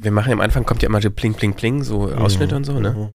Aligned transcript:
Wir 0.00 0.12
machen 0.12 0.32
am 0.32 0.40
Anfang 0.40 0.64
kommt 0.64 0.82
ja 0.82 0.88
immer 0.88 1.00
so 1.02 1.10
Pling, 1.10 1.34
Pling, 1.34 1.54
Pling, 1.54 1.82
so 1.82 2.12
Ausschnitte 2.12 2.54
und 2.54 2.64
so, 2.64 2.78
ne? 2.78 2.92
Mhm. 2.92 3.10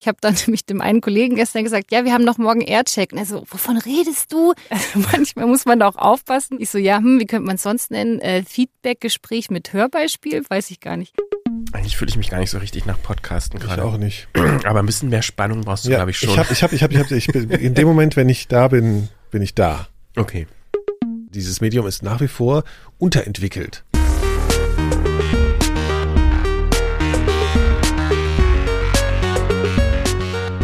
Ich 0.00 0.08
habe 0.08 0.18
dann 0.20 0.34
nämlich 0.46 0.66
dem 0.66 0.80
einen 0.80 1.00
Kollegen 1.00 1.36
gestern 1.36 1.64
gesagt, 1.64 1.90
ja, 1.90 2.04
wir 2.04 2.12
haben 2.12 2.24
noch 2.24 2.36
morgen 2.36 2.60
Aircheck. 2.60 3.12
Und 3.12 3.18
er 3.18 3.24
so, 3.24 3.44
wovon 3.48 3.78
redest 3.78 4.32
du? 4.32 4.52
Also 4.68 4.98
manchmal 5.12 5.46
muss 5.46 5.64
man 5.64 5.78
da 5.78 5.88
auch 5.88 5.96
aufpassen. 5.96 6.58
Ich 6.60 6.70
so, 6.70 6.78
ja, 6.78 6.98
hm, 6.98 7.18
wie 7.18 7.26
könnte 7.26 7.46
man 7.46 7.56
es 7.56 7.62
sonst 7.62 7.90
nennen? 7.90 8.20
Äh, 8.20 8.42
Feedback-Gespräch 8.42 9.50
mit 9.50 9.72
Hörbeispiel? 9.72 10.42
Weiß 10.48 10.70
ich 10.70 10.80
gar 10.80 10.96
nicht. 10.96 11.14
Eigentlich 11.72 11.96
fühle 11.96 12.10
ich 12.10 12.16
mich 12.18 12.28
gar 12.28 12.40
nicht 12.40 12.50
so 12.50 12.58
richtig 12.58 12.84
nach 12.84 13.00
Podcasten 13.00 13.58
Ich 13.58 13.64
gerade. 13.64 13.84
auch 13.84 13.96
nicht. 13.96 14.28
Aber 14.64 14.80
ein 14.80 14.86
bisschen 14.86 15.08
mehr 15.08 15.22
Spannung 15.22 15.62
brauchst 15.62 15.86
du, 15.86 15.90
glaube 15.90 16.10
ich, 16.10 16.18
schon. 16.18 16.30
Ich 16.30 16.38
habe, 16.38 16.52
ich 16.52 16.62
habe, 16.62 16.74
ich 16.74 16.82
habe, 16.82 16.92
ich 16.92 17.00
habe, 17.00 17.16
ich 17.16 17.26
bin, 17.28 17.50
in 17.50 17.74
dem 17.74 17.86
Moment, 17.88 18.16
wenn 18.16 18.28
ich 18.28 18.48
da 18.48 18.68
bin, 18.68 19.08
bin 19.30 19.40
ich 19.40 19.54
da. 19.54 19.88
okay. 20.16 20.46
Dieses 21.30 21.62
Medium 21.62 21.86
ist 21.86 22.02
nach 22.02 22.20
wie 22.20 22.28
vor 22.28 22.62
unterentwickelt. 22.98 23.84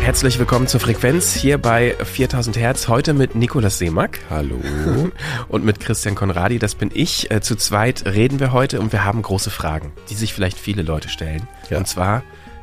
Herzlich 0.08 0.38
willkommen 0.38 0.66
zur 0.66 0.80
Frequenz 0.80 1.34
hier 1.34 1.58
bei 1.58 1.94
4000 2.02 2.56
Hertz. 2.56 2.88
Heute 2.88 3.12
mit 3.12 3.34
Nikolas 3.34 3.76
Seemack 3.76 4.20
Hallo. 4.30 4.58
und 5.48 5.66
mit 5.66 5.80
Christian 5.80 6.14
Konradi. 6.14 6.58
Das 6.58 6.76
bin 6.76 6.90
ich. 6.94 7.30
Äh, 7.30 7.42
Zu 7.42 7.56
zweit 7.56 8.06
reden 8.06 8.40
wir 8.40 8.52
heute 8.52 8.80
und 8.80 8.90
wir 8.90 9.04
haben 9.04 9.20
große 9.20 9.50
Fragen, 9.50 9.92
die 10.08 10.14
sich 10.14 10.32
vielleicht 10.32 10.58
viele 10.58 10.80
Leute 10.80 11.10
stellen. 11.10 11.46
Ja. 11.68 11.76
Und 11.76 11.88
zwar, 11.88 12.22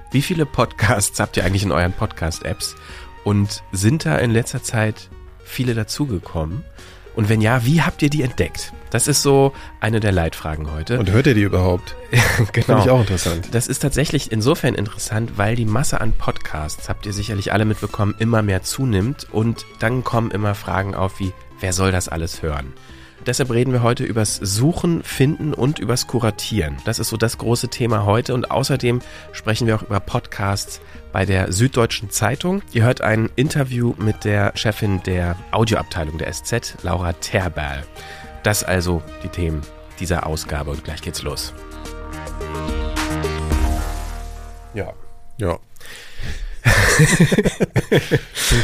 wie 0.09 0.23
viele 0.23 0.47
Podcasts 0.47 1.19
habt 1.19 1.37
ihr 1.37 1.45
eigentlich 1.45 1.61
in 1.61 1.71
euren 1.71 1.93
Podcast-Apps? 1.93 2.77
Und 3.23 3.61
sind 3.71 4.07
da 4.07 4.17
in 4.17 4.31
letzter 4.31 4.63
Zeit 4.63 5.11
viele 5.43 5.75
dazugekommen? 5.75 6.65
Und 7.15 7.29
wenn 7.29 7.41
ja, 7.41 7.65
wie 7.65 7.81
habt 7.81 8.01
ihr 8.01 8.09
die 8.09 8.21
entdeckt? 8.21 8.73
Das 8.89 9.07
ist 9.07 9.21
so 9.21 9.53
eine 9.79 9.99
der 9.99 10.11
Leitfragen 10.11 10.71
heute. 10.71 10.99
Und 10.99 11.11
hört 11.11 11.27
ihr 11.27 11.33
die 11.33 11.41
überhaupt? 11.41 11.95
genau. 12.51 12.65
Finde 12.65 12.81
ich 12.81 12.89
auch 12.89 12.99
interessant. 13.01 13.49
Das 13.51 13.67
ist 13.67 13.79
tatsächlich 13.79 14.31
insofern 14.31 14.75
interessant, 14.75 15.37
weil 15.37 15.55
die 15.55 15.65
Masse 15.65 16.01
an 16.01 16.13
Podcasts, 16.13 16.89
habt 16.89 17.05
ihr 17.05 17.13
sicherlich 17.13 17.51
alle 17.51 17.65
mitbekommen, 17.65 18.15
immer 18.19 18.41
mehr 18.41 18.63
zunimmt 18.63 19.27
und 19.31 19.65
dann 19.79 20.03
kommen 20.03 20.31
immer 20.31 20.55
Fragen 20.55 20.95
auf 20.95 21.19
wie, 21.19 21.33
wer 21.59 21.73
soll 21.73 21.91
das 21.91 22.09
alles 22.09 22.41
hören? 22.41 22.73
Deshalb 23.25 23.49
reden 23.49 23.73
wir 23.73 23.81
heute 23.81 24.03
übers 24.03 24.35
Suchen, 24.35 25.01
Finden 25.01 25.53
und 25.53 25.79
übers 25.79 26.05
Kuratieren. 26.05 26.77
Das 26.85 26.99
ist 26.99 27.09
so 27.09 27.17
das 27.17 27.39
große 27.39 27.69
Thema 27.69 28.05
heute 28.05 28.35
und 28.35 28.51
außerdem 28.51 29.01
sprechen 29.31 29.65
wir 29.65 29.75
auch 29.75 29.81
über 29.81 29.99
Podcasts 29.99 30.79
bei 31.15 31.25
der 31.25 31.53
Süddeutschen 31.53 32.09
Zeitung. 32.09 32.61
Ihr 32.73 32.83
hört 32.83 32.99
ein 32.99 33.29
Interview 33.37 33.93
mit 33.97 34.25
der 34.25 34.51
Chefin 34.57 35.01
der 35.03 35.37
Audioabteilung 35.51 36.17
der 36.17 36.29
SZ, 36.33 36.75
Laura 36.83 37.13
Terberl. 37.13 37.85
Das 38.43 38.65
also 38.65 39.01
die 39.23 39.29
Themen 39.29 39.61
dieser 40.01 40.25
Ausgabe 40.27 40.71
und 40.71 40.83
gleich 40.83 41.01
geht's 41.01 41.21
los. 41.21 41.53
Ja. 44.73 44.91
Ja. 45.37 45.57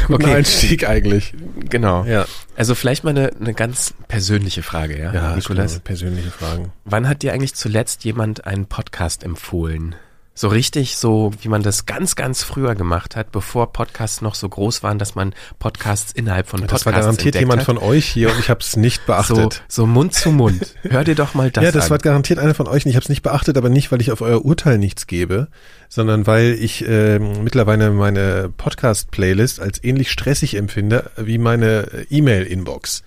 Guten 0.06 0.22
Okay. 0.22 0.34
Einstieg 0.34 0.86
eigentlich. 0.86 1.32
Genau. 1.70 2.04
Ja. 2.04 2.26
Also 2.54 2.74
vielleicht 2.74 3.02
mal 3.02 3.10
eine, 3.16 3.30
eine 3.40 3.54
ganz 3.54 3.94
persönliche 4.08 4.62
Frage, 4.62 4.98
ja, 4.98 5.14
Ja, 5.14 5.34
Nikolas. 5.36 5.80
persönliche 5.80 6.30
Fragen. 6.30 6.70
Wann 6.84 7.08
hat 7.08 7.22
dir 7.22 7.32
eigentlich 7.32 7.54
zuletzt 7.54 8.04
jemand 8.04 8.46
einen 8.46 8.66
Podcast 8.66 9.24
empfohlen? 9.24 9.94
So 10.34 10.48
richtig, 10.48 10.96
so 10.96 11.30
wie 11.42 11.48
man 11.48 11.62
das 11.62 11.84
ganz, 11.84 12.16
ganz 12.16 12.42
früher 12.42 12.74
gemacht 12.74 13.16
hat, 13.16 13.32
bevor 13.32 13.70
Podcasts 13.72 14.22
noch 14.22 14.34
so 14.34 14.48
groß 14.48 14.82
waren, 14.82 14.98
dass 14.98 15.14
man 15.14 15.34
Podcasts 15.58 16.10
innerhalb 16.10 16.48
von 16.48 16.60
Podcasts 16.60 16.84
Das 16.84 16.86
war 16.86 16.98
garantiert 16.98 17.34
jemand 17.34 17.60
hat. 17.60 17.66
von 17.66 17.76
euch 17.76 18.06
hier 18.06 18.30
und 18.30 18.38
ich 18.38 18.48
habe 18.48 18.60
es 18.60 18.76
nicht 18.76 19.02
so, 19.02 19.06
beachtet. 19.06 19.62
so 19.68 19.86
Mund 19.86 20.14
zu 20.14 20.32
Mund. 20.32 20.74
Hör 20.82 21.04
dir 21.04 21.14
doch 21.14 21.34
mal 21.34 21.50
das 21.50 21.64
ja, 21.64 21.70
das 21.70 21.84
an. 21.84 21.90
war 21.90 21.98
garantiert 21.98 22.38
einer 22.38 22.54
von 22.54 22.66
euch 22.66 22.86
und 22.86 22.90
ich 22.90 22.96
habe 22.96 23.02
es 23.02 23.10
nicht 23.10 23.22
beachtet, 23.22 23.58
aber 23.58 23.68
nicht, 23.68 23.92
weil 23.92 24.00
ich 24.00 24.10
auf 24.10 24.22
euer 24.22 24.42
Urteil 24.42 24.78
nichts 24.78 25.06
gebe, 25.06 25.48
sondern 25.90 26.26
weil 26.26 26.56
ich 26.58 26.82
ähm, 26.88 27.44
mittlerweile 27.44 27.90
meine 27.90 28.50
Podcast-Playlist 28.56 29.60
als 29.60 29.84
ähnlich 29.84 30.10
stressig 30.10 30.54
empfinde 30.54 31.10
wie 31.18 31.36
meine 31.36 31.88
äh, 31.92 32.06
E-Mail-Inbox. 32.08 33.02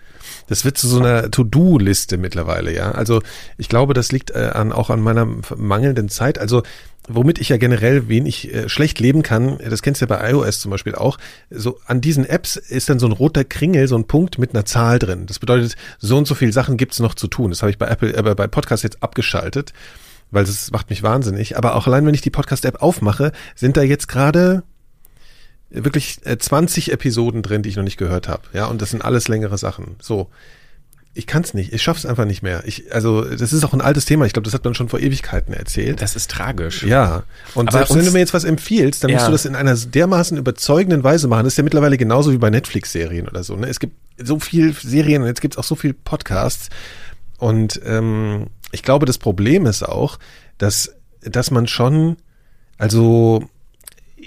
Das 0.48 0.66
wird 0.66 0.78
zu 0.78 0.88
so 0.88 1.00
einer 1.00 1.32
To-Do-Liste 1.32 2.18
mittlerweile, 2.18 2.74
ja. 2.74 2.92
Also 2.92 3.22
ich 3.58 3.70
glaube, 3.70 3.94
das 3.94 4.12
liegt 4.12 4.32
äh, 4.32 4.52
an, 4.54 4.72
auch 4.72 4.90
an 4.90 5.02
meiner 5.02 5.28
mangelnden 5.56 6.10
Zeit. 6.10 6.38
Also 6.38 6.64
womit 7.08 7.40
ich 7.40 7.50
ja 7.50 7.58
generell 7.58 8.08
wenig 8.08 8.54
äh, 8.54 8.70
schlecht 8.70 9.00
leben 9.00 9.24
kann, 9.24 9.58
das 9.58 9.82
kennst 9.82 10.02
du 10.02 10.06
ja 10.06 10.16
bei 10.16 10.32
iOS 10.32 10.60
zum 10.60 10.72
Beispiel 10.72 10.96
auch, 10.96 11.18
so 11.50 11.80
an 11.86 12.02
diesen 12.02 12.26
Apps 12.26 12.56
ist 12.56 12.90
dann 12.90 13.00
so 13.00 13.08
ein 13.08 13.12
roter 13.12 13.44
Kringel, 13.44 13.88
so 13.88 13.96
ein 13.96 14.06
Punkt 14.06 14.38
mit 14.38 14.54
einer 14.54 14.66
Zahl 14.66 15.00
drin. 15.00 15.26
Das 15.26 15.40
bedeutet, 15.40 15.76
so 16.00 16.18
und 16.18 16.28
so 16.28 16.36
viele 16.36 16.52
Sachen 16.52 16.78
gibt's 16.78 17.00
noch 17.00 17.16
zu 17.16 17.28
tun. 17.28 17.52
Das 17.52 17.62
habe 17.62 17.70
ich 17.70 17.78
bei 17.78 17.88
Apple, 17.88 18.16
äh, 18.16 18.36
bei 18.36 18.48
Podcast 18.48 18.84
jetzt 18.84 19.04
abgeschaltet, 19.04 19.74
weil 20.32 20.46
das 20.46 20.72
macht 20.72 20.90
mich 20.90 21.04
wahnsinnig. 21.04 21.58
Aber 21.58 21.76
auch 21.76 21.88
allein, 21.88 22.06
wenn 22.06 22.16
ich 22.16 22.22
die 22.22 22.32
Podcast-App 22.32 22.82
aufmache, 22.82 23.32
sind 23.56 23.78
da 23.78 23.84
jetzt 23.84 24.08
gerade 24.08 24.64
wirklich 25.70 26.20
äh, 26.26 26.38
20 26.38 26.92
Episoden 26.92 27.42
drin, 27.42 27.62
die 27.64 27.70
ich 27.70 27.76
noch 27.76 27.84
nicht 27.84 27.98
gehört 27.98 28.28
habe. 28.28 28.44
Ja, 28.54 28.66
und 28.68 28.82
das 28.82 28.92
sind 28.92 29.04
alles 29.04 29.28
längere 29.28 29.58
Sachen. 29.58 29.96
So. 30.02 30.30
Ich 31.18 31.28
kann's 31.28 31.54
nicht. 31.54 31.72
Ich 31.72 31.82
schaff's 31.82 32.06
einfach 32.06 32.26
nicht 32.26 32.44
mehr. 32.44 32.64
Ich, 32.66 32.94
also, 32.94 33.24
das 33.24 33.54
ist 33.54 33.64
auch 33.64 33.72
ein 33.74 33.80
altes 33.80 34.04
Thema. 34.04 34.26
Ich 34.26 34.34
glaube, 34.34 34.44
das 34.44 34.54
hat 34.54 34.66
man 34.66 34.76
schon 34.76 34.90
vor 34.90 35.00
Ewigkeiten 35.00 35.54
erzählt. 35.54 36.02
das 36.02 36.18
ist 36.18 36.30
tragisch. 36.30 36.84
Ja, 36.84 37.24
und 37.54 37.70
Aber 37.70 37.78
selbst 37.78 37.92
wenn 37.92 38.00
uns- 38.00 38.08
du 38.08 38.12
mir 38.14 38.20
jetzt 38.20 38.34
was 38.34 38.44
empfiehlst, 38.44 39.02
dann 39.02 39.12
musst 39.12 39.22
Ja. 39.22 39.28
du 39.28 39.32
das 39.32 39.46
in 39.46 39.56
einer 39.56 39.76
dermaßen 39.78 40.38
überzeugenden 40.38 41.06
Weise 41.06 41.30
machen. 41.30 41.46
Das 41.46 41.54
ist 41.54 41.58
ja 41.58 41.64
mittlerweile 41.64 41.98
genauso 41.98 42.34
wie 42.34 42.38
bei 42.38 42.50
Netflix-Serien 42.50 43.30
oder 43.30 43.46
so. 43.46 43.56
Ne? 43.56 43.68
Es 43.70 43.80
gibt 43.80 43.96
so 44.22 44.40
viel 44.40 44.74
Serien 44.74 45.22
und 45.22 45.30
jetzt 45.30 45.40
gibt's 45.40 45.58
auch 45.58 45.64
so 45.64 45.76
viel 45.76 45.94
Podcasts. 45.94 46.68
Und 47.38 47.80
ähm, 47.86 48.48
ich 48.74 48.84
glaube, 48.84 49.06
das 49.06 49.18
Problem 49.18 49.66
ist 49.68 49.84
auch, 49.84 50.20
dass, 50.58 50.96
dass 51.22 51.50
man 51.50 51.68
schon, 51.68 52.18
also 52.78 53.48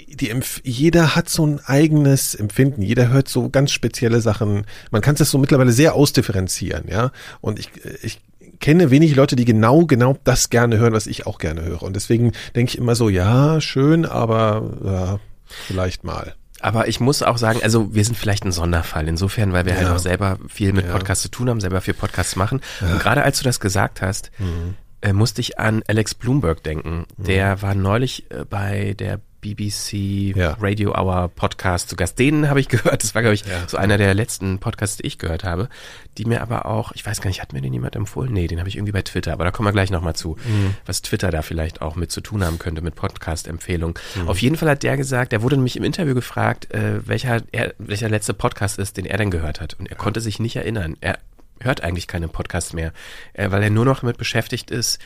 die, 0.07 0.33
Empf- 0.33 0.61
jeder 0.63 1.15
hat 1.15 1.29
so 1.29 1.45
ein 1.45 1.59
eigenes 1.65 2.35
Empfinden, 2.35 2.81
jeder 2.81 3.09
hört 3.09 3.27
so 3.27 3.49
ganz 3.49 3.71
spezielle 3.71 4.21
Sachen. 4.21 4.65
Man 4.91 5.01
kann 5.01 5.15
das 5.15 5.31
so 5.31 5.37
mittlerweile 5.37 5.71
sehr 5.71 5.93
ausdifferenzieren, 5.95 6.85
ja. 6.89 7.11
Und 7.41 7.59
ich, 7.59 7.69
ich 8.01 8.19
kenne 8.59 8.91
wenig 8.91 9.15
Leute, 9.15 9.35
die 9.35 9.45
genau, 9.45 9.85
genau 9.85 10.17
das 10.23 10.49
gerne 10.49 10.77
hören, 10.77 10.93
was 10.93 11.07
ich 11.07 11.25
auch 11.27 11.37
gerne 11.37 11.63
höre. 11.63 11.83
Und 11.83 11.95
deswegen 11.95 12.33
denke 12.55 12.71
ich 12.71 12.77
immer 12.77 12.95
so, 12.95 13.09
ja, 13.09 13.61
schön, 13.61 14.05
aber 14.05 14.63
ja, 14.83 15.19
vielleicht 15.67 16.03
mal. 16.03 16.35
Aber 16.61 16.89
ich 16.89 16.99
muss 16.99 17.23
auch 17.23 17.37
sagen, 17.37 17.61
also 17.63 17.93
wir 17.95 18.03
sind 18.03 18.17
vielleicht 18.17 18.43
ein 18.43 18.51
Sonderfall 18.51 19.07
insofern, 19.07 19.53
weil 19.53 19.65
wir 19.65 19.75
halt 19.77 19.87
Ja. 19.87 19.95
auch 19.95 19.99
selber 19.99 20.37
viel 20.49 20.73
mit 20.73 20.85
Ja. 20.87 20.91
Podcasts 20.91 21.21
zu 21.23 21.29
tun 21.29 21.49
haben, 21.49 21.61
selber 21.61 21.79
viel 21.79 21.93
Podcasts 21.93 22.35
machen. 22.35 22.59
Und 22.81 22.99
gerade 22.99 23.23
als 23.23 23.37
du 23.37 23.45
das 23.45 23.61
gesagt 23.61 24.01
hast, 24.01 24.29
Mhm. 24.39 24.75
äh, 24.99 25.13
musste 25.13 25.39
ich 25.39 25.57
an 25.57 25.81
Alex 25.87 26.15
Bloomberg 26.15 26.61
denken. 26.61 27.05
Der 27.15 27.61
war 27.61 27.75
neulich 27.75 28.29
äh, 28.29 28.43
bei 28.43 28.93
der 28.99 29.21
BBC 29.41 30.33
Ja. 30.35 30.57
Radio 30.59 30.93
Hour 30.95 31.29
Podcast 31.29 31.89
zu 31.89 31.95
Gast. 31.95 32.19
Den 32.19 32.49
habe 32.49 32.59
ich 32.59 32.67
gehört. 32.67 33.03
Das 33.03 33.15
war, 33.15 33.21
glaube 33.21 33.35
ich, 33.35 33.45
Ja. 33.45 33.67
so 33.67 33.77
einer 33.77 33.97
der 33.97 34.13
letzten 34.13 34.59
Podcasts, 34.59 34.97
die 34.97 35.05
ich 35.07 35.17
gehört 35.17 35.43
habe. 35.43 35.69
Die 36.17 36.25
mir 36.25 36.41
aber 36.41 36.65
auch, 36.65 36.91
ich 36.93 37.05
weiß 37.05 37.21
gar 37.21 37.29
nicht, 37.29 37.41
hat 37.41 37.53
mir 37.53 37.61
den 37.61 37.73
jemand 37.73 37.95
empfohlen? 37.95 38.31
Nee, 38.33 38.47
den 38.47 38.59
habe 38.59 38.69
ich 38.69 38.75
irgendwie 38.75 38.91
bei 38.91 39.01
Twitter. 39.01 39.33
Aber 39.33 39.43
da 39.45 39.51
kommen 39.51 39.67
wir 39.67 39.71
gleich 39.73 39.89
nochmal 39.91 40.15
zu, 40.15 40.35
Mhm. 40.45 40.75
was 40.85 41.01
Twitter 41.01 41.31
da 41.31 41.41
vielleicht 41.41 41.81
auch 41.81 41.95
mit 41.95 42.11
zu 42.11 42.21
tun 42.21 42.43
haben 42.43 42.59
könnte, 42.59 42.81
mit 42.81 42.95
Podcast-Empfehlungen. 42.95 43.95
Mhm. 44.15 44.27
Auf 44.27 44.41
jeden 44.41 44.57
Fall 44.57 44.69
hat 44.69 44.83
der 44.83 44.97
gesagt, 44.97 45.31
der 45.31 45.41
wurde 45.41 45.55
nämlich 45.55 45.77
im 45.77 45.83
Interview 45.83 46.13
gefragt, 46.15 46.71
äh, 46.73 47.07
welcher, 47.07 47.41
er, 47.51 47.73
welcher 47.77 48.09
letzte 48.09 48.33
Podcast 48.33 48.79
ist, 48.79 48.97
den 48.97 49.05
er 49.05 49.17
denn 49.17 49.31
gehört 49.31 49.61
hat. 49.61 49.75
Und 49.79 49.89
er 49.89 49.95
konnte 49.95 50.21
sich 50.21 50.39
nicht 50.39 50.55
erinnern. 50.55 50.97
Er 51.01 51.19
hört 51.61 51.81
eigentlich 51.83 52.07
keine 52.07 52.27
Podcasts 52.27 52.73
mehr, 52.73 52.93
äh, 53.33 53.51
weil 53.51 53.63
er 53.63 53.69
nur 53.69 53.85
noch 53.85 54.01
damit 54.01 54.17
beschäftigt 54.17 54.71
ist, 54.71 54.99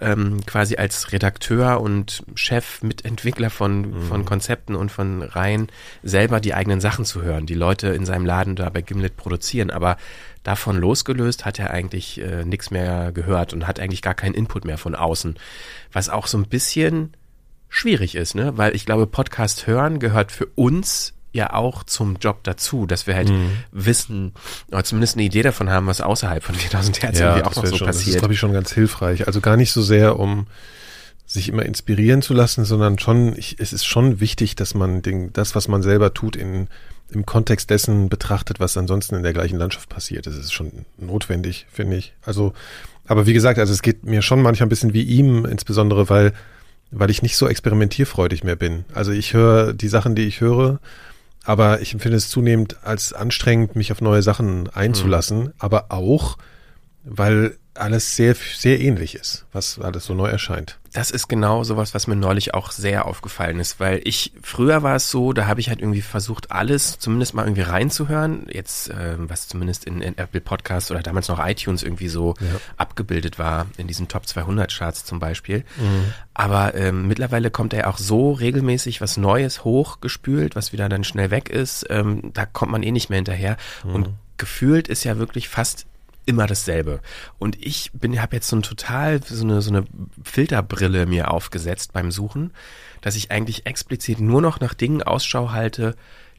ähm, 0.00 0.40
quasi 0.46 0.76
als 0.76 1.12
Redakteur 1.12 1.80
und 1.80 2.22
Chef, 2.34 2.82
Mitentwickler 2.82 3.50
von, 3.50 3.80
Mhm. 3.90 4.02
von 4.02 4.24
Konzepten 4.24 4.74
und 4.74 4.90
von 4.90 5.22
Reihen 5.22 5.68
selber 6.02 6.40
die 6.40 6.54
eigenen 6.54 6.80
Sachen 6.80 7.04
zu 7.04 7.22
hören, 7.22 7.46
die 7.46 7.54
Leute 7.54 7.88
in 7.88 8.06
seinem 8.06 8.24
Laden 8.24 8.56
da 8.56 8.70
bei 8.70 8.80
Gimlet 8.80 9.16
produzieren. 9.16 9.70
Aber 9.70 9.96
davon 10.42 10.78
losgelöst 10.78 11.44
hat 11.44 11.58
er 11.58 11.70
eigentlich 11.70 12.20
äh, 12.20 12.44
nichts 12.44 12.70
mehr 12.70 13.12
gehört 13.12 13.52
und 13.52 13.66
hat 13.66 13.78
eigentlich 13.78 14.02
gar 14.02 14.14
keinen 14.14 14.34
Input 14.34 14.64
mehr 14.64 14.78
von 14.78 14.94
außen. 14.94 15.36
Was 15.92 16.08
auch 16.08 16.26
so 16.26 16.38
ein 16.38 16.48
bisschen 16.48 17.14
schwierig 17.68 18.14
ist, 18.14 18.34
ne? 18.34 18.56
Weil 18.56 18.74
ich 18.74 18.86
glaube, 18.86 19.06
Podcast 19.06 19.66
hören 19.66 19.98
gehört 20.00 20.32
für 20.32 20.46
uns 20.56 21.14
ja 21.32 21.52
auch 21.52 21.84
zum 21.84 22.16
Job 22.20 22.40
dazu, 22.42 22.86
dass 22.86 23.06
wir 23.06 23.14
halt 23.14 23.28
Mhm. 23.30 23.50
wissen, 23.72 24.32
oder 24.72 24.82
zumindest 24.84 25.16
eine 25.16 25.24
Idee 25.24 25.42
davon 25.42 25.70
haben, 25.70 25.86
was 25.86 26.00
außerhalb 26.00 26.42
von 26.42 26.54
4000 26.56 27.02
Hertz 27.02 27.20
irgendwie 27.20 27.42
auch 27.44 27.48
das 27.54 27.56
noch 27.56 27.66
so 27.66 27.76
schon, 27.76 27.86
das 27.86 27.96
ist, 27.96 28.02
passiert. 28.04 28.18
glaube 28.20 28.34
ich, 28.34 28.40
schon 28.40 28.52
ganz 28.52 28.72
hilfreich. 28.72 29.26
Also 29.26 29.40
gar 29.40 29.56
nicht 29.56 29.72
so 29.72 29.82
sehr, 29.82 30.18
um 30.18 30.46
sich 31.26 31.48
immer 31.48 31.64
inspirieren 31.64 32.22
zu 32.22 32.34
lassen, 32.34 32.64
sondern 32.64 32.98
schon, 32.98 33.36
ich, 33.38 33.56
es 33.60 33.72
ist 33.72 33.84
schon 33.84 34.18
wichtig, 34.18 34.56
dass 34.56 34.74
man 34.74 35.02
den, 35.02 35.32
das, 35.32 35.54
was 35.54 35.68
man 35.68 35.80
selber 35.82 36.12
tut, 36.12 36.34
in, 36.34 36.66
im 37.12 37.24
Kontext 37.24 37.70
dessen 37.70 38.08
betrachtet, 38.08 38.58
was 38.58 38.76
ansonsten 38.76 39.14
in 39.14 39.22
der 39.22 39.32
gleichen 39.32 39.56
Landschaft 39.56 39.88
passiert. 39.88 40.26
Das 40.26 40.34
ist 40.36 40.52
schon 40.52 40.84
notwendig, 40.98 41.66
finde 41.70 41.96
ich. 41.98 42.14
Also, 42.24 42.52
aber 43.06 43.26
wie 43.26 43.32
gesagt, 43.32 43.60
also 43.60 43.72
es 43.72 43.82
geht 43.82 44.02
mir 44.04 44.22
schon 44.22 44.42
manchmal 44.42 44.66
ein 44.66 44.70
bisschen 44.70 44.92
wie 44.92 45.02
ihm, 45.04 45.44
insbesondere 45.44 46.08
weil, 46.10 46.32
weil 46.90 47.10
ich 47.10 47.22
nicht 47.22 47.36
so 47.36 47.46
experimentierfreudig 47.46 48.42
mehr 48.42 48.56
bin. 48.56 48.84
Also 48.92 49.12
ich 49.12 49.32
höre 49.32 49.72
die 49.72 49.88
Sachen, 49.88 50.16
die 50.16 50.22
ich 50.26 50.40
höre, 50.40 50.80
aber 51.50 51.80
ich 51.80 51.94
empfinde 51.94 52.16
es 52.16 52.28
zunehmend 52.28 52.76
als 52.84 53.12
anstrengend, 53.12 53.74
mich 53.74 53.90
auf 53.90 54.00
neue 54.00 54.22
Sachen 54.22 54.68
einzulassen, 54.68 55.52
aber 55.58 55.86
auch 55.88 56.38
weil 57.02 57.56
alles 57.74 58.14
sehr, 58.14 58.36
sehr 58.36 58.78
ähnlich 58.80 59.16
ist, 59.16 59.46
was 59.50 59.80
alles 59.80 60.04
so 60.04 60.14
neu 60.14 60.28
erscheint. 60.28 60.78
Das 60.92 61.10
ist 61.10 61.28
genau 61.28 61.62
sowas, 61.62 61.94
was 61.94 62.06
mir 62.06 62.16
neulich 62.16 62.52
auch 62.54 62.72
sehr 62.72 63.06
aufgefallen 63.06 63.60
ist, 63.60 63.78
weil 63.78 64.00
ich, 64.04 64.32
früher 64.42 64.82
war 64.82 64.96
es 64.96 65.10
so, 65.10 65.32
da 65.32 65.46
habe 65.46 65.60
ich 65.60 65.68
halt 65.68 65.80
irgendwie 65.80 66.02
versucht, 66.02 66.50
alles 66.50 66.98
zumindest 66.98 67.34
mal 67.34 67.44
irgendwie 67.44 67.62
reinzuhören, 67.62 68.46
jetzt, 68.50 68.90
äh, 68.90 69.14
was 69.16 69.46
zumindest 69.46 69.84
in, 69.84 70.00
in, 70.00 70.18
Apple 70.18 70.40
Podcasts 70.40 70.90
oder 70.90 71.00
damals 71.00 71.28
noch 71.28 71.44
iTunes 71.44 71.84
irgendwie 71.84 72.08
so 72.08 72.34
ja. 72.40 72.60
abgebildet 72.76 73.38
war, 73.38 73.66
in 73.76 73.86
diesen 73.86 74.08
Top 74.08 74.26
200 74.26 74.72
Charts 74.72 75.04
zum 75.04 75.20
Beispiel. 75.20 75.64
Mhm. 75.76 76.12
Aber 76.34 76.74
ähm, 76.74 77.06
mittlerweile 77.06 77.50
kommt 77.50 77.72
er 77.72 77.88
auch 77.88 77.98
so 77.98 78.32
regelmäßig 78.32 79.00
was 79.00 79.16
Neues 79.16 79.62
hochgespült, 79.62 80.56
was 80.56 80.72
wieder 80.72 80.88
dann 80.88 81.04
schnell 81.04 81.30
weg 81.30 81.50
ist, 81.50 81.86
ähm, 81.88 82.32
da 82.34 82.46
kommt 82.46 82.72
man 82.72 82.82
eh 82.82 82.90
nicht 82.90 83.10
mehr 83.10 83.18
hinterher 83.18 83.56
mhm. 83.84 83.94
und 83.94 84.08
gefühlt 84.38 84.88
ist 84.88 85.04
ja 85.04 85.18
wirklich 85.18 85.48
fast 85.48 85.86
immer 86.26 86.46
dasselbe. 86.46 87.00
Und 87.38 87.64
ich 87.64 87.90
bin, 87.92 88.20
habe 88.20 88.36
jetzt 88.36 88.48
so 88.48 88.56
ein 88.56 88.62
total 88.62 89.22
so 89.22 89.44
eine, 89.44 89.62
so 89.62 89.70
eine 89.70 89.84
Filterbrille 90.22 91.06
mir 91.06 91.30
aufgesetzt 91.30 91.92
beim 91.92 92.10
Suchen, 92.10 92.52
dass 93.00 93.16
ich 93.16 93.30
eigentlich 93.30 93.66
explizit 93.66 94.20
nur 94.20 94.40
noch 94.40 94.60
nach 94.60 94.74
Dingen 94.74 95.02
Ausschau 95.02 95.50
halte, 95.50 95.96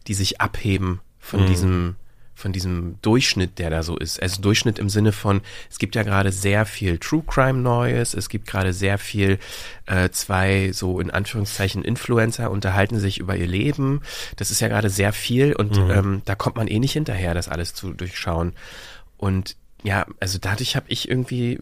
die 0.07 0.13
sich 0.13 0.41
abheben 0.41 1.01
von 1.19 1.43
mhm. 1.43 1.47
diesem 1.47 1.95
von 2.41 2.51
diesem 2.51 2.97
Durchschnitt, 3.01 3.59
der 3.59 3.69
da 3.69 3.83
so 3.83 3.95
ist. 3.97 4.21
Also 4.21 4.41
Durchschnitt 4.41 4.79
im 4.79 4.89
Sinne 4.89 5.11
von, 5.11 5.41
es 5.69 5.77
gibt 5.77 5.95
ja 5.95 6.03
gerade 6.03 6.31
sehr 6.31 6.65
viel 6.65 6.97
True 6.97 7.23
Crime 7.25 7.59
Neues, 7.59 8.13
es 8.13 8.29
gibt 8.29 8.47
gerade 8.47 8.73
sehr 8.73 8.97
viel, 8.97 9.37
äh, 9.85 10.09
zwei 10.09 10.71
so 10.73 10.99
in 10.99 11.11
Anführungszeichen 11.11 11.83
Influencer 11.83 12.49
unterhalten 12.49 12.99
sich 12.99 13.19
über 13.19 13.35
ihr 13.35 13.47
Leben. 13.47 14.01
Das 14.37 14.49
ist 14.49 14.59
ja 14.59 14.67
gerade 14.67 14.89
sehr 14.89 15.13
viel 15.13 15.53
und 15.53 15.77
mhm. 15.77 15.91
ähm, 15.91 16.21
da 16.25 16.35
kommt 16.35 16.55
man 16.55 16.67
eh 16.67 16.79
nicht 16.79 16.93
hinterher, 16.93 17.33
das 17.33 17.47
alles 17.47 17.73
zu 17.73 17.93
durchschauen. 17.93 18.53
Und 19.17 19.55
ja, 19.83 20.05
also 20.19 20.37
dadurch 20.39 20.75
habe 20.75 20.85
ich 20.89 21.09
irgendwie 21.09 21.59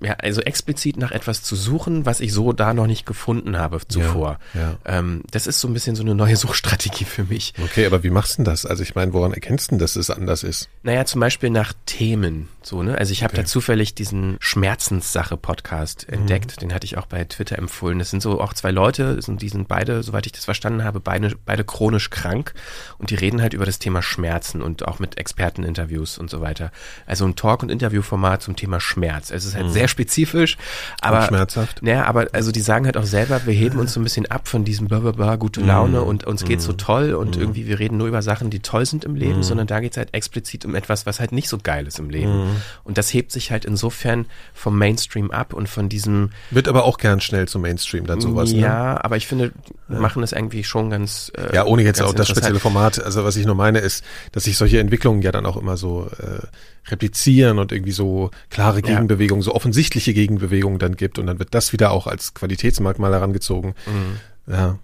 ja, 0.00 0.14
also 0.14 0.40
explizit 0.40 0.96
nach 0.96 1.10
etwas 1.10 1.42
zu 1.42 1.56
suchen, 1.56 2.06
was 2.06 2.20
ich 2.20 2.32
so 2.32 2.52
da 2.52 2.74
noch 2.74 2.86
nicht 2.86 3.06
gefunden 3.06 3.58
habe 3.58 3.80
zuvor. 3.86 4.38
Ja, 4.54 4.60
ja. 4.60 4.78
Ähm, 4.84 5.22
das 5.30 5.46
ist 5.46 5.60
so 5.60 5.68
ein 5.68 5.74
bisschen 5.74 5.96
so 5.96 6.02
eine 6.02 6.14
neue 6.14 6.36
Suchstrategie 6.42 7.04
für 7.04 7.24
mich. 7.24 7.54
Okay, 7.62 7.86
aber 7.86 8.02
wie 8.02 8.10
machst 8.10 8.34
du 8.34 8.36
denn 8.38 8.44
das? 8.44 8.66
Also 8.66 8.82
ich 8.82 8.94
meine, 8.94 9.12
woran 9.12 9.32
erkennst 9.32 9.70
du, 9.70 9.76
dass 9.76 9.96
es 9.96 10.10
anders 10.10 10.42
ist? 10.42 10.68
Naja, 10.82 11.04
zum 11.04 11.20
Beispiel 11.20 11.50
nach 11.50 11.72
Themen. 11.86 12.48
So, 12.62 12.82
ne? 12.82 12.96
Also 12.96 13.12
ich 13.12 13.22
habe 13.22 13.32
okay. 13.32 13.42
da 13.42 13.46
zufällig 13.46 13.94
diesen 13.94 14.36
Schmerzenssache-Podcast 14.40 16.06
mhm. 16.08 16.14
entdeckt. 16.14 16.62
Den 16.62 16.72
hatte 16.72 16.84
ich 16.84 16.96
auch 16.96 17.06
bei 17.06 17.24
Twitter 17.24 17.58
empfohlen. 17.58 17.98
Das 17.98 18.10
sind 18.10 18.22
so 18.22 18.40
auch 18.40 18.54
zwei 18.54 18.70
Leute, 18.70 19.18
die 19.26 19.48
sind 19.48 19.68
beide, 19.68 20.02
soweit 20.02 20.26
ich 20.26 20.32
das 20.32 20.44
verstanden 20.44 20.84
habe, 20.84 21.00
beide, 21.00 21.36
beide 21.44 21.64
chronisch 21.64 22.10
krank 22.10 22.54
und 22.98 23.10
die 23.10 23.14
reden 23.14 23.42
halt 23.42 23.54
über 23.54 23.66
das 23.66 23.78
Thema 23.78 24.02
Schmerzen 24.02 24.62
und 24.62 24.86
auch 24.86 24.98
mit 24.98 25.18
Experteninterviews 25.18 26.18
und 26.18 26.30
so 26.30 26.40
weiter. 26.40 26.70
Also 27.06 27.24
ein 27.24 27.36
Talk- 27.36 27.62
und 27.62 27.70
Interviewformat 27.70 28.42
zum 28.42 28.56
Thema 28.56 28.80
Schmerz. 28.80 29.30
Es 29.30 29.44
ist 29.44 29.54
halt 29.54 29.66
mhm. 29.66 29.72
sehr 29.72 29.81
spezifisch, 29.88 30.56
aber 31.00 31.22
schmerzhaft. 31.22 31.82
Naja, 31.82 32.04
aber 32.04 32.28
also 32.32 32.52
die 32.52 32.60
sagen 32.60 32.86
halt 32.86 32.96
auch 32.96 33.04
selber, 33.04 33.46
wir 33.46 33.54
heben 33.54 33.78
uns 33.78 33.92
so 33.92 34.00
ein 34.00 34.04
bisschen 34.04 34.26
ab 34.30 34.48
von 34.48 34.64
diesem 34.64 34.88
blablabla, 34.88 35.36
gute 35.36 35.60
Laune 35.60 36.00
mhm. 36.00 36.06
und 36.06 36.24
uns 36.24 36.44
geht's 36.44 36.64
so 36.64 36.72
mhm. 36.72 36.78
toll 36.78 37.14
und 37.14 37.36
mhm. 37.36 37.42
irgendwie 37.42 37.66
wir 37.66 37.78
reden 37.78 37.96
nur 37.96 38.08
über 38.08 38.22
Sachen, 38.22 38.50
die 38.50 38.60
toll 38.60 38.86
sind 38.86 39.04
im 39.04 39.14
Leben, 39.14 39.42
sondern 39.42 39.66
da 39.66 39.80
geht's 39.80 39.96
halt 39.96 40.14
explizit 40.14 40.64
um 40.64 40.74
etwas, 40.74 41.06
was 41.06 41.20
halt 41.20 41.32
nicht 41.32 41.48
so 41.48 41.58
geil 41.58 41.86
ist 41.86 41.98
im 41.98 42.10
Leben. 42.10 42.56
Und 42.84 42.98
das 42.98 43.12
hebt 43.12 43.32
sich 43.32 43.50
halt 43.50 43.64
insofern 43.64 44.26
vom 44.54 44.78
Mainstream 44.78 45.30
ab 45.30 45.52
und 45.52 45.68
von 45.68 45.88
diesem. 45.88 46.30
Wird 46.50 46.68
aber 46.68 46.84
auch 46.84 46.98
gern 46.98 47.20
schnell 47.20 47.48
zum 47.48 47.62
Mainstream 47.62 48.06
dann 48.06 48.20
sowas. 48.20 48.52
Ne? 48.52 48.60
Ja, 48.60 48.94
ne? 48.94 49.04
aber 49.04 49.16
ich 49.16 49.26
finde, 49.26 49.52
ja. 49.88 49.98
machen 49.98 50.20
das 50.20 50.32
irgendwie 50.32 50.64
schon 50.64 50.90
ganz. 50.90 51.32
Äh, 51.36 51.54
ja, 51.54 51.64
ohne 51.64 51.82
jetzt 51.82 52.02
auch 52.02 52.14
das 52.14 52.28
spezielle 52.28 52.60
Format. 52.60 53.02
Also 53.02 53.24
was 53.24 53.36
ich 53.36 53.46
nur 53.46 53.54
meine 53.54 53.78
ist, 53.78 54.04
dass 54.32 54.44
sich 54.44 54.56
solche 54.56 54.78
Entwicklungen 54.78 55.22
ja 55.22 55.32
dann 55.32 55.46
auch 55.46 55.56
immer 55.56 55.76
so 55.76 56.08
äh, 56.18 56.46
replizieren 56.88 57.58
und 57.58 57.72
irgendwie 57.72 57.92
so 57.92 58.30
klare 58.50 58.82
Gegenbewegungen, 58.82 59.42
ja. 59.42 59.44
so 59.44 59.54
offensichtliche 59.54 60.14
Gegenbewegungen 60.14 60.78
dann 60.78 60.96
gibt 60.96 61.18
und 61.18 61.26
dann 61.26 61.38
wird 61.38 61.54
das 61.54 61.72
wieder 61.72 61.92
auch 61.92 62.06
als 62.06 62.34
Qualitätsmerkmal 62.34 63.12
herangezogen. 63.12 63.74
Mhm. 63.86 64.52
Ja. 64.52 64.78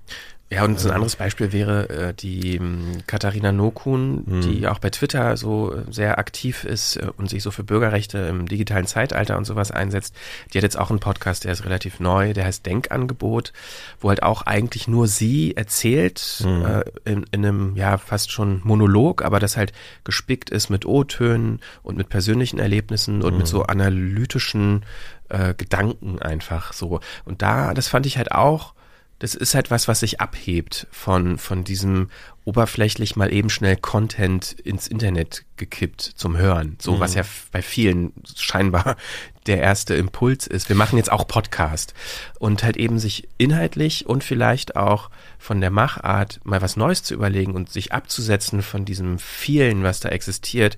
Ja, 0.50 0.64
und 0.64 0.80
so 0.80 0.88
ein 0.88 0.94
anderes 0.94 1.16
Beispiel 1.16 1.52
wäre 1.52 1.88
äh, 1.90 2.14
die 2.14 2.56
ähm, 2.56 3.02
Katharina 3.06 3.52
Nokun, 3.52 4.24
mhm. 4.24 4.40
die 4.40 4.66
auch 4.66 4.78
bei 4.78 4.88
Twitter 4.88 5.36
so 5.36 5.74
äh, 5.74 5.82
sehr 5.90 6.18
aktiv 6.18 6.64
ist 6.64 6.96
äh, 6.96 7.10
und 7.18 7.28
sich 7.28 7.42
so 7.42 7.50
für 7.50 7.64
Bürgerrechte 7.64 8.16
im 8.18 8.48
digitalen 8.48 8.86
Zeitalter 8.86 9.36
und 9.36 9.44
sowas 9.44 9.70
einsetzt. 9.70 10.14
Die 10.52 10.58
hat 10.58 10.62
jetzt 10.62 10.78
auch 10.78 10.88
einen 10.88 11.00
Podcast, 11.00 11.44
der 11.44 11.52
ist 11.52 11.66
relativ 11.66 12.00
neu, 12.00 12.32
der 12.32 12.46
heißt 12.46 12.64
Denkangebot, 12.64 13.52
wo 14.00 14.08
halt 14.08 14.22
auch 14.22 14.40
eigentlich 14.40 14.88
nur 14.88 15.06
sie 15.06 15.54
erzählt 15.54 16.42
mhm. 16.42 16.64
äh, 16.64 16.84
in, 17.04 17.26
in 17.30 17.44
einem 17.44 17.76
ja 17.76 17.98
fast 17.98 18.32
schon 18.32 18.62
Monolog, 18.64 19.22
aber 19.22 19.40
das 19.40 19.58
halt 19.58 19.74
gespickt 20.04 20.48
ist 20.48 20.70
mit 20.70 20.86
O-Tönen 20.86 21.60
und 21.82 21.98
mit 21.98 22.08
persönlichen 22.08 22.58
Erlebnissen 22.58 23.20
und 23.20 23.32
mhm. 23.32 23.38
mit 23.38 23.48
so 23.48 23.64
analytischen 23.64 24.86
äh, 25.28 25.52
Gedanken 25.52 26.22
einfach 26.22 26.72
so. 26.72 27.00
Und 27.26 27.42
da, 27.42 27.74
das 27.74 27.88
fand 27.88 28.06
ich 28.06 28.16
halt 28.16 28.32
auch 28.32 28.72
das 29.18 29.34
ist 29.34 29.54
halt 29.54 29.70
was, 29.70 29.88
was 29.88 30.00
sich 30.00 30.20
abhebt 30.20 30.86
von, 30.92 31.38
von 31.38 31.64
diesem 31.64 32.08
oberflächlich 32.44 33.16
mal 33.16 33.32
eben 33.32 33.50
schnell 33.50 33.76
Content 33.76 34.52
ins 34.52 34.86
Internet 34.86 35.44
gekippt 35.56 36.00
zum 36.00 36.36
Hören. 36.36 36.76
So, 36.80 36.94
mhm. 36.94 37.00
was 37.00 37.14
ja 37.14 37.22
bei 37.50 37.60
vielen 37.60 38.12
scheinbar 38.36 38.96
der 39.46 39.60
erste 39.60 39.94
Impuls 39.94 40.46
ist. 40.46 40.68
Wir 40.68 40.76
machen 40.76 40.98
jetzt 40.98 41.10
auch 41.10 41.26
Podcast 41.26 41.94
und 42.38 42.62
halt 42.62 42.76
eben 42.76 42.98
sich 42.98 43.28
inhaltlich 43.38 44.06
und 44.06 44.22
vielleicht 44.22 44.76
auch 44.76 45.10
von 45.38 45.60
der 45.60 45.70
Machart 45.70 46.40
mal 46.44 46.62
was 46.62 46.76
Neues 46.76 47.02
zu 47.02 47.14
überlegen 47.14 47.54
und 47.54 47.70
sich 47.70 47.92
abzusetzen 47.92 48.62
von 48.62 48.84
diesem 48.84 49.18
vielen, 49.18 49.82
was 49.82 50.00
da 50.00 50.10
existiert. 50.10 50.76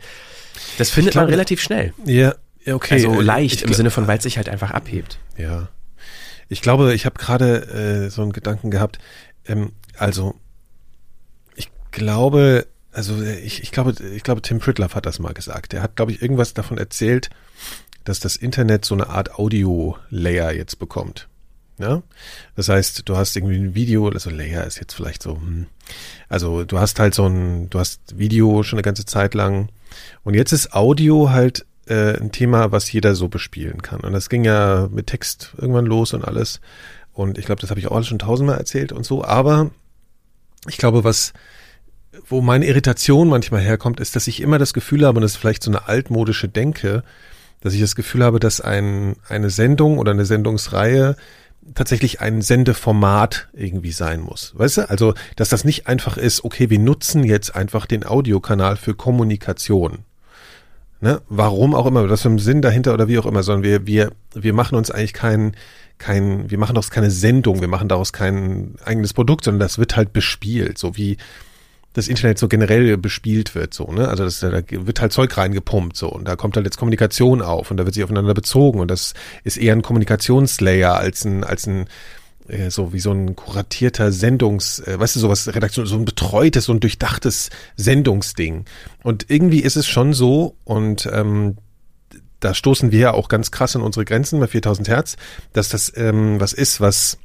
Das 0.79 0.91
findet 0.91 1.13
glaub, 1.13 1.25
man 1.25 1.31
relativ 1.31 1.61
schnell. 1.61 1.93
Ja, 2.05 2.35
okay. 2.67 2.95
Also 2.95 3.21
leicht 3.21 3.63
im 3.63 3.75
Sinne 3.75 3.91
von, 3.91 4.07
weil 4.07 4.19
es 4.19 4.23
sich 4.23 4.39
halt 4.39 4.49
einfach 4.49 4.71
abhebt. 4.71 5.19
Ja. 5.37 5.69
Ich 6.51 6.61
glaube, 6.61 6.93
ich 6.93 7.07
habe 7.07 7.19
gerade 7.19 7.69
äh, 7.69 8.11
so 8.11 8.23
einen 8.23 8.33
Gedanken 8.33 8.71
gehabt. 8.71 8.99
Ähm, 9.47 9.73
also, 9.97 10.35
ich 11.55 11.71
glaube, 11.93 12.67
also 12.93 13.23
ich, 13.23 13.63
ich 13.63 13.71
glaube, 13.71 13.95
ich 14.15 14.25
glaube, 14.25 14.43
Tim 14.43 14.59
Pritloff 14.59 14.97
hat 14.97 15.07
das 15.07 15.21
mal 15.21 15.33
gesagt. 15.33 15.73
Er 15.73 15.83
hat, 15.83 15.97
glaube 15.97 16.13
ich, 16.13 16.21
irgendwas 16.21 16.53
davon 16.53 16.77
erzählt, 16.77 17.31
dass 18.05 18.19
das 18.19 18.37
Internet 18.37 18.85
so 18.85 18.95
eine 18.95 19.09
Art 19.09 19.39
Audio-Layer 19.39 20.53
jetzt 20.53 20.81
bekommt. 20.81 21.29
Ja? 21.79 22.03
Das 22.57 22.69
heißt, 22.69 23.09
du 23.09 23.17
hast 23.17 23.37
irgendwie 23.37 23.57
ein 23.57 23.75
Video, 23.77 24.09
also 24.09 24.29
Layer 24.29 24.67
ist 24.67 24.81
jetzt 24.81 24.95
vielleicht 24.95 25.23
so, 25.23 25.37
hm. 25.37 25.67
also 26.29 26.65
du 26.65 26.79
hast 26.79 26.99
halt 26.99 27.15
so 27.15 27.27
ein, 27.27 27.71
du 27.71 27.79
hast 27.79 28.19
Video 28.19 28.63
schon 28.65 28.79
eine 28.79 28.83
ganze 28.85 29.07
Zeit 29.07 29.35
lang 29.35 29.69
und 30.25 30.35
jetzt 30.35 30.53
ist 30.53 30.73
Audio 30.73 31.31
halt 31.31 31.65
äh, 31.87 32.17
ein 32.19 32.33
Thema, 32.33 32.73
was 32.73 32.91
jeder 32.93 33.15
so 33.15 33.29
bespielen 33.29 33.83
kann. 33.83 34.01
Und 34.01 34.13
das 34.13 34.29
ging 34.29 34.45
ja 34.45 34.89
mit 34.91 35.07
Text 35.09 35.55
irgendwann 35.59 35.87
los 35.87 36.13
und 36.13 36.25
alles. 36.25 36.61
Und 37.13 37.39
ich 37.39 37.47
glaube, 37.47 37.61
das 37.61 37.71
habe 37.71 37.81
ich 37.81 37.89
auch 37.89 38.03
schon 38.05 38.19
tausendmal 38.19 38.59
erzählt 38.59 38.93
und 38.93 39.05
so. 39.05 39.25
Aber 39.25 39.71
ich 40.69 40.77
glaube, 40.79 41.05
was, 41.05 41.33
wo 42.29 42.41
meine 42.41 42.67
Irritation 42.67 43.29
manchmal 43.29 43.63
herkommt, 43.63 44.01
ist, 44.01 44.17
dass 44.17 44.27
ich 44.27 44.41
immer 44.41 44.59
das 44.59 44.73
Gefühl 44.73 45.07
habe, 45.07 45.19
und 45.19 45.23
das 45.23 45.33
ist 45.33 45.37
vielleicht 45.39 45.63
so 45.63 45.71
eine 45.71 45.89
altmodische 45.89 46.49
Denke, 46.49 47.03
dass 47.61 47.75
ich 47.75 47.81
das 47.81 47.95
Gefühl 47.95 48.25
habe, 48.25 48.41
dass 48.41 48.61
ein, 48.61 49.17
eine 49.29 49.51
Sendung 49.51 49.99
oder 49.99 50.13
eine 50.13 50.25
Sendungsreihe 50.25 51.17
tatsächlich 51.75 52.21
ein 52.21 52.43
Sendeformat 52.43 53.49
irgendwie 53.53 53.93
sein 53.93 54.21
muss. 54.21 54.53
Weißt 54.57 54.79
du? 54.79 54.91
Also, 54.91 55.15
dass 55.37 55.51
das 55.51 55.65
nicht 55.65 55.87
einfach 55.87 56.17
ist, 56.17 56.45
okay, 56.45 56.71
wir 56.71 56.79
nutzen 56.79 57.23
jetzt 57.23 57.55
einfach 57.55 57.87
den 57.87 58.07
Audiokanal 58.07 58.77
für 58.77 58.95
Kommunikation. 58.95 60.05
Ne? 61.01 61.23
Warum 61.29 61.75
auch 61.75 61.87
immer, 61.87 62.07
das 62.07 62.23
für 62.23 62.29
einen 62.29 62.39
Sinn 62.39 62.61
dahinter 62.61 62.93
oder 62.93 63.09
wie 63.09 63.19
auch 63.19 63.27
immer, 63.27 63.43
sondern 63.43 63.63
wir, 63.63 63.87
wir, 63.87 64.11
wir 64.35 64.53
machen 64.53 64.77
uns 64.77 64.91
eigentlich 64.91 65.15
kein, 65.15 65.57
kein, 65.97 66.51
wir 66.51 66.59
machen 66.59 66.75
daraus 66.75 66.91
keine 66.91 67.11
Sendung, 67.11 67.61
wir 67.61 67.69
machen 67.69 67.89
daraus 67.89 68.13
kein 68.13 68.75
eigenes 68.85 69.15
Produkt, 69.15 69.45
sondern 69.45 69.61
das 69.61 69.79
wird 69.79 69.97
halt 69.97 70.13
bespielt, 70.13 70.77
so 70.79 70.97
wie 70.97 71.17
das 71.93 72.07
Internet 72.07 72.39
so 72.39 72.49
generell 72.49 72.97
bespielt 72.97 73.55
wird, 73.55 73.75
so, 73.75 73.91
ne? 73.91 74.09
Also 74.09 74.25
das, 74.25 74.41
da 74.41 74.53
wird 74.53 75.01
halt 75.01 75.13
Zeug 75.13 75.37
reingepumpt, 75.37 75.97
so, 75.97 76.09
und 76.09 76.29
da 76.29 76.37
kommt 76.37 76.57
halt 76.57 76.65
jetzt 76.65 76.77
Kommunikation 76.77 77.43
auf 77.43 77.71
und 77.71 77.79
da 77.79 77.85
wird 77.85 77.95
sich 77.95 78.05
aufeinander 78.05 78.35
bezogen 78.35 78.79
und 78.79 78.91
das 78.91 79.15
ist 79.43 79.57
eher 79.57 79.73
ein 79.73 79.83
Kommunikationslayer 79.83 80.97
als 80.97 81.25
ein, 81.25 81.43
als 81.43 81.67
ein, 81.67 81.87
äh, 82.51 82.71
so 82.71 82.93
wie 82.93 83.01
so 83.01 83.13
ein 83.13 83.37
kuratierter 83.37 84.13
Sendungs, 84.13 84.81
äh, 84.81 84.99
weißt 84.99 85.17
du, 85.17 85.21
sowas, 85.21 85.49
Redaktion, 85.55 85.87
so 85.87 85.97
ein 85.97 86.05
betreutes, 86.05 86.65
so 86.65 86.73
ein 86.73 86.81
durchdachtes 86.81 87.51
Sendungsding. 87.77 88.65
Und 89.03 89.27
irgendwie 89.29 89.61
ist 89.61 89.77
es 89.77 89.87
schon 89.87 90.13
so, 90.13 90.57
und 90.65 91.09
ähm, 91.13 91.57
da 92.41 92.55
stoßen 92.55 92.91
wir 92.91 92.99
ja 92.99 93.13
auch 93.13 93.29
ganz 93.29 93.51
krass 93.51 93.77
an 93.77 93.83
unsere 93.83 94.05
Grenzen 94.05 94.41
bei 94.41 94.47
4000 94.47 94.89
Hertz, 94.89 95.17
dass 95.53 95.69
das 95.69 95.93
ähm, 95.97 96.41
was 96.41 96.53
ist, 96.53 96.81
was 96.81 97.19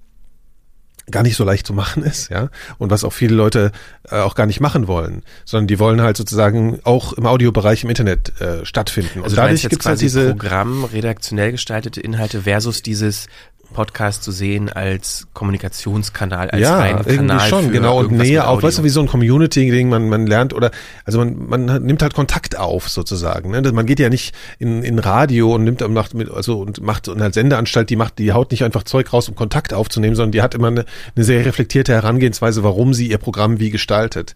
gar 1.12 1.24
nicht 1.24 1.36
so 1.36 1.44
leicht 1.44 1.68
zu 1.68 1.74
machen 1.74 2.04
ist, 2.04 2.30
ja, 2.30 2.50
und 2.78 2.90
was 2.90 3.04
auch 3.04 3.14
viele 3.14 3.36
Leute 3.36 3.72
äh, 4.10 4.20
auch 4.20 4.36
gar 4.36 4.48
nicht 4.48 4.60
machen 4.60 4.88
wollen, 4.88 5.22
sondern 5.46 5.68
die 5.68 5.80
wollen 5.80 6.02
halt 6.02 6.18
sozusagen 6.18 6.80
auch 6.84 7.14
im 7.14 7.26
Audiobereich 7.26 7.84
im 7.84 7.90
Internet 7.90 8.42
äh, 8.42 8.66
stattfinden. 8.66 9.22
Also 9.22 9.34
und 9.34 9.38
dadurch 9.38 9.62
gibt 9.70 9.82
es 9.82 9.86
halt 9.86 10.02
diese 10.02 10.30
Programm 10.30 10.84
redaktionell 10.84 11.52
gestaltete 11.52 12.02
Inhalte 12.02 12.42
versus 12.42 12.82
dieses 12.82 13.28
Podcast 13.76 14.24
zu 14.24 14.32
sehen 14.32 14.70
als 14.70 15.28
Kommunikationskanal, 15.34 16.50
als 16.50 16.62
ja, 16.62 16.78
reinen 16.78 16.98
irgendwie 17.00 17.16
Kanal 17.16 17.50
schon, 17.50 17.66
für 17.66 17.72
genau, 17.72 18.00
und 18.00 18.12
Nähe 18.12 18.48
auf, 18.48 18.64
weißt 18.64 18.80
du, 18.80 18.84
wie 18.84 18.90
so 18.90 19.02
ein 19.02 19.08
Community-Ding, 19.08 19.90
man, 19.90 20.10
man 20.10 20.26
lernt 20.26 20.54
oder, 20.54 20.72
also 21.04 21.20
man, 21.20 21.66
man 21.66 21.84
nimmt 21.84 22.02
halt 22.02 22.14
Kontakt 22.14 22.58
auf, 22.58 22.90
sozusagen, 22.90 23.52
ne? 23.52 23.62
Man 23.74 23.86
geht 23.86 24.00
ja 24.00 24.10
nicht 24.10 24.34
in, 24.58 24.82
in 24.82 24.98
Radio 24.98 25.54
und 25.54 25.66
nimmt, 25.66 25.88
macht 25.90 26.14
mit, 26.14 26.32
also, 26.32 26.60
und 26.60 26.82
macht 26.82 27.06
so 27.06 27.14
eine 27.14 27.32
Sendeanstalt, 27.32 27.90
die 27.90 27.98
macht, 27.98 28.18
die 28.18 28.32
haut 28.32 28.52
nicht 28.52 28.64
einfach 28.64 28.84
Zeug 28.84 29.12
raus, 29.14 29.30
um 29.30 29.36
Kontakt 29.36 29.74
aufzunehmen, 29.74 30.16
sondern 30.16 30.32
die 30.32 30.42
hat 30.42 30.56
immer 30.56 30.68
eine, 30.68 30.86
eine 31.16 31.26
sehr 31.26 31.46
reflektierte 31.46 31.94
Herangehensweise, 31.94 32.64
warum 32.64 32.94
sie 32.94 33.08
ihr 33.08 33.18
Programm 33.18 33.60
wie 33.60 33.70
gestaltet. 33.70 34.34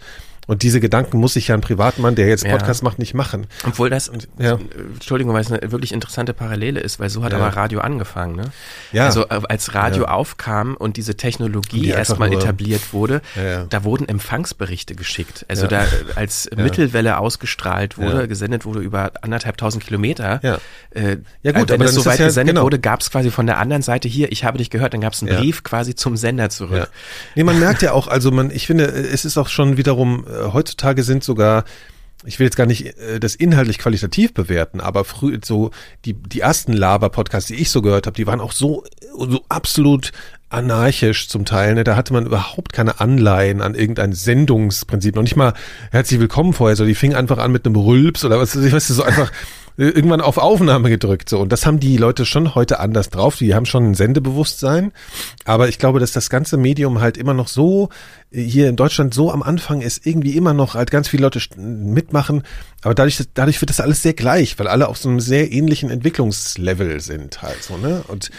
Und 0.49 0.63
diese 0.63 0.79
Gedanken 0.79 1.19
muss 1.19 1.33
sich 1.33 1.49
ja 1.49 1.53
ein 1.55 1.61
Privatmann, 1.61 2.15
der 2.15 2.27
jetzt 2.27 2.43
Ja. 2.43 2.57
Podcast 2.57 2.81
macht, 2.81 2.97
nicht 2.97 3.13
machen. 3.13 3.45
Obwohl 3.67 3.91
das, 3.91 4.11
ja. 4.39 4.57
Entschuldigung, 4.95 5.31
weil 5.35 5.41
es 5.41 5.51
eine 5.51 5.71
wirklich 5.71 5.91
interessante 5.91 6.33
Parallele 6.33 6.79
ist, 6.79 6.99
weil 6.99 7.11
so 7.11 7.23
hat 7.23 7.33
Ja. 7.33 7.37
aber 7.37 7.55
Radio 7.55 7.81
angefangen. 7.81 8.35
Ne? 8.35 8.45
Ja. 8.91 9.05
Also 9.05 9.25
äh, 9.27 9.41
als 9.47 9.75
Radio 9.75 10.05
Ja. 10.05 10.09
aufkam 10.09 10.75
und 10.75 10.97
diese 10.97 11.13
Technologie 11.15 11.81
Die 11.81 11.89
erstmal 11.89 12.33
etabliert 12.33 12.93
wurde, 12.93 13.21
Ja, 13.35 13.43
ja. 13.43 13.65
da 13.69 13.83
wurden 13.83 14.09
Empfangsberichte 14.09 14.95
geschickt. 14.95 15.45
Also 15.47 15.63
Ja. 15.63 15.67
da 15.67 15.83
äh, 15.83 15.87
als 16.15 16.49
Mittelwelle 16.57 17.19
ausgestrahlt 17.19 17.99
wurde, 17.99 18.21
Ja. 18.21 18.25
gesendet 18.25 18.65
wurde 18.65 18.79
über 18.79 19.11
anderthalbtausend 19.21 19.83
Kilometer. 19.85 20.39
Ja. 20.41 20.57
Äh, 20.89 21.17
Ja, 21.43 21.51
gut, 21.51 21.69
wenn 21.69 21.75
aber 21.79 21.85
es 21.85 21.93
so 21.93 22.05
weit 22.05 22.17
ja- 22.17 22.25
gesendet 22.25 22.55
genau. 22.55 22.65
wurde, 22.65 22.79
gab 22.79 23.01
es 23.01 23.11
quasi 23.11 23.29
von 23.29 23.45
der 23.45 23.59
anderen 23.59 23.83
Seite 23.83 24.07
hier, 24.07 24.31
ich 24.31 24.43
habe 24.45 24.57
dich 24.57 24.71
gehört, 24.71 24.95
dann 24.95 25.01
gab 25.01 25.13
es 25.13 25.21
einen 25.21 25.31
Ja. 25.31 25.39
Brief 25.39 25.63
quasi 25.63 25.93
zum 25.93 26.17
Sender 26.17 26.49
zurück. 26.49 26.75
Ja. 26.77 26.87
Nee, 27.35 27.43
man 27.43 27.59
merkt 27.59 27.83
ja 27.83 27.91
auch, 27.91 28.07
also 28.07 28.31
man, 28.31 28.49
ich 28.49 28.65
finde, 28.65 28.85
es 28.85 29.25
ist 29.25 29.37
auch 29.37 29.47
schon 29.47 29.77
wiederum, 29.77 30.25
äh, 30.27 30.38
heutzutage 30.53 31.03
sind 31.03 31.23
sogar, 31.23 31.63
ich 32.25 32.39
will 32.39 32.45
jetzt 32.45 32.57
gar 32.57 32.65
nicht 32.65 32.97
äh, 32.97 33.19
das 33.19 33.35
inhaltlich 33.35 33.77
qualitativ 33.77 34.33
bewerten, 34.33 34.81
aber 34.81 35.05
früh 35.05 35.39
so 35.43 35.71
die, 36.05 36.13
die 36.13 36.41
ersten 36.41 36.73
Laber-Podcasts, 36.73 37.47
die 37.47 37.55
ich 37.55 37.69
so 37.71 37.81
gehört 37.81 38.07
habe, 38.07 38.15
die 38.15 38.27
waren 38.27 38.41
auch 38.41 38.51
so, 38.51 38.83
so 39.15 39.41
absolut 39.49 40.11
anarchisch 40.49 41.29
zum 41.29 41.45
Teil. 41.45 41.75
Ne? 41.75 41.83
Da 41.83 41.95
hatte 41.95 42.13
man 42.13 42.25
überhaupt 42.25 42.73
keine 42.73 42.99
Anleihen 42.99 43.61
an 43.61 43.75
irgendein 43.75 44.13
Sendungsprinzip. 44.13 45.15
Noch 45.15 45.21
nicht 45.21 45.35
mal 45.35 45.53
herzlich 45.91 46.19
willkommen 46.19 46.53
vorher, 46.53 46.75
so 46.75 46.85
die 46.85 46.95
fing 46.95 47.13
einfach 47.13 47.37
an 47.37 47.51
mit 47.51 47.65
einem 47.65 47.75
Rülps 47.75 48.25
oder 48.25 48.39
was, 48.39 48.55
ich 48.55 48.73
weiß 48.73 48.89
nicht, 48.89 48.97
so 48.97 49.03
einfach 49.03 49.31
irgendwann 49.79 50.21
auf 50.21 50.37
Aufnahme 50.37 50.89
gedrückt. 50.89 51.29
So. 51.29 51.39
Und 51.39 51.51
das 51.51 51.65
haben 51.65 51.79
die 51.79 51.95
Leute 51.97 52.25
schon 52.25 52.53
heute 52.53 52.79
anders 52.79 53.09
drauf. 53.09 53.37
Die 53.37 53.55
haben 53.55 53.65
schon 53.65 53.91
ein 53.91 53.95
Sendebewusstsein. 53.95 54.91
Aber 55.45 55.69
ich 55.69 55.79
glaube, 55.79 55.99
dass 55.99 56.11
das 56.11 56.29
ganze 56.29 56.57
Medium 56.57 56.99
halt 56.99 57.17
immer 57.17 57.33
noch 57.33 57.47
so 57.47 57.89
äh, 58.31 58.41
hier 58.41 58.67
in 58.67 58.75
Deutschland 58.75 59.13
so 59.13 59.31
am 59.31 59.41
Anfang 59.41 59.81
ist, 59.81 60.05
irgendwie 60.05 60.35
immer 60.35 60.53
noch 60.53 60.73
halt 60.73 60.91
ganz 60.91 61.07
viele 61.07 61.23
Leute 61.23 61.39
mitmachen. 61.57 62.43
Aber 62.81 62.93
dadurch, 62.93 63.23
dadurch 63.33 63.61
wird 63.61 63.69
das 63.69 63.79
alles 63.79 64.01
sehr 64.01 64.13
gleich, 64.13 64.59
weil 64.59 64.67
alle 64.67 64.89
auf 64.89 64.97
so 64.97 65.07
einem 65.07 65.21
sehr 65.21 65.51
ähnlichen 65.51 65.89
Entwicklungslevel 65.89 66.99
sind 66.99 67.41
halt 67.41 67.63
so, 67.63 67.77
ne? 67.77 68.03
Und 68.07 68.31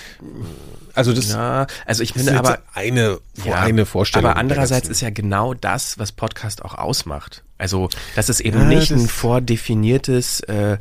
also 0.94 1.12
das, 1.12 1.32
Ja, 1.32 1.66
also 1.87 2.02
ich 2.02 2.12
finde 2.12 2.38
aber 2.38 2.59
eine, 2.75 3.18
Ja, 3.44 3.61
eine 3.61 3.87
Vorstellung. 3.87 4.26
Aber 4.26 4.35
der 4.35 4.40
andererseits 4.40 4.88
ist 4.88 5.00
ja 5.00 5.11
genau 5.11 5.54
das, 5.54 5.99
was 5.99 6.12
Podcast 6.12 6.64
auch 6.64 6.75
ausmacht. 6.75 7.44
Also, 7.61 7.88
dass 8.17 8.29
es 8.29 8.40
eben 8.40 8.59
Ja, 8.59 8.64
nicht 8.64 8.90
ein 8.90 9.07
vordefiniertes 9.09 10.40
äh, 10.40 10.79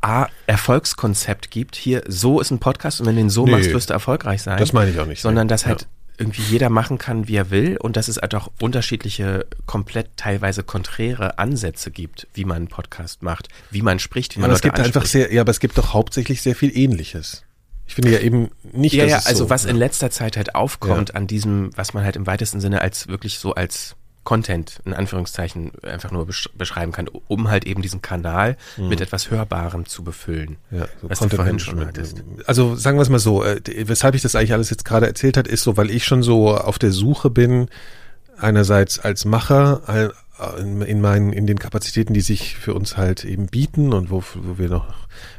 A, 0.00 0.26
Erfolgskonzept 0.46 1.50
gibt. 1.50 1.76
Hier, 1.76 2.02
so 2.06 2.40
ist 2.40 2.50
ein 2.50 2.58
Podcast 2.58 3.00
und 3.00 3.06
wenn 3.06 3.16
du 3.16 3.22
den 3.22 3.30
so 3.30 3.44
Nee, 3.46 3.52
machst, 3.52 3.70
wirst 3.72 3.90
du 3.90 3.94
erfolgreich 3.94 4.42
sein. 4.42 4.58
das 4.58 4.72
meine 4.72 4.90
ich 4.90 4.98
auch 5.00 5.06
nicht. 5.06 5.22
Sondern 5.22 5.48
dass 5.48 5.62
Ja. 5.62 5.68
halt 5.68 5.86
irgendwie 6.18 6.42
jeder 6.42 6.70
machen 6.70 6.96
kann, 6.96 7.28
wie 7.28 7.36
er 7.36 7.50
will 7.50 7.76
und 7.76 7.96
dass 7.96 8.08
es 8.08 8.16
halt 8.16 8.34
auch 8.34 8.50
unterschiedliche, 8.60 9.46
komplett 9.66 10.08
teilweise 10.16 10.62
konträre 10.62 11.38
Ansätze 11.38 11.90
gibt, 11.90 12.26
wie 12.32 12.44
man 12.46 12.56
einen 12.56 12.68
Podcast 12.68 13.22
macht, 13.22 13.48
wie 13.70 13.82
man 13.82 13.98
spricht, 13.98 14.34
wie 14.34 14.40
man 14.40 14.46
aber 14.50 14.54
es 14.56 14.62
Leute 14.64 14.74
gibt 14.76 14.86
einfach 14.86 15.04
sehr, 15.06 15.32
ja, 15.32 15.42
aber 15.42 15.50
es 15.50 15.60
gibt 15.60 15.76
doch 15.76 15.92
hauptsächlich 15.92 16.40
sehr 16.40 16.54
viel 16.56 16.74
Ähnliches. 16.76 17.42
Ich 17.86 17.94
finde 17.94 18.12
ja 18.12 18.18
eben 18.20 18.50
nicht, 18.72 18.94
Ja, 18.94 19.04
dass 19.04 19.10
ja, 19.12 19.18
es 19.18 19.26
also 19.26 19.44
so, 19.44 19.50
was 19.50 19.64
ja. 19.64 19.70
in 19.70 19.76
letzter 19.76 20.10
Zeit 20.10 20.36
halt 20.38 20.54
aufkommt 20.54 21.14
an 21.14 21.26
diesem, 21.26 21.70
was 21.76 21.92
man 21.94 22.02
halt 22.02 22.16
im 22.16 22.26
weitesten 22.26 22.60
Sinne 22.60 22.80
als 22.80 23.08
wirklich 23.08 23.38
so 23.38 23.54
als 23.54 23.94
Content 24.26 24.80
in 24.84 24.92
Anführungszeichen 24.92 25.72
einfach 25.82 26.10
nur 26.10 26.26
besch 26.26 26.50
beschreiben 26.54 26.92
kann, 26.92 27.08
um 27.28 27.48
halt 27.48 27.64
eben 27.64 27.80
diesen 27.80 28.02
Kanal 28.02 28.58
mit 28.76 29.00
etwas 29.00 29.30
Hörbarem 29.30 29.86
zu 29.86 30.04
befüllen. 30.04 30.58
Mhm. 30.70 30.78
Ja, 30.78 30.88
so 31.00 31.08
was 31.08 31.18
du 31.20 31.28
vorhin 31.30 31.58
schon 31.58 31.80
hattest. 31.86 32.22
Also 32.44 32.76
sagen 32.76 32.98
wir 32.98 33.02
es 33.02 33.08
mal 33.08 33.18
so, 33.18 33.42
äh, 33.42 33.60
weshalb 33.64 34.14
ich 34.14 34.20
das 34.20 34.36
eigentlich 34.36 34.52
alles 34.52 34.68
jetzt 34.68 34.84
gerade 34.84 35.06
erzählt 35.06 35.38
hat, 35.38 35.48
ist 35.48 35.62
so, 35.62 35.78
weil 35.78 35.90
ich 35.90 36.04
schon 36.04 36.22
so 36.22 36.54
auf 36.54 36.78
der 36.78 36.92
Suche 36.92 37.30
bin, 37.30 37.68
einerseits 38.38 38.98
als 38.98 39.24
Macher 39.24 40.12
in, 40.58 40.82
in 40.82 41.00
meinen, 41.00 41.32
in 41.32 41.46
den 41.46 41.58
Kapazitäten, 41.58 42.12
die 42.12 42.20
sich 42.20 42.56
für 42.56 42.74
uns 42.74 42.96
halt 42.96 43.24
eben 43.24 43.46
bieten 43.46 43.94
und 43.94 44.10
wo, 44.10 44.22
wo 44.34 44.58
wir 44.58 44.68
noch 44.68 44.92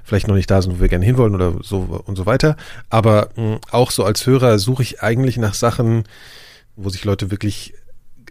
vielleicht 0.03 0.27
noch 0.27 0.35
nicht 0.35 0.49
da 0.49 0.61
sind, 0.61 0.77
wo 0.77 0.79
wir 0.79 0.87
gerne 0.87 1.05
hinwollen 1.05 1.35
oder 1.35 1.53
so 1.61 2.01
und 2.05 2.15
so 2.15 2.25
weiter. 2.25 2.55
Aber 2.89 3.29
mh, 3.35 3.59
auch 3.69 3.91
so 3.91 4.03
als 4.03 4.25
Hörer 4.25 4.57
suche 4.57 4.81
ich 4.81 5.03
eigentlich 5.03 5.37
nach 5.37 5.53
Sachen, 5.53 6.05
wo 6.75 6.89
sich 6.89 7.03
Leute 7.05 7.29
wirklich 7.29 7.73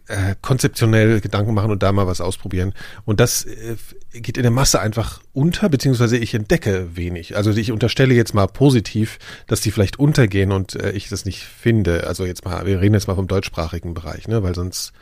äh, 0.09 0.35
konzeptionell 0.41 1.21
Gedanken 1.21 1.55
machen 1.55 1.71
und 1.71 1.83
da 1.83 1.93
mal 1.93 2.07
was 2.07 2.21
ausprobieren. 2.21 2.75
Und 3.05 3.21
das 3.21 3.45
äh, 3.45 3.77
geht 4.13 4.37
in 4.37 4.43
der 4.43 4.53
Masse 4.53 4.81
einfach 4.81 5.21
unter, 5.33 5.69
beziehungsweise 5.69 6.17
ich 6.17 6.35
entdecke 6.35 6.97
wenig. 6.97 7.37
Also 7.37 7.51
ich 7.51 7.73
unterstelle 7.73 8.15
jetzt 8.15 8.35
mal 8.35 8.47
positiv, 8.47 9.19
dass 9.47 9.61
die 9.61 9.71
vielleicht 9.71 9.99
untergehen 9.99 10.53
und 10.53 10.75
äh, 10.75 10.93
ich 10.93 11.09
das 11.09 11.25
nicht 11.25 11.45
finde. 11.45 12.07
Also 12.07 12.25
jetzt 12.25 12.45
mal, 12.45 12.67
wir 12.67 12.81
reden 12.81 12.95
jetzt 12.95 13.09
mal 13.09 13.15
vom 13.15 13.29
deutschsprachigen 13.29 13.95
Bereich, 13.95 14.29
ne, 14.29 14.43
weil 14.43 14.55
sonst 14.55 14.93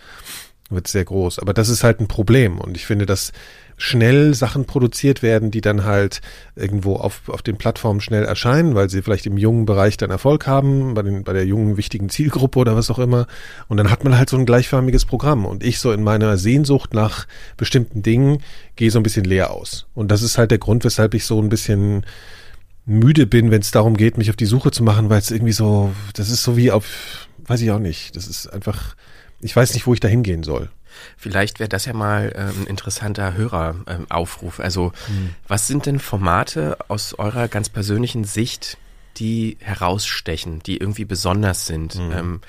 wird 0.71 0.88
sehr 0.88 1.04
groß. 1.04 1.38
Aber 1.38 1.52
das 1.52 1.68
ist 1.68 1.85
halt 1.85 2.00
ein 2.00 2.09
Problem 2.09 2.59
und 2.59 2.76
ich 2.76 2.87
finde, 2.87 3.06
dass 3.06 3.33
schnell 3.76 4.35
Sachen 4.35 4.66
produziert 4.66 5.23
werden, 5.23 5.50
die 5.50 5.61
dann 5.61 5.85
halt 5.85 6.21
irgendwo 6.54 6.97
auf, 6.97 7.28
auf 7.28 7.42
den 7.42 7.56
Plattformen 7.56 8.00
schnell 8.00 8.25
erscheinen, 8.25 8.75
weil 8.75 8.88
sie 8.88 9.02
vielleicht 9.02 9.26
im 9.26 9.37
jungen 9.37 9.66
Bereich 9.66 9.97
dann 9.97 10.11
Erfolg 10.11 10.47
haben, 10.47 10.94
bei, 10.94 11.02
den, 11.02 11.25
bei 11.25 11.33
der 11.33 11.44
jungen 11.44 11.76
wichtigen 11.76 12.09
Zielgruppe 12.09 12.59
oder 12.61 12.76
was 12.76 12.90
auch 12.90 12.99
immer. 12.99 13.26
Und 13.68 13.76
dann 13.76 13.90
hat 13.90 14.04
man 14.04 14.16
halt 14.16 14.30
so 14.30 14.37
ein 14.37 14.47
gleichförmiges 14.47 15.04
Programm. 15.04 15.44
Und 15.44 15.64
ich 15.64 15.78
so 15.78 15.92
in 15.92 16.02
meiner 16.02 16.37
Sehnsucht 16.37 16.94
nach 16.94 17.26
bestimmten 17.56 18.02
Dingen 18.02 18.38
gehe 18.76 18.90
so 18.90 18.99
ein 18.99 19.02
bisschen 19.02 19.25
leer 19.25 19.50
aus. 19.50 19.87
Und 19.94 20.11
das 20.11 20.23
ist 20.23 20.38
halt 20.38 20.50
der 20.50 20.59
Grund, 20.59 20.85
weshalb 20.85 21.14
ich 21.14 21.25
so 21.25 21.40
ein 21.40 21.49
bisschen 21.49 22.06
müde 22.87 23.26
bin, 23.26 23.50
wenn 23.50 23.61
es 23.61 23.71
darum 23.71 23.97
geht, 23.97 24.18
mich 24.18 24.30
auf 24.30 24.37
die 24.37 24.47
Suche 24.47 24.71
zu 24.71 24.83
machen, 24.83 25.09
weil 25.09 25.18
es 25.18 25.30
irgendwie 25.30 25.52
so, 25.52 25.92
das 26.14 26.30
ist 26.30 26.44
so 26.44 26.56
wie 26.56 26.71
auf, 26.71 27.28
weiß 27.47 27.61
ich 27.62 27.71
auch 27.71 27.78
nicht, 27.78 28.14
das 28.14 28.26
ist 28.26 28.47
einfach, 28.47 28.94
ich 29.44 29.54
weiß 29.54 29.74
nicht, 29.74 29.86
wo 29.86 29.92
ich 29.92 30.00
da 30.00 30.08
hingehen 30.08 30.42
soll. 30.42 30.70
Vielleicht 31.18 31.60
wäre 31.60 31.68
das 31.68 31.84
ja 31.84 31.92
mal 31.92 32.32
ähm, 32.34 32.62
ein 32.62 32.66
interessanter 32.66 33.34
Höreraufruf. 33.34 34.58
also, 34.58 34.92
was 35.46 35.66
sind 35.66 35.84
denn 35.84 35.98
Formate 35.98 36.78
aus 36.88 37.12
eurer 37.14 37.48
ganz 37.48 37.68
persönlichen 37.68 38.24
Sicht, 38.24 38.78
die 39.18 39.58
herausstechen, 39.60 40.62
die 40.62 40.78
irgendwie 40.78 41.04
besonders 41.04 41.66
sind? 41.66 41.94
Ähm, 41.96 42.40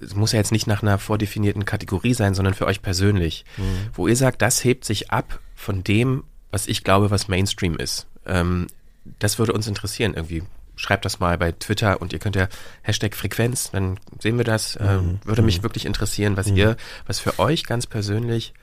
es 0.00 0.14
muss 0.14 0.32
ja 0.32 0.38
jetzt 0.38 0.52
nicht 0.52 0.66
nach 0.66 0.82
einer 0.82 0.98
vordefinierten 0.98 1.66
Kategorie 1.66 2.14
sein, 2.14 2.34
sondern 2.34 2.54
für 2.54 2.66
euch 2.66 2.80
persönlich, 2.80 3.44
wo 3.92 4.08
ihr 4.08 4.16
sagt, 4.16 4.40
das 4.40 4.64
hebt 4.64 4.84
sich 4.84 5.10
ab 5.10 5.40
von 5.54 5.84
dem, 5.84 6.24
was 6.50 6.66
ich 6.66 6.82
glaube, 6.82 7.10
was 7.10 7.28
Mainstream 7.28 7.76
ist. 7.76 8.06
Ähm, 8.24 8.68
das 9.18 9.38
würde 9.38 9.52
uns 9.52 9.66
interessieren 9.66 10.14
irgendwie. 10.14 10.44
Schreibt 10.78 11.04
das 11.04 11.18
mal 11.18 11.36
bei 11.38 11.50
Twitter 11.50 12.00
und 12.00 12.12
ihr 12.12 12.20
könnt 12.20 12.36
ja 12.36 12.46
Hashtag 12.82 13.16
Frequenz, 13.16 13.72
dann 13.72 13.98
sehen 14.20 14.38
wir 14.38 14.44
das. 14.44 14.78
Ähm, 14.80 15.18
würde 15.24 15.42
mich 15.42 15.64
wirklich 15.64 15.84
interessieren, 15.84 16.36
was 16.36 16.46
ihr, 16.46 16.76
was 17.06 17.18
für 17.18 17.40
euch 17.40 17.64
ganz 17.64 17.86
persönlich 17.86 18.54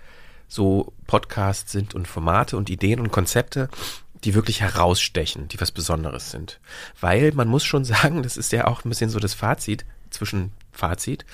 so 0.48 0.94
Podcasts 1.08 1.72
sind 1.74 1.94
und 1.94 2.08
Formate 2.08 2.56
und 2.56 2.70
Ideen 2.70 3.02
und 3.02 3.12
Konzepte, 3.12 3.68
die 4.24 4.34
wirklich 4.34 4.62
herausstechen, 4.62 5.50
die 5.50 5.60
was 5.60 5.72
Besonderes 5.72 6.32
sind. 6.32 6.62
Weil 7.02 7.34
man 7.34 7.50
muss 7.50 7.66
schon 7.66 7.84
sagen, 7.86 8.24
das 8.24 8.38
ist 8.38 8.54
ja 8.54 8.66
auch 8.66 8.86
ein 8.86 8.90
bisschen 8.90 9.10
so 9.10 9.20
das 9.20 9.34
Fazit, 9.34 9.86
zwischen 10.10 10.54
Fazit, 10.72 11.26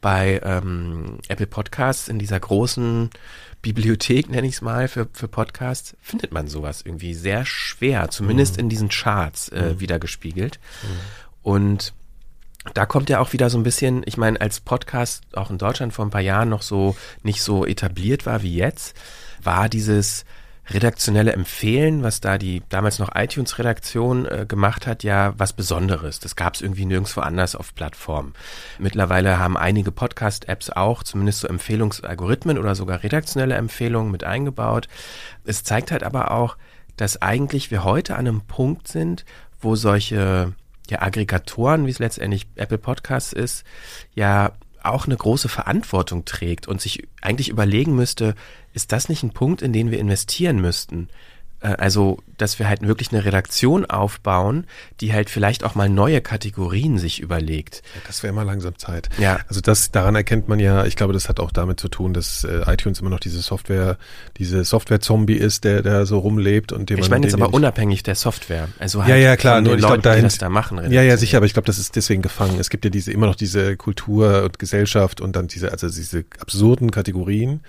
bei 0.00 0.40
ähm, 0.42 1.18
Apple 1.28 1.46
Podcasts 1.46 2.08
in 2.08 2.18
dieser 2.18 2.40
großen 2.40 3.10
Bibliothek, 3.62 4.28
nenne 4.28 4.46
ich 4.46 4.54
es 4.54 4.60
mal, 4.60 4.88
für, 4.88 5.08
für 5.12 5.28
Podcasts, 5.28 5.96
findet 6.00 6.32
man 6.32 6.48
sowas 6.48 6.82
irgendwie 6.84 7.14
sehr 7.14 7.44
schwer, 7.46 8.10
zumindest 8.10 8.58
in 8.58 8.68
diesen 8.68 8.88
Charts 8.88 9.48
äh, 9.50 9.78
wiedergespiegelt. 9.78 10.58
Und 11.42 11.94
da 12.74 12.86
kommt 12.86 13.08
ja 13.08 13.20
auch 13.20 13.32
wieder 13.32 13.50
so 13.50 13.58
ein 13.58 13.62
bisschen, 13.62 14.02
ich 14.04 14.16
meine, 14.16 14.40
als 14.40 14.60
Podcast 14.60 15.24
auch 15.32 15.50
in 15.50 15.58
Deutschland 15.58 15.92
vor 15.92 16.04
ein 16.04 16.10
paar 16.10 16.20
Jahren 16.20 16.48
noch 16.48 16.62
so 16.62 16.96
nicht 17.22 17.42
so 17.42 17.66
etabliert 17.66 18.26
war 18.26 18.42
wie 18.42 18.54
jetzt, 18.54 18.96
war 19.42 19.68
dieses 19.68 20.24
redaktionelle 20.72 21.32
Empfehlen, 21.32 22.02
was 22.02 22.20
da 22.20 22.38
die 22.38 22.62
damals 22.68 22.98
noch 22.98 23.14
iTunes-Redaktion 23.14 24.26
äh, 24.26 24.46
gemacht 24.46 24.86
hat, 24.86 25.02
ja 25.02 25.34
was 25.36 25.52
Besonderes. 25.52 26.20
Das 26.20 26.36
gab 26.36 26.54
es 26.54 26.60
irgendwie 26.60 26.84
nirgendwo 26.84 27.20
anders 27.20 27.54
auf 27.54 27.74
Plattformen. 27.74 28.34
Mittlerweile 28.78 29.38
haben 29.38 29.56
einige 29.56 29.92
Podcast-Apps 29.92 30.70
auch 30.70 31.02
zumindest 31.02 31.40
so 31.40 31.48
Empfehlungsalgorithmen 31.48 32.58
oder 32.58 32.74
sogar 32.74 33.02
redaktionelle 33.02 33.54
Empfehlungen 33.54 34.10
mit 34.10 34.24
eingebaut. 34.24 34.88
Es 35.44 35.64
zeigt 35.64 35.90
halt 35.90 36.02
aber 36.02 36.30
auch, 36.30 36.56
dass 36.96 37.20
eigentlich 37.20 37.70
wir 37.70 37.84
heute 37.84 38.14
an 38.14 38.26
einem 38.26 38.42
Punkt 38.42 38.88
sind, 38.88 39.24
wo 39.60 39.76
solche 39.76 40.54
ja, 40.90 41.02
Aggregatoren, 41.02 41.86
wie 41.86 41.90
es 41.90 41.98
letztendlich 41.98 42.46
Apple 42.56 42.78
Podcasts 42.78 43.32
ist, 43.32 43.64
ja 44.14 44.52
auch 44.82 45.06
eine 45.06 45.16
große 45.16 45.48
Verantwortung 45.48 46.24
trägt 46.24 46.66
und 46.66 46.80
sich 46.80 47.08
eigentlich 47.20 47.48
überlegen 47.48 47.94
müsste, 47.94 48.34
ist 48.72 48.92
das 48.92 49.08
nicht 49.08 49.22
ein 49.22 49.30
Punkt, 49.30 49.62
in 49.62 49.72
den 49.72 49.90
wir 49.90 49.98
investieren 49.98 50.60
müssten? 50.60 51.08
Äh, 51.60 51.68
also, 51.78 52.18
dass 52.38 52.58
wir 52.58 52.68
halt 52.68 52.82
wirklich 52.86 53.12
eine 53.12 53.24
Redaktion 53.24 53.86
aufbauen, 53.86 54.66
die 55.00 55.12
halt 55.12 55.30
vielleicht 55.30 55.62
auch 55.62 55.74
mal 55.76 55.88
neue 55.88 56.20
Kategorien 56.20 56.98
sich 56.98 57.20
überlegt. 57.20 57.82
Ja, 57.94 58.00
das 58.06 58.22
wäre 58.24 58.32
mal 58.32 58.42
langsam 58.42 58.76
Zeit. 58.78 59.08
Ja. 59.18 59.38
Also 59.48 59.60
das, 59.60 59.92
daran 59.92 60.16
erkennt 60.16 60.48
man 60.48 60.58
ja, 60.58 60.84
ich 60.86 60.96
glaube, 60.96 61.12
das 61.12 61.28
hat 61.28 61.38
auch 61.38 61.52
damit 61.52 61.78
zu 61.78 61.88
tun, 61.88 62.14
dass 62.14 62.42
äh, 62.44 62.62
iTunes 62.66 63.00
immer 63.00 63.10
noch 63.10 63.20
diese 63.20 63.40
Software, 63.42 63.96
diese 64.38 64.64
Software-Zombie 64.64 65.34
ist, 65.36 65.62
der, 65.64 65.82
der 65.82 66.04
so 66.04 66.18
rumlebt 66.18 66.72
und 66.72 66.90
dem 66.90 66.98
Ich 66.98 67.10
meine 67.10 67.26
jetzt 67.26 67.34
aber 67.34 67.54
unabhängig 67.54 68.02
der 68.02 68.16
Software. 68.16 68.68
Also 68.80 69.00
halt 69.02 69.10
Ja, 69.10 69.16
ja, 69.16 69.36
klar, 69.36 69.60
nur 69.60 69.74
ich 69.74 69.78
glaub, 69.78 69.90
Leuten, 69.90 70.02
die 70.02 70.08
dahin- 70.08 70.24
das 70.24 70.38
da 70.38 70.48
machen. 70.48 70.90
Ja, 70.90 71.02
ja, 71.02 71.16
sicher, 71.16 71.36
aber 71.36 71.46
ich 71.46 71.52
glaube, 71.52 71.66
das 71.66 71.78
ist 71.78 71.94
deswegen 71.94 72.22
gefangen. 72.22 72.58
Es 72.58 72.70
gibt 72.70 72.84
ja 72.84 72.90
diese 72.90 73.12
immer 73.12 73.26
noch 73.26 73.36
diese 73.36 73.76
Kultur 73.76 74.42
und 74.42 74.58
Gesellschaft 74.58 75.20
und 75.20 75.36
dann 75.36 75.46
diese, 75.46 75.70
also 75.70 75.86
diese 75.88 76.24
absurden 76.40 76.90
Kategorien, 76.90 77.60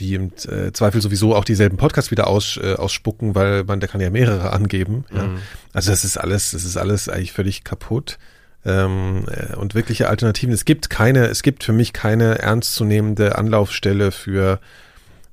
die 0.00 0.14
im 0.14 0.32
äh, 0.48 0.72
Zweifel 0.72 1.00
sowieso 1.00 1.34
auch 1.34 1.44
dieselben 1.44 1.76
Podcasts 1.76 2.10
wieder 2.10 2.26
aus, 2.26 2.58
äh, 2.62 2.74
ausspucken, 2.74 3.34
weil 3.34 3.64
man, 3.64 3.80
der 3.80 3.88
kann 3.88 4.00
ja 4.00 4.10
mehrere 4.10 4.52
angeben. 4.52 5.04
Ja. 5.14 5.24
Mhm. 5.24 5.38
Also 5.72 5.90
das 5.90 6.04
ist 6.04 6.16
alles, 6.16 6.52
das 6.52 6.64
ist 6.64 6.76
alles 6.76 7.08
eigentlich 7.08 7.32
völlig 7.32 7.64
kaputt. 7.64 8.18
Ähm, 8.64 9.24
äh, 9.28 9.54
und 9.54 9.74
wirkliche 9.74 10.08
Alternativen. 10.08 10.52
Es 10.52 10.64
gibt 10.64 10.90
keine, 10.90 11.26
es 11.26 11.42
gibt 11.42 11.62
für 11.62 11.72
mich 11.72 11.92
keine 11.92 12.38
ernstzunehmende 12.38 13.38
Anlaufstelle 13.38 14.10
für 14.10 14.60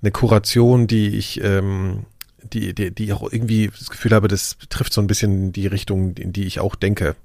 eine 0.01 0.12
Kuration, 0.12 0.86
die 0.86 1.17
ich, 1.17 1.43
ähm, 1.43 2.05
die, 2.43 2.75
die, 2.75 2.91
die 2.91 3.12
auch 3.13 3.24
irgendwie 3.31 3.72
das 3.77 3.89
Gefühl 3.89 4.12
habe, 4.12 4.27
das 4.27 4.57
trifft 4.69 4.93
so 4.93 5.01
ein 5.01 5.07
bisschen 5.07 5.51
die 5.51 5.65
Richtung, 5.65 6.15
in 6.17 6.34
die 6.34 6.45
ich 6.45 6.60
auch 6.60 6.75
denke. 6.75 7.15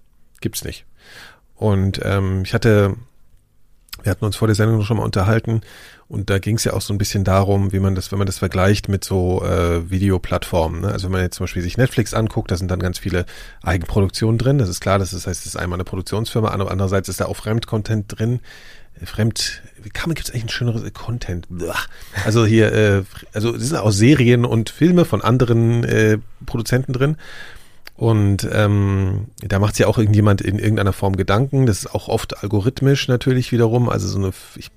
Gibt's 0.40 0.64
nicht. 0.64 0.86
Und 1.54 2.00
ähm, 2.02 2.42
ich 2.44 2.54
hatte, 2.54 2.96
wir 4.02 4.10
hatten 4.10 4.24
uns 4.24 4.36
vor 4.36 4.48
der 4.48 4.54
Sendung 4.54 4.82
schon 4.82 4.96
mal 4.96 5.04
unterhalten 5.04 5.62
und 6.08 6.28
da 6.28 6.38
ging 6.38 6.56
es 6.56 6.64
ja 6.64 6.72
auch 6.72 6.80
so 6.80 6.92
ein 6.92 6.98
bisschen 6.98 7.22
darum, 7.24 7.72
wie 7.72 7.78
man 7.78 7.94
das, 7.94 8.10
wenn 8.10 8.18
man 8.18 8.26
das 8.26 8.38
vergleicht 8.38 8.88
mit 8.88 9.04
so 9.04 9.44
äh, 9.44 9.88
Videoplattformen. 9.90 10.80
Ne? 10.80 10.88
Also 10.88 11.04
wenn 11.06 11.12
man 11.12 11.22
jetzt 11.22 11.36
zum 11.36 11.44
Beispiel 11.44 11.62
sich 11.62 11.76
Netflix 11.76 12.14
anguckt, 12.14 12.50
da 12.50 12.56
sind 12.56 12.70
dann 12.70 12.80
ganz 12.80 12.98
viele 12.98 13.26
Eigenproduktionen 13.62 14.36
drin. 14.36 14.58
Das 14.58 14.68
ist 14.68 14.80
klar, 14.80 14.98
das 14.98 15.12
ist, 15.12 15.26
heißt, 15.26 15.40
es 15.40 15.46
ist 15.46 15.56
einmal 15.56 15.76
eine 15.76 15.84
Produktionsfirma, 15.84 16.48
andererseits 16.48 17.08
ist 17.08 17.20
da 17.20 17.26
auch 17.26 17.36
Fremdcontent 17.36 18.06
drin. 18.08 18.40
Fremd, 19.04 19.62
wie 19.82 19.88
kann 19.88 20.08
man, 20.08 20.14
gibt 20.14 20.28
es 20.28 20.34
eigentlich 20.34 20.44
ein 20.44 20.50
schöneres 20.50 20.92
Content? 20.92 21.46
Also 22.24 22.44
hier, 22.44 22.72
äh, 22.72 23.02
also 23.32 23.54
es 23.54 23.68
sind 23.68 23.78
auch 23.78 23.92
Serien 23.92 24.44
und 24.44 24.68
Filme 24.68 25.04
von 25.04 25.22
anderen 25.22 25.84
äh, 25.84 26.18
Produzenten 26.44 26.92
drin. 26.92 27.16
Und 28.00 28.48
ähm, 28.50 29.26
da 29.42 29.58
macht 29.58 29.74
sich 29.76 29.82
ja 29.82 29.86
auch 29.86 29.98
irgendjemand 29.98 30.40
in 30.40 30.58
irgendeiner 30.58 30.94
Form 30.94 31.16
Gedanken. 31.16 31.66
Das 31.66 31.80
ist 31.80 31.94
auch 31.94 32.08
oft 32.08 32.42
algorithmisch 32.42 33.08
natürlich 33.08 33.52
wiederum. 33.52 33.90
Also 33.90 34.08
so 34.08 34.16
eine, 34.18 34.30
ich, 34.56 34.70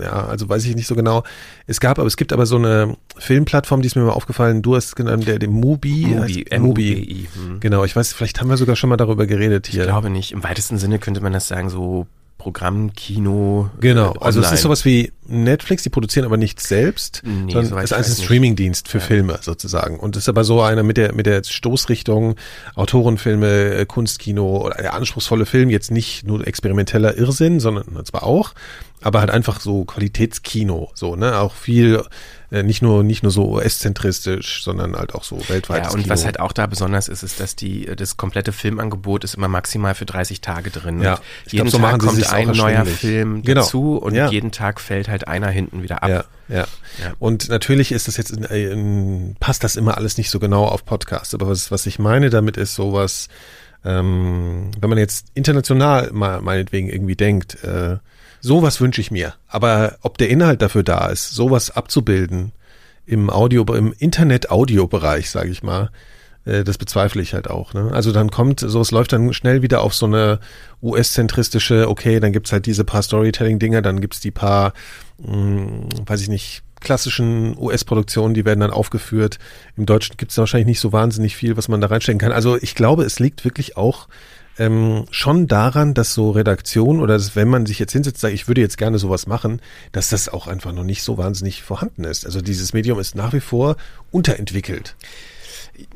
ja, 0.00 0.24
also 0.24 0.48
weiß 0.48 0.64
ich 0.64 0.74
nicht 0.74 0.86
so 0.86 0.94
genau. 0.94 1.22
Es 1.66 1.78
gab, 1.78 1.98
aber 1.98 2.06
es 2.06 2.16
gibt 2.16 2.32
aber 2.32 2.46
so 2.46 2.56
eine 2.56 2.96
Filmplattform, 3.18 3.82
die 3.82 3.86
ist 3.88 3.96
mir 3.96 4.02
mal 4.04 4.12
aufgefallen. 4.12 4.62
Du 4.62 4.76
hast 4.76 4.96
genannt, 4.96 5.28
der, 5.28 5.38
der 5.38 5.50
Mubi. 5.50 6.06
Mubi, 6.06 6.44
heißt- 6.46 6.52
M-U-B-I. 6.52 7.28
Hm. 7.34 7.60
Genau, 7.60 7.84
ich 7.84 7.94
weiß, 7.94 8.14
vielleicht 8.14 8.40
haben 8.40 8.48
wir 8.48 8.56
sogar 8.56 8.76
schon 8.76 8.88
mal 8.88 8.96
darüber 8.96 9.26
geredet 9.26 9.68
Ich 9.68 9.74
hier. 9.74 9.84
glaube 9.84 10.08
nicht. 10.08 10.32
Im 10.32 10.42
weitesten 10.42 10.78
Sinne 10.78 10.98
könnte 10.98 11.20
man 11.20 11.34
das 11.34 11.48
sagen, 11.48 11.68
so 11.68 12.06
Programm, 12.40 12.94
Kino. 12.94 13.68
Genau, 13.80 14.14
äh, 14.14 14.18
also 14.20 14.40
es 14.40 14.50
ist 14.50 14.62
sowas 14.62 14.86
wie 14.86 15.12
Netflix, 15.26 15.82
die 15.82 15.90
produzieren 15.90 16.24
aber 16.24 16.38
nicht 16.38 16.58
selbst, 16.58 17.20
Nee, 17.22 17.52
sondern 17.52 17.66
soweit 17.66 17.84
es 17.84 18.08
ist 18.08 18.18
ein. 18.18 18.24
Streamingdienst 18.24 18.88
für 18.88 18.98
Filme 18.98 19.38
sozusagen. 19.42 20.00
Und 20.00 20.16
es 20.16 20.24
ist 20.24 20.28
aber 20.30 20.42
so 20.42 20.62
eine 20.62 20.82
mit 20.82 20.96
der 20.96 21.14
mit 21.14 21.26
der 21.26 21.44
Stoßrichtung 21.44 22.36
Autorenfilme, 22.74 23.74
äh, 23.74 23.84
Kunstkino 23.84 24.56
oder 24.64 24.76
der 24.76 24.94
anspruchsvolle 24.94 25.44
Film, 25.44 25.68
jetzt 25.68 25.90
nicht 25.90 26.26
nur 26.26 26.46
experimenteller 26.46 27.18
Irrsinn, 27.18 27.60
sondern 27.60 28.04
zwar 28.06 28.22
auch, 28.22 28.54
aber 29.02 29.20
halt 29.20 29.30
einfach 29.30 29.60
so 29.60 29.84
Qualitätskino, 29.84 30.90
so, 30.94 31.16
ne, 31.16 31.38
auch 31.38 31.54
viel 31.54 32.02
äh, 32.50 32.62
nicht 32.62 32.82
nur 32.82 33.02
nicht 33.04 33.22
nur 33.22 33.30
so 33.32 33.48
US-zentristisch, 33.52 34.62
sondern 34.64 34.96
halt 34.96 35.14
auch 35.14 35.22
so 35.24 35.40
weltweites 35.48 35.88
Ja, 35.88 35.94
und 35.94 36.02
Kino. 36.02 36.12
was 36.12 36.24
halt 36.24 36.40
auch 36.40 36.52
da 36.52 36.66
besonders 36.66 37.08
ist, 37.08 37.22
ist, 37.22 37.38
dass 37.40 37.54
die, 37.56 37.86
das 37.96 38.16
komplette 38.16 38.52
Filmangebot 38.52 39.22
ist 39.24 39.34
immer 39.34 39.48
maximal 39.48 39.94
für 39.94 40.04
30 40.04 40.40
Tage 40.40 40.70
drin. 40.70 41.00
Ja, 41.00 41.14
Und 41.14 41.22
jeden 41.52 41.68
glaub, 41.68 41.80
so 41.82 41.86
Tag 41.88 42.00
kommt 42.00 42.32
ein 42.32 42.50
neuer. 42.56 42.86
Film 42.86 43.42
Genau. 43.42 43.60
dazu 43.62 43.96
und 43.98 44.14
Ja. 44.14 44.28
jeden 44.30 44.50
Tag 44.50 44.80
fällt 44.80 45.08
halt 45.08 45.28
einer 45.28 45.48
hinten 45.48 45.82
wieder 45.82 46.02
ab. 46.02 46.08
Ja, 46.08 46.24
ja. 46.48 46.66
Ja. 47.02 47.12
Und 47.20 47.48
natürlich 47.48 47.92
ist 47.92 48.08
das 48.08 48.16
jetzt, 48.16 48.30
in, 48.32 48.42
in, 48.44 49.36
passt 49.38 49.62
das 49.62 49.76
immer 49.76 49.96
alles 49.96 50.18
nicht 50.18 50.30
so 50.30 50.40
genau 50.40 50.64
auf 50.66 50.84
Podcasts. 50.84 51.32
Aber 51.34 51.48
was, 51.48 51.70
was 51.70 51.86
ich 51.86 51.98
meine 52.00 52.30
damit 52.30 52.56
ist 52.56 52.74
sowas, 52.74 53.28
ähm, 53.84 54.70
wenn 54.80 54.90
man 54.90 54.98
jetzt 54.98 55.26
international 55.34 56.10
mal 56.12 56.40
meinetwegen 56.42 56.88
irgendwie 56.88 57.16
denkt, 57.16 57.62
äh, 57.64 57.96
sowas 58.40 58.80
wünsche 58.80 59.00
ich 59.00 59.10
mir. 59.10 59.34
Aber 59.46 59.96
ob 60.02 60.18
der 60.18 60.30
Inhalt 60.30 60.62
dafür 60.62 60.82
da 60.82 61.08
ist, 61.08 61.30
sowas 61.30 61.70
abzubilden 61.70 62.52
im 63.06 63.30
Audio, 63.30 63.64
im 63.74 63.92
Internet-Audio-Bereich, 63.98 65.30
sage 65.30 65.50
ich 65.50 65.62
mal, 65.62 65.90
äh, 66.44 66.64
das 66.64 66.78
bezweifle 66.78 67.22
ich 67.22 67.34
halt 67.34 67.50
auch. 67.50 67.74
Ne? 67.74 67.90
Also 67.92 68.12
dann 68.12 68.30
kommt, 68.30 68.60
sowas 68.60 68.90
läuft 68.90 69.12
dann 69.12 69.32
schnell 69.32 69.62
wieder 69.62 69.82
auf 69.82 69.94
so 69.94 70.06
eine 70.06 70.40
US-zentristische, 70.82 71.88
okay, 71.88 72.20
dann 72.20 72.32
gibt's 72.32 72.52
halt 72.52 72.66
diese 72.66 72.84
paar 72.84 73.02
Storytelling-Dinger, 73.02 73.82
dann 73.82 74.00
gibt's 74.00 74.20
die 74.20 74.30
paar, 74.30 74.72
mh, 75.18 75.88
weiß 76.06 76.22
ich 76.22 76.28
nicht, 76.28 76.62
klassischen 76.80 77.58
US-Produktionen, 77.58 78.32
die 78.32 78.46
werden 78.46 78.60
dann 78.60 78.70
aufgeführt. 78.70 79.38
Im 79.76 79.84
Deutschen 79.84 80.16
gibt's 80.16 80.38
wahrscheinlich 80.38 80.66
nicht 80.66 80.80
so 80.80 80.92
wahnsinnig 80.92 81.36
viel, 81.36 81.56
was 81.56 81.68
man 81.68 81.80
da 81.80 81.88
reinstecken 81.88 82.18
kann. 82.18 82.32
Also 82.32 82.56
ich 82.56 82.74
glaube, 82.74 83.04
es 83.04 83.18
liegt 83.18 83.44
wirklich 83.44 83.76
auch 83.76 84.08
ähm, 84.60 85.06
schon 85.10 85.46
daran, 85.46 85.94
dass 85.94 86.12
so 86.12 86.30
Redaktion 86.30 87.00
oder 87.00 87.14
dass, 87.14 87.34
wenn 87.34 87.48
man 87.48 87.64
sich 87.64 87.78
jetzt 87.78 87.92
hinsetzt, 87.92 88.20
sagt, 88.20 88.34
ich 88.34 88.46
würde 88.46 88.60
jetzt 88.60 88.76
gerne 88.76 88.98
sowas 88.98 89.26
machen, 89.26 89.62
dass 89.90 90.10
das 90.10 90.28
auch 90.28 90.46
einfach 90.46 90.72
noch 90.72 90.84
nicht 90.84 91.02
so 91.02 91.16
wahnsinnig 91.16 91.62
vorhanden 91.62 92.04
ist. 92.04 92.26
Also 92.26 92.42
dieses 92.42 92.74
Medium 92.74 93.00
ist 93.00 93.14
nach 93.14 93.32
wie 93.32 93.40
vor 93.40 93.76
unterentwickelt. 94.10 94.96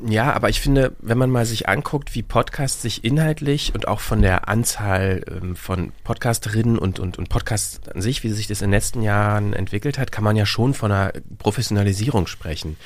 Ja, 0.06 0.32
aber 0.32 0.48
ich 0.48 0.60
finde, 0.60 0.92
wenn 1.00 1.18
man 1.18 1.30
mal 1.30 1.44
sich 1.44 1.68
anguckt, 1.68 2.14
wie 2.14 2.22
Podcasts 2.22 2.80
sich 2.82 3.04
inhaltlich 3.04 3.72
und 3.74 3.86
auch 3.88 4.00
von 4.00 4.22
der 4.22 4.48
Anzahl 4.48 5.22
ähm, 5.30 5.56
von 5.56 5.92
Podcasterinnen 6.04 6.78
und, 6.78 6.98
und, 6.98 7.18
und 7.18 7.28
Podcasts 7.28 7.86
an 7.88 8.00
sich, 8.00 8.22
wie 8.24 8.30
sich 8.30 8.46
das 8.46 8.62
in 8.62 8.68
den 8.68 8.72
letzten 8.72 9.02
Jahren 9.02 9.52
entwickelt 9.52 9.98
hat, 9.98 10.10
kann 10.12 10.24
man 10.24 10.36
ja 10.36 10.46
schon 10.46 10.72
von 10.74 10.90
einer 10.90 11.12
Professionalisierung 11.38 12.26
sprechen. 12.26 12.76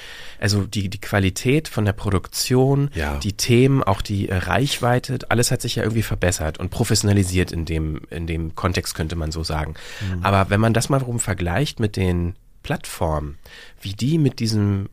Also 0.40 0.64
die, 0.64 0.88
die 0.88 1.01
Qualität 1.01 1.68
von 1.68 1.85
der 1.85 1.92
Produktion, 1.92 2.90
Ja. 2.94 3.16
die 3.18 3.33
Themen, 3.35 3.83
auch 3.83 4.03
die 4.03 4.29
äh, 4.29 4.37
Reichweite, 4.37 5.18
alles 5.29 5.51
hat 5.51 5.62
sich 5.62 5.77
ja 5.77 5.83
irgendwie 5.85 6.03
verbessert 6.03 6.59
und 6.59 6.70
professionalisiert 6.70 7.53
in 7.53 7.64
dem, 7.64 8.03
in 8.11 8.27
dem 8.27 8.55
Kontext, 8.55 8.94
könnte 8.94 9.14
man 9.16 9.31
so 9.31 9.44
sagen. 9.44 9.74
Aber 10.22 10.51
wenn 10.51 10.61
man 10.61 10.74
das 10.74 10.88
mal 10.88 10.98
rum 10.98 11.20
vergleicht 11.20 11.81
mit 11.81 11.96
den 11.96 12.35
Plattformen, 12.62 13.38
wie 13.81 13.92
die 13.94 14.18
mit 14.18 14.40
diesem 14.40 14.88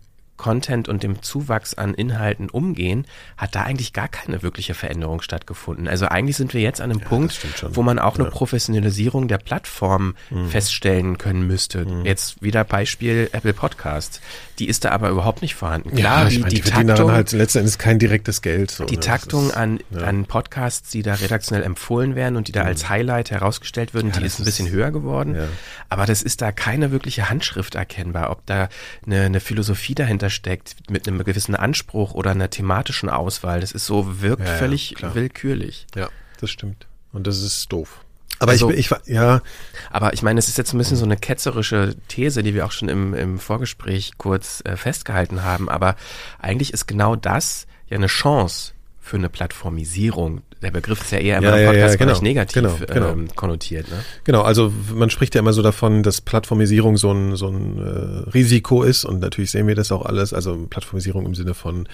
Content 0.45 0.87
und 0.87 1.01
dem 1.01 1.23
Zuwachs 1.23 1.73
an 1.73 1.95
Inhalten 1.95 2.51
umgehen, 2.51 3.07
hat 3.35 3.55
da 3.55 3.63
eigentlich 3.63 3.93
gar 3.93 4.07
keine 4.07 4.43
wirkliche 4.43 4.75
Veränderung 4.75 5.23
stattgefunden. 5.23 5.87
Also 5.87 6.05
eigentlich 6.05 6.37
sind 6.37 6.53
wir 6.53 6.61
jetzt 6.61 6.81
an 6.81 6.91
einem 6.91 6.99
Punkt, 6.99 7.33
stimmt 7.33 7.57
schon. 7.57 7.75
wo 7.75 7.81
man 7.81 7.97
auch 7.97 8.19
eine 8.19 8.29
Professionalisierung 8.29 9.27
der 9.27 9.39
Plattform 9.39 10.15
Mhm. 10.29 10.49
feststellen 10.49 11.17
können 11.17 11.47
müsste. 11.47 11.87
Jetzt 12.03 12.43
wieder 12.43 12.63
Beispiel 12.63 13.27
Apple 13.31 13.53
Podcast. 13.53 14.21
Die 14.59 14.67
ist 14.67 14.85
da 14.85 14.91
aber 14.91 15.09
überhaupt 15.09 15.41
nicht 15.41 15.55
vorhanden. 15.55 15.95
Klar, 15.95 16.27
ich 16.27 16.35
die, 16.35 16.39
meine, 16.41 16.53
die, 16.53 16.61
die 16.61 16.69
Taktung, 16.69 17.11
halt 17.11 17.31
letzten 17.31 17.59
Endes 17.59 17.77
kein 17.79 17.97
direktes 17.97 18.41
Geld. 18.43 18.69
So, 18.71 18.85
die 18.85 18.95
ne? 18.95 18.99
Taktung 19.01 19.47
ist- 19.47 19.57
an, 19.57 19.79
ja. 19.89 20.01
an 20.01 20.25
Podcasts, 20.25 20.91
die 20.91 21.01
da 21.01 21.15
redaktionell 21.15 21.63
empfohlen 21.65 22.13
werden 22.15 22.35
und 22.37 22.47
die 22.47 22.51
da 22.51 22.61
als 22.63 22.87
Highlight 22.87 23.31
herausgestellt 23.31 23.95
würden, 23.95 24.11
die 24.11 24.23
ist 24.23 24.39
ein 24.39 24.45
bisschen 24.45 24.67
ist- 24.67 24.73
höher 24.73 24.91
geworden. 24.91 25.33
ja. 25.35 25.47
Aber 25.89 26.05
das 26.05 26.21
ist 26.21 26.41
da 26.41 26.51
keine 26.51 26.91
wirkliche 26.91 27.29
Handschrift 27.29 27.75
erkennbar, 27.75 28.29
ob 28.29 28.45
da 28.45 28.69
eine, 29.05 29.23
eine 29.23 29.39
Philosophie 29.39 29.95
dahinter 29.95 30.29
steckt, 30.35 30.89
mit 30.91 31.07
einem 31.07 31.23
gewissen 31.23 31.55
Anspruch 31.55 32.13
oder 32.13 32.31
einer 32.31 32.49
thematischen 32.49 33.09
Auswahl. 33.09 33.61
Das 33.61 33.71
ist 33.71 33.85
so, 33.85 34.21
wirkt 34.21 34.45
Ja, 34.47 34.55
völlig 34.55 34.93
klar. 34.95 35.15
willkürlich. 35.15 35.87
Ja, 35.95 36.09
das 36.39 36.51
stimmt. 36.51 36.85
Und 37.11 37.25
das 37.25 37.41
ist 37.41 37.71
doof. 37.71 38.01
Aber 38.39 38.51
Also- 38.51 38.69
ich, 38.69 38.91
ich, 38.91 39.07
ja, 39.07 39.41
Aber 39.89 40.13
ich 40.13 40.21
meine, 40.21 40.37
es 40.39 40.49
ist 40.49 40.57
jetzt 40.57 40.73
ein 40.73 40.77
bisschen 40.77 40.97
so 40.97 41.05
eine 41.05 41.15
ketzerische 41.17 41.95
These, 42.09 42.43
die 42.43 42.53
wir 42.53 42.65
auch 42.65 42.71
schon 42.73 42.89
im, 42.89 43.13
im 43.13 43.39
Vorgespräch 43.39 44.11
kurz 44.17 44.61
äh, 44.65 44.75
festgehalten 44.75 45.43
haben. 45.43 45.69
Aber 45.69 45.95
eigentlich 46.39 46.73
ist 46.73 46.85
genau 46.87 47.15
das 47.15 47.65
ja 47.87 47.95
eine 47.95 48.07
Chance 48.07 48.73
für 49.05 49.17
eine 49.17 49.29
Plattformisierung. 49.29 50.41
Der 50.63 50.71
Begriff 50.71 50.99
ist 51.01 51.11
ja 51.11 51.19
eher 51.19 51.37
immer 51.37 51.59
Ja, 51.59 51.71
im 51.71 51.77
ja, 51.77 51.87
ja, 51.89 51.95
genau, 51.95 52.19
negativ 52.21 52.55
genau, 52.55 52.75
genau. 52.91 53.09
Ähm, 53.11 53.27
konnotiert. 53.35 53.87
Ne? 53.87 53.97
Genau, 54.23 54.41
also 54.41 54.73
man 54.95 55.11
spricht 55.11 55.35
ja 55.35 55.41
immer 55.41 55.53
so 55.53 55.61
davon, 55.61 56.01
dass 56.01 56.21
Plattformisierung 56.21 56.97
so 56.97 57.11
ein, 57.11 57.35
so 57.35 57.47
ein 57.47 57.77
äh, 57.77 58.29
Risiko 58.31 58.81
ist 58.81 59.05
und 59.05 59.19
natürlich 59.19 59.51
sehen 59.51 59.67
wir 59.67 59.75
das 59.75 59.91
auch 59.91 60.07
alles. 60.07 60.33
Also 60.33 60.57
Plattformisierung 60.67 61.27
im 61.27 61.35
Sinne 61.35 61.53
von 61.53 61.87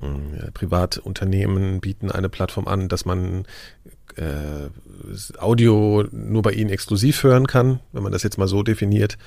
mh, 0.00 0.08
ja, 0.38 0.50
Privatunternehmen 0.54 1.80
bieten 1.80 2.12
eine 2.12 2.28
Plattform 2.28 2.68
an, 2.68 2.88
dass 2.88 3.04
man 3.04 3.44
äh, 4.14 4.68
Audio 5.38 6.04
nur 6.12 6.42
bei 6.42 6.52
ihnen 6.52 6.70
exklusiv 6.70 7.24
hören 7.24 7.48
kann, 7.48 7.80
wenn 7.90 8.04
man 8.04 8.12
das 8.12 8.22
jetzt 8.22 8.38
mal 8.38 8.46
so 8.46 8.62
definiert. 8.62 9.18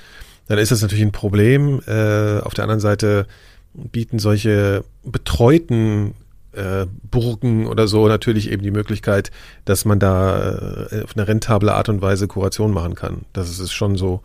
Dann 0.48 0.58
ist 0.58 0.70
das 0.70 0.80
natürlich 0.80 1.04
ein 1.04 1.12
Problem. 1.12 1.82
Äh, 1.86 2.40
auf 2.40 2.54
der 2.54 2.64
anderen 2.64 2.80
Seite 2.80 3.26
bieten 3.74 4.18
solche 4.18 4.84
betreuten 5.04 6.14
äh, 6.56 6.86
Burgen 7.10 7.66
oder 7.66 7.86
so 7.86 8.08
natürlich 8.08 8.50
eben 8.50 8.62
die 8.62 8.70
Möglichkeit, 8.70 9.30
dass 9.64 9.84
man 9.84 9.98
da 9.98 10.86
äh, 10.90 11.02
auf 11.04 11.16
eine 11.16 11.28
rentable 11.28 11.74
Art 11.74 11.88
und 11.88 12.02
Weise 12.02 12.28
Kuration 12.28 12.72
machen 12.72 12.94
kann. 12.94 13.24
Das 13.32 13.48
ist, 13.58 13.72
schon 13.72 13.96
so, 13.96 14.22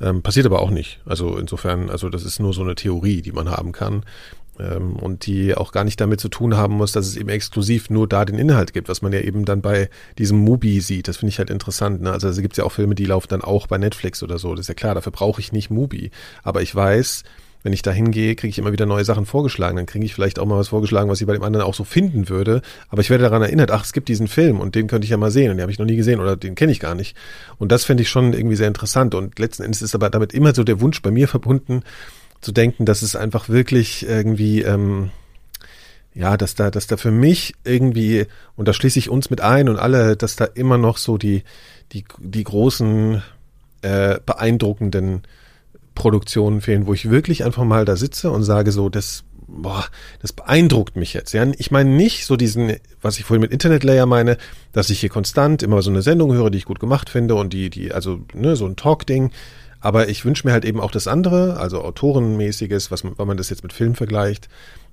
ähm, 0.00 0.22
passiert 0.22 0.46
aber 0.46 0.60
auch 0.60 0.70
nicht. 0.70 1.00
Also 1.04 1.36
insofern, 1.36 1.90
also 1.90 2.08
das 2.08 2.24
ist 2.24 2.40
nur 2.40 2.52
so 2.52 2.62
eine 2.62 2.74
Theorie, 2.74 3.22
die 3.22 3.32
man 3.32 3.50
haben 3.50 3.72
kann. 3.72 4.04
ähm, 4.58 4.96
und 4.96 5.26
die 5.26 5.54
auch 5.54 5.72
gar 5.72 5.84
nicht 5.84 6.00
damit 6.00 6.20
zu 6.20 6.28
tun 6.28 6.56
haben 6.56 6.74
muss, 6.74 6.92
dass 6.92 7.06
es 7.06 7.16
eben 7.16 7.28
exklusiv 7.28 7.90
nur 7.90 8.08
da 8.08 8.24
den 8.24 8.38
Inhalt 8.38 8.72
gibt, 8.72 8.88
was 8.88 9.02
man 9.02 9.12
ja 9.12 9.20
eben 9.20 9.44
dann 9.44 9.62
bei 9.62 9.90
diesem 10.18 10.38
Mubi 10.38 10.80
sieht. 10.80 11.08
Das 11.08 11.18
finde 11.18 11.30
ich 11.30 11.38
halt 11.38 11.50
interessant. 11.50 12.02
Ne? 12.02 12.12
Also, 12.12 12.28
also 12.28 12.40
gibt 12.40 12.54
es 12.54 12.58
ja 12.58 12.64
auch 12.64 12.72
Filme, 12.72 12.94
die 12.94 13.06
laufen 13.06 13.28
dann 13.28 13.42
auch 13.42 13.66
bei 13.66 13.78
Netflix 13.78 14.22
oder 14.22 14.38
so. 14.38 14.54
Das 14.54 14.64
ist 14.64 14.68
ja 14.68 14.74
klar, 14.74 14.94
dafür 14.94 15.12
brauche 15.12 15.40
ich 15.40 15.52
nicht 15.52 15.70
Mubi. 15.70 16.10
Aber 16.42 16.62
ich 16.62 16.74
weiß, 16.74 17.24
wenn 17.64 17.72
ich 17.72 17.82
da 17.82 17.90
hingehe, 17.90 18.36
kriege 18.36 18.50
ich 18.50 18.58
immer 18.58 18.72
wieder 18.72 18.84
neue 18.84 19.06
Sachen 19.06 19.24
vorgeschlagen. 19.24 19.76
Dann 19.76 19.86
kriege 19.86 20.04
ich 20.04 20.14
vielleicht 20.14 20.38
auch 20.38 20.44
mal 20.44 20.58
was 20.58 20.68
vorgeschlagen, 20.68 21.08
was 21.08 21.22
ich 21.22 21.26
bei 21.26 21.32
dem 21.32 21.42
anderen 21.42 21.66
auch 21.66 21.72
so 21.72 21.82
finden 21.82 22.28
würde. 22.28 22.60
Aber 22.90 23.00
ich 23.00 23.08
werde 23.08 23.24
daran 23.24 23.40
erinnert, 23.40 23.70
ach, 23.70 23.84
es 23.84 23.94
gibt 23.94 24.08
diesen 24.08 24.28
Film 24.28 24.60
und 24.60 24.74
den 24.74 24.86
könnte 24.86 25.06
ich 25.06 25.10
ja 25.10 25.16
mal 25.16 25.30
sehen 25.30 25.50
und 25.50 25.56
den 25.56 25.62
habe 25.62 25.72
ich 25.72 25.78
noch 25.78 25.86
nie 25.86 25.96
gesehen 25.96 26.20
oder 26.20 26.36
den 26.36 26.56
kenne 26.56 26.72
ich 26.72 26.78
gar 26.78 26.94
nicht. 26.94 27.16
Und 27.56 27.72
das 27.72 27.84
fände 27.84 28.02
ich 28.02 28.10
schon 28.10 28.34
irgendwie 28.34 28.56
sehr 28.56 28.68
interessant. 28.68 29.14
Und 29.14 29.38
letzten 29.38 29.62
Endes 29.62 29.80
ist 29.80 29.94
aber 29.94 30.10
damit 30.10 30.34
immer 30.34 30.54
so 30.54 30.62
der 30.62 30.82
Wunsch 30.82 31.00
bei 31.00 31.10
mir 31.10 31.26
verbunden, 31.26 31.82
zu 32.42 32.52
denken, 32.52 32.84
dass 32.84 33.00
es 33.00 33.16
einfach 33.16 33.48
wirklich 33.48 34.06
irgendwie, 34.06 34.60
ähm, 34.60 35.10
ja, 36.12 36.36
dass 36.36 36.54
da, 36.54 36.70
dass 36.70 36.86
da 36.86 36.98
für 36.98 37.10
mich 37.10 37.54
irgendwie, 37.64 38.26
und 38.56 38.68
da 38.68 38.74
schließe 38.74 38.98
ich 38.98 39.08
uns 39.08 39.30
mit 39.30 39.40
ein 39.40 39.70
und 39.70 39.78
alle, 39.78 40.18
dass 40.18 40.36
da 40.36 40.44
immer 40.44 40.76
noch 40.76 40.98
so 40.98 41.16
die, 41.16 41.44
die, 41.92 42.04
die 42.18 42.44
großen, 42.44 43.22
äh, 43.80 44.18
beeindruckenden 44.26 45.22
Produktionen 45.94 46.60
fehlen, 46.60 46.86
wo 46.86 46.94
ich 46.94 47.10
wirklich 47.10 47.44
einfach 47.44 47.64
mal 47.64 47.84
da 47.84 47.96
sitze 47.96 48.30
und 48.30 48.42
sage 48.42 48.72
so, 48.72 48.88
das, 48.88 49.24
boah, 49.46 49.84
das 50.20 50.32
beeindruckt 50.32 50.96
mich 50.96 51.14
jetzt. 51.14 51.32
Ja, 51.32 51.46
ich 51.56 51.70
meine 51.70 51.90
nicht 51.90 52.26
so 52.26 52.36
diesen, 52.36 52.76
was 53.00 53.18
ich 53.18 53.24
vorhin 53.24 53.42
mit 53.42 53.52
Internetlayer 53.52 54.06
meine, 54.06 54.36
dass 54.72 54.90
ich 54.90 55.00
hier 55.00 55.08
konstant 55.08 55.62
immer 55.62 55.82
so 55.82 55.90
eine 55.90 56.02
Sendung 56.02 56.32
höre, 56.32 56.50
die 56.50 56.58
ich 56.58 56.64
gut 56.64 56.80
gemacht 56.80 57.10
finde 57.10 57.34
und 57.36 57.52
die, 57.52 57.70
die, 57.70 57.92
also 57.92 58.20
ne, 58.34 58.56
so 58.56 58.66
ein 58.66 58.76
Talk-Ding. 58.76 59.30
Aber 59.80 60.08
ich 60.08 60.24
wünsche 60.24 60.46
mir 60.46 60.54
halt 60.54 60.64
eben 60.64 60.80
auch 60.80 60.90
das 60.90 61.06
andere, 61.06 61.58
also 61.58 61.82
Autorenmäßiges, 61.82 62.90
was 62.90 63.04
wenn 63.04 63.26
man 63.26 63.36
das 63.36 63.50
jetzt 63.50 63.62
mit 63.62 63.72
Film 63.74 63.94
vergleicht, 63.94 64.48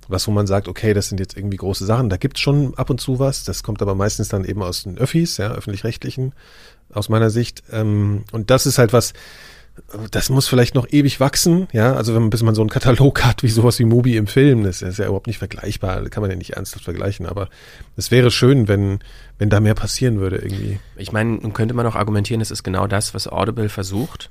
was 0.06 0.28
wo 0.28 0.32
man 0.32 0.46
sagt, 0.46 0.68
okay, 0.68 0.92
das 0.92 1.08
sind 1.08 1.18
jetzt 1.18 1.34
irgendwie 1.34 1.56
große 1.56 1.86
Sachen. 1.86 2.10
Da 2.10 2.18
gibt's 2.18 2.40
schon 2.40 2.74
ab 2.74 2.90
und 2.90 3.00
zu 3.00 3.18
was. 3.18 3.44
Das 3.44 3.62
kommt 3.62 3.80
aber 3.80 3.94
meistens 3.94 4.28
dann 4.28 4.44
eben 4.44 4.62
aus 4.62 4.82
den 4.82 4.98
Öffis, 4.98 5.38
ja, 5.38 5.50
öffentlich-rechtlichen, 5.50 6.34
aus 6.92 7.08
meiner 7.08 7.30
Sicht. 7.30 7.62
Ähm, 7.72 8.24
und 8.32 8.50
das 8.50 8.66
ist 8.66 8.76
halt 8.76 8.92
was, 8.92 9.14
das 10.10 10.28
muss 10.28 10.48
vielleicht 10.48 10.74
noch 10.74 10.86
ewig 10.90 11.20
wachsen, 11.20 11.68
ja, 11.72 11.94
also 11.94 12.14
wenn 12.14 12.22
man, 12.22 12.30
bis 12.30 12.42
man 12.42 12.54
so 12.54 12.60
einen 12.60 12.70
Katalog 12.70 13.24
hat, 13.24 13.42
wie 13.42 13.48
sowas 13.48 13.78
wie 13.78 13.84
Mubi 13.84 14.16
im 14.16 14.26
Film, 14.26 14.64
das 14.64 14.82
ist 14.82 14.98
ja 14.98 15.06
überhaupt 15.06 15.26
nicht 15.26 15.38
vergleichbar, 15.38 16.02
kann 16.10 16.22
man 16.22 16.30
ja 16.30 16.36
nicht 16.36 16.50
ernsthaft 16.50 16.84
vergleichen, 16.84 17.26
aber 17.26 17.48
es 17.96 18.10
wäre 18.10 18.30
schön, 18.30 18.68
wenn, 18.68 19.00
wenn 19.38 19.50
da 19.50 19.60
mehr 19.60 19.74
passieren 19.74 20.20
würde 20.20 20.36
irgendwie. 20.36 20.78
Ich 20.96 21.12
meine, 21.12 21.36
nun 21.36 21.52
könnte 21.52 21.74
man 21.74 21.86
auch 21.86 21.96
argumentieren, 21.96 22.40
es 22.40 22.50
ist 22.50 22.62
genau 22.62 22.86
das, 22.86 23.14
was 23.14 23.28
Audible 23.28 23.68
versucht. 23.68 24.30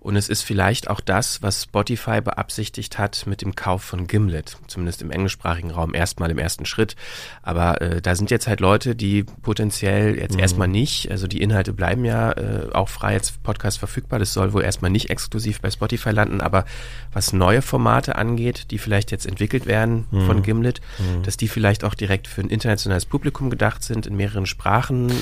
Und 0.00 0.16
es 0.16 0.30
ist 0.30 0.42
vielleicht 0.42 0.88
auch 0.88 1.00
das, 1.00 1.42
was 1.42 1.64
Spotify 1.64 2.22
beabsichtigt 2.22 2.98
hat 2.98 3.26
mit 3.26 3.42
dem 3.42 3.54
Kauf 3.54 3.82
von 3.82 4.06
Gimlet, 4.06 4.56
zumindest 4.66 5.02
im 5.02 5.10
englischsprachigen 5.10 5.70
Raum 5.70 5.94
erstmal 5.94 6.30
im 6.30 6.38
ersten 6.38 6.64
Schritt. 6.64 6.96
Aber 7.42 7.82
äh, 7.82 8.00
da 8.00 8.14
sind 8.14 8.30
jetzt 8.30 8.46
halt 8.46 8.60
Leute, 8.60 8.96
die 8.96 9.24
potenziell 9.24 10.18
jetzt 10.18 10.36
mhm. 10.36 10.40
erstmal 10.40 10.68
nicht, 10.68 11.10
also 11.10 11.26
die 11.26 11.42
Inhalte 11.42 11.74
bleiben 11.74 12.06
ja 12.06 12.32
äh, 12.32 12.72
auch 12.72 12.88
frei 12.88 13.12
als 13.12 13.32
Podcast 13.32 13.78
verfügbar. 13.78 14.18
Das 14.18 14.32
soll 14.32 14.54
wohl 14.54 14.62
erstmal 14.62 14.90
nicht 14.90 15.10
exklusiv 15.10 15.60
bei 15.60 15.70
Spotify 15.70 16.10
landen, 16.10 16.40
aber 16.40 16.64
was 17.12 17.34
neue 17.34 17.60
Formate 17.60 18.16
angeht, 18.16 18.70
die 18.70 18.78
vielleicht 18.78 19.10
jetzt 19.10 19.26
entwickelt 19.26 19.66
werden 19.66 20.06
mhm. 20.10 20.24
von 20.24 20.42
Gimlet, 20.42 20.80
mhm. 20.98 21.24
dass 21.24 21.36
die 21.36 21.48
vielleicht 21.48 21.84
auch 21.84 21.94
direkt 21.94 22.26
für 22.26 22.40
ein 22.40 22.48
internationales 22.48 23.04
Publikum 23.04 23.50
gedacht 23.50 23.82
sind, 23.82 24.06
in 24.06 24.16
mehreren 24.16 24.46
Sprachen, 24.46 25.12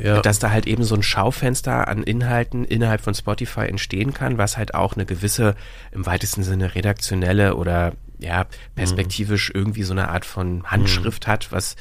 ja. 0.00 0.20
dass 0.20 0.38
da 0.38 0.52
halt 0.52 0.68
eben 0.68 0.84
so 0.84 0.94
ein 0.94 1.02
Schaufenster 1.02 1.88
an 1.88 2.04
Inhalten 2.04 2.64
innerhalb 2.64 3.00
von 3.00 3.14
Spotify 3.14 3.62
entstehen 3.62 4.14
kann 4.14 4.19
kann, 4.20 4.36
was 4.36 4.58
halt 4.58 4.74
auch 4.74 4.94
eine 4.94 5.06
gewisse, 5.06 5.54
im 5.92 6.04
weitesten 6.04 6.42
Sinne 6.42 6.74
redaktionelle 6.74 7.56
oder 7.56 7.92
ja, 8.18 8.44
perspektivisch 8.74 9.48
mhm. 9.48 9.60
irgendwie 9.60 9.82
so 9.82 9.94
eine 9.94 10.10
Art 10.10 10.26
von 10.26 10.62
Handschrift 10.64 11.26
mhm. 11.26 11.32
hat, 11.32 11.52
was 11.52 11.74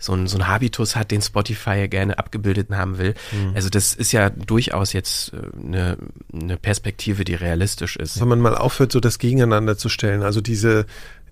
so 0.00 0.12
ein, 0.12 0.26
so 0.26 0.38
ein 0.38 0.48
Habitus 0.48 0.96
hat, 0.96 1.12
den 1.12 1.22
Spotify 1.22 1.76
ja 1.78 1.86
gerne 1.86 2.18
abgebildet 2.18 2.68
haben 2.72 2.98
will. 2.98 3.14
Mhm. 3.30 3.52
Also 3.54 3.68
das 3.68 3.94
ist 3.94 4.10
ja 4.10 4.28
durchaus 4.28 4.92
jetzt 4.92 5.32
äh, 5.32 5.36
eine, 5.64 5.98
eine 6.32 6.56
Perspektive, 6.56 7.24
die 7.24 7.36
realistisch 7.36 7.94
ist. 7.94 8.20
Wenn 8.20 8.26
man 8.26 8.40
mal 8.40 8.56
aufhört, 8.56 8.90
so 8.90 8.98
das 8.98 9.20
gegeneinander 9.20 9.78
zu 9.78 9.88
stellen, 9.88 10.22
also 10.22 10.40
diese 10.40 10.84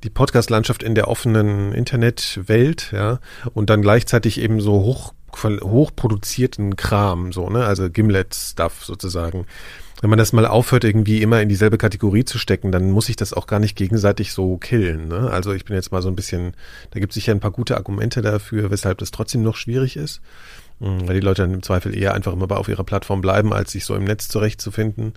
die 0.05 0.11
Podcast-Landschaft 0.11 0.85
in 0.85 0.95
der 0.95 1.09
offenen 1.09 1.73
Internetwelt, 1.73 2.93
ja, 2.93 3.19
und 3.55 3.71
dann 3.71 3.83
gleichzeitig 3.83 4.39
eben 4.39 4.61
so 4.61 4.75
hoch 4.83 5.13
hochproduzierten 5.43 6.77
Kram, 6.77 7.33
so, 7.33 7.51
ne, 7.51 7.65
also 7.65 7.91
Gimlet-Stuff 7.91 8.85
sozusagen 8.85 9.47
wenn 10.01 10.11
man 10.11 10.19
das 10.19 10.33
mal 10.33 10.47
aufhört, 10.47 10.85
irgendwie 10.85 11.23
immer 11.23 11.41
in 11.41 11.49
dieselbe 11.49 11.79
Kategorie 11.79 12.25
zu 12.25 12.39
stecken, 12.39 12.71
dann 12.73 12.91
muss 12.91 13.09
ich 13.09 13.17
das 13.17 13.33
auch 13.33 13.47
gar 13.47 13.61
nicht 13.61 13.77
gegenseitig 13.77 14.33
so 14.33 14.57
killen. 14.59 15.09
Ne? 15.09 15.31
Also 15.31 15.53
ich 15.53 15.65
bin 15.65 15.75
jetzt 15.75 15.93
mal 15.93 16.03
so 16.03 16.09
ein 16.09 16.17
bisschen, 16.17 16.55
da 16.91 17.01
gibt 17.01 17.13
es 17.13 17.15
sicher 17.15 17.33
ein 17.33 17.41
paar 17.41 17.51
gute 17.51 17.77
Argumente 17.77 18.23
dafür, 18.23 18.71
weshalb 18.71 18.99
das 18.99 19.11
trotzdem 19.11 19.43
noch 19.43 19.57
schwierig 19.57 19.97
ist. 19.97 20.21
Hm, 20.81 21.09
weil 21.09 21.15
die 21.15 21.25
Leute 21.25 21.43
dann 21.43 21.55
im 21.55 21.63
Zweifel 21.63 21.97
eher 21.97 22.15
einfach 22.15 22.33
immer 22.33 22.51
auf 22.57 22.69
ihrer 22.69 22.85
Plattform 22.85 23.21
bleiben, 23.21 23.53
als 23.53 23.73
sich 23.73 23.85
so 23.85 23.95
im 23.95 24.05
Netz 24.05 24.29
zurechtzufinden. 24.29 25.15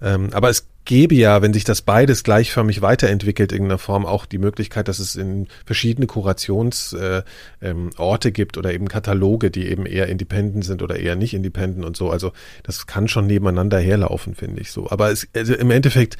Ähm, 0.00 0.30
aber 0.32 0.48
es 0.48 0.66
gäbe 0.84 1.14
ja, 1.14 1.40
wenn 1.42 1.52
sich 1.52 1.64
das 1.64 1.82
beides 1.82 2.24
gleichförmig 2.24 2.82
weiterentwickelt, 2.82 3.52
in 3.52 3.56
irgendeiner 3.56 3.78
Form 3.78 4.04
auch 4.04 4.26
die 4.26 4.38
Möglichkeit, 4.38 4.88
dass 4.88 4.98
es 4.98 5.16
in 5.16 5.48
verschiedene 5.64 6.06
Kurationsorte 6.06 7.24
äh, 7.60 7.70
ähm, 7.70 7.90
gibt 8.32 8.58
oder 8.58 8.72
eben 8.72 8.88
Kataloge, 8.88 9.50
die 9.50 9.68
eben 9.68 9.86
eher 9.86 10.08
independent 10.08 10.64
sind 10.64 10.82
oder 10.82 10.96
eher 10.96 11.16
nicht 11.16 11.34
independent 11.34 11.84
und 11.84 11.96
so. 11.96 12.10
Also 12.10 12.32
das 12.62 12.86
kann 12.86 13.08
schon 13.08 13.26
nebeneinander 13.26 13.78
herlaufen, 13.78 14.34
finde 14.34 14.60
ich 14.60 14.70
so. 14.70 14.90
Aber 14.90 15.10
es, 15.10 15.26
also 15.34 15.54
im 15.54 15.70
Endeffekt 15.70 16.18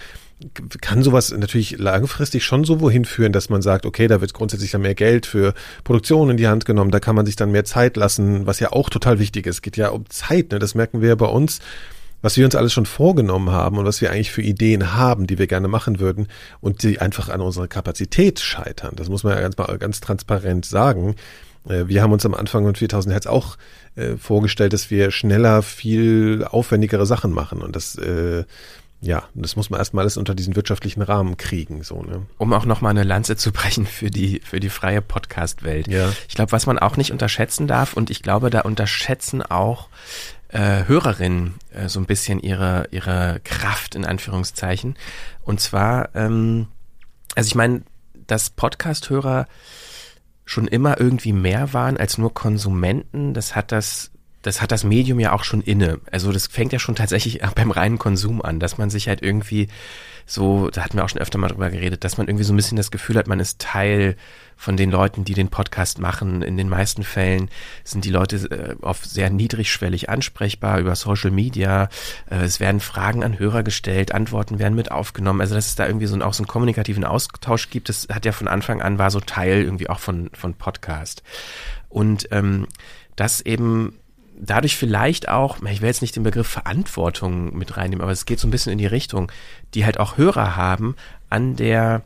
kann 0.81 1.03
sowas 1.03 1.31
natürlich 1.31 1.79
langfristig 1.79 2.45
schon 2.45 2.65
so 2.65 2.81
wohin 2.81 3.05
führen, 3.05 3.33
dass 3.33 3.51
man 3.51 3.63
sagt, 3.63 3.87
okay, 3.87 4.09
da 4.09 4.21
wird 4.21 4.35
grundsätzlich 4.35 4.73
dann 4.73 4.83
mehr 4.83 4.95
Geld 4.95 5.27
für 5.27 5.55
Produktion 5.85 6.31
in 6.31 6.37
die 6.37 6.49
Hand 6.49 6.65
genommen, 6.65 6.91
da 6.91 7.01
kann 7.01 7.15
man 7.15 7.25
sich 7.25 7.37
dann 7.37 7.53
mehr 7.53 7.65
Zeit 7.65 7.97
lassen, 7.97 8.47
was 8.47 8.61
ja 8.61 8.73
auch 8.73 8.91
total 8.91 9.19
wichtig 9.19 9.47
ist. 9.47 9.57
Es 9.57 9.63
geht 9.63 9.77
ja 9.77 9.91
um 9.91 10.09
Zeit, 10.11 10.53
ne? 10.53 10.59
das 10.59 10.75
merken 10.75 11.01
wir 11.01 11.11
ja 11.11 11.15
bei 11.15 11.27
uns 11.27 11.61
was 12.25 12.39
wir 12.39 12.47
uns 12.47 12.55
alles 12.55 12.73
schon 12.73 12.87
vorgenommen 12.87 13.51
haben 13.51 13.77
und 13.77 13.85
was 13.85 14.01
wir 14.01 14.11
eigentlich 14.11 14.31
für 14.31 14.41
Ideen 14.41 14.95
haben, 14.95 15.27
die 15.27 15.39
wir 15.39 15.47
gerne 15.47 15.69
machen 15.69 16.01
würden 16.01 16.29
und 16.63 16.83
die 16.83 16.99
einfach 16.99 17.29
an 17.29 17.43
unserer 17.43 17.69
Kapazität 17.69 18.41
scheitern. 18.41 18.95
Das 18.97 19.11
muss 19.11 19.25
man 19.25 19.35
ja 19.35 19.47
ganz, 19.47 19.57
ganz 19.79 20.01
transparent 20.01 20.65
sagen. 20.65 21.17
Äh, 21.69 21.87
wir 21.87 22.01
haben 22.01 22.13
uns 22.13 22.25
am 22.25 22.33
Anfang 22.33 22.65
von 22.65 22.77
4000 22.77 23.13
Hertz 23.13 23.27
auch 23.27 23.59
äh, 23.97 24.17
vorgestellt, 24.17 24.73
dass 24.73 24.91
wir 24.91 25.11
schneller 25.11 25.61
viel 25.61 26.47
aufwendigere 26.49 27.05
Sachen 27.05 27.31
machen 27.31 27.61
und 27.61 27.77
das 27.77 27.97
äh, 27.97 28.45
ja, 29.03 29.25
das 29.35 29.55
muss 29.55 29.69
man 29.69 29.79
erstmal 29.79 30.05
alles 30.05 30.17
unter 30.17 30.35
diesen 30.35 30.57
wirtschaftlichen 30.57 31.03
Rahmen 31.03 31.37
kriegen, 31.37 31.83
so, 31.83 32.03
ne? 32.03 32.23
Um 32.39 32.55
auch 32.55 32.65
nochmal 32.65 32.93
eine 32.93 33.03
Lanze 33.03 33.37
zu 33.37 33.53
brechen 33.53 33.85
für 33.85 34.09
die, 34.09 34.41
für 34.43 34.61
die 34.61 34.71
freie 34.71 35.03
Podcast-Welt. 35.03 35.89
Ja. 35.89 36.11
Ich 36.27 36.37
glaube, 36.37 36.53
was 36.53 36.65
man 36.65 36.79
auch 36.79 36.97
nicht 36.97 37.11
unterschätzen 37.13 37.67
darf, 37.67 37.93
und 37.93 38.09
ich 38.09 38.23
glaube, 38.23 38.49
da 38.49 38.63
unterschätzen 38.63 39.43
auch 39.43 39.91
äh, 40.55 40.85
Hörerinnen 40.87 41.55
äh, 41.73 41.89
so 41.89 41.99
ein 41.99 42.07
bisschen 42.07 42.39
ihre, 42.41 42.87
ihre 42.93 43.41
Kraft 43.43 43.97
in 43.97 44.05
Anführungszeichen. 44.05 44.97
Und 45.43 45.61
zwar, 45.61 46.15
ähm, 46.15 46.69
also 47.35 47.49
ich 47.49 47.55
meine, 47.57 47.83
dass 48.27 48.51
Podcast-Hörer 48.51 49.47
schon 50.45 50.69
immer 50.69 51.01
irgendwie 51.01 51.33
mehr 51.33 51.73
waren 51.73 51.97
als 51.97 52.19
nur 52.19 52.33
Konsumenten, 52.33 53.35
das 53.35 53.57
hat 53.57 53.73
das 53.73 54.11
das 54.43 54.61
hat 54.61 54.73
das 54.73 54.85
Medium 54.85 55.19
ja 55.21 55.33
auch 55.33 55.43
schon 55.43 55.63
inne. 55.63 56.01
Also 56.11 56.31
das 56.31 56.49
fängt 56.49 56.75
ja 56.75 56.79
schon 56.79 56.95
tatsächlich 56.95 57.41
beim 57.55 57.71
reinen 57.71 57.99
Konsum 57.99 58.43
an, 58.43 58.61
dass 58.61 58.79
man 58.79 58.91
sich 58.91 59.09
halt 59.09 59.23
irgendwie 59.23 59.69
so, 60.27 60.71
da 60.71 60.83
hatten 60.83 60.97
wir 60.97 61.05
auch 61.05 61.09
schon 61.09 61.21
öfter 61.21 61.39
mal 61.39 61.49
drüber 61.49 61.71
geredet, 61.71 62.05
dass 62.05 62.17
man 62.17 62.29
irgendwie 62.29 62.45
so 62.45 62.53
ein 62.53 62.57
bisschen 62.57 62.77
das 62.77 62.91
Gefühl 62.91 63.17
hat, 63.17 63.27
man 63.27 63.41
ist 63.41 63.61
Teil 63.61 64.17
von 64.57 64.77
den 64.77 64.91
Leuten, 64.91 65.25
die 65.25 65.35
den 65.35 65.49
Podcast 65.49 65.99
machen. 65.99 66.43
In 66.43 66.57
den 66.57 66.69
meisten 66.69 67.03
Fällen 67.03 67.51
sind 67.83 68.05
die 68.05 68.11
Leute 68.11 68.37
äh, 68.51 68.77
oft 68.83 69.05
sehr 69.05 69.29
niedrigschwellig 69.31 70.09
ansprechbar 70.09 70.79
über 70.79 70.97
Social 70.97 71.31
Media. 71.31 71.89
Äh, 72.31 72.45
es 72.45 72.61
werden 72.61 72.81
Fragen 72.81 73.25
an 73.25 73.39
Hörer 73.39 73.63
gestellt, 73.63 74.15
Antworten 74.15 74.59
werden 74.59 74.75
mit 74.75 74.91
aufgenommen. 74.91 75.41
Also 75.41 75.55
dass 75.55 75.67
es 75.67 75.75
da 75.75 75.87
irgendwie 75.87 76.07
so, 76.07 76.15
ein, 76.15 76.23
auch 76.23 76.35
so 76.35 76.43
einen 76.43 76.49
kommunikativen 76.49 77.05
Austausch 77.05 77.71
gibt, 77.71 77.89
das 77.89 78.09
hat 78.11 78.25
ja 78.25 78.33
von 78.33 78.49
Anfang 78.49 78.81
an 78.81 78.99
war 78.99 79.11
so 79.11 79.21
Teil 79.21 79.63
irgendwie 79.63 79.91
auch 79.91 80.01
von, 80.01 80.31
von 80.33 80.55
Podcast. 80.55 81.23
Und 81.89 82.29
ähm, 82.31 82.67
das 83.17 83.41
eben 83.41 83.99
dadurch 84.39 84.77
vielleicht 84.77 85.29
auch, 85.29 85.63
ich 85.63 85.81
will 85.81 85.89
jetzt 85.89 86.03
nicht 86.03 86.17
den 86.17 86.23
Begriff 86.23 86.49
Verantwortung 86.49 87.57
mit 87.57 87.77
reinnehmen, 87.77 88.03
aber 88.03 88.13
es 88.13 88.27
geht 88.27 88.41
so 88.41 88.49
ein 88.49 88.51
bisschen 88.51 88.73
in 88.73 88.79
die 88.79 88.87
Richtung, 88.87 89.31
die 89.75 89.85
halt 89.85 90.01
auch 90.01 90.17
Hörer 90.17 90.57
haben 90.57 90.97
an 91.31 91.57
der, 91.57 92.03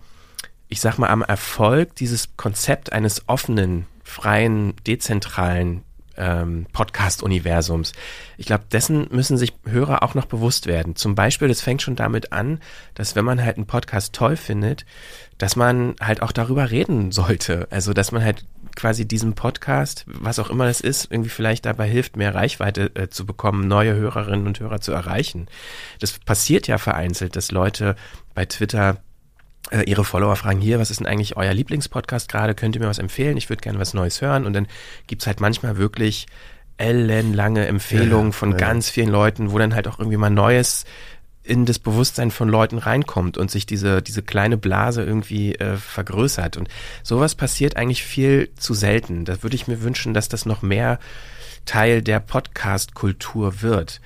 ich 0.69 0.81
sag 0.81 0.99
mal, 0.99 1.09
am 1.09 1.23
Erfolg 1.23 1.95
dieses 1.97 2.37
Konzept 2.37 2.93
eines 2.93 3.29
offenen, 3.29 3.87
freien, 4.03 4.75
dezentralen 4.87 5.83
ähm, 6.19 6.67
Podcast-Universums. 6.73 7.93
Ich 8.37 8.47
glaube, 8.47 8.64
dessen 8.71 9.07
müssen 9.11 9.38
sich 9.38 9.55
Hörer 9.64 10.03
auch 10.03 10.14
noch 10.14 10.27
bewusst 10.27 10.67
werden. 10.67 10.97
Zum 10.97 11.14
Beispiel, 11.14 11.49
das 11.49 11.61
fängt 11.61 11.81
schon 11.81 11.97
damit 11.97 12.33
an, 12.33 12.61
dass 12.95 13.14
wenn 13.14 13.25
man 13.25 13.43
halt 13.43 13.57
einen 13.57 13.67
Podcast 13.67 14.14
toll 14.14 14.37
findet, 14.37 14.85
dass 15.38 15.55
man 15.57 15.95
halt 16.01 16.21
auch 16.21 16.33
darüber 16.33 16.71
reden 16.71 17.12
sollte. 17.12 17.69
Also, 17.71 17.93
dass 17.93 18.12
man 18.12 18.25
halt 18.25 18.45
quasi 18.79 19.07
diesem 19.07 19.35
Podcast, 19.35 20.05
was 20.07 20.38
auch 20.38 20.51
immer 20.51 20.67
es 20.67 20.81
ist, 20.81 21.11
irgendwie 21.11 21.31
vielleicht 21.31 21.67
dabei 21.67 21.88
hilft, 21.88 22.17
mehr 22.17 22.35
Reichweite 22.35 22.93
äh, 22.95 23.09
zu 23.09 23.27
bekommen, 23.27 23.67
neue 23.67 23.95
Hörerinnen 23.95 24.47
und 24.47 24.61
Hörer 24.61 24.81
zu 24.81 24.93
erreichen. 24.93 25.49
Das 25.99 26.19
passiert 26.21 26.69
ja 26.69 26.79
vereinzelt, 26.79 27.35
dass 27.35 27.51
Leute 27.51 27.97
bei 28.35 28.45
Twitter 28.47 28.99
äh, 29.73 29.83
ihre 29.83 30.05
Follower 30.05 30.37
fragen, 30.37 30.61
hier, 30.61 30.79
was 30.79 30.93
ist 30.93 31.01
denn 31.01 31.09
eigentlich 31.09 31.37
euer 31.37 31.53
Lieblingspodcast 31.53 32.31
gerade? 32.31 32.55
Könnt 32.55 32.77
ihr 32.77 32.81
mir 32.81 32.88
was 32.88 33.01
empfehlen? 33.01 33.37
Ich 33.37 33.51
würde 33.51 33.62
gerne 33.62 33.81
was 33.81 33.95
Neues 33.95 34.23
hören. 34.23 34.47
Und 34.47 34.53
dann 34.53 34.69
gibt's 35.09 35.27
halt 35.27 35.41
manchmal 35.41 35.77
wirklich 35.77 36.27
ellenlange 36.77 37.67
Empfehlungen 37.67 38.31
Ja, 38.31 38.33
von 38.33 38.53
ja. 38.53 38.57
ganz 38.59 38.88
vielen 38.88 39.11
Leuten, 39.11 39.51
wo 39.51 39.59
dann 39.59 39.75
halt 39.75 39.88
auch 39.88 39.99
irgendwie 39.99 40.19
mal 40.19 40.31
Neues 40.31 40.85
in 41.49 41.65
das 41.65 41.79
Bewusstsein 41.79 42.31
von 42.31 42.49
Leuten 42.49 42.79
reinkommt 42.79 43.39
und 43.39 43.51
sich 43.51 43.65
diese, 43.65 44.03
diese 44.03 44.23
kleine 44.23 44.59
Blase 44.59 45.03
irgendwie 45.03 45.55
äh, 45.55 45.77
vergrößert. 45.77 46.57
Und 46.59 46.69
sowas 47.03 47.35
passiert 47.35 47.77
eigentlich 47.77 48.05
viel 48.05 48.51
zu 48.57 48.75
selten. 48.75 49.25
Da 49.25 49.43
würde 49.43 49.57
ich 49.57 49.67
mir 49.67 49.83
wünschen, 49.83 50.13
dass 50.13 50.29
das 50.29 50.45
noch 50.45 50.61
mehr 50.61 50.99
Teil 51.65 52.03
der 52.03 52.21
Podcast-Kultur 52.21 53.63
wird. 53.63 54.01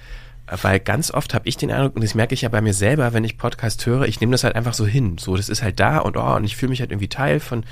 Weil 0.46 0.80
ganz 0.80 1.10
oft 1.10 1.34
habe 1.34 1.48
ich 1.48 1.56
den 1.56 1.72
Eindruck, 1.72 1.96
und 1.96 2.04
das 2.04 2.14
merke 2.14 2.34
ich 2.34 2.42
ja 2.42 2.48
bei 2.48 2.60
mir 2.60 2.74
selber, 2.74 3.12
wenn 3.12 3.24
ich 3.24 3.38
Podcast 3.38 3.86
höre, 3.86 4.02
ich 4.02 4.20
nehme 4.20 4.32
das 4.32 4.44
halt 4.44 4.54
einfach 4.54 4.74
so 4.74 4.86
hin. 4.86 5.18
So, 5.18 5.36
das 5.36 5.48
ist 5.48 5.62
halt 5.62 5.80
da 5.80 5.98
und 5.98 6.16
oh, 6.16 6.34
und 6.36 6.44
ich 6.44 6.56
fühle 6.56 6.70
mich 6.70 6.80
halt 6.80 6.90
irgendwie 6.90 7.08
Teil 7.08 7.40
von, 7.40 7.64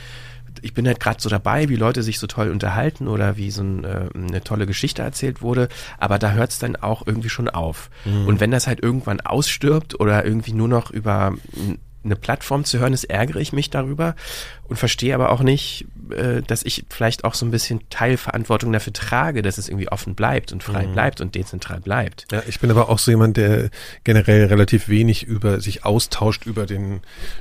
ich 0.63 0.75
bin 0.75 0.87
halt 0.87 1.01
gerade 1.01 1.21
so 1.21 1.29
dabei, 1.29 1.69
wie 1.69 1.77
Leute 1.77 2.03
sich 2.03 2.19
so 2.19 2.27
toll 2.27 2.51
unterhalten 2.51 3.09
oder 3.09 3.37
wie 3.37 3.51
so 3.51 3.63
ein, 3.63 3.85
äh, 3.85 4.09
eine 4.15 4.43
tolle 4.43 4.67
Geschichte 4.67 5.03
erzählt 5.03 5.43
wurde, 5.43 5.69
aber 5.99 6.19
da 6.19 6.33
hört 6.33 6.51
es 6.51 6.59
dann 6.59 6.77
auch 6.77 7.07
irgendwie 7.07 7.29
schon 7.29 7.49
auf. 7.49 7.91
Und 8.27 8.41
wenn 8.41 8.51
das 8.51 8.67
halt 8.67 8.83
irgendwann 8.83 9.21
ausstirbt 9.21 9.99
oder 9.99 10.25
irgendwie 10.25 10.53
nur 10.53 10.69
noch 10.69 10.91
über 10.91 11.35
eine 12.03 12.17
Plattform 12.17 12.65
zu 12.65 12.79
hören 12.79 12.93
ist, 12.93 13.05
ärgere 13.05 13.41
ich 13.41 13.53
mich 13.53 13.71
darüber 13.71 14.15
und 14.71 14.77
verstehe 14.77 15.17
aber 15.17 15.33
auch 15.33 15.43
nicht, 15.43 15.85
äh, 16.11 16.43
dass 16.43 16.63
ich 16.63 16.85
vielleicht 16.89 17.25
auch 17.25 17.35
so 17.35 17.45
ein 17.45 17.51
bisschen 17.51 17.81
Teilverantwortung 17.91 18.73
dafür 18.73 18.93
trage, 18.93 19.43
dass 19.43 19.59
es 19.59 19.69
irgendwie 19.69 19.89
offen 19.89 20.15
bleibt 20.15 20.53
und 20.53 20.63
frei 20.63 20.87
bleibt 20.87 21.21
und 21.21 21.35
dezentral 21.35 21.81
bleibt. 21.81 22.27
Ja, 22.31 22.43
ich 22.47 22.61
bin 22.61 22.71
aber 22.71 22.89
auch 22.89 23.01
so 23.01 23.11
jemand, 23.11 23.37
der 23.37 23.71
generell 24.05 24.47
relativ 24.47 24.89
wenig 24.89 25.25
über 25.25 25.61
sich 25.61 25.85
austauscht 25.85 26.47
über 26.47 26.67
den, 26.67 27.01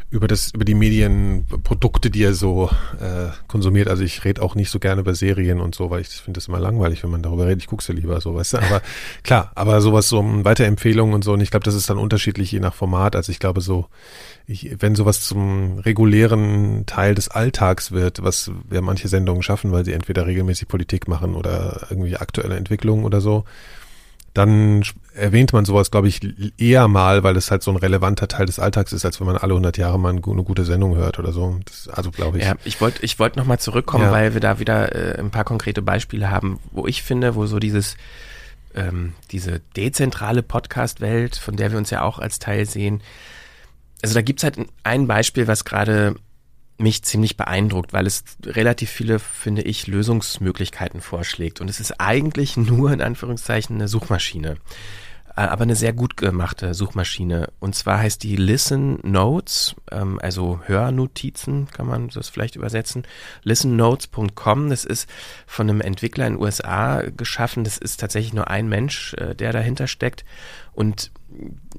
über 0.10 0.28
das, 0.28 0.52
über 0.56 0.66
die 0.66 0.74
Medienprodukte, 0.74 2.10
die 2.10 2.24
er 2.24 2.34
so 2.34 2.72
äh, 3.00 3.30
konsumiert. 3.48 3.90
Also 3.90 4.04
ich 4.04 4.26
rede 4.26 4.42
auch 4.42 4.56
nicht 4.56 4.72
so 4.72 4.80
gerne 4.80 5.02
über 5.02 5.14
Serien 5.14 5.60
und 5.62 5.76
so, 5.76 5.92
weil 5.92 6.02
ich 6.02 6.08
finde 6.10 6.40
das 6.40 6.48
immer 6.48 6.60
langweilig, 6.60 7.04
wenn 7.04 7.12
man 7.12 7.22
darüber 7.22 7.46
redet. 7.46 7.62
Ich 7.62 7.68
guck's 7.68 7.88
ja 7.88 7.94
lieber 7.94 8.20
so, 8.22 8.34
weißt 8.34 8.54
du. 8.54 8.58
Aber 8.58 8.82
klar, 9.24 9.52
aber 9.54 9.82
sowas 9.82 10.10
so 10.10 10.18
um 10.18 10.46
Weiterempfehlungen 10.46 11.14
und 11.14 11.24
so. 11.24 11.34
Und 11.34 11.42
ich 11.42 11.52
glaube, 11.52 11.64
das 11.64 11.76
ist 11.76 11.92
dann 11.92 12.00
unterschiedlich 12.00 12.52
je 12.52 12.60
nach 12.60 12.74
Format. 12.74 13.16
Also 13.16 13.32
ich 13.32 13.38
glaube 13.38 13.62
so, 13.62 13.86
ich, 14.48 14.78
wenn 14.80 14.96
sowas 14.96 15.22
zum 15.22 15.78
regulären 15.78 16.88
Teil 16.88 17.14
des 17.20 17.30
Alltags 17.30 17.92
wird, 17.92 18.24
was 18.24 18.50
ja 18.72 18.82
manche 18.82 19.08
Sendungen 19.08 19.44
schaffen, 19.44 19.72
weil 19.72 19.86
sie 19.86 19.94
entweder 19.94 20.26
regelmäßig 20.26 20.68
Politik 20.68 21.08
machen 21.08 21.36
oder 21.36 21.88
irgendwie 21.90 22.16
aktuelle 22.18 22.56
Entwicklungen 22.56 23.06
oder 23.06 23.22
so, 23.22 23.44
dann 24.34 24.84
erwähnt 25.16 25.54
man 25.54 25.66
sowas, 25.66 25.90
glaube 25.92 26.08
ich, 26.08 26.22
eher 26.60 26.88
mal, 26.88 27.24
weil 27.24 27.36
es 27.36 27.50
halt 27.50 27.64
so 27.64 27.72
ein 27.72 27.78
relevanter 27.78 28.28
Teil 28.28 28.46
des 28.46 28.60
Alltags 28.60 28.94
ist, 28.94 29.04
als 29.04 29.20
wenn 29.20 29.26
man 29.28 29.38
alle 29.38 29.54
100 29.54 29.78
Jahre 29.78 30.00
mal 30.00 30.10
eine 30.10 30.22
gu- 30.22 30.32
eine 30.34 30.44
gute 30.44 30.66
Sendung 30.66 30.96
hört 30.96 31.18
oder 31.20 31.32
so. 31.34 31.60
Das, 31.66 31.88
also 31.90 32.12
glaube 32.12 32.38
ich. 32.38 32.46
Ja, 32.46 32.56
ich 32.64 32.80
wollte 32.80 33.04
ich 33.04 33.18
wollte 33.20 33.40
nochmal 33.40 33.60
zurückkommen, 33.60 34.06
Ja. 34.06 34.12
weil 34.12 34.34
wir 34.36 34.40
da 34.42 34.60
wieder 34.60 34.96
äh, 34.96 35.20
ein 35.20 35.32
paar 35.32 35.44
konkrete 35.46 35.82
Beispiele 35.82 36.30
haben, 36.30 36.60
wo 36.72 36.86
ich 36.86 37.02
finde, 37.04 37.36
wo 37.36 37.48
so 37.48 37.60
dieses 37.60 37.98
ähm, 38.76 39.14
diese 39.32 39.62
dezentrale 39.76 40.44
Podcast-Welt, 40.44 41.36
von 41.36 41.56
der 41.56 41.72
wir 41.72 41.80
uns 41.80 41.90
ja 41.90 42.04
auch 42.04 42.20
als 42.20 42.38
Teil 42.38 42.68
sehen, 42.68 43.02
also 44.04 44.14
da 44.14 44.22
gibt's 44.22 44.44
halt 44.44 44.60
ein- 44.60 44.70
ein 44.84 45.08
Beispiel, 45.08 45.48
was 45.48 45.66
gerade 45.66 46.16
mich 46.80 47.04
ziemlich 47.04 47.38
beeindruckt, 47.38 47.94
weil 47.94 48.08
es 48.08 48.24
relativ 48.46 48.90
viele, 48.90 49.20
finde 49.20 49.62
ich, 49.62 49.88
Lösungsmöglichkeiten 49.88 51.02
vorschlägt. 51.02 51.62
Und 51.62 51.70
es 51.70 51.80
ist 51.80 52.00
eigentlich 52.00 52.58
nur 52.58 52.92
in 52.92 53.02
Anführungszeichen 53.02 53.76
eine 53.76 53.88
Suchmaschine. 53.88 54.58
Äh, 55.40 55.44
Aber 55.44 55.64
eine 55.64 55.76
sehr 55.76 55.94
gut 55.94 56.18
gemachte 56.18 56.74
Suchmaschine. 56.74 57.50
Und 57.60 57.74
zwar 57.74 58.00
heißt 58.00 58.22
die 58.24 58.36
Listen 58.36 59.00
Notes, 59.04 59.76
ähm, 59.90 60.20
also 60.22 60.60
Hörnotizen, 60.66 61.68
kann 61.72 61.88
man 61.88 62.10
das 62.10 62.28
vielleicht 62.28 62.58
übersetzen. 62.58 63.04
Listennotes.com, 63.44 64.70
das 64.70 64.84
ist 64.84 65.10
von 65.48 65.70
einem 65.70 65.80
Entwickler 65.80 66.28
in 66.28 66.34
den 66.34 66.42
USA 66.42 67.04
geschaffen. 67.16 67.64
Das 67.64 67.78
ist 67.78 68.02
tatsächlich 68.02 68.34
nur 68.34 68.50
ein 68.50 68.68
Mensch, 68.68 69.14
äh, 69.14 69.34
der 69.34 69.54
dahinter 69.54 69.88
steckt. 69.88 70.26
Und 70.74 71.12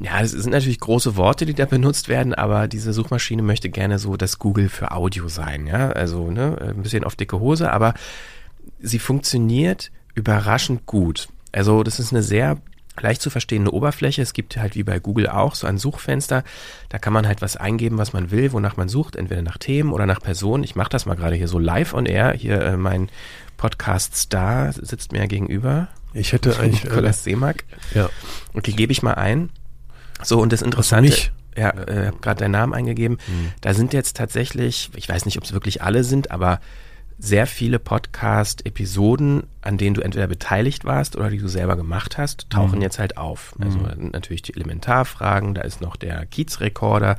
ja, 0.01 0.21
es 0.23 0.31
sind 0.31 0.53
natürlich 0.53 0.81
große 0.81 1.17
Worte, 1.17 1.45
die 1.45 1.55
da 1.55 1.67
benutzt 1.67 2.09
werden, 2.09 2.35
aber 2.35 2.67
diese 2.67 2.95
Suchmaschine 2.95 3.43
möchte 3.43 3.69
gerne 3.69 3.99
so 3.99 4.17
das 4.17 4.39
Google 4.39 4.69
für 4.69 4.93
Audio 4.93 5.29
sein, 5.29 5.67
ja, 5.67 5.91
also 5.91 6.31
ne, 6.31 6.57
ein 6.61 6.83
bisschen 6.83 7.03
auf 7.03 7.17
dicke 7.17 7.41
Hose, 7.41 7.73
aber 7.73 7.95
sie 8.79 9.01
funktioniert 9.01 9.91
überraschend 10.15 10.87
gut. 10.87 11.29
Also 11.53 11.83
das 11.83 11.99
ist 11.99 12.13
eine 12.13 12.23
sehr 12.23 12.59
leicht 12.99 13.23
zu 13.23 13.31
verstehende 13.31 13.73
Oberfläche. 13.73 14.21
Es 14.23 14.33
gibt 14.33 14.57
halt 14.57 14.75
wie 14.75 14.83
bei 14.83 14.99
Google 14.99 15.29
auch 15.29 15.55
so 15.55 15.67
ein 15.67 15.79
Suchfenster. 15.79 16.45
Da 16.89 16.99
kann 16.99 17.13
man 17.13 17.27
halt 17.27 17.41
was 17.43 17.57
eingeben, 17.57 17.99
was 17.99 18.13
man 18.13 18.31
will, 18.31 18.53
wonach 18.53 18.77
man 18.77 18.89
sucht, 18.89 19.17
entweder 19.17 19.43
nach 19.43 19.59
Themen 19.59 19.93
oder 19.93 20.07
nach 20.07 20.21
Personen. 20.21 20.65
Ich 20.65 20.75
mache 20.77 20.91
das 20.91 21.07
mal 21.07 21.15
gerade 21.15 21.37
hier 21.37 21.49
so 21.49 21.59
live 21.59 21.95
on 21.95 22.07
air. 22.07 22.33
Hier 22.33 22.61
äh, 22.61 22.77
mein 22.77 23.09
Podcast-Star 23.57 24.73
sitzt 24.73 25.13
mir 25.13 25.27
gegenüber. 25.29 25.89
Ich 26.13 26.33
hätte 26.33 26.59
eigentlich. 26.61 26.85
Äh, 26.85 26.89
Nikolas 26.89 27.25
Seemack. 27.25 27.65
ja. 27.95 28.09
Okay, 28.55 28.73
gebe 28.73 28.93
ich 28.93 29.03
mal 29.03 29.15
ein. 29.15 29.51
So, 30.23 30.41
und 30.41 30.53
das 30.53 30.63
Interessante. 30.63 31.11
mich? 31.11 31.33
Ja, 31.57 31.71
äh, 31.71 32.07
habe 32.07 32.19
gerade 32.21 32.41
deinen 32.41 32.53
Namen 32.53 32.75
eingegeben. 32.75 33.19
Da 33.61 33.75
sind 33.75 33.93
jetzt 33.93 34.17
tatsächlich, 34.17 34.91
ich 34.95 35.09
weiß 35.09 35.25
nicht, 35.25 35.37
ob 35.39 35.45
es 35.45 35.53
wirklich 35.53 35.83
alle 35.83 36.05
sind, 36.05 36.31
aber 36.31 36.61
sehr 37.19 37.47
viele 37.47 37.79
Podcast-Episoden, 37.79 39.45
an 39.63 39.77
denen 39.79 39.95
du 39.95 40.01
entweder 40.01 40.27
beteiligt 40.27 40.85
warst 40.85 41.17
oder 41.17 41.29
die 41.31 41.39
du 41.39 41.49
selber 41.49 41.77
gemacht 41.77 42.17
hast, 42.19 42.49
tauchen 42.51 42.81
jetzt 42.83 42.99
halt 42.99 43.17
auf. 43.19 43.55
Also 43.61 43.79
natürlich 43.99 44.43
die 44.43 44.55
Elementarfragen, 44.55 45.55
da 45.55 45.63
ist 45.63 45.81
noch 45.81 45.97
der 45.97 46.25
Kiezrekorder, 46.27 47.17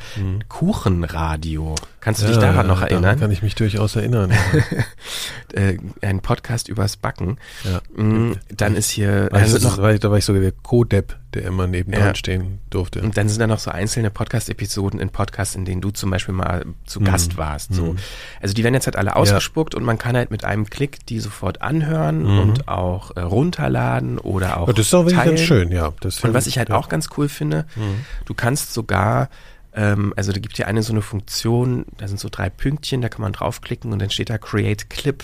Kuchenradio. 0.49 1.75
Kannst 1.99 2.23
du 2.23 2.27
dich 2.27 2.38
daran 2.38 2.65
noch 2.65 2.80
daran 2.80 2.91
erinnern? 2.93 3.19
Kann 3.19 3.32
ich 3.32 3.43
mich 3.43 3.54
durchaus 3.56 3.95
erinnern. 3.95 4.32
Ja. 4.32 4.38
Äh, 5.54 5.80
ein 6.01 6.21
Podcast 6.21 6.69
übers 6.69 6.95
Backen. 6.95 7.38
Ja. 7.65 7.82
Mm, 8.01 8.38
Dann 8.56 8.77
ist 8.77 8.89
hier, 8.89 9.27
also 9.34 9.58
noch 9.67 9.75
da 9.75 10.10
war 10.10 10.17
ich 10.17 10.23
sogar 10.23 10.41
der 10.41 10.54
Co-Depp, 10.54 11.17
der 11.34 11.43
immer 11.43 11.67
neben 11.67 11.91
Ja. 11.91 12.15
stehen 12.15 12.60
durfte. 12.69 13.01
Und 13.01 13.17
dann 13.17 13.27
sind 13.27 13.41
da 13.41 13.47
noch 13.47 13.60
so 13.60 13.69
einzelne 13.69 14.12
Podcast-Episoden 14.12 14.97
in 15.01 15.10
Podcasts, 15.10 15.54
in 15.56 15.65
denen 15.65 15.82
du 15.82 15.89
zum 15.91 16.10
Beispiel 16.10 16.34
mal 16.34 16.65
zu 16.86 17.01
Mhm. 17.01 17.04
Gast 17.04 17.36
warst. 17.36 17.73
So. 17.73 17.97
Also 18.41 18.54
die 18.54 18.63
werden 18.63 18.75
jetzt 18.75 18.86
halt 18.86 18.95
alle 18.95 19.17
ausgespuckt 19.17 19.75
und 19.75 19.84
man 19.84 19.97
kann 19.97 20.15
halt 20.15 20.32
mit 20.32 20.45
einem 20.45 20.69
Klick 20.69 21.06
die 21.08 21.19
sofort 21.19 21.62
anhören 21.62 22.23
und 22.39 22.67
auch 22.67 23.15
äh, 23.15 23.22
runterladen 23.22 24.17
oder 24.17 24.58
auch 24.58 24.67
Mhm. 24.67 24.67
Ja, 24.70 24.74
das 24.74 24.88
ist 24.88 24.94
auch 24.94 25.02
wirklich 25.06 25.17
teilen. 25.17 25.36
ganz 25.36 25.48
schön, 25.48 25.72
ja. 25.72 25.94
Das 26.02 26.24
Und 26.24 26.34
was 26.34 26.48
ich 26.48 26.58
halt 26.58 26.70
ja. 26.70 26.76
auch 26.76 26.89
ganz 26.89 27.10
cool 27.17 27.30
finde, 27.30 27.65
du 28.26 28.34
kannst 28.34 28.74
sogar, 28.74 29.30
ähm, 29.74 30.13
also 30.15 30.32
da 30.32 30.39
gibt 30.39 30.58
ja 30.58 30.67
eine 30.67 30.84
so 30.84 30.94
eine 30.94 31.02
Funktion, 31.02 31.86
da 31.98 32.08
sind 32.08 32.20
so 32.20 32.30
drei 32.30 32.50
Pünktchen, 32.50 33.02
da 33.02 33.10
kann 33.10 33.22
man 33.22 33.34
draufklicken 33.34 33.91
und 33.91 34.00
dann 34.00 34.10
steht 34.10 34.30
da 34.30 34.38
Create 34.38 34.89
Clip. 34.89 35.24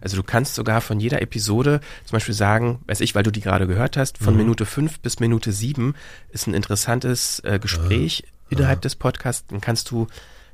Also 0.00 0.16
du 0.16 0.22
kannst 0.22 0.54
sogar 0.54 0.80
von 0.82 1.00
jeder 1.00 1.20
Episode 1.22 1.80
zum 2.04 2.16
Beispiel 2.16 2.34
sagen, 2.34 2.80
weiß 2.86 3.00
ich, 3.00 3.14
weil 3.14 3.22
du 3.24 3.32
die 3.32 3.40
gerade 3.40 3.66
gehört 3.66 3.96
hast, 3.96 4.18
von 4.18 4.36
Minute 4.36 4.64
fünf 4.66 5.00
bis 5.00 5.18
Minute 5.20 5.50
sieben 5.52 5.94
ist 6.30 6.46
ein 6.46 6.54
interessantes 6.54 7.40
äh, 7.40 7.58
Gespräch 7.58 8.22
innerhalb 8.48 8.82
des 8.82 8.94
Podcasts, 8.94 9.44
dann 9.48 9.60
kannst 9.60 9.90
du 9.90 10.06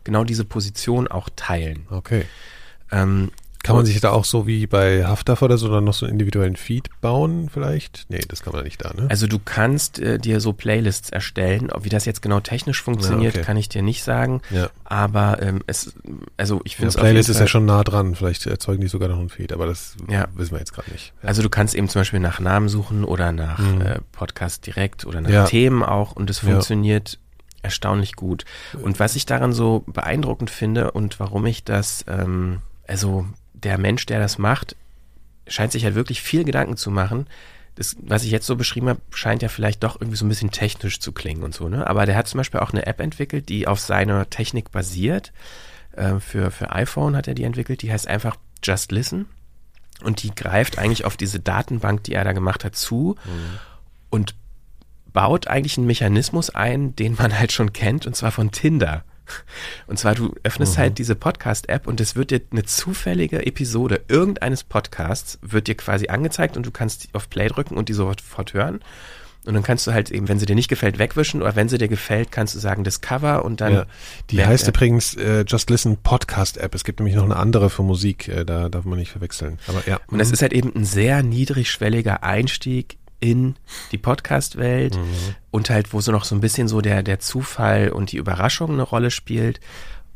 genau 0.05 0.25
diese 0.25 0.45
Position 0.45 1.07
auch 1.09 1.29
teilen. 1.37 1.87
Okay. 1.91 2.25
Ähm, 2.91 3.31
Kann 3.63 3.77
man 3.77 3.87
sich 3.87 4.01
da 4.01 4.11
auch 4.11 4.25
so 4.25 4.47
wie 4.47 4.67
bei 4.67 5.05
Haftaf 5.07 5.43
oder 5.43 5.57
so 5.59 5.69
dann 5.69 5.85
noch 5.85 5.95
so 5.95 6.05
einen 6.07 6.13
individuellen 6.15 6.57
Feed 6.57 6.89
bauen 7.01 7.49
vielleicht? 7.53 8.07
Nee, 8.09 8.21
das 8.29 8.43
kann 8.43 8.53
man 8.53 8.65
nicht 8.65 8.85
da, 8.85 8.93
ne? 8.93 9.07
Also 9.11 9.27
du 9.27 9.39
kannst 9.39 9.99
äh, 9.99 10.19
dir 10.19 10.41
so 10.41 10.53
Playlists 10.53 11.11
erstellen. 11.11 11.71
Ob 11.71 11.85
wie 11.85 11.89
das 11.89 12.05
jetzt 12.05 12.23
genau 12.23 12.41
technisch 12.41 12.83
funktioniert, 12.83 13.35
Ja, 13.35 13.41
okay. 13.41 13.47
kann 13.47 13.57
ich 13.57 13.69
dir 13.69 13.83
nicht 13.83 14.03
sagen. 14.03 14.41
Ja. 14.51 14.69
Aber 14.85 15.41
ähm, 15.43 15.63
es, 15.67 15.95
also 16.37 16.61
ich 16.65 16.73
Ja, 16.73 16.77
finde 16.77 16.89
es 16.89 16.97
Playlist 16.97 17.29
ist 17.29 17.41
ja 17.41 17.47
schon 17.47 17.65
nah 17.67 17.85
dran. 17.85 18.15
Vielleicht 18.15 18.47
erzeugen 18.47 18.81
die 18.81 18.89
sogar 18.89 19.09
noch 19.09 19.19
einen 19.19 19.29
Feed, 19.29 19.53
aber 19.53 19.67
das 19.67 19.97
Ja. 20.09 20.27
wissen 20.35 20.53
wir 20.53 20.59
jetzt 20.59 20.73
gerade 20.75 20.91
nicht. 20.91 21.13
Ja. 21.23 21.29
Also 21.29 21.43
du 21.43 21.49
kannst 21.49 21.75
eben 21.75 21.89
zum 21.89 22.01
Beispiel 22.01 22.21
nach 22.21 22.41
Namen 22.41 22.69
suchen 22.69 23.05
oder 23.05 23.33
nach 23.33 23.59
Mhm. 23.59 23.81
äh, 23.81 23.99
Podcast 24.13 24.67
direkt 24.67 25.07
oder 25.07 25.21
nach 25.21 25.31
Ja. 25.31 25.45
Themen 25.45 25.83
auch 25.83 26.13
und 26.13 26.29
es 26.31 26.43
Ja. 26.43 26.51
funktioniert 26.51 27.19
erstaunlich 27.63 28.17
gut. 28.17 28.45
Und 28.83 28.99
was 28.99 29.15
ich 29.15 29.25
daran 29.25 29.53
so 29.53 29.85
beeindruckend 29.87 30.51
finde 30.51 30.91
und 30.91 31.21
warum 31.21 31.47
ich 31.47 31.63
das, 31.63 32.05
ähm, 32.09 32.59
also 32.89 33.25
der 33.63 33.79
Mensch, 33.79 34.07
der 34.07 34.19
das 34.19 34.39
macht, 34.39 34.77
scheint 35.47 35.73
sich 35.73 35.85
halt 35.85 35.95
wirklich 35.95 36.23
viel 36.23 36.45
Gedanken 36.45 36.77
zu 36.77 36.91
machen. 36.91 37.27
Das, 37.75 37.97
was 38.01 38.25
ich 38.25 38.31
jetzt 38.31 38.47
so 38.47 38.57
beschrieben 38.57 38.89
habe, 38.89 39.01
scheint 39.11 39.43
ja 39.43 39.49
vielleicht 39.49 39.83
doch 39.83 39.97
irgendwie 40.01 40.17
so 40.17 40.27
ein 40.27 40.29
bisschen 40.29 40.51
technisch 40.51 41.01
zu 41.01 41.13
klingen 41.13 41.43
und 41.43 41.55
so, 41.55 41.69
ne? 41.69 41.87
Aber 41.87 42.05
der 42.05 42.17
hat 42.17 42.29
zum 42.29 42.39
Beispiel 42.39 42.61
auch 42.61 42.73
eine 42.73 42.87
App 42.87 43.01
entwickelt, 43.01 43.49
die 43.49 43.67
auf 43.67 43.81
seiner 43.81 44.29
Technik 44.29 44.71
basiert. 44.71 45.33
Äh, 45.93 46.21
für, 46.21 46.51
für 46.51 46.71
iPhone 46.73 47.17
hat 47.17 47.29
er 47.29 47.35
die 47.35 47.45
entwickelt, 47.45 47.83
die 47.83 47.91
heißt 47.91 48.07
einfach 48.07 48.37
Just 48.63 48.93
Listen. 48.93 49.27
Und 50.03 50.23
die 50.23 50.35
greift 50.35 50.79
eigentlich 50.79 51.05
auf 51.05 51.17
diese 51.17 51.41
Datenbank, 51.41 52.05
die 52.05 52.15
er 52.15 52.25
da 52.25 52.33
gemacht 52.33 52.65
hat, 52.65 52.77
zu 52.77 53.17
und 54.11 54.35
baut 55.13 55.47
eigentlich 55.47 55.79
einen 55.79 55.87
Mechanismus 55.87 56.51
ein, 56.51 56.97
den 56.97 57.15
man 57.15 57.39
halt 57.39 57.53
schon 57.53 57.73
kennt, 57.73 58.07
und 58.07 58.17
zwar 58.17 58.33
von 58.33 58.51
Tinder. 58.51 59.05
Und 59.87 59.99
zwar, 59.99 60.15
du 60.15 60.35
öffnest 60.43 60.79
halt 60.79 60.99
diese 60.99 61.15
Podcast-App 61.15 61.87
und 61.87 62.01
es 62.01 62.17
wird 62.17 62.31
dir 62.31 62.41
eine 62.51 62.65
zufällige 62.65 63.45
Episode 63.47 64.03
irgendeines 64.09 64.65
Podcasts 64.65 65.39
wird 65.43 65.69
dir 65.69 65.77
quasi 65.77 66.09
angezeigt 66.09 66.57
und 66.57 66.67
du 66.67 66.71
kannst 66.71 67.09
auf 67.13 67.29
Play 67.29 67.49
drücken 67.49 67.77
und 67.77 67.89
die 67.89 67.93
sofort 67.93 68.55
hören. 68.55 68.81
Und 69.45 69.55
dann 69.55 69.65
kannst 69.65 69.89
du 69.89 69.93
halt 69.93 70.13
eben, 70.13 70.29
wenn 70.29 70.39
sie 70.39 70.47
dir 70.47 70.55
nicht 70.55 70.69
gefällt, 70.69 71.01
wegwischen 71.01 71.43
oder 71.43 71.57
wenn 71.57 71.69
sie 71.69 71.77
dir 71.77 71.89
gefällt, 71.89 72.31
kannst 72.31 72.55
du 72.55 72.61
sagen 72.61 72.85
Discover 72.85 73.45
und 73.45 73.61
dann. 73.61 73.73
Ja. 73.73 73.87
Die 74.31 74.45
heißt 74.45 74.69
übrigens 74.69 75.15
äh, 75.15 75.45
Just 75.47 75.69
Listen 75.69 75.97
Podcast 75.97 76.59
App. 76.59 76.77
Es 76.77 76.85
gibt 76.85 77.01
nämlich 77.01 77.17
noch 77.17 77.25
eine 77.25 77.37
andere 77.37 77.69
für 77.69 77.83
Musik, 77.83 78.29
äh, 78.29 78.45
da 78.45 78.69
darf 78.69 78.85
man 78.85 79.01
nicht 79.01 79.11
verwechseln. 79.11 79.59
Aber 79.67 79.83
ja. 79.87 79.99
Und 80.07 80.19
das 80.19 80.29
mhm. 80.29 80.35
ist 80.35 80.43
halt 80.43 80.53
eben 80.53 80.73
ein 80.77 80.85
sehr 80.85 81.25
niedrigschwelliger 81.25 82.23
Einstieg 82.23 82.99
in 83.23 83.55
die 83.93 83.99
Podcast-Welt 83.99 84.97
mhm. 84.97 85.35
und 85.53 85.71
halt, 85.71 85.93
wo 85.93 86.01
so 86.01 86.11
noch 86.11 86.25
so 86.25 86.35
ein 86.35 86.41
bisschen 86.41 86.67
so 86.67 86.81
der, 86.81 87.05
der 87.05 87.21
Zufall 87.21 87.91
und 87.91 88.11
die 88.11 88.17
Überraschung 88.17 88.73
eine 88.73 88.83
Rolle 88.83 89.11
spielt. 89.13 89.61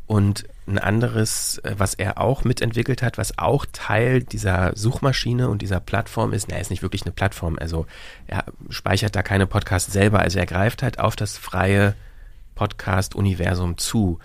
Und 0.07 0.45
ein 0.66 0.79
anderes, 0.79 1.59
äh, 1.59 1.75
was 1.79 1.95
er 1.95 2.21
auch 2.21 2.45
mitentwickelt 2.45 3.03
hat, 3.03 3.16
was 3.16 3.38
auch 3.38 3.64
Teil 3.73 4.23
dieser 4.23 4.73
Suchmaschine 4.77 5.49
und 5.49 5.62
dieser 5.62 5.81
Plattform 5.81 6.33
ist, 6.33 6.49
na, 6.49 6.59
ist 6.59 6.71
nicht 6.71 6.83
wirklich 6.83 7.03
eine 7.03 7.12
Plattform, 7.12 7.57
also 7.61 7.87
er 8.27 8.45
speichert 8.71 9.14
da 9.14 9.23
keine 9.23 9.47
Podcasts 9.47 9.92
selber, 9.92 10.21
also 10.21 10.38
er 10.38 10.47
greift 10.47 10.83
halt 10.83 10.99
auf 10.99 11.16
das 11.16 11.37
freie 11.38 11.95
Podcast-Universum 12.57 13.79
zu. 13.79 14.19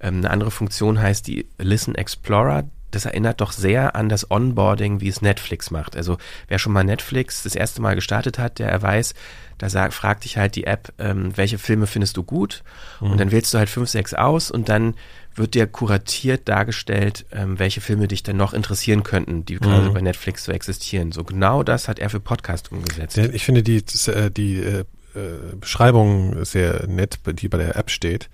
Ähm, 0.00 0.18
eine 0.18 0.30
andere 0.30 0.50
Funktion 0.50 1.00
heißt 1.00 1.26
die 1.28 1.46
Listen 1.58 1.94
Explorer. 1.94 2.64
Das 2.94 3.04
erinnert 3.04 3.40
doch 3.40 3.52
sehr 3.52 3.96
an 3.96 4.08
das 4.08 4.30
Onboarding, 4.30 5.00
wie 5.00 5.08
es 5.08 5.22
Netflix 5.22 5.70
macht. 5.70 5.96
Also 5.96 6.18
wer 6.48 6.58
schon 6.58 6.72
mal 6.72 6.84
Netflix 6.84 7.42
das 7.42 7.54
erste 7.54 7.82
Mal 7.82 7.94
gestartet 7.94 8.38
hat, 8.38 8.58
der 8.58 8.80
weiß, 8.80 9.14
da 9.58 9.68
sagt, 9.68 9.94
fragt 9.94 10.24
dich 10.24 10.36
halt 10.36 10.56
die 10.56 10.64
App, 10.64 10.92
ähm, 10.98 11.36
welche 11.36 11.58
Filme 11.58 11.86
findest 11.86 12.16
du 12.16 12.22
gut? 12.22 12.62
Mhm. 13.00 13.12
Und 13.12 13.20
dann 13.20 13.30
wählst 13.30 13.52
du 13.54 13.58
halt 13.58 13.68
fünf, 13.68 13.88
sechs 13.88 14.14
aus 14.14 14.50
und 14.50 14.68
dann 14.68 14.94
wird 15.34 15.54
dir 15.54 15.66
kuratiert 15.66 16.48
dargestellt, 16.48 17.26
ähm, 17.32 17.58
welche 17.58 17.80
Filme 17.80 18.08
dich 18.08 18.22
denn 18.22 18.36
noch 18.36 18.52
interessieren 18.52 19.02
könnten, 19.02 19.44
die 19.44 19.54
mhm. 19.54 19.60
gerade 19.60 19.90
bei 19.90 20.00
Netflix 20.00 20.44
so 20.44 20.52
existieren. 20.52 21.12
So 21.12 21.24
genau 21.24 21.62
das 21.62 21.88
hat 21.88 21.98
er 21.98 22.10
für 22.10 22.20
Podcast 22.20 22.72
umgesetzt. 22.72 23.18
Ich 23.18 23.44
finde 23.44 23.62
die, 23.62 23.84
äh, 24.06 24.30
die 24.30 24.60
äh, 24.60 24.84
äh, 25.14 25.56
Beschreibung 25.60 26.44
sehr 26.44 26.86
nett, 26.86 27.18
die 27.26 27.48
bei 27.48 27.58
der 27.58 27.76
App 27.76 27.90
steht. 27.90 28.28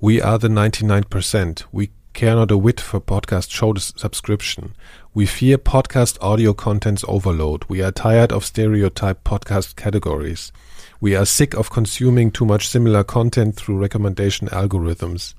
We 0.00 0.24
are 0.24 0.38
the 0.40 0.48
99%. 0.48 1.66
We 1.72 1.88
care 2.12 2.34
not 2.34 2.50
a 2.50 2.58
whit 2.58 2.80
for 2.80 3.00
podcast 3.00 3.50
show 3.50 3.74
subscription. 3.74 4.74
We 5.14 5.26
fear 5.26 5.58
podcast 5.58 6.18
audio 6.20 6.52
contents 6.52 7.04
overload. 7.08 7.64
We 7.68 7.82
are 7.82 7.92
tired 7.92 8.32
of 8.32 8.44
stereotype 8.44 9.24
podcast 9.24 9.76
categories. 9.76 10.52
We 11.00 11.16
are 11.16 11.24
sick 11.24 11.54
of 11.54 11.70
consuming 11.70 12.30
too 12.30 12.46
much 12.46 12.68
similar 12.68 13.04
content 13.04 13.56
through 13.56 13.78
recommendation 13.78 14.48
algorithms. 14.48 15.34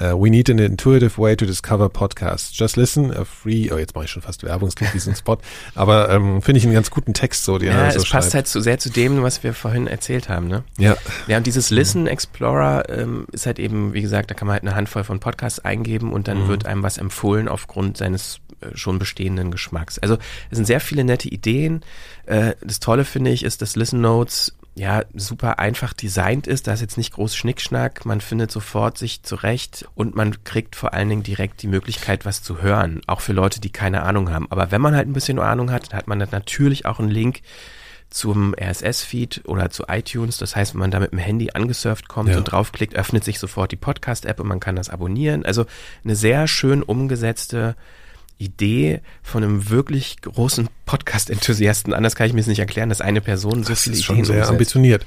Uh, 0.00 0.16
we 0.16 0.28
need 0.28 0.50
an 0.50 0.58
intuitive 0.58 1.18
way 1.18 1.36
to 1.36 1.46
discover 1.46 1.88
podcasts. 1.88 2.52
Just 2.52 2.76
listen, 2.76 3.12
a 3.12 3.24
free, 3.24 3.70
oh, 3.70 3.78
jetzt 3.78 3.94
mache 3.94 4.06
ich 4.06 4.10
schon 4.10 4.22
fast 4.22 4.42
Werbung, 4.42 4.68
es 4.68 4.74
klingt 4.74 4.92
wie 4.92 4.98
so 4.98 5.10
ein 5.10 5.16
Spot, 5.16 5.38
aber 5.76 6.10
ähm, 6.10 6.42
finde 6.42 6.58
ich 6.58 6.64
einen 6.64 6.74
ganz 6.74 6.90
guten 6.90 7.14
Text 7.14 7.44
so, 7.44 7.58
den 7.58 7.68
ja, 7.68 7.84
er 7.84 7.92
so 7.92 7.98
es 7.98 8.06
schreibt. 8.08 8.24
passt 8.24 8.34
halt 8.34 8.48
zu 8.48 8.60
sehr 8.60 8.80
zu 8.80 8.90
dem, 8.90 9.22
was 9.22 9.44
wir 9.44 9.54
vorhin 9.54 9.86
erzählt 9.86 10.28
haben, 10.28 10.48
ne? 10.48 10.64
Ja. 10.78 10.96
Ja, 11.28 11.36
und 11.36 11.46
dieses 11.46 11.70
Listen 11.70 12.08
Explorer 12.08 12.88
ähm, 12.88 13.26
ist 13.30 13.46
halt 13.46 13.60
eben, 13.60 13.94
wie 13.94 14.02
gesagt, 14.02 14.30
da 14.30 14.34
kann 14.34 14.48
man 14.48 14.54
halt 14.54 14.64
eine 14.64 14.74
Handvoll 14.74 15.04
von 15.04 15.20
Podcasts 15.20 15.60
eingeben 15.60 16.12
und 16.12 16.26
dann 16.26 16.44
mhm. 16.44 16.48
wird 16.48 16.66
einem 16.66 16.82
was 16.82 16.98
empfohlen 16.98 17.46
aufgrund 17.46 17.96
seines 17.96 18.40
äh, 18.60 18.76
schon 18.76 18.98
bestehenden 18.98 19.52
Geschmacks. 19.52 20.00
Also 20.00 20.14
es 20.50 20.56
sind 20.56 20.64
sehr 20.64 20.80
viele 20.80 21.04
nette 21.04 21.28
Ideen. 21.28 21.82
Äh, 22.26 22.54
das 22.64 22.80
Tolle 22.80 23.04
finde 23.04 23.30
ich 23.30 23.44
ist, 23.44 23.62
dass 23.62 23.76
Listen 23.76 24.00
Notes 24.00 24.54
ja 24.74 25.02
super 25.14 25.58
einfach 25.58 25.92
designt 25.92 26.46
ist. 26.46 26.66
Da 26.66 26.72
ist 26.72 26.80
jetzt 26.80 26.96
nicht 26.96 27.12
groß 27.12 27.36
Schnickschnack. 27.36 28.04
Man 28.04 28.20
findet 28.20 28.50
sofort 28.50 28.98
sich 28.98 29.22
zurecht 29.22 29.86
und 29.94 30.16
man 30.16 30.42
kriegt 30.44 30.74
vor 30.76 30.92
allen 30.92 31.08
Dingen 31.08 31.22
direkt 31.22 31.62
die 31.62 31.68
Möglichkeit, 31.68 32.24
was 32.24 32.42
zu 32.42 32.60
hören. 32.60 33.00
Auch 33.06 33.20
für 33.20 33.32
Leute, 33.32 33.60
die 33.60 33.70
keine 33.70 34.02
Ahnung 34.02 34.30
haben. 34.30 34.46
Aber 34.50 34.70
wenn 34.70 34.80
man 34.80 34.96
halt 34.96 35.08
ein 35.08 35.12
bisschen 35.12 35.38
Ahnung 35.38 35.70
hat, 35.70 35.92
dann 35.92 35.98
hat 35.98 36.08
man 36.08 36.18
natürlich 36.18 36.86
auch 36.86 36.98
einen 36.98 37.10
Link 37.10 37.42
zum 38.10 38.54
RSS-Feed 38.54 39.42
oder 39.46 39.70
zu 39.70 39.84
iTunes. 39.88 40.38
Das 40.38 40.54
heißt, 40.54 40.74
wenn 40.74 40.80
man 40.80 40.90
da 40.90 41.00
mit 41.00 41.12
dem 41.12 41.18
Handy 41.18 41.50
angesurft 41.52 42.08
kommt 42.08 42.30
ja. 42.30 42.38
und 42.38 42.44
draufklickt, 42.44 42.94
öffnet 42.94 43.24
sich 43.24 43.38
sofort 43.38 43.72
die 43.72 43.76
Podcast-App 43.76 44.40
und 44.40 44.46
man 44.46 44.60
kann 44.60 44.76
das 44.76 44.90
abonnieren. 44.90 45.44
Also 45.44 45.66
eine 46.04 46.14
sehr 46.16 46.46
schön 46.46 46.82
umgesetzte 46.82 47.76
Idee 48.38 49.00
von 49.22 49.42
einem 49.42 49.70
wirklich 49.70 50.20
großen 50.22 50.68
Podcast-Enthusiasten. 50.86 51.94
Anders 51.94 52.16
kann 52.16 52.26
ich 52.26 52.32
mir 52.32 52.40
es 52.40 52.46
nicht 52.46 52.58
erklären, 52.58 52.88
dass 52.88 53.00
eine 53.00 53.20
Person 53.20 53.62
so 53.62 53.70
das 53.70 53.82
viele 53.82 53.96
ist 53.96 54.04
schon 54.04 54.24
sehr 54.24 54.34
umsetzt. 54.36 54.50
ambitioniert. 54.50 55.06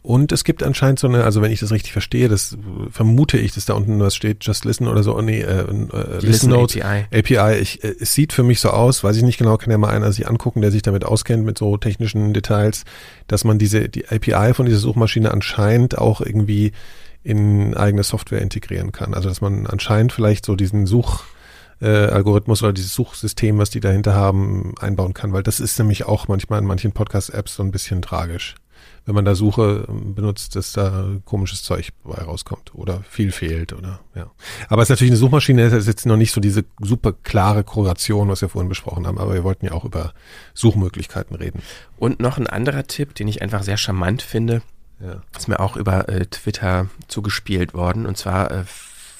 Und 0.00 0.30
es 0.30 0.44
gibt 0.44 0.62
anscheinend 0.62 1.00
so 1.00 1.08
eine, 1.08 1.24
also 1.24 1.42
wenn 1.42 1.50
ich 1.50 1.60
das 1.60 1.72
richtig 1.72 1.92
verstehe, 1.92 2.28
das 2.28 2.56
vermute 2.90 3.36
ich, 3.36 3.52
dass 3.52 3.64
da 3.64 3.74
unten 3.74 3.98
was 3.98 4.14
steht, 4.14 4.44
Just 4.44 4.64
Listen 4.64 4.86
oder 4.86 5.02
so, 5.02 5.16
oh 5.16 5.20
nee, 5.20 5.40
äh, 5.40 5.64
äh, 5.64 6.18
Listen 6.20 6.50
Notes, 6.50 6.80
API. 6.80 7.06
API. 7.12 7.58
Ich, 7.58 7.82
äh, 7.82 7.94
es 8.00 8.14
sieht 8.14 8.32
für 8.32 8.44
mich 8.44 8.60
so 8.60 8.70
aus, 8.70 9.02
weiß 9.02 9.16
ich 9.16 9.24
nicht 9.24 9.38
genau, 9.38 9.56
kann 9.56 9.70
ja 9.70 9.76
mal 9.76 9.90
einer 9.90 10.12
sich 10.12 10.28
angucken, 10.28 10.62
der 10.62 10.70
sich 10.70 10.82
damit 10.82 11.04
auskennt 11.04 11.44
mit 11.44 11.58
so 11.58 11.76
technischen 11.76 12.32
Details, 12.32 12.84
dass 13.26 13.44
man 13.44 13.58
diese, 13.58 13.88
die 13.88 14.08
API 14.08 14.54
von 14.54 14.66
dieser 14.66 14.78
Suchmaschine 14.78 15.32
anscheinend 15.32 15.98
auch 15.98 16.20
irgendwie 16.20 16.72
in 17.24 17.76
eigene 17.76 18.04
Software 18.04 18.40
integrieren 18.40 18.92
kann. 18.92 19.14
Also 19.14 19.28
dass 19.28 19.40
man 19.40 19.66
anscheinend 19.66 20.12
vielleicht 20.12 20.46
so 20.46 20.54
diesen 20.54 20.86
Such, 20.86 21.24
äh, 21.80 21.86
Algorithmus 21.86 22.62
oder 22.62 22.72
dieses 22.72 22.94
Suchsystem, 22.94 23.58
was 23.58 23.70
die 23.70 23.80
dahinter 23.80 24.14
haben, 24.14 24.74
einbauen 24.80 25.14
kann, 25.14 25.32
weil 25.32 25.42
das 25.42 25.60
ist 25.60 25.78
nämlich 25.78 26.04
auch 26.04 26.28
manchmal 26.28 26.60
in 26.60 26.66
manchen 26.66 26.92
Podcast-Apps 26.92 27.54
so 27.56 27.62
ein 27.62 27.70
bisschen 27.70 28.02
tragisch. 28.02 28.54
Wenn 29.06 29.14
man 29.14 29.24
da 29.24 29.34
Suche 29.34 29.86
ähm, 29.88 30.14
benutzt, 30.14 30.54
dass 30.54 30.72
da 30.72 31.06
komisches 31.24 31.62
Zeug 31.62 31.90
bei 32.04 32.22
rauskommt 32.22 32.74
oder 32.74 33.02
viel 33.08 33.32
fehlt 33.32 33.72
oder 33.72 34.00
ja. 34.14 34.30
Aber 34.68 34.82
es 34.82 34.86
ist 34.86 34.90
natürlich 34.90 35.12
eine 35.12 35.18
Suchmaschine, 35.18 35.62
es 35.62 35.72
ist 35.72 35.86
jetzt 35.86 36.06
noch 36.06 36.16
nicht 36.16 36.32
so 36.32 36.40
diese 36.40 36.64
super 36.80 37.12
klare 37.12 37.64
Korrelation, 37.64 38.28
was 38.28 38.42
wir 38.42 38.48
vorhin 38.48 38.68
besprochen 38.68 39.06
haben, 39.06 39.18
aber 39.18 39.34
wir 39.34 39.44
wollten 39.44 39.66
ja 39.66 39.72
auch 39.72 39.84
über 39.84 40.12
Suchmöglichkeiten 40.54 41.34
reden. 41.36 41.62
Und 41.96 42.20
noch 42.20 42.36
ein 42.36 42.46
anderer 42.46 42.86
Tipp, 42.86 43.14
den 43.14 43.28
ich 43.28 43.40
einfach 43.40 43.62
sehr 43.62 43.78
charmant 43.78 44.22
finde, 44.22 44.62
ja. 45.00 45.22
ist 45.36 45.48
mir 45.48 45.60
auch 45.60 45.76
über 45.76 46.08
äh, 46.08 46.26
Twitter 46.26 46.88
zugespielt 47.06 47.72
worden 47.74 48.04
und 48.04 48.18
zwar 48.18 48.50
äh, 48.50 48.64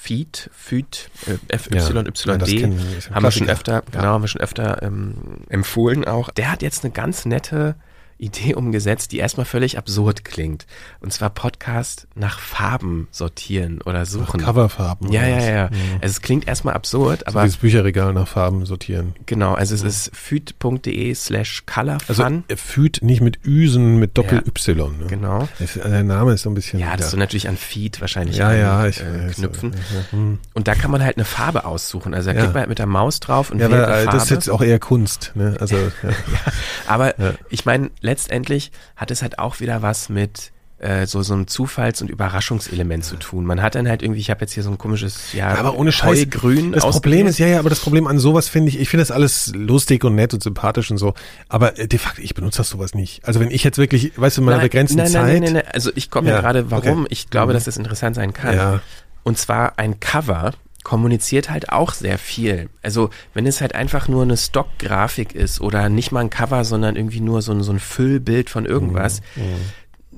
Feed, 0.01 0.49
Feed, 0.55 1.11
äh, 1.27 1.59
FYYD, 1.59 1.75
ja, 1.75 3.15
haben 3.15 3.25
wir 3.25 3.31
schon 3.33 3.49
öfter, 3.51 3.83
genau, 3.91 4.05
haben 4.05 4.23
wir 4.23 4.29
schon 4.29 4.41
öfter 4.41 4.83
ähm, 4.83 5.43
empfohlen 5.49 6.07
auch. 6.07 6.31
Der 6.31 6.53
hat 6.53 6.63
jetzt 6.63 6.85
eine 6.85 6.93
ganz 6.93 7.27
nette 7.27 7.75
Idee 8.19 8.55
umgesetzt, 8.55 9.13
die 9.13 9.19
erstmal 9.19 9.47
völlig 9.47 9.79
absurd 9.79 10.25
klingt. 10.25 10.67
Und 11.01 11.13
zwar 11.13 11.31
Podcast 11.31 12.09
nach 12.15 12.41
Farben 12.41 13.09
sortieren 13.11 13.81
oder 13.83 14.07
suchen. 14.07 14.41
Nach 14.41 14.49
Coverfarben. 14.49 15.13
Ja, 15.13 15.27
ja, 15.27 15.41
ja. 15.41 15.67
Mhm. 15.67 15.99
Also 16.01 16.13
es 16.13 16.21
klingt 16.21 16.49
erstmal 16.49 16.75
absurd, 16.75 17.27
aber. 17.27 17.43
So 17.43 17.47
das 17.47 17.57
Bücherregal 17.59 18.13
nach 18.13 18.27
Farben 18.27 18.67
sortieren. 18.67 19.15
Genau, 19.27 19.55
also 19.55 19.75
es 19.75 19.83
ist 19.83 20.11
füd.de 20.15 21.15
slash 21.15 21.65
colorfun. 21.67 22.09
Also 22.09 22.25
äh, 22.25 22.57
füd 22.57 22.99
nicht 23.03 23.21
mit 23.21 23.45
Üsen, 23.45 23.99
mit 23.99 24.19
Doppel-Y. 24.19 24.99
Ne? 24.99 25.07
Genau. 25.07 25.49
Der 25.59 26.03
Name 26.03 26.33
ist 26.33 26.43
so 26.43 26.51
ein 26.51 26.55
bisschen. 26.55 26.81
Ja, 26.81 26.97
das 26.97 27.07
ist 27.07 27.13
so 27.13 27.17
natürlich 27.17 27.49
an 27.49 27.57
Feed 27.57 28.01
wahrscheinlich 28.01 28.37
ja, 28.37 28.49
an, 28.49 28.59
ja, 28.59 28.87
ich, 28.87 29.01
äh, 29.01 29.31
knüpfen. 29.33 29.73
Ja, 29.73 30.13
hm. 30.13 30.39
Und 30.55 30.69
da 30.69 30.75
kann 30.75 30.91
man 30.91 31.03
halt 31.03 31.17
eine 31.17 31.25
Farbe 31.25 31.65
aussuchen. 31.65 32.15
Also 32.15 32.31
da 32.31 32.35
klickt 32.35 32.53
man 32.53 32.61
halt 32.61 32.69
mit 32.69 32.79
der 32.79 32.87
Maus 32.87 33.21
drauf 33.21 33.51
und 33.51 33.61
ja, 33.61 33.71
wählt 33.71 33.85
aber, 33.85 33.93
eine 33.93 34.05
Farbe. 34.05 34.19
Das 34.19 34.25
ist 34.25 34.31
jetzt 34.31 34.51
auch 34.51 34.63
eher 34.63 34.79
Kunst. 34.79 35.33
Ne? 35.35 35.57
Also, 35.61 35.77
ja. 36.03 36.11
ja 36.11 36.53
aber 36.87 37.15
ich 37.49 37.65
meine, 37.65 37.91
letztendlich 38.09 38.73
hat 38.97 39.11
es 39.11 39.23
halt 39.23 39.39
auch 39.39 39.61
wieder 39.61 39.83
was 39.83 40.09
mit 40.09 40.53
äh, 40.79 41.07
so 41.07 41.23
so 41.23 41.35
einem 41.35 41.47
Zufalls- 41.47 42.01
und 42.03 42.09
Überraschungselement 42.09 43.05
zu 43.05 43.17
tun. 43.17 43.45
Man 43.45 43.61
hat 43.61 43.75
dann 43.75 43.89
halt 43.89 44.03
irgendwie, 44.03 44.21
ich 44.21 44.31
habe 44.31 44.43
jetzt 44.43 44.53
hier 44.53 44.63
so 44.63 44.71
ein 44.71 44.79
komisches, 44.79 45.33
ja, 45.33 45.49
aber 45.57 45.77
ohne 45.77 45.93
Scheiß, 45.93 46.31
grün. 46.31 46.73
Das 46.73 46.89
Problem 46.89 47.27
ist, 47.27 47.39
ja, 47.39 47.49
ja, 47.49 47.59
aber 47.59 47.69
das 47.69 47.81
Problem 47.81 48.07
an 48.07 48.19
sowas 48.19 48.49
finde 48.49 48.71
ich, 48.71 48.81
ich 48.81 48.89
finde 48.89 49.03
das 49.03 49.11
alles 49.11 49.53
lustig 49.55 50.05
und 50.05 50.15
nett 50.15 50.33
und 50.35 50.43
sympathisch 50.43 50.91
und 50.91 50.99
so, 50.99 51.15
aber 51.49 51.79
äh, 51.79 51.89
de 51.89 51.99
facto, 51.99 52.23
ich 52.23 52.35
benutze 52.35 52.59
das 52.59 52.71
sowas 52.71 52.95
nicht. 52.95 53.25
Also 53.27 53.41
wenn 53.41 53.51
ich 53.51 53.65
jetzt 53.65 53.79
wirklich, 53.79 54.13
weißt 54.17 54.37
du, 54.37 54.41
in 54.41 54.45
meiner 54.47 54.59
nein, 54.59 54.67
begrenzten 54.67 54.99
nein, 54.99 55.09
Zeit. 55.09 55.33
Nein, 55.33 55.43
nein, 55.43 55.53
nein, 55.55 55.73
also 55.73 55.91
ich 55.95 56.11
komme 56.11 56.29
ja, 56.29 56.37
ja 56.37 56.41
gerade, 56.41 56.71
warum 56.71 57.03
okay. 57.03 57.09
ich 57.11 57.29
glaube, 57.29 57.53
mhm. 57.53 57.55
dass 57.55 57.65
das 57.65 57.77
interessant 57.77 58.15
sein 58.15 58.33
kann. 58.33 58.57
Ja. 58.57 58.81
Und 59.25 59.37
zwar 59.37 59.79
ein 59.79 60.01
Cover 60.01 60.53
kommuniziert 60.85 61.51
halt 61.51 61.71
auch 61.71 61.93
sehr 61.93 62.19
viel. 62.19 62.69
Also 62.83 63.11
wenn 63.35 63.47
es 63.47 63.61
halt 63.61 63.75
einfach 63.75 64.09
nur 64.09 64.23
eine 64.23 64.37
Stock-Grafik 64.37 65.35
ist 65.35 65.61
oder 65.61 65.89
nicht 65.89 66.13
mal 66.13 66.21
ein 66.21 66.31
Cover, 66.31 66.65
sondern 66.65 66.97
irgendwie 66.97 67.21
nur 67.21 67.43
so 67.43 67.53
ein, 67.53 67.63
so 67.63 67.73
ein 67.73 67.81
Füllbild 67.81 68.49
von 68.49 68.65
irgendwas, 68.65 69.21
mhm. 69.37 69.43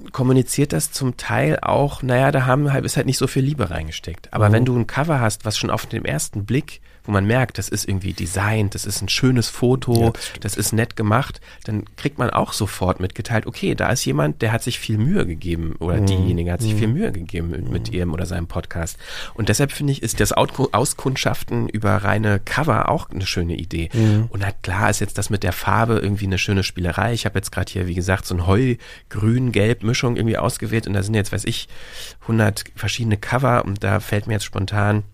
mhm. 0.04 0.12
kommuniziert 0.12 0.72
das 0.72 0.92
zum 0.92 1.16
Teil 1.16 1.58
auch, 1.60 2.02
naja, 2.02 2.30
da 2.30 2.46
haben 2.46 2.72
halt, 2.72 2.84
ist 2.84 2.96
halt 2.96 3.06
nicht 3.06 3.18
so 3.18 3.26
viel 3.26 3.42
Liebe 3.42 3.70
reingesteckt. 3.70 4.32
Aber 4.32 4.48
mhm. 4.48 4.52
wenn 4.52 4.64
du 4.64 4.78
ein 4.78 4.86
Cover 4.86 5.20
hast, 5.20 5.44
was 5.44 5.58
schon 5.58 5.70
auf 5.70 5.86
den 5.86 6.04
ersten 6.04 6.44
Blick 6.44 6.80
wo 7.04 7.12
man 7.12 7.26
merkt, 7.26 7.58
das 7.58 7.68
ist 7.68 7.88
irgendwie 7.88 8.12
designt, 8.12 8.74
das 8.74 8.84
ist 8.84 9.02
ein 9.02 9.08
schönes 9.08 9.48
Foto, 9.48 10.06
ja, 10.06 10.10
das, 10.10 10.32
das, 10.40 10.56
ist 10.56 10.72
nett 10.72 10.96
gemacht, 10.96 11.40
dann 11.64 11.84
kriegt 11.96 12.18
man 12.18 12.30
auch 12.30 12.52
sofort 12.52 13.00
mitgeteilt, 13.00 13.46
okay, 13.46 13.74
da 13.74 13.90
ist 13.90 14.04
jemand, 14.04 14.42
der 14.42 14.52
hat 14.52 14.62
sich 14.62 14.78
viel 14.78 14.98
Mühe 14.98 15.26
gegeben 15.26 15.76
oder 15.78 16.00
mhm. 16.00 16.06
diejenige 16.06 16.52
hat 16.52 16.60
sich 16.60 16.74
mhm. 16.74 16.78
viel 16.78 16.88
Mühe 16.88 17.12
gegeben 17.12 17.50
mit, 17.50 17.70
mit 17.70 17.88
mhm. 17.88 17.94
ihrem 17.94 18.12
oder 18.12 18.26
seinem 18.26 18.46
Podcast. 18.46 18.98
Und 19.34 19.48
deshalb 19.48 19.72
finde 19.72 19.92
ich, 19.92 20.02
ist 20.02 20.20
das 20.20 20.32
Auskundschaften 20.32 21.68
über 21.68 21.96
reine 21.96 22.40
Cover 22.40 22.88
auch 22.88 23.10
eine 23.10 23.26
schöne 23.26 23.56
Idee. 23.56 23.88
Mhm. 23.92 24.26
Und 24.28 24.44
halt 24.44 24.62
klar 24.62 24.90
ist 24.90 25.00
jetzt 25.00 25.18
das 25.18 25.30
mit 25.30 25.42
der 25.42 25.52
Farbe 25.52 25.98
irgendwie 25.98 26.26
eine 26.26 26.38
schöne 26.38 26.62
Spielerei. 26.62 27.12
Ich 27.12 27.24
habe 27.24 27.38
jetzt 27.38 27.52
gerade 27.52 27.70
hier, 27.72 27.86
wie 27.86 27.94
gesagt, 27.94 28.26
so 28.26 28.34
ein 28.34 28.46
Heu-Grün-Gelb-Mischung 28.46 30.16
irgendwie 30.16 30.38
ausgewählt 30.38 30.86
und 30.86 30.94
da 30.94 31.02
sind 31.02 31.14
jetzt, 31.14 31.32
weiß 31.32 31.44
ich, 31.44 31.68
100 32.22 32.64
verschiedene 32.74 33.16
Cover 33.16 33.64
und 33.64 33.82
da 33.82 34.00
fällt 34.00 34.26
mir 34.26 34.34
jetzt 34.34 34.44
spontan 34.44 35.04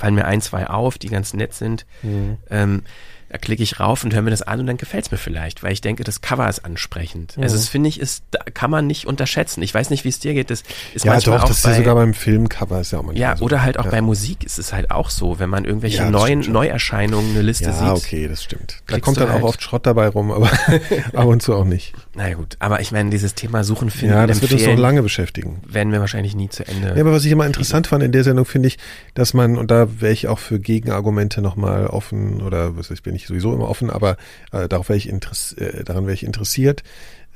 fallen 0.00 0.14
mir 0.14 0.24
ein, 0.24 0.40
zwei 0.40 0.66
auf, 0.66 0.96
die 0.96 1.08
ganz 1.08 1.34
nett 1.34 1.52
sind. 1.52 1.84
Mhm. 2.02 2.38
Ähm, 2.48 2.82
da 3.30 3.38
klicke 3.38 3.62
ich 3.62 3.80
rauf 3.80 4.04
und 4.04 4.12
höre 4.12 4.22
mir 4.22 4.30
das 4.30 4.42
an 4.42 4.60
und 4.60 4.66
dann 4.66 4.76
gefällt 4.76 5.06
es 5.06 5.10
mir 5.12 5.16
vielleicht, 5.18 5.62
weil 5.62 5.72
ich 5.72 5.80
denke, 5.80 6.04
das 6.04 6.20
Cover 6.20 6.48
ist 6.48 6.64
ansprechend. 6.64 7.36
Mhm. 7.36 7.44
Also 7.44 7.56
das 7.56 7.68
finde 7.68 7.88
ich, 7.88 8.00
ist, 8.00 8.24
da 8.32 8.40
kann 8.52 8.70
man 8.70 8.86
nicht 8.86 9.06
unterschätzen. 9.06 9.62
Ich 9.62 9.72
weiß 9.72 9.90
nicht, 9.90 10.04
wie 10.04 10.08
es 10.08 10.18
dir 10.18 10.34
geht. 10.34 10.50
Das 10.50 10.62
ist 10.94 11.04
Ja, 11.04 11.12
manchmal 11.12 11.38
doch, 11.38 11.44
auch 11.44 11.48
das 11.48 11.58
ist 11.58 11.62
bei, 11.62 11.70
ja 11.70 11.76
sogar 11.76 11.94
beim 11.94 12.12
Filmcover 12.12 12.80
ist 12.80 12.90
ja 12.90 12.98
auch 12.98 13.04
manchmal 13.04 13.20
ja, 13.30 13.36
so. 13.36 13.44
oder 13.44 13.62
halt 13.62 13.78
auch 13.78 13.84
ja. 13.84 13.90
bei 13.92 14.00
Musik 14.02 14.44
ist 14.44 14.58
es 14.58 14.72
halt 14.72 14.90
auch 14.90 15.10
so, 15.10 15.38
wenn 15.38 15.48
man 15.48 15.64
irgendwelche 15.64 15.98
Ja, 15.98 16.10
neuen. 16.10 16.40
Neuerscheinungen 16.40 17.30
eine 17.30 17.42
Liste 17.42 17.64
Ja, 17.66 17.72
sieht. 17.72 17.88
okay, 18.04 18.28
das 18.28 18.42
stimmt. 18.42 18.82
Da 18.88 18.98
kommt 19.00 19.18
dann 19.18 19.30
halt. 19.30 19.42
auch 19.42 19.48
oft 19.48 19.62
Schrott 19.62 19.86
dabei 19.86 20.08
rum, 20.08 20.30
aber 20.32 20.50
ab 21.14 21.26
und 21.26 21.40
zu 21.42 21.54
auch 21.54 21.64
nicht. 21.64 21.94
Na 22.14 22.28
ja, 22.28 22.34
gut, 22.34 22.56
aber 22.58 22.80
ich 22.80 22.90
meine, 22.92 23.10
dieses 23.10 23.34
Thema 23.34 23.62
Suchen, 23.64 23.90
Finden, 23.90 24.14
Ja, 24.14 24.26
das 24.26 24.42
wird 24.42 24.52
uns 24.52 24.62
noch 24.62 24.68
Empfehlen, 24.70 24.82
lange 24.82 25.02
beschäftigen. 25.02 25.60
werden 25.66 25.92
wir 25.92 26.00
wahrscheinlich 26.00 26.34
nie 26.34 26.48
zu 26.48 26.66
Ende. 26.66 26.88
Ja, 26.96 27.00
aber 27.00 27.12
was 27.12 27.24
ich 27.24 27.30
immer 27.30 27.46
interessant 27.46 27.86
fand 27.86 28.02
in 28.02 28.10
der 28.12 28.24
Sendung, 28.24 28.44
finde 28.44 28.66
ich, 28.68 28.78
dass 29.14 29.34
man, 29.34 29.56
und 29.56 29.70
da 29.70 30.00
wäre 30.00 30.12
ich 30.12 30.26
auch 30.26 30.38
für 30.40 30.58
Gegenargumente 30.58 31.40
nochmal 31.40 31.86
offen, 31.86 32.42
oder 32.42 32.76
was 32.76 32.90
heißt, 32.90 33.02
bin 33.04 33.14
ich 33.14 33.19
sowieso 33.26 33.54
immer 33.54 33.68
offen, 33.68 33.90
aber 33.90 34.16
äh, 34.52 34.68
darauf 34.68 34.88
wäre 34.88 34.96
ich 34.96 35.08
äh, 35.08 35.84
daran 35.84 36.04
wäre 36.04 36.14
ich 36.14 36.24
interessiert, 36.24 36.82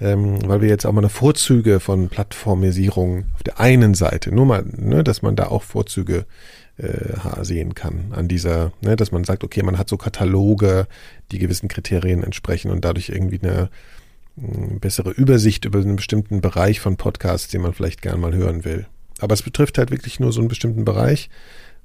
ähm, 0.00 0.38
weil 0.48 0.60
wir 0.60 0.68
jetzt 0.68 0.86
auch 0.86 0.92
mal 0.92 1.00
eine 1.00 1.08
Vorzüge 1.08 1.80
von 1.80 2.08
Plattformisierung 2.08 3.26
auf 3.34 3.42
der 3.42 3.60
einen 3.60 3.94
Seite, 3.94 4.34
nur 4.34 4.46
mal, 4.46 4.64
ne, 4.64 5.04
dass 5.04 5.22
man 5.22 5.36
da 5.36 5.48
auch 5.48 5.62
Vorzüge 5.62 6.26
äh, 6.76 7.44
sehen 7.44 7.74
kann 7.74 8.12
an 8.12 8.28
dieser, 8.28 8.72
ne, 8.80 8.96
dass 8.96 9.12
man 9.12 9.24
sagt, 9.24 9.44
okay, 9.44 9.62
man 9.62 9.78
hat 9.78 9.88
so 9.88 9.96
Kataloge, 9.96 10.88
die 11.30 11.38
gewissen 11.38 11.68
Kriterien 11.68 12.22
entsprechen 12.22 12.70
und 12.70 12.84
dadurch 12.84 13.10
irgendwie 13.10 13.40
eine 13.40 13.70
mh, 14.36 14.78
bessere 14.80 15.10
Übersicht 15.10 15.64
über 15.64 15.78
einen 15.78 15.96
bestimmten 15.96 16.40
Bereich 16.40 16.80
von 16.80 16.96
Podcasts, 16.96 17.48
den 17.48 17.62
man 17.62 17.74
vielleicht 17.74 18.02
gern 18.02 18.20
mal 18.20 18.34
hören 18.34 18.64
will. 18.64 18.86
Aber 19.20 19.34
es 19.34 19.42
betrifft 19.42 19.78
halt 19.78 19.90
wirklich 19.92 20.18
nur 20.18 20.32
so 20.32 20.40
einen 20.40 20.48
bestimmten 20.48 20.84
Bereich 20.84 21.30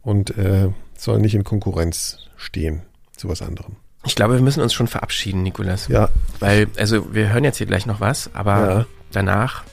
und 0.01 0.35
äh, 0.37 0.69
soll 0.97 1.19
nicht 1.19 1.35
in 1.35 1.43
Konkurrenz 1.43 2.29
stehen 2.35 2.81
zu 3.15 3.29
was 3.29 3.41
anderem. 3.41 3.75
Ich 4.05 4.15
glaube, 4.15 4.35
wir 4.35 4.41
müssen 4.41 4.61
uns 4.61 4.73
schon 4.73 4.87
verabschieden, 4.87 5.43
Nikolas. 5.43 5.87
Ja, 5.87 6.09
Weil, 6.39 6.67
also 6.77 7.13
wir 7.13 7.33
hören 7.33 7.43
jetzt 7.43 7.57
hier 7.57 7.67
gleich 7.67 7.85
noch 7.85 7.99
was, 7.99 8.29
aber 8.33 8.57
Ja. 8.69 8.85
danach 9.11 9.63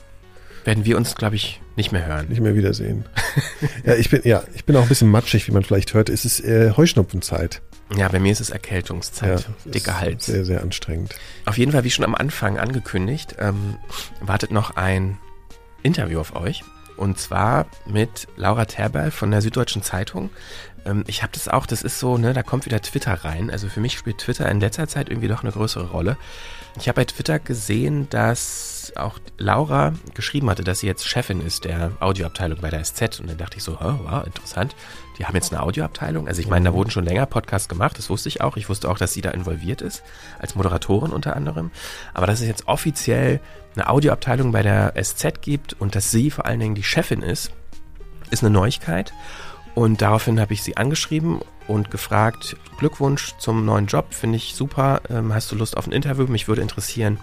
werden 0.65 0.83
wir 0.85 0.97
uns, 0.97 1.15
glaube 1.15 1.35
ich, 1.37 1.61
nicht 1.77 1.91
mehr 1.93 2.05
hören. 2.05 2.27
nicht 2.27 2.41
mehr 2.41 2.55
wiedersehen. 2.55 3.05
ja, 3.85 3.93
ich 3.95 4.09
bin 4.09 4.21
ja, 4.25 4.43
ich 4.53 4.65
bin 4.65 4.75
auch 4.75 4.81
ein 4.81 4.89
bisschen 4.89 5.09
matschig, 5.09 5.47
wie 5.47 5.51
man 5.51 5.63
vielleicht 5.63 5.93
hört. 5.93 6.09
Es 6.09 6.25
ist 6.25 6.41
äh, 6.43 6.73
Heuschnupfenzeit. 6.75 7.61
Ja, 7.95 8.09
bei 8.09 8.19
mir 8.19 8.31
ist 8.33 8.41
es 8.41 8.49
Erkältungszeit. 8.49 9.47
Ja, 9.65 9.71
Dicker 9.71 9.99
Hals. 10.01 10.25
Sehr, 10.25 10.43
sehr 10.43 10.61
anstrengend. 10.61 11.15
Auf 11.45 11.57
jeden 11.57 11.71
Fall, 11.71 11.85
wie 11.85 11.91
schon 11.91 12.03
am 12.03 12.15
Anfang 12.15 12.57
angekündigt, 12.57 13.35
ähm, 13.39 13.77
wartet 14.19 14.51
noch 14.51 14.75
ein 14.75 15.17
Interview 15.83 16.19
auf 16.19 16.35
euch. 16.35 16.63
Und 16.97 17.17
zwar 17.19 17.67
mit 17.85 18.27
Laura 18.35 18.65
Terberl 18.65 19.11
von 19.11 19.31
der 19.31 19.41
Süddeutschen 19.41 19.83
Zeitung. 19.83 20.31
Ähm, 20.87 21.03
ich 21.07 21.21
habe 21.21 21.33
das 21.33 21.47
auch, 21.47 21.65
das 21.65 21.83
ist 21.83 21.99
so, 21.99 22.17
ne, 22.17 22.33
da 22.33 22.43
kommt 22.43 22.65
wieder 22.65 22.81
Twitter 22.81 23.13
rein. 23.13 23.51
Also 23.51 23.67
für 23.67 23.79
mich 23.79 23.97
spielt 23.97 24.19
Twitter 24.19 24.49
in 24.49 24.59
letzter 24.59 24.87
Zeit 24.87 25.09
irgendwie 25.09 25.27
doch 25.27 25.43
eine 25.43 25.51
größere 25.51 25.89
Rolle. 25.89 26.17
Ich 26.79 26.87
habe 26.87 27.01
bei 27.01 27.05
Twitter 27.05 27.39
gesehen, 27.39 28.07
dass 28.09 28.93
auch 28.95 29.19
Laura 29.37 29.93
geschrieben 30.13 30.49
hatte, 30.49 30.63
dass 30.63 30.79
sie 30.79 30.87
jetzt 30.87 31.07
Chefin 31.07 31.41
ist 31.41 31.65
der 31.65 31.91
Audioabteilung 31.99 32.59
bei 32.61 32.69
der 32.69 32.83
SZ. 32.83 33.19
Und 33.19 33.29
dann 33.29 33.37
dachte 33.37 33.57
ich 33.57 33.63
so, 33.63 33.73
oh, 33.73 33.99
wow, 34.03 34.25
interessant. 34.25 34.75
Die 35.17 35.25
haben 35.25 35.35
jetzt 35.35 35.51
eine 35.51 35.63
Audioabteilung. 35.63 36.27
Also 36.27 36.41
ich 36.41 36.47
meine, 36.47 36.65
da 36.65 36.73
wurden 36.73 36.91
schon 36.91 37.03
länger 37.03 37.25
Podcasts 37.25 37.67
gemacht, 37.67 37.97
das 37.97 38.09
wusste 38.09 38.29
ich 38.29 38.41
auch. 38.41 38.55
Ich 38.55 38.69
wusste 38.69 38.89
auch, 38.89 38.97
dass 38.97 39.13
sie 39.13 39.21
da 39.21 39.31
involviert 39.31 39.81
ist, 39.81 40.03
als 40.39 40.55
Moderatorin 40.55 41.11
unter 41.11 41.35
anderem. 41.35 41.71
Aber 42.13 42.27
dass 42.27 42.39
es 42.39 42.47
jetzt 42.47 42.67
offiziell 42.67 43.39
eine 43.75 43.89
Audioabteilung 43.89 44.51
bei 44.51 44.61
der 44.61 44.93
SZ 45.01 45.41
gibt 45.41 45.73
und 45.79 45.95
dass 45.95 46.11
sie 46.11 46.31
vor 46.31 46.45
allen 46.45 46.59
Dingen 46.59 46.75
die 46.75 46.83
Chefin 46.83 47.23
ist, 47.23 47.51
ist 48.29 48.43
eine 48.43 48.51
Neuigkeit. 48.51 49.13
Und 49.77 50.01
daraufhin 50.01 50.39
habe 50.39 50.55
ich 50.55 50.63
sie 50.63 50.75
angeschrieben 50.75 51.39
und 51.67 51.91
gefragt, 51.91 52.57
Glückwunsch 52.79 53.35
zum 53.37 53.63
neuen 53.63 53.85
Job, 53.85 54.11
finde 54.11 54.37
ich 54.37 54.55
super. 54.55 55.01
Ähm, 55.07 55.35
hast 55.35 55.51
du 55.51 55.55
Lust 55.55 55.77
auf 55.77 55.85
ein 55.85 55.91
Interview? 55.91 56.25
Mich 56.25 56.47
würde 56.47 56.63
interessieren, 56.63 57.19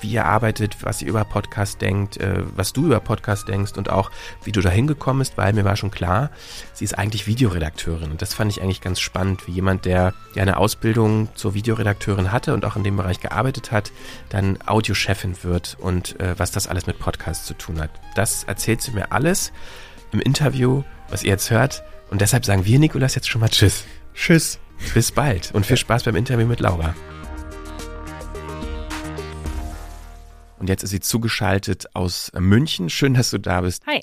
wie 0.00 0.10
ihr 0.10 0.24
arbeitet, 0.24 0.78
was 0.82 1.00
ihr 1.00 1.06
über 1.06 1.24
Podcast 1.24 1.80
denkt, 1.80 2.16
äh, 2.16 2.42
was 2.56 2.72
du 2.72 2.86
über 2.86 2.98
Podcast 2.98 3.46
denkst 3.46 3.74
und 3.76 3.88
auch, 3.88 4.10
wie 4.42 4.50
du 4.50 4.60
da 4.60 4.68
hingekommen 4.68 5.20
bist, 5.20 5.38
weil 5.38 5.52
mir 5.52 5.64
war 5.64 5.76
schon 5.76 5.92
klar, 5.92 6.30
sie 6.72 6.84
ist 6.84 6.98
eigentlich 6.98 7.28
Videoredakteurin. 7.28 8.10
Und 8.10 8.20
das 8.20 8.34
fand 8.34 8.50
ich 8.50 8.60
eigentlich 8.60 8.80
ganz 8.80 8.98
spannend, 8.98 9.46
wie 9.46 9.52
jemand, 9.52 9.84
der 9.84 10.12
ja 10.34 10.42
eine 10.42 10.56
Ausbildung 10.56 11.28
zur 11.36 11.54
Videoredakteurin 11.54 12.32
hatte 12.32 12.52
und 12.52 12.64
auch 12.64 12.74
in 12.74 12.82
dem 12.82 12.96
Bereich 12.96 13.20
gearbeitet 13.20 13.70
hat, 13.70 13.92
dann 14.28 14.58
Audiochefin 14.66 15.44
wird 15.44 15.76
und 15.78 16.18
äh, 16.18 16.36
was 16.36 16.50
das 16.50 16.66
alles 16.66 16.88
mit 16.88 16.98
Podcasts 16.98 17.46
zu 17.46 17.54
tun 17.54 17.80
hat. 17.80 17.90
Das 18.16 18.42
erzählt 18.42 18.82
sie 18.82 18.90
mir 18.90 19.12
alles 19.12 19.52
im 20.10 20.18
Interview, 20.18 20.82
was 21.08 21.22
ihr 21.22 21.30
jetzt 21.30 21.52
hört. 21.52 21.84
Und 22.12 22.20
deshalb 22.20 22.44
sagen 22.44 22.66
wir, 22.66 22.78
Nikolas, 22.78 23.14
jetzt 23.14 23.26
schon 23.26 23.40
mal 23.40 23.48
Tschüss. 23.48 23.84
Tschüss. 24.12 24.58
Bis 24.92 25.10
bald 25.10 25.50
und 25.54 25.64
viel 25.64 25.78
Spaß 25.78 26.02
beim 26.02 26.14
Interview 26.14 26.46
mit 26.46 26.60
Laura. 26.60 26.94
Und 30.58 30.68
jetzt 30.68 30.82
ist 30.82 30.90
sie 30.90 31.00
zugeschaltet 31.00 31.86
aus 31.94 32.30
München. 32.38 32.90
Schön, 32.90 33.14
dass 33.14 33.30
du 33.30 33.38
da 33.38 33.62
bist. 33.62 33.86
Hi. 33.86 34.02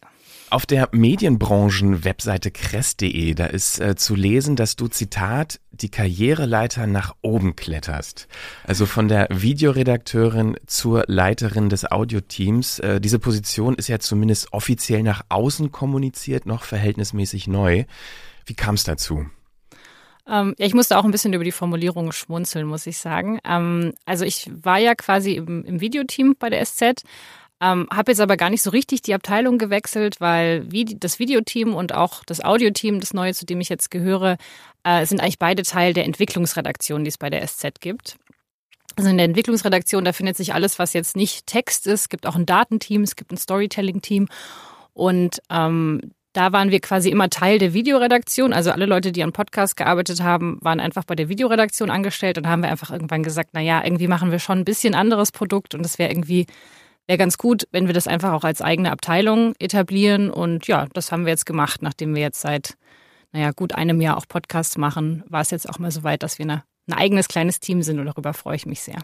Auf 0.51 0.65
der 0.65 0.89
Medienbranchen-Webseite 0.91 2.49
kress.de, 2.49 3.35
da 3.35 3.45
ist 3.45 3.79
äh, 3.79 3.95
zu 3.95 4.15
lesen, 4.15 4.55
dass 4.55 4.75
du, 4.75 4.87
Zitat, 4.87 5.59
die 5.69 5.89
Karriereleiter 5.89 6.87
nach 6.87 7.15
oben 7.21 7.55
kletterst. 7.55 8.27
Also 8.65 8.87
von 8.87 9.07
der 9.07 9.27
Videoredakteurin 9.29 10.57
zur 10.65 11.03
Leiterin 11.05 11.69
des 11.69 11.91
Audioteams. 11.91 12.79
Äh, 12.79 12.99
diese 12.99 13.19
Position 13.19 13.75
ist 13.75 13.89
ja 13.89 13.99
zumindest 13.99 14.51
offiziell 14.51 15.03
nach 15.03 15.21
außen 15.29 15.71
kommuniziert, 15.71 16.47
noch 16.47 16.63
verhältnismäßig 16.63 17.45
neu. 17.47 17.83
Wie 18.47 18.55
kam 18.55 18.73
es 18.73 18.83
dazu? 18.83 19.27
Ähm, 20.27 20.55
ja, 20.57 20.65
ich 20.65 20.73
musste 20.73 20.97
auch 20.97 21.05
ein 21.05 21.11
bisschen 21.11 21.33
über 21.33 21.43
die 21.43 21.51
Formulierung 21.51 22.11
schmunzeln, 22.11 22.65
muss 22.65 22.87
ich 22.87 22.97
sagen. 22.97 23.39
Ähm, 23.43 23.93
also 24.05 24.25
ich 24.25 24.49
war 24.51 24.79
ja 24.79 24.95
quasi 24.95 25.33
im, 25.33 25.63
im 25.63 25.79
Videoteam 25.79 26.35
bei 26.39 26.49
der 26.49 26.65
SZ, 26.65 27.03
ähm, 27.61 27.87
habe 27.91 28.11
jetzt 28.11 28.21
aber 28.21 28.37
gar 28.37 28.49
nicht 28.49 28.61
so 28.61 28.69
richtig 28.69 29.01
die 29.01 29.13
Abteilung 29.13 29.57
gewechselt, 29.57 30.21
weil 30.21 30.65
das 30.97 31.19
Videoteam 31.19 31.73
und 31.75 31.93
auch 31.93 32.23
das 32.25 32.43
Audioteam, 32.43 32.99
das 32.99 33.13
neue, 33.13 33.33
zu 33.33 33.45
dem 33.45 33.59
ich 33.59 33.69
jetzt 33.69 33.91
gehöre, 33.91 34.37
äh, 34.83 35.05
sind 35.05 35.21
eigentlich 35.21 35.39
beide 35.39 35.63
Teil 35.63 35.93
der 35.93 36.05
Entwicklungsredaktion, 36.05 37.03
die 37.03 37.09
es 37.09 37.17
bei 37.17 37.29
der 37.29 37.45
SZ 37.45 37.81
gibt. 37.81 38.17
Also 38.95 39.09
in 39.09 39.17
der 39.17 39.25
Entwicklungsredaktion, 39.25 40.03
da 40.03 40.13
findet 40.13 40.37
sich 40.37 40.53
alles, 40.53 40.79
was 40.79 40.93
jetzt 40.93 41.15
nicht 41.15 41.47
Text 41.47 41.87
ist. 41.87 42.01
Es 42.01 42.09
gibt 42.09 42.25
auch 42.25 42.35
ein 42.35 42.45
Datenteam, 42.45 43.03
es 43.03 43.15
gibt 43.15 43.31
ein 43.31 43.37
Storytelling-Team. 43.37 44.27
Und 44.93 45.41
ähm, 45.49 46.11
da 46.33 46.51
waren 46.51 46.71
wir 46.71 46.79
quasi 46.79 47.09
immer 47.09 47.29
Teil 47.29 47.59
der 47.59 47.73
Videoredaktion. 47.73 48.53
Also 48.53 48.71
alle 48.71 48.85
Leute, 48.85 49.11
die 49.11 49.23
an 49.23 49.31
Podcast 49.31 49.75
gearbeitet 49.75 50.21
haben, 50.21 50.57
waren 50.61 50.79
einfach 50.79 51.03
bei 51.03 51.15
der 51.15 51.29
Videoredaktion 51.29 51.89
angestellt 51.89 52.37
und 52.37 52.47
haben 52.47 52.61
wir 52.61 52.69
einfach 52.69 52.91
irgendwann 52.91 53.23
gesagt, 53.23 53.51
na 53.53 53.61
ja, 53.61 53.83
irgendwie 53.83 54.07
machen 54.07 54.31
wir 54.31 54.39
schon 54.39 54.59
ein 54.59 54.65
bisschen 54.65 54.95
anderes 54.95 55.31
Produkt 55.31 55.75
und 55.75 55.85
es 55.85 55.97
wäre 55.97 56.11
irgendwie 56.11 56.45
wäre 57.09 57.17
ganz 57.17 57.39
gut, 57.39 57.67
wenn 57.71 57.87
wir 57.87 57.93
das 57.95 58.07
einfach 58.07 58.33
auch 58.33 58.43
als 58.43 58.61
eigene 58.61 58.91
Abteilung 58.91 59.55
etablieren. 59.57 60.29
Und 60.29 60.67
ja, 60.67 60.85
das 60.93 61.11
haben 61.11 61.25
wir 61.25 61.31
jetzt 61.31 61.47
gemacht, 61.47 61.81
nachdem 61.81 62.13
wir 62.13 62.21
jetzt 62.21 62.39
seit, 62.39 62.77
naja, 63.31 63.49
gut 63.51 63.73
einem 63.73 63.99
Jahr 63.99 64.15
auch 64.15 64.27
Podcasts 64.27 64.77
machen, 64.77 65.23
war 65.27 65.41
es 65.41 65.49
jetzt 65.49 65.67
auch 65.67 65.79
mal 65.79 65.89
so 65.89 66.03
weit, 66.03 66.21
dass 66.21 66.37
wir 66.37 66.45
eine, 66.45 66.63
ein 66.87 66.93
eigenes 66.93 67.27
kleines 67.27 67.59
Team 67.59 67.81
sind 67.81 67.97
und 67.99 68.05
darüber 68.05 68.35
freue 68.35 68.55
ich 68.55 68.67
mich 68.67 68.81
sehr. 68.81 68.99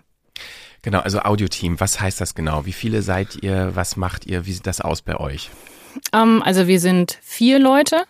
Genau, 0.83 0.99
also 0.99 1.21
Audioteam, 1.21 1.79
was 1.79 1.99
heißt 1.99 2.21
das 2.21 2.35
genau? 2.35 2.67
Wie 2.67 2.73
viele 2.73 3.01
seid 3.01 3.41
ihr? 3.41 3.75
Was 3.75 3.95
macht 3.95 4.27
ihr? 4.27 4.45
Wie 4.45 4.53
sieht 4.53 4.67
das 4.67 4.81
aus 4.81 5.01
bei 5.01 5.19
euch? 5.19 5.49
Ähm, 6.13 6.43
also 6.43 6.67
wir 6.67 6.79
sind 6.79 7.17
vier 7.23 7.57
Leute, 7.57 8.03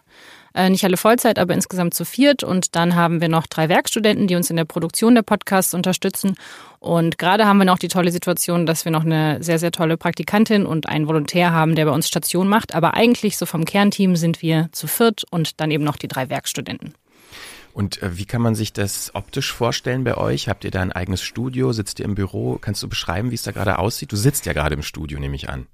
äh, 0.56 0.70
nicht 0.70 0.84
alle 0.84 0.98
Vollzeit, 0.98 1.38
aber 1.38 1.54
insgesamt 1.54 1.94
zu 1.94 2.06
viert. 2.06 2.44
Und 2.44 2.76
dann 2.76 2.96
haben 2.96 3.22
wir 3.22 3.30
noch 3.30 3.46
drei 3.46 3.70
Werkstudenten, 3.70 4.28
die 4.28 4.36
uns 4.36 4.50
in 4.50 4.56
der 4.56 4.66
Produktion 4.66 5.14
der 5.16 5.22
Podcasts 5.22 5.74
unterstützen. 5.74 6.36
Und 6.80 7.18
gerade 7.18 7.46
haben 7.46 7.58
wir 7.58 7.66
noch 7.66 7.80
die 7.80 7.88
tolle 7.88 8.12
Situation, 8.12 8.66
dass 8.66 8.86
wir 8.86 8.92
noch 8.92 9.06
eine 9.06 9.44
sehr, 9.44 9.60
sehr 9.60 9.72
tolle 9.72 9.98
Praktikantin 9.98 10.66
und 10.66 10.88
einen 10.88 11.08
Volontär 11.08 11.52
haben, 11.52 11.76
der 11.76 11.86
bei 11.86 11.92
uns 11.92 12.08
Station 12.08 12.48
macht. 12.48 12.74
Aber 12.74 12.94
eigentlich 12.94 13.38
so 13.38 13.46
vom 13.46 13.66
Kernteam 13.66 14.16
sind 14.16 14.42
wir 14.42 14.70
zu 14.72 14.88
viert 14.88 15.24
und 15.30 15.60
dann 15.60 15.72
eben 15.72 15.84
noch 15.84 15.98
die 15.98 16.08
drei 16.08 16.30
Werkstudenten. 16.30 16.94
Und 17.74 18.02
äh, 18.02 18.18
wie 18.18 18.26
kann 18.26 18.42
man 18.42 18.56
sich 18.56 18.72
das 18.72 19.14
optisch 19.14 19.52
vorstellen 19.52 20.06
bei 20.06 20.16
euch? 20.16 20.48
Habt 20.48 20.64
ihr 20.64 20.72
da 20.72 20.82
ein 20.82 20.94
eigenes 20.94 21.22
Studio? 21.22 21.74
Sitzt 21.74 22.00
ihr 22.00 22.06
im 22.06 22.16
Büro? 22.16 22.58
Kannst 22.62 22.82
du 22.82 22.88
beschreiben, 22.88 23.32
wie 23.32 23.36
es 23.36 23.44
da 23.44 23.52
gerade 23.52 23.78
aussieht? 23.80 24.14
Du 24.14 24.16
sitzt 24.16 24.46
ja 24.46 24.54
gerade 24.54 24.76
im 24.76 24.82
Studio, 24.82 25.20
nehme 25.20 25.36
ich 25.36 25.50
an. 25.50 25.68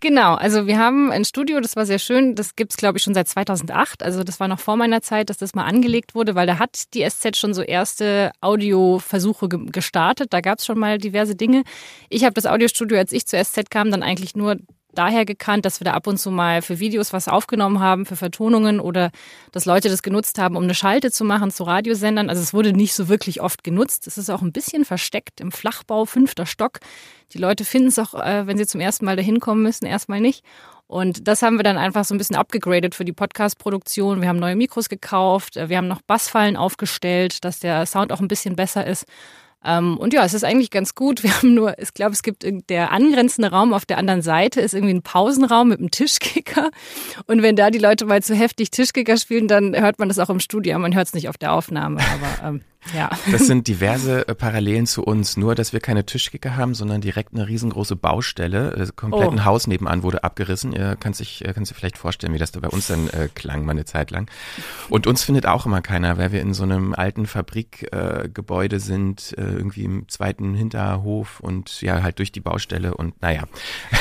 Genau, 0.00 0.34
also 0.34 0.66
wir 0.66 0.78
haben 0.78 1.10
ein 1.10 1.24
Studio, 1.24 1.58
das 1.60 1.74
war 1.74 1.86
sehr 1.86 1.98
schön. 1.98 2.34
Das 2.34 2.54
gibt's 2.54 2.76
glaube 2.76 2.98
ich, 2.98 3.04
schon 3.04 3.14
seit 3.14 3.28
2008. 3.28 4.02
Also 4.02 4.24
das 4.24 4.40
war 4.40 4.48
noch 4.48 4.60
vor 4.60 4.76
meiner 4.76 5.00
Zeit, 5.00 5.30
dass 5.30 5.38
das 5.38 5.54
mal 5.54 5.64
angelegt 5.64 6.14
wurde, 6.14 6.34
weil 6.34 6.46
da 6.46 6.58
hat 6.58 6.92
die 6.92 7.08
SZ 7.08 7.36
schon 7.36 7.54
so 7.54 7.62
erste 7.62 8.30
Audioversuche 8.42 9.48
ge 9.48 9.60
gestartet. 9.66 10.32
Da 10.34 10.42
gab's 10.42 10.66
schon 10.66 10.78
mal 10.78 10.98
diverse 10.98 11.34
Dinge. 11.34 11.62
Ich 12.10 12.24
habe 12.24 12.34
das 12.34 12.44
Audiostudio, 12.46 12.98
als 12.98 13.12
ich 13.12 13.26
zur 13.26 13.42
SZ 13.42 13.70
kam, 13.70 13.90
dann 13.90 14.02
eigentlich 14.02 14.36
nur 14.36 14.56
daher 14.96 15.24
gekannt, 15.24 15.64
dass 15.64 15.80
wir 15.80 15.84
da 15.84 15.92
ab 15.92 16.06
und 16.08 16.18
zu 16.18 16.30
mal 16.30 16.62
für 16.62 16.80
Videos 16.80 17.12
was 17.12 17.28
aufgenommen 17.28 17.78
haben, 17.78 18.06
für 18.06 18.16
Vertonungen 18.16 18.80
oder 18.80 19.10
dass 19.52 19.64
Leute 19.64 19.88
das 19.88 20.02
genutzt 20.02 20.38
haben, 20.38 20.56
um 20.56 20.64
eine 20.64 20.74
Schalte 20.74 21.12
zu 21.12 21.24
machen 21.24 21.50
zu 21.50 21.62
Radiosendern. 21.62 22.28
Also 22.28 22.42
es 22.42 22.52
wurde 22.52 22.72
nicht 22.72 22.94
so 22.94 23.08
wirklich 23.08 23.40
oft 23.40 23.62
genutzt. 23.62 24.06
Es 24.06 24.18
ist 24.18 24.30
auch 24.30 24.42
ein 24.42 24.52
bisschen 24.52 24.84
versteckt 24.84 25.40
im 25.40 25.52
Flachbau, 25.52 26.04
fünfter 26.04 26.46
Stock. 26.46 26.80
Die 27.32 27.38
Leute 27.38 27.64
finden 27.64 27.88
es 27.88 27.98
auch, 27.98 28.14
äh, 28.14 28.46
wenn 28.46 28.58
sie 28.58 28.66
zum 28.66 28.80
ersten 28.80 29.04
Mal 29.04 29.16
dahin 29.16 29.40
kommen 29.40 29.62
müssen, 29.62 29.86
erstmal 29.86 30.20
nicht. 30.20 30.44
Und 30.88 31.26
das 31.26 31.42
haben 31.42 31.56
wir 31.56 31.64
dann 31.64 31.78
einfach 31.78 32.04
so 32.04 32.14
ein 32.14 32.18
bisschen 32.18 32.36
abgegradet 32.36 32.94
für 32.94 33.04
die 33.04 33.12
Podcast-Produktion. 33.12 34.20
Wir 34.20 34.28
haben 34.28 34.38
neue 34.38 34.54
Mikros 34.54 34.88
gekauft, 34.88 35.56
äh, 35.56 35.68
wir 35.68 35.78
haben 35.78 35.88
noch 35.88 36.02
Bassfallen 36.02 36.56
aufgestellt, 36.56 37.44
dass 37.44 37.58
der 37.58 37.86
Sound 37.86 38.12
auch 38.12 38.20
ein 38.20 38.28
bisschen 38.28 38.56
besser 38.56 38.86
ist. 38.86 39.04
Ähm, 39.66 39.98
und 39.98 40.14
ja, 40.14 40.24
es 40.24 40.32
ist 40.32 40.44
eigentlich 40.44 40.70
ganz 40.70 40.94
gut. 40.94 41.22
Wir 41.22 41.36
haben 41.36 41.54
nur, 41.54 41.78
ich 41.78 41.92
glaube, 41.92 42.12
es 42.12 42.22
gibt 42.22 42.46
der 42.70 42.92
angrenzende 42.92 43.50
Raum 43.50 43.72
auf 43.72 43.84
der 43.84 43.98
anderen 43.98 44.22
Seite 44.22 44.60
ist 44.60 44.74
irgendwie 44.74 44.94
ein 44.94 45.02
Pausenraum 45.02 45.68
mit 45.68 45.80
einem 45.80 45.90
Tischkicker. 45.90 46.70
Und 47.26 47.42
wenn 47.42 47.56
da 47.56 47.70
die 47.70 47.78
Leute 47.78 48.06
mal 48.06 48.22
zu 48.22 48.34
heftig 48.34 48.70
Tischkicker 48.70 49.16
spielen, 49.16 49.48
dann 49.48 49.74
hört 49.78 49.98
man 49.98 50.08
das 50.08 50.18
auch 50.18 50.30
im 50.30 50.40
Studio. 50.40 50.78
Man 50.78 50.94
hört 50.94 51.08
es 51.08 51.14
nicht 51.14 51.28
auf 51.28 51.36
der 51.36 51.52
Aufnahme, 51.52 52.00
aber 52.00 52.48
ähm, 52.48 52.60
ja. 52.94 53.10
Das 53.30 53.46
sind 53.46 53.68
diverse 53.68 54.28
äh, 54.28 54.34
Parallelen 54.34 54.86
zu 54.86 55.02
uns, 55.02 55.36
nur 55.36 55.54
dass 55.54 55.72
wir 55.72 55.80
keine 55.80 56.04
Tischkicker 56.04 56.56
haben, 56.56 56.74
sondern 56.74 57.00
direkt 57.00 57.34
eine 57.34 57.48
riesengroße 57.48 57.96
Baustelle. 57.96 58.74
Das 58.76 58.96
komplette 58.96 59.36
oh. 59.36 59.44
Haus 59.44 59.66
nebenan 59.66 60.02
wurde 60.02 60.24
abgerissen. 60.24 60.72
Ihr 60.72 60.96
könnt 60.96 61.16
sich, 61.16 61.44
kannst 61.54 61.70
dir 61.70 61.74
vielleicht 61.74 61.98
vorstellen, 61.98 62.32
wie 62.34 62.38
das 62.38 62.52
da 62.52 62.60
bei 62.60 62.68
uns 62.68 62.86
dann 62.86 63.08
äh, 63.08 63.28
klang, 63.34 63.64
mal 63.64 63.72
eine 63.72 63.84
Zeit 63.84 64.10
lang. 64.10 64.30
Und 64.88 65.06
uns 65.06 65.24
findet 65.24 65.46
auch 65.46 65.66
immer 65.66 65.82
keiner, 65.82 66.18
weil 66.18 66.32
wir 66.32 66.40
in 66.40 66.54
so 66.54 66.62
einem 66.62 66.94
alten 66.94 67.26
Fabrikgebäude 67.26 68.76
äh, 68.76 68.80
sind, 68.80 69.34
äh, 69.36 69.42
irgendwie 69.42 69.84
im 69.84 70.08
zweiten 70.08 70.54
Hinterhof 70.54 71.40
und 71.40 71.80
ja, 71.80 72.02
halt 72.02 72.18
durch 72.18 72.32
die 72.32 72.40
Baustelle 72.40 72.94
und 72.94 73.20
naja. 73.22 73.44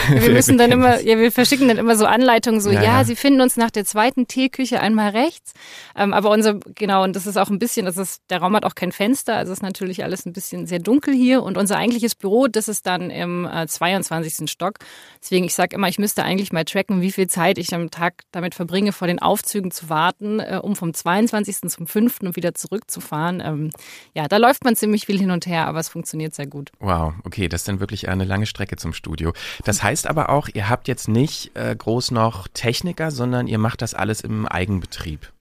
Wir 0.09 0.31
müssen 0.31 0.57
dann 0.57 0.71
immer, 0.71 1.01
ja, 1.01 1.17
wir 1.17 1.31
verschicken 1.31 1.67
dann 1.67 1.77
immer 1.77 1.95
so 1.95 2.05
Anleitungen, 2.05 2.61
so, 2.61 2.71
ja, 2.71 2.81
ja, 2.81 3.03
Sie 3.03 3.15
finden 3.15 3.41
uns 3.41 3.57
nach 3.57 3.71
der 3.71 3.86
zweiten 3.86 4.27
Teeküche 4.27 4.79
einmal 4.79 5.11
rechts. 5.11 5.53
Ähm, 5.95 6.13
aber 6.13 6.29
unser, 6.29 6.59
genau, 6.75 7.03
und 7.03 7.15
das 7.15 7.27
ist 7.27 7.38
auch 7.38 7.49
ein 7.49 7.59
bisschen, 7.59 7.86
das 7.86 7.97
ist, 7.97 8.21
der 8.29 8.39
Raum 8.39 8.55
hat 8.55 8.65
auch 8.65 8.74
kein 8.76 8.91
Fenster, 8.91 9.36
also 9.38 9.53
ist 9.53 9.63
natürlich 9.63 10.03
alles 10.03 10.26
ein 10.26 10.34
bisschen 10.34 10.67
sehr 10.67 10.80
dunkel 10.80 11.13
hier. 11.13 11.43
Und 11.43 11.57
unser 11.57 11.78
eigentliches 11.78 12.15
Büro, 12.15 12.47
das 12.47 12.67
ist 12.67 12.86
dann 12.86 13.09
im 13.09 13.45
äh, 13.45 13.67
22. 13.67 14.49
Stock. 14.49 14.80
Deswegen, 15.21 15.45
ich 15.45 15.55
sage 15.55 15.76
immer, 15.76 15.88
ich 15.88 15.99
müsste 15.99 16.23
eigentlich 16.23 16.51
mal 16.51 16.65
tracken, 16.65 17.01
wie 17.01 17.11
viel 17.11 17.28
Zeit 17.28 17.57
ich 17.57 17.73
am 17.73 17.91
Tag 17.91 18.23
damit 18.32 18.55
verbringe, 18.55 18.91
vor 18.91 19.07
den 19.07 19.19
Aufzügen 19.19 19.71
zu 19.71 19.89
warten, 19.89 20.39
äh, 20.39 20.59
um 20.61 20.76
vom 20.76 20.93
22. 20.93 21.69
zum 21.69 21.88
5. 21.88 22.21
und 22.21 22.36
wieder 22.36 22.53
zurückzufahren. 22.53 23.41
Ähm, 23.43 23.71
ja, 24.13 24.28
da 24.28 24.38
läuft 24.38 24.63
man 24.63 24.76
ziemlich 24.76 25.05
viel 25.05 25.19
hin 25.19 25.32
und 25.32 25.45
her, 25.45 25.67
aber 25.67 25.80
es 25.80 25.89
funktioniert 25.89 26.36
sehr 26.36 26.47
gut. 26.47 26.71
Wow, 26.80 27.13
okay, 27.23 27.47
das 27.47 27.61
ist 27.61 27.67
dann 27.67 27.80
wirklich 27.80 28.09
eine 28.09 28.26
lange 28.26 28.45
Strecke 28.45 28.76
zum 28.76 28.93
Studio. 28.93 29.34
Das 29.63 29.84
heißt 29.84 30.07
aber 30.07 30.30
auch, 30.30 30.49
ihr 30.53 30.69
habt 30.69 30.88
jetzt 30.88 31.07
nicht 31.07 31.51
äh, 31.55 31.76
groß 31.76 32.11
noch 32.11 32.47
Techniker, 32.49 33.11
sondern 33.11 33.47
ihr 33.47 33.57
macht 33.57 33.82
das 33.82 33.93
alles 33.93 34.21
im 34.21 34.47
Eigenbetrieb. 34.47 35.32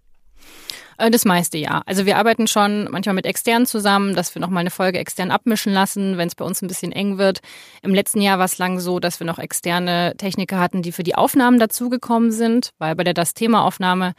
Äh, 0.99 1.11
das 1.11 1.25
meiste 1.25 1.59
ja. 1.59 1.83
Also 1.87 2.07
wir 2.07 2.17
arbeiten 2.19 2.47
schon 2.47 2.89
manchmal 2.91 3.15
mit 3.15 3.27
externen 3.27 3.67
zusammen, 3.67 4.15
dass 4.15 4.35
wir 4.35 4.41
nochmal 4.41 4.61
eine 4.61 4.71
Folge 4.71 4.99
extern 4.99 5.31
abmischen 5.31 5.73
lassen, 5.73 6.19
wenn 6.19 6.29
es 6.29 6.35
bei 6.35 6.45
uns 6.45 6.63
ein 6.63 6.69
bisschen 6.69 6.93
eng 6.93 7.19
wird. 7.19 7.41
Im 7.83 7.95
letzten 7.95 8.21
Jahr 8.21 8.39
war 8.39 8.47
es 8.47 8.59
lang 8.59 8.81
so, 8.81 9.01
dass 9.01 9.21
wir 9.21 9.27
noch 9.27 9.39
externe 9.39 10.15
Techniker 10.17 10.59
hatten, 10.59 10.83
die 10.83 10.93
für 10.93 11.03
die 11.03 11.15
Aufnahmen 11.15 11.59
dazugekommen 11.59 12.31
sind, 12.31 12.71
weil 12.79 12.95
bei 12.95 13.05
der 13.05 13.15
Das-Thema-Aufnahme 13.15 14.15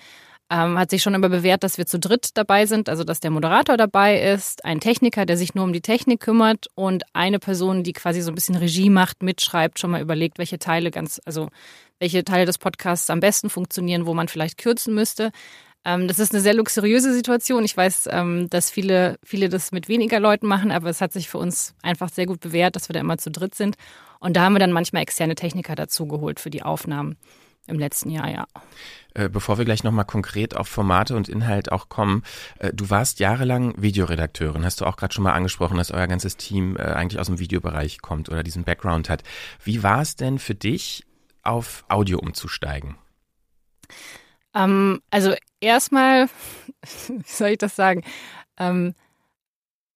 ähm, 0.49 0.77
hat 0.77 0.91
sich 0.91 1.01
schon 1.01 1.15
immer 1.15 1.29
bewährt, 1.29 1.63
dass 1.63 1.77
wir 1.77 1.85
zu 1.87 1.99
dritt 1.99 2.29
dabei 2.35 2.65
sind, 2.65 2.87
also 2.87 3.03
dass 3.03 3.19
der 3.19 3.31
Moderator 3.31 3.77
dabei 3.77 4.21
ist, 4.21 4.63
ein 4.63 4.79
Techniker, 4.79 5.25
der 5.25 5.37
sich 5.37 5.55
nur 5.55 5.63
um 5.63 5.73
die 5.73 5.81
Technik 5.81 6.19
kümmert 6.19 6.67
und 6.75 7.03
eine 7.13 7.39
Person, 7.39 7.83
die 7.83 7.93
quasi 7.93 8.21
so 8.21 8.31
ein 8.31 8.35
bisschen 8.35 8.55
Regie 8.55 8.89
macht, 8.91 9.23
mitschreibt, 9.23 9.79
schon 9.79 9.91
mal 9.91 10.01
überlegt, 10.01 10.37
welche 10.37 10.59
Teile 10.59 10.91
ganz, 10.91 11.19
also 11.25 11.49
welche 11.99 12.23
Teile 12.23 12.45
des 12.45 12.59
Podcasts 12.59 13.09
am 13.09 13.21
besten 13.21 13.49
funktionieren, 13.49 14.05
wo 14.05 14.13
man 14.13 14.27
vielleicht 14.27 14.57
kürzen 14.57 14.93
müsste. 14.93 15.31
Ähm, 15.85 16.07
das 16.07 16.19
ist 16.19 16.33
eine 16.33 16.41
sehr 16.41 16.55
luxuriöse 16.55 17.13
Situation. 17.13 17.63
Ich 17.63 17.77
weiß, 17.77 18.09
ähm, 18.11 18.49
dass 18.49 18.71
viele, 18.71 19.17
viele 19.23 19.49
das 19.49 19.71
mit 19.71 19.87
weniger 19.87 20.19
Leuten 20.19 20.47
machen, 20.47 20.71
aber 20.71 20.89
es 20.89 20.99
hat 20.99 21.13
sich 21.13 21.29
für 21.29 21.37
uns 21.37 21.75
einfach 21.83 22.09
sehr 22.09 22.25
gut 22.25 22.39
bewährt, 22.39 22.75
dass 22.75 22.89
wir 22.89 22.93
da 22.93 22.99
immer 22.99 23.19
zu 23.19 23.31
dritt 23.31 23.55
sind. 23.55 23.75
Und 24.19 24.35
da 24.35 24.41
haben 24.41 24.53
wir 24.53 24.59
dann 24.59 24.71
manchmal 24.71 25.03
externe 25.03 25.35
Techniker 25.35 25.75
dazugeholt 25.75 26.39
für 26.39 26.49
die 26.49 26.63
Aufnahmen 26.63 27.17
im 27.67 27.79
letzten 27.79 28.09
Jahr, 28.09 28.29
ja. 28.29 28.45
Äh, 29.13 29.29
bevor 29.29 29.57
wir 29.57 29.65
gleich 29.65 29.83
nochmal 29.83 30.05
konkret 30.05 30.55
auf 30.55 30.67
Formate 30.67 31.15
und 31.15 31.29
Inhalt 31.29 31.71
auch 31.71 31.89
kommen, 31.89 32.23
äh, 32.59 32.71
du 32.73 32.89
warst 32.89 33.19
jahrelang 33.19 33.73
Videoredakteurin, 33.81 34.65
hast 34.65 34.81
du 34.81 34.85
auch 34.85 34.97
gerade 34.97 35.13
schon 35.13 35.23
mal 35.23 35.33
angesprochen, 35.33 35.77
dass 35.77 35.91
euer 35.91 36.07
ganzes 36.07 36.37
Team 36.37 36.77
äh, 36.77 36.81
eigentlich 36.81 37.19
aus 37.19 37.27
dem 37.27 37.39
Videobereich 37.39 38.01
kommt 38.01 38.29
oder 38.29 38.43
diesen 38.43 38.65
Background 38.65 39.09
hat. 39.09 39.23
Wie 39.63 39.83
war 39.83 40.01
es 40.01 40.15
denn 40.15 40.37
für 40.37 40.55
dich, 40.55 41.05
auf 41.41 41.85
Audio 41.89 42.19
umzusteigen? 42.19 42.95
Ähm, 44.55 45.01
also 45.11 45.35
erstmal, 45.65 46.27
wie 47.07 47.23
soll 47.25 47.49
ich 47.49 47.57
das 47.57 47.75
sagen? 47.75 48.03
Ähm, 48.57 48.93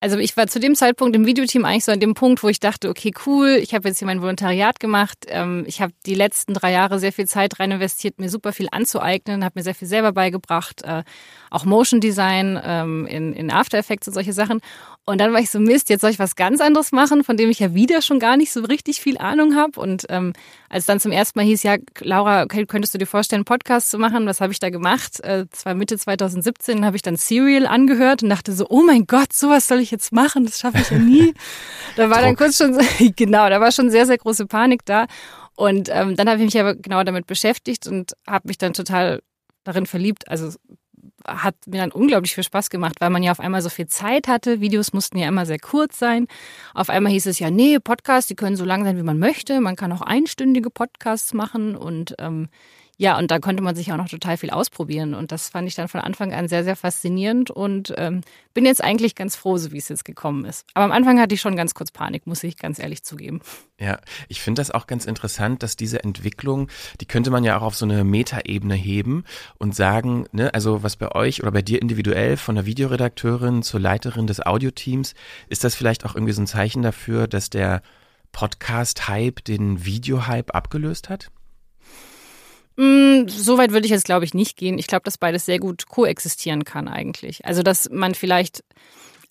also 0.01 0.17
ich 0.17 0.37
war 0.37 0.47
zu 0.47 0.61
dem 0.61 0.75
Zeitpunkt 0.75 1.13
im 1.17 1.25
Videoteam 1.25 1.65
eigentlich 1.65 1.83
so 1.83 1.91
an 1.91 1.99
dem 1.99 2.13
Punkt, 2.13 2.41
wo 2.41 2.47
ich 2.47 2.61
dachte, 2.61 2.87
okay, 2.87 3.11
cool, 3.25 3.59
ich 3.61 3.73
habe 3.73 3.89
jetzt 3.89 3.99
hier 3.99 4.05
mein 4.05 4.21
Volontariat 4.21 4.79
gemacht. 4.79 5.25
Ähm, 5.27 5.65
ich 5.67 5.81
habe 5.81 5.91
die 6.05 6.15
letzten 6.15 6.53
drei 6.53 6.71
Jahre 6.71 6.99
sehr 6.99 7.11
viel 7.11 7.27
Zeit 7.27 7.59
rein 7.59 7.71
investiert, 7.71 8.17
mir 8.17 8.29
super 8.29 8.53
viel 8.53 8.69
anzueignen, 8.71 9.43
habe 9.43 9.59
mir 9.59 9.63
sehr 9.63 9.75
viel 9.75 9.89
selber 9.89 10.13
beigebracht, 10.13 10.83
äh, 10.83 11.03
auch 11.49 11.65
Motion 11.65 11.99
Design 11.99 12.57
ähm, 12.63 13.07
in, 13.07 13.33
in 13.33 13.51
After 13.51 13.77
Effects 13.77 14.07
und 14.07 14.13
solche 14.13 14.31
Sachen. 14.31 14.61
Und 15.05 15.19
dann 15.19 15.33
war 15.33 15.41
ich 15.41 15.49
so, 15.49 15.59
Mist, 15.59 15.89
jetzt 15.89 16.01
soll 16.01 16.11
ich 16.11 16.19
was 16.19 16.37
ganz 16.37 16.61
anderes 16.61 16.93
machen, 16.93 17.25
von 17.25 17.35
dem 17.35 17.49
ich 17.49 17.59
ja 17.59 17.73
wieder 17.73 18.01
schon 18.01 18.19
gar 18.19 18.37
nicht 18.37 18.53
so 18.53 18.61
richtig 18.61 19.01
viel 19.01 19.17
Ahnung 19.17 19.55
habe. 19.55 19.81
Und 19.81 20.05
ähm, 20.07 20.31
als 20.69 20.85
dann 20.85 20.99
zum 20.99 21.11
ersten 21.11 21.39
Mal 21.39 21.45
hieß, 21.45 21.63
ja, 21.63 21.77
Laura, 21.99 22.45
könntest 22.45 22.93
du 22.93 22.97
dir 22.97 23.07
vorstellen, 23.07 23.39
einen 23.39 23.45
Podcast 23.45 23.89
zu 23.89 23.97
machen? 23.97 24.25
Was 24.27 24.39
habe 24.39 24.53
ich 24.53 24.59
da 24.59 24.69
gemacht? 24.69 25.19
Äh, 25.21 25.45
das 25.49 25.65
war 25.65 25.73
Mitte 25.73 25.97
2017, 25.97 26.85
habe 26.85 26.95
ich 26.95 27.01
dann 27.01 27.15
Serial 27.15 27.65
angehört 27.65 28.23
und 28.23 28.29
dachte 28.29 28.53
so, 28.53 28.67
oh 28.69 28.83
mein 28.83 29.07
Gott, 29.07 29.33
sowas 29.33 29.67
soll 29.67 29.79
ich 29.79 29.91
jetzt 29.91 30.13
machen? 30.13 30.45
Das 30.45 30.59
schaffe 30.59 30.77
ich 30.79 30.89
ja 30.91 30.99
nie. 30.99 31.33
da 31.95 32.09
war 32.09 32.21
dann 32.21 32.35
kurz 32.35 32.57
schon, 32.57 32.77
genau, 33.15 33.49
da 33.49 33.59
war 33.59 33.71
schon 33.71 33.89
sehr, 33.89 34.05
sehr 34.05 34.17
große 34.17 34.45
Panik 34.45 34.85
da. 34.85 35.07
Und 35.55 35.89
ähm, 35.91 36.15
dann 36.15 36.29
habe 36.29 36.39
ich 36.39 36.45
mich 36.45 36.59
aber 36.59 36.75
genau 36.75 37.03
damit 37.03 37.27
beschäftigt 37.27 37.87
und 37.87 38.13
habe 38.25 38.47
mich 38.47 38.57
dann 38.57 38.73
total 38.73 39.21
darin 39.63 39.85
verliebt. 39.85 40.29
Also 40.29 40.53
hat 41.27 41.55
mir 41.67 41.79
dann 41.79 41.91
unglaublich 41.91 42.35
viel 42.35 42.43
Spaß 42.43 42.69
gemacht, 42.69 42.95
weil 42.99 43.09
man 43.09 43.23
ja 43.23 43.31
auf 43.31 43.39
einmal 43.39 43.61
so 43.61 43.69
viel 43.69 43.87
Zeit 43.87 44.27
hatte. 44.27 44.61
Videos 44.61 44.93
mussten 44.93 45.17
ja 45.17 45.27
immer 45.27 45.45
sehr 45.45 45.59
kurz 45.59 45.99
sein. 45.99 46.27
Auf 46.73 46.89
einmal 46.89 47.11
hieß 47.11 47.25
es 47.27 47.39
ja, 47.39 47.49
nee, 47.49 47.79
Podcasts, 47.79 48.27
die 48.27 48.35
können 48.35 48.55
so 48.55 48.65
lang 48.65 48.83
sein, 48.83 48.97
wie 48.97 49.03
man 49.03 49.19
möchte. 49.19 49.61
Man 49.61 49.75
kann 49.75 49.91
auch 49.91 50.01
einstündige 50.01 50.69
Podcasts 50.69 51.33
machen 51.33 51.75
und 51.75 52.15
ähm, 52.19 52.49
ja, 53.01 53.17
und 53.17 53.31
da 53.31 53.39
konnte 53.39 53.63
man 53.63 53.77
sich 53.77 53.93
auch 53.93 53.97
noch 53.97 54.09
total 54.09 54.35
viel 54.35 54.49
ausprobieren. 54.49 55.13
Und 55.13 55.31
das 55.31 55.47
fand 55.47 55.69
ich 55.69 55.75
dann 55.75 55.87
von 55.87 56.01
Anfang 56.01 56.33
an 56.33 56.49
sehr, 56.49 56.65
sehr 56.65 56.75
faszinierend 56.75 57.49
und 57.49 57.93
ähm, 57.95 58.19
bin 58.53 58.65
jetzt 58.65 58.83
eigentlich 58.83 59.15
ganz 59.15 59.37
froh, 59.37 59.55
so 59.57 59.71
wie 59.71 59.77
es 59.77 59.87
jetzt 59.87 60.03
gekommen 60.03 60.43
ist. 60.43 60.65
Aber 60.73 60.83
am 60.83 60.91
Anfang 60.91 61.17
hatte 61.17 61.33
ich 61.33 61.39
schon 61.39 61.55
ganz 61.55 61.73
kurz 61.73 61.91
Panik, 61.91 62.27
muss 62.27 62.43
ich 62.43 62.57
ganz 62.57 62.77
ehrlich 62.77 63.03
zugeben. 63.03 63.39
Ja, 63.79 63.99
ich 64.27 64.41
finde 64.41 64.59
das 64.59 64.69
auch 64.69 64.85
ganz 64.85 65.05
interessant, 65.05 65.63
dass 65.63 65.77
diese 65.77 66.03
Entwicklung, 66.03 66.67
die 66.99 67.05
könnte 67.05 67.31
man 67.31 67.45
ja 67.45 67.57
auch 67.57 67.61
auf 67.61 67.75
so 67.77 67.85
eine 67.85 68.03
Metaebene 68.03 68.75
heben 68.75 69.23
und 69.59 69.73
sagen, 69.73 70.25
ne, 70.33 70.53
also 70.53 70.83
was 70.83 70.97
bei 70.97 71.09
euch 71.13 71.41
oder 71.41 71.53
bei 71.53 71.61
dir 71.61 71.81
individuell 71.81 72.35
von 72.35 72.55
der 72.55 72.65
Videoredakteurin 72.65 73.63
zur 73.63 73.79
Leiterin 73.79 74.27
des 74.27 74.45
Audioteams, 74.45 75.13
ist 75.47 75.63
das 75.63 75.73
vielleicht 75.73 76.05
auch 76.05 76.15
irgendwie 76.15 76.33
so 76.33 76.41
ein 76.41 76.47
Zeichen 76.47 76.81
dafür, 76.81 77.29
dass 77.29 77.49
der 77.49 77.81
Podcast-Hype 78.33 79.41
den 79.45 79.85
Video-Hype 79.85 80.53
abgelöst 80.53 81.07
hat? 81.07 81.31
Mm, 82.79 83.27
so 83.27 83.57
weit 83.57 83.73
würde 83.73 83.85
ich 83.85 83.91
jetzt, 83.91 84.05
glaube 84.05 84.23
ich, 84.23 84.33
nicht 84.33 84.55
gehen. 84.55 84.79
Ich 84.79 84.87
glaube, 84.87 85.03
dass 85.03 85.17
beides 85.17 85.45
sehr 85.45 85.59
gut 85.59 85.87
koexistieren 85.87 86.63
kann 86.63 86.87
eigentlich. 86.87 87.43
Also, 87.43 87.61
dass 87.61 87.89
man 87.89 88.15
vielleicht, 88.15 88.63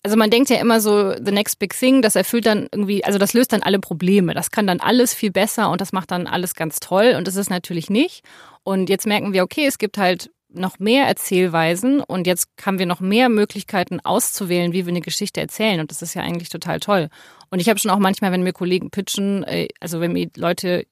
also 0.03 0.15
man 0.17 0.29
denkt 0.29 0.51
ja 0.51 0.57
immer 0.57 0.79
so, 0.79 1.13
the 1.13 1.31
next 1.31 1.57
big 1.57 1.73
thing, 1.73 2.03
das 2.03 2.15
erfüllt 2.15 2.45
dann 2.45 2.67
irgendwie, 2.71 3.03
also 3.03 3.17
das 3.17 3.33
löst 3.33 3.51
dann 3.51 3.63
alle 3.63 3.79
Probleme. 3.79 4.35
Das 4.35 4.51
kann 4.51 4.67
dann 4.67 4.79
alles 4.79 5.15
viel 5.15 5.31
besser 5.31 5.71
und 5.71 5.81
das 5.81 5.93
macht 5.93 6.11
dann 6.11 6.27
alles 6.27 6.53
ganz 6.53 6.79
toll 6.79 7.15
und 7.17 7.27
das 7.27 7.35
ist 7.37 7.49
natürlich 7.49 7.89
nicht. 7.89 8.23
Und 8.63 8.87
jetzt 8.87 9.07
merken 9.07 9.33
wir, 9.33 9.41
okay, 9.41 9.65
es 9.65 9.79
gibt 9.79 9.97
halt 9.97 10.29
noch 10.51 10.79
mehr 10.79 11.05
Erzählweisen 11.05 12.01
und 12.01 12.27
jetzt 12.27 12.49
haben 12.65 12.79
wir 12.79 12.85
noch 12.85 12.99
mehr 12.99 13.29
Möglichkeiten 13.29 13.99
auszuwählen, 13.99 14.73
wie 14.73 14.85
wir 14.85 14.91
eine 14.91 15.01
Geschichte 15.01 15.39
erzählen 15.39 15.79
und 15.79 15.91
das 15.91 16.01
ist 16.01 16.13
ja 16.13 16.23
eigentlich 16.23 16.49
total 16.49 16.79
toll. 16.79 17.09
Und 17.51 17.59
ich 17.59 17.69
habe 17.69 17.79
schon 17.79 17.91
auch 17.91 17.99
manchmal, 17.99 18.31
wenn 18.31 18.43
mir 18.43 18.53
Kollegen 18.53 18.91
pitchen, 18.91 19.43
äh, 19.43 19.67
also 19.79 20.01
wenn 20.01 20.13
mir 20.13 20.29
Leute, 20.35 20.85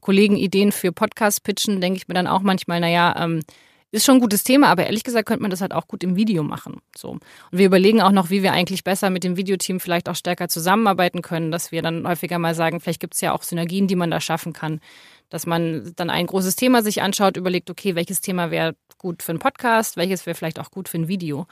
Kollegen 0.00 0.36
Ideen 0.36 0.72
für 0.72 0.92
Podcasts 0.92 1.40
pitchen, 1.40 1.80
denke 1.80 1.98
ich 1.98 2.08
mir 2.08 2.14
dann 2.14 2.26
auch 2.26 2.42
manchmal, 2.42 2.80
naja, 2.80 3.14
ähm, 3.18 3.42
ist 3.92 4.04
schon 4.04 4.16
ein 4.16 4.20
gutes 4.20 4.44
Thema, 4.44 4.68
aber 4.68 4.86
ehrlich 4.86 5.04
gesagt 5.04 5.26
könnte 5.26 5.42
man 5.42 5.50
das 5.50 5.60
halt 5.60 5.72
auch 5.72 5.86
gut 5.86 6.02
im 6.02 6.16
Video 6.16 6.42
machen. 6.42 6.80
So. 6.96 7.10
Und 7.10 7.22
wir 7.50 7.66
überlegen 7.66 8.02
auch 8.02 8.10
noch, 8.10 8.30
wie 8.30 8.42
wir 8.42 8.52
eigentlich 8.52 8.84
besser 8.84 9.10
mit 9.10 9.24
dem 9.24 9.36
Videoteam 9.36 9.80
vielleicht 9.80 10.08
auch 10.08 10.16
stärker 10.16 10.48
zusammenarbeiten 10.48 11.22
können, 11.22 11.50
dass 11.50 11.72
wir 11.72 11.82
dann 11.82 12.06
häufiger 12.06 12.38
mal 12.38 12.54
sagen, 12.54 12.80
vielleicht 12.80 13.00
gibt 13.00 13.14
es 13.14 13.20
ja 13.20 13.32
auch 13.32 13.42
Synergien, 13.42 13.86
die 13.86 13.96
man 13.96 14.10
da 14.10 14.20
schaffen 14.20 14.52
kann. 14.52 14.80
Dass 15.28 15.46
man 15.46 15.92
dann 15.96 16.10
ein 16.10 16.26
großes 16.26 16.56
Thema 16.56 16.82
sich 16.82 17.02
anschaut, 17.02 17.36
überlegt, 17.36 17.70
okay, 17.70 17.94
welches 17.94 18.20
Thema 18.20 18.50
wäre 18.50 18.76
gut 18.98 19.22
für 19.22 19.32
einen 19.32 19.38
Podcast, 19.38 19.96
welches 19.96 20.26
wäre 20.26 20.34
vielleicht 20.34 20.58
auch 20.58 20.70
gut 20.70 20.88
für 20.88 20.98
ein 20.98 21.08
Video. 21.08 21.46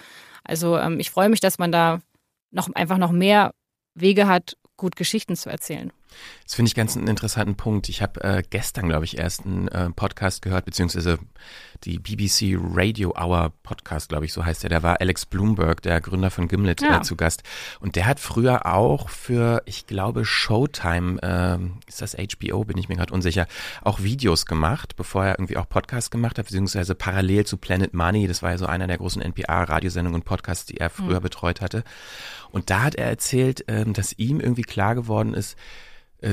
Also 0.45 0.79
ähm, 0.79 1.01
ich 1.01 1.11
freue 1.11 1.29
mich, 1.29 1.41
dass 1.41 1.59
man 1.59 1.73
da 1.73 2.01
noch 2.51 2.69
einfach 2.75 2.99
noch 2.99 3.13
mehr 3.13 3.53
Wege 3.95 4.27
hat, 4.27 4.57
gut 4.77 4.97
Geschichten 4.97 5.37
zu 5.37 5.51
erzählen. 5.51 5.93
Das 6.45 6.55
finde 6.55 6.69
ich 6.69 6.75
ganz 6.75 6.97
einen 6.97 7.09
interessanten 7.09 7.57
Punkt. 7.57 7.89
Ich 7.89 8.03
habe 8.03 8.23
äh, 8.23 8.43
gestern, 8.49 8.89
glaube 8.89 9.07
ich, 9.07 9.17
erst 9.19 9.47
einen 9.47 9.69
äh, 9.69 9.91
Podcast 9.91 10.43
gehört, 10.43 10.67
beziehungsweise 10.67 11.19
die 11.85 11.99
BBC 11.99 12.59
Radio 12.59 13.15
Hour 13.17 13.53
Podcast, 13.63 14.11
glaube 14.11 14.27
ich, 14.27 14.33
so 14.33 14.45
heißt 14.45 14.63
der. 14.63 14.71
Da 14.71 14.83
war 14.83 15.01
Alex 15.01 15.27
Bloomberg, 15.27 15.83
der 15.83 16.01
Gründer 16.01 16.31
von 16.31 16.49
Gimlet, 16.49 16.83
ja. 16.83 16.99
äh, 16.99 17.03
zu 17.03 17.17
Gast. 17.17 17.43
Und 17.81 17.97
der 17.97 18.07
hat 18.07 18.21
früher 18.21 18.67
auch 18.67 19.09
für, 19.09 19.63
ich 19.67 19.87
glaube, 19.87 20.25
Showtime, 20.25 21.19
äh, 21.23 21.89
ist 21.89 22.03
das 22.03 22.15
HBO, 22.15 22.65
bin 22.65 22.79
ich 22.79 22.89
mir 22.89 22.97
gerade 22.97 23.13
unsicher, 23.13 23.47
auch 23.83 24.01
Videos 24.03 24.47
gemacht, 24.47 24.97
bevor 24.97 25.25
er 25.25 25.39
irgendwie 25.39 25.57
auch 25.57 25.69
Podcasts 25.69 26.11
gemacht 26.11 26.39
hat, 26.39 26.47
beziehungsweise 26.47 26.95
parallel 26.95 27.47
zu 27.47 27.57
Planet 27.57 27.95
Money. 27.95 28.27
Das 28.29 28.43
war 28.43 28.51
ja 28.51 28.59
so 28.59 28.67
einer 28.67 28.87
der 28.87 28.99
großen 28.99 29.23
NPR-Radiosendungen 29.23 30.21
und 30.21 30.25
Podcasts, 30.25 30.67
die 30.67 30.77
er 30.77 30.91
früher 30.91 31.21
mhm. 31.21 31.25
betreut 31.25 31.61
hatte. 31.61 31.85
Und 32.51 32.71
da 32.71 32.83
hat 32.83 32.95
er 32.95 33.07
erzählt, 33.07 33.67
äh, 33.69 33.85
dass 33.85 34.13
ihm 34.13 34.41
irgendwie 34.41 34.63
klar 34.63 34.95
geworden 34.95 35.35
ist, 35.35 35.55
äh, 35.55 35.57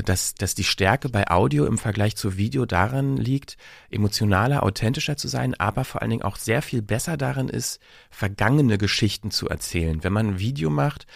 dass, 0.00 0.34
dass 0.34 0.54
die 0.54 0.64
Stärke 0.64 1.08
bei 1.10 1.28
Audio 1.28 1.66
im 1.66 1.76
Vergleich 1.76 2.16
zu 2.16 2.38
Video 2.38 2.64
darin 2.64 3.18
liegt, 3.18 3.58
emotionaler, 3.90 4.62
authentischer 4.62 5.18
zu 5.18 5.28
sein, 5.28 5.54
aber 5.54 5.84
vor 5.84 6.00
allen 6.00 6.10
Dingen 6.10 6.22
auch 6.22 6.36
sehr 6.36 6.62
viel 6.62 6.80
besser 6.80 7.18
darin 7.18 7.48
ist, 7.48 7.80
vergangene 8.10 8.78
Geschichten 8.78 9.30
zu 9.30 9.48
erzählen. 9.48 10.02
Wenn 10.02 10.12
man 10.12 10.28
ein 10.28 10.38
Video 10.38 10.70
macht, 10.70 11.06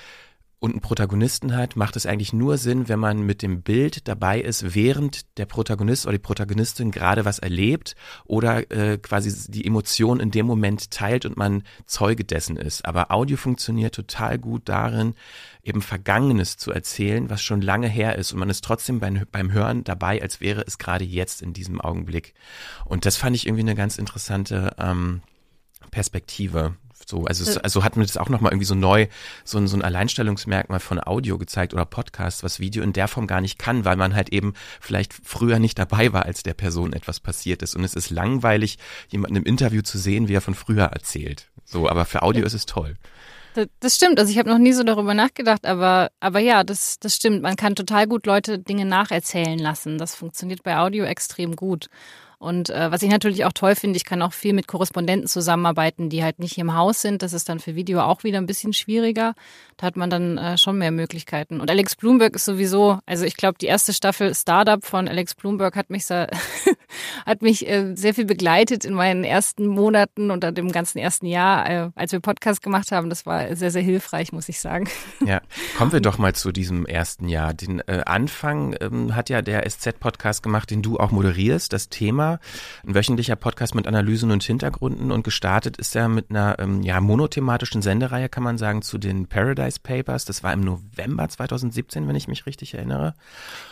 und 0.58 0.70
einen 0.72 0.80
Protagonisten 0.80 1.54
hat, 1.54 1.76
macht 1.76 1.96
es 1.96 2.06
eigentlich 2.06 2.32
nur 2.32 2.56
Sinn, 2.56 2.88
wenn 2.88 2.98
man 2.98 3.20
mit 3.20 3.42
dem 3.42 3.60
Bild 3.60 4.08
dabei 4.08 4.40
ist, 4.40 4.74
während 4.74 5.38
der 5.38 5.44
Protagonist 5.44 6.06
oder 6.06 6.14
die 6.14 6.22
Protagonistin 6.22 6.90
gerade 6.90 7.26
was 7.26 7.38
erlebt 7.38 7.94
oder 8.24 8.70
äh, 8.70 8.96
quasi 8.96 9.50
die 9.50 9.66
Emotion 9.66 10.18
in 10.18 10.30
dem 10.30 10.46
Moment 10.46 10.90
teilt 10.90 11.26
und 11.26 11.36
man 11.36 11.62
Zeuge 11.84 12.24
dessen 12.24 12.56
ist. 12.56 12.86
Aber 12.86 13.10
Audio 13.10 13.36
funktioniert 13.36 13.94
total 13.94 14.38
gut 14.38 14.62
darin, 14.64 15.14
eben 15.62 15.82
Vergangenes 15.82 16.56
zu 16.56 16.72
erzählen, 16.72 17.28
was 17.28 17.42
schon 17.42 17.60
lange 17.60 17.88
her 17.88 18.16
ist 18.16 18.32
und 18.32 18.38
man 18.38 18.48
ist 18.48 18.64
trotzdem 18.64 18.98
beim, 18.98 19.26
beim 19.30 19.52
Hören 19.52 19.84
dabei, 19.84 20.22
als 20.22 20.40
wäre 20.40 20.64
es 20.66 20.78
gerade 20.78 21.04
jetzt 21.04 21.42
in 21.42 21.52
diesem 21.52 21.82
Augenblick. 21.82 22.32
Und 22.86 23.04
das 23.04 23.18
fand 23.18 23.36
ich 23.36 23.46
irgendwie 23.46 23.62
eine 23.62 23.74
ganz 23.74 23.98
interessante 23.98 24.74
ähm, 24.78 25.20
Perspektive. 25.90 26.76
So, 27.08 27.24
also, 27.24 27.48
es, 27.48 27.56
also 27.56 27.84
hat 27.84 27.96
mir 27.96 28.04
das 28.04 28.16
auch 28.16 28.28
nochmal 28.28 28.50
irgendwie 28.50 28.66
so 28.66 28.74
neu, 28.74 29.06
so, 29.44 29.58
ein 29.58 29.68
so 29.68 29.76
ein 29.76 29.82
Alleinstellungsmerkmal 29.82 30.80
von 30.80 30.98
Audio 30.98 31.38
gezeigt 31.38 31.72
oder 31.72 31.84
Podcast, 31.84 32.42
was 32.42 32.58
Video 32.58 32.82
in 32.82 32.92
der 32.92 33.06
Form 33.06 33.28
gar 33.28 33.40
nicht 33.40 33.60
kann, 33.60 33.84
weil 33.84 33.96
man 33.96 34.16
halt 34.16 34.30
eben 34.30 34.54
vielleicht 34.80 35.14
früher 35.14 35.60
nicht 35.60 35.78
dabei 35.78 36.12
war, 36.12 36.24
als 36.24 36.42
der 36.42 36.54
Person 36.54 36.92
etwas 36.92 37.20
passiert 37.20 37.62
ist. 37.62 37.76
Und 37.76 37.84
es 37.84 37.94
ist 37.94 38.10
langweilig, 38.10 38.78
jemanden 39.08 39.36
im 39.36 39.44
Interview 39.44 39.82
zu 39.82 39.98
sehen, 39.98 40.26
wie 40.26 40.34
er 40.34 40.40
von 40.40 40.56
früher 40.56 40.86
erzählt. 40.86 41.48
So, 41.64 41.88
aber 41.88 42.06
für 42.06 42.22
Audio 42.22 42.44
ist 42.44 42.54
es 42.54 42.66
toll. 42.66 42.96
Das 43.80 43.96
stimmt. 43.96 44.18
Also 44.18 44.30
ich 44.30 44.38
habe 44.38 44.50
noch 44.50 44.58
nie 44.58 44.72
so 44.72 44.82
darüber 44.82 45.14
nachgedacht, 45.14 45.64
aber, 45.64 46.10
aber 46.20 46.40
ja, 46.40 46.64
das, 46.64 46.98
das 46.98 47.14
stimmt. 47.14 47.42
Man 47.42 47.56
kann 47.56 47.74
total 47.74 48.06
gut 48.06 48.26
Leute 48.26 48.58
Dinge 48.58 48.84
nacherzählen 48.84 49.58
lassen. 49.58 49.96
Das 49.96 50.14
funktioniert 50.14 50.62
bei 50.62 50.76
Audio 50.76 51.04
extrem 51.04 51.56
gut. 51.56 51.88
Und 52.38 52.68
äh, 52.68 52.90
was 52.90 53.02
ich 53.02 53.08
natürlich 53.08 53.44
auch 53.46 53.52
toll 53.52 53.74
finde, 53.74 53.96
ich 53.96 54.04
kann 54.04 54.20
auch 54.20 54.34
viel 54.34 54.52
mit 54.52 54.66
Korrespondenten 54.66 55.26
zusammenarbeiten, 55.26 56.10
die 56.10 56.22
halt 56.22 56.38
nicht 56.38 56.52
hier 56.52 56.62
im 56.62 56.74
Haus 56.74 57.00
sind. 57.00 57.22
Das 57.22 57.32
ist 57.32 57.48
dann 57.48 57.60
für 57.60 57.74
Video 57.74 58.00
auch 58.00 58.24
wieder 58.24 58.38
ein 58.38 58.46
bisschen 58.46 58.74
schwieriger. 58.74 59.34
Da 59.78 59.86
hat 59.86 59.96
man 59.96 60.10
dann 60.10 60.36
äh, 60.36 60.58
schon 60.58 60.76
mehr 60.76 60.90
Möglichkeiten. 60.90 61.60
Und 61.60 61.70
Alex 61.70 61.96
Bloomberg 61.96 62.34
ist 62.36 62.44
sowieso, 62.44 62.98
also 63.06 63.24
ich 63.24 63.36
glaube, 63.36 63.56
die 63.58 63.66
erste 63.66 63.94
Staffel 63.94 64.34
Startup 64.34 64.84
von 64.84 65.08
Alex 65.08 65.34
Bloomberg 65.34 65.76
hat 65.76 65.88
mich, 65.88 66.04
hat 67.26 67.42
mich 67.42 67.66
äh, 67.68 67.94
sehr 67.94 68.12
viel 68.12 68.26
begleitet 68.26 68.84
in 68.84 68.92
meinen 68.92 69.24
ersten 69.24 69.66
Monaten 69.66 70.30
und 70.30 70.42
dem 70.42 70.72
ganzen 70.72 70.98
ersten 70.98 71.26
Jahr, 71.26 71.70
äh, 71.70 71.90
als 71.94 72.12
wir 72.12 72.20
Podcast 72.20 72.62
gemacht 72.62 72.92
haben. 72.92 73.08
Das 73.08 73.24
war 73.24 73.56
sehr, 73.56 73.70
sehr 73.70 73.82
hilfreich, 73.82 74.32
muss 74.32 74.48
ich 74.50 74.60
sagen. 74.60 74.88
Ja, 75.24 75.40
kommen 75.78 75.92
wir 75.92 76.00
doch 76.06 76.18
mal 76.18 76.34
zu 76.34 76.52
diesem 76.52 76.84
ersten 76.84 77.28
Jahr. 77.28 77.54
Den 77.54 77.80
äh, 77.80 78.02
Anfang 78.04 78.76
ähm, 78.80 79.14
hat 79.14 79.30
ja 79.30 79.40
der 79.40 79.68
SZ-Podcast 79.68 80.42
gemacht, 80.42 80.70
den 80.70 80.82
du 80.82 80.98
auch 80.98 81.10
moderierst. 81.10 81.72
Das 81.72 81.88
Thema 81.88 82.25
Thema. 82.26 82.38
Ein 82.86 82.94
wöchentlicher 82.94 83.36
Podcast 83.36 83.74
mit 83.74 83.86
Analysen 83.86 84.30
und 84.30 84.42
Hintergründen 84.42 85.10
und 85.10 85.22
gestartet 85.22 85.76
ist 85.76 85.94
er 85.96 86.08
mit 86.08 86.30
einer 86.30 86.58
ähm, 86.58 86.82
ja, 86.82 87.00
monothematischen 87.00 87.82
Sendereihe, 87.82 88.28
kann 88.28 88.42
man 88.42 88.58
sagen, 88.58 88.82
zu 88.82 88.98
den 88.98 89.26
Paradise 89.26 89.78
Papers. 89.82 90.24
Das 90.24 90.42
war 90.42 90.52
im 90.52 90.60
November 90.60 91.28
2017, 91.28 92.08
wenn 92.08 92.16
ich 92.16 92.28
mich 92.28 92.46
richtig 92.46 92.74
erinnere. 92.74 93.14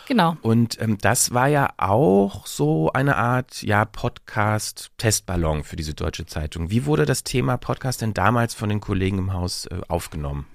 Genau. 0.07 0.37
Und 0.41 0.79
ähm, 0.81 0.97
das 0.99 1.33
war 1.33 1.47
ja 1.47 1.69
auch 1.77 2.47
so 2.47 2.91
eine 2.93 3.17
Art 3.17 3.61
ja, 3.61 3.85
Podcast-Testballon 3.85 5.63
für 5.63 5.75
diese 5.75 5.93
deutsche 5.93 6.25
Zeitung. 6.25 6.69
Wie 6.69 6.85
wurde 6.85 7.05
das 7.05 7.23
Thema 7.23 7.57
Podcast 7.57 8.01
denn 8.01 8.13
damals 8.13 8.53
von 8.53 8.69
den 8.69 8.81
Kollegen 8.81 9.17
im 9.17 9.33
Haus 9.33 9.65
äh, 9.65 9.81
aufgenommen? 9.87 10.45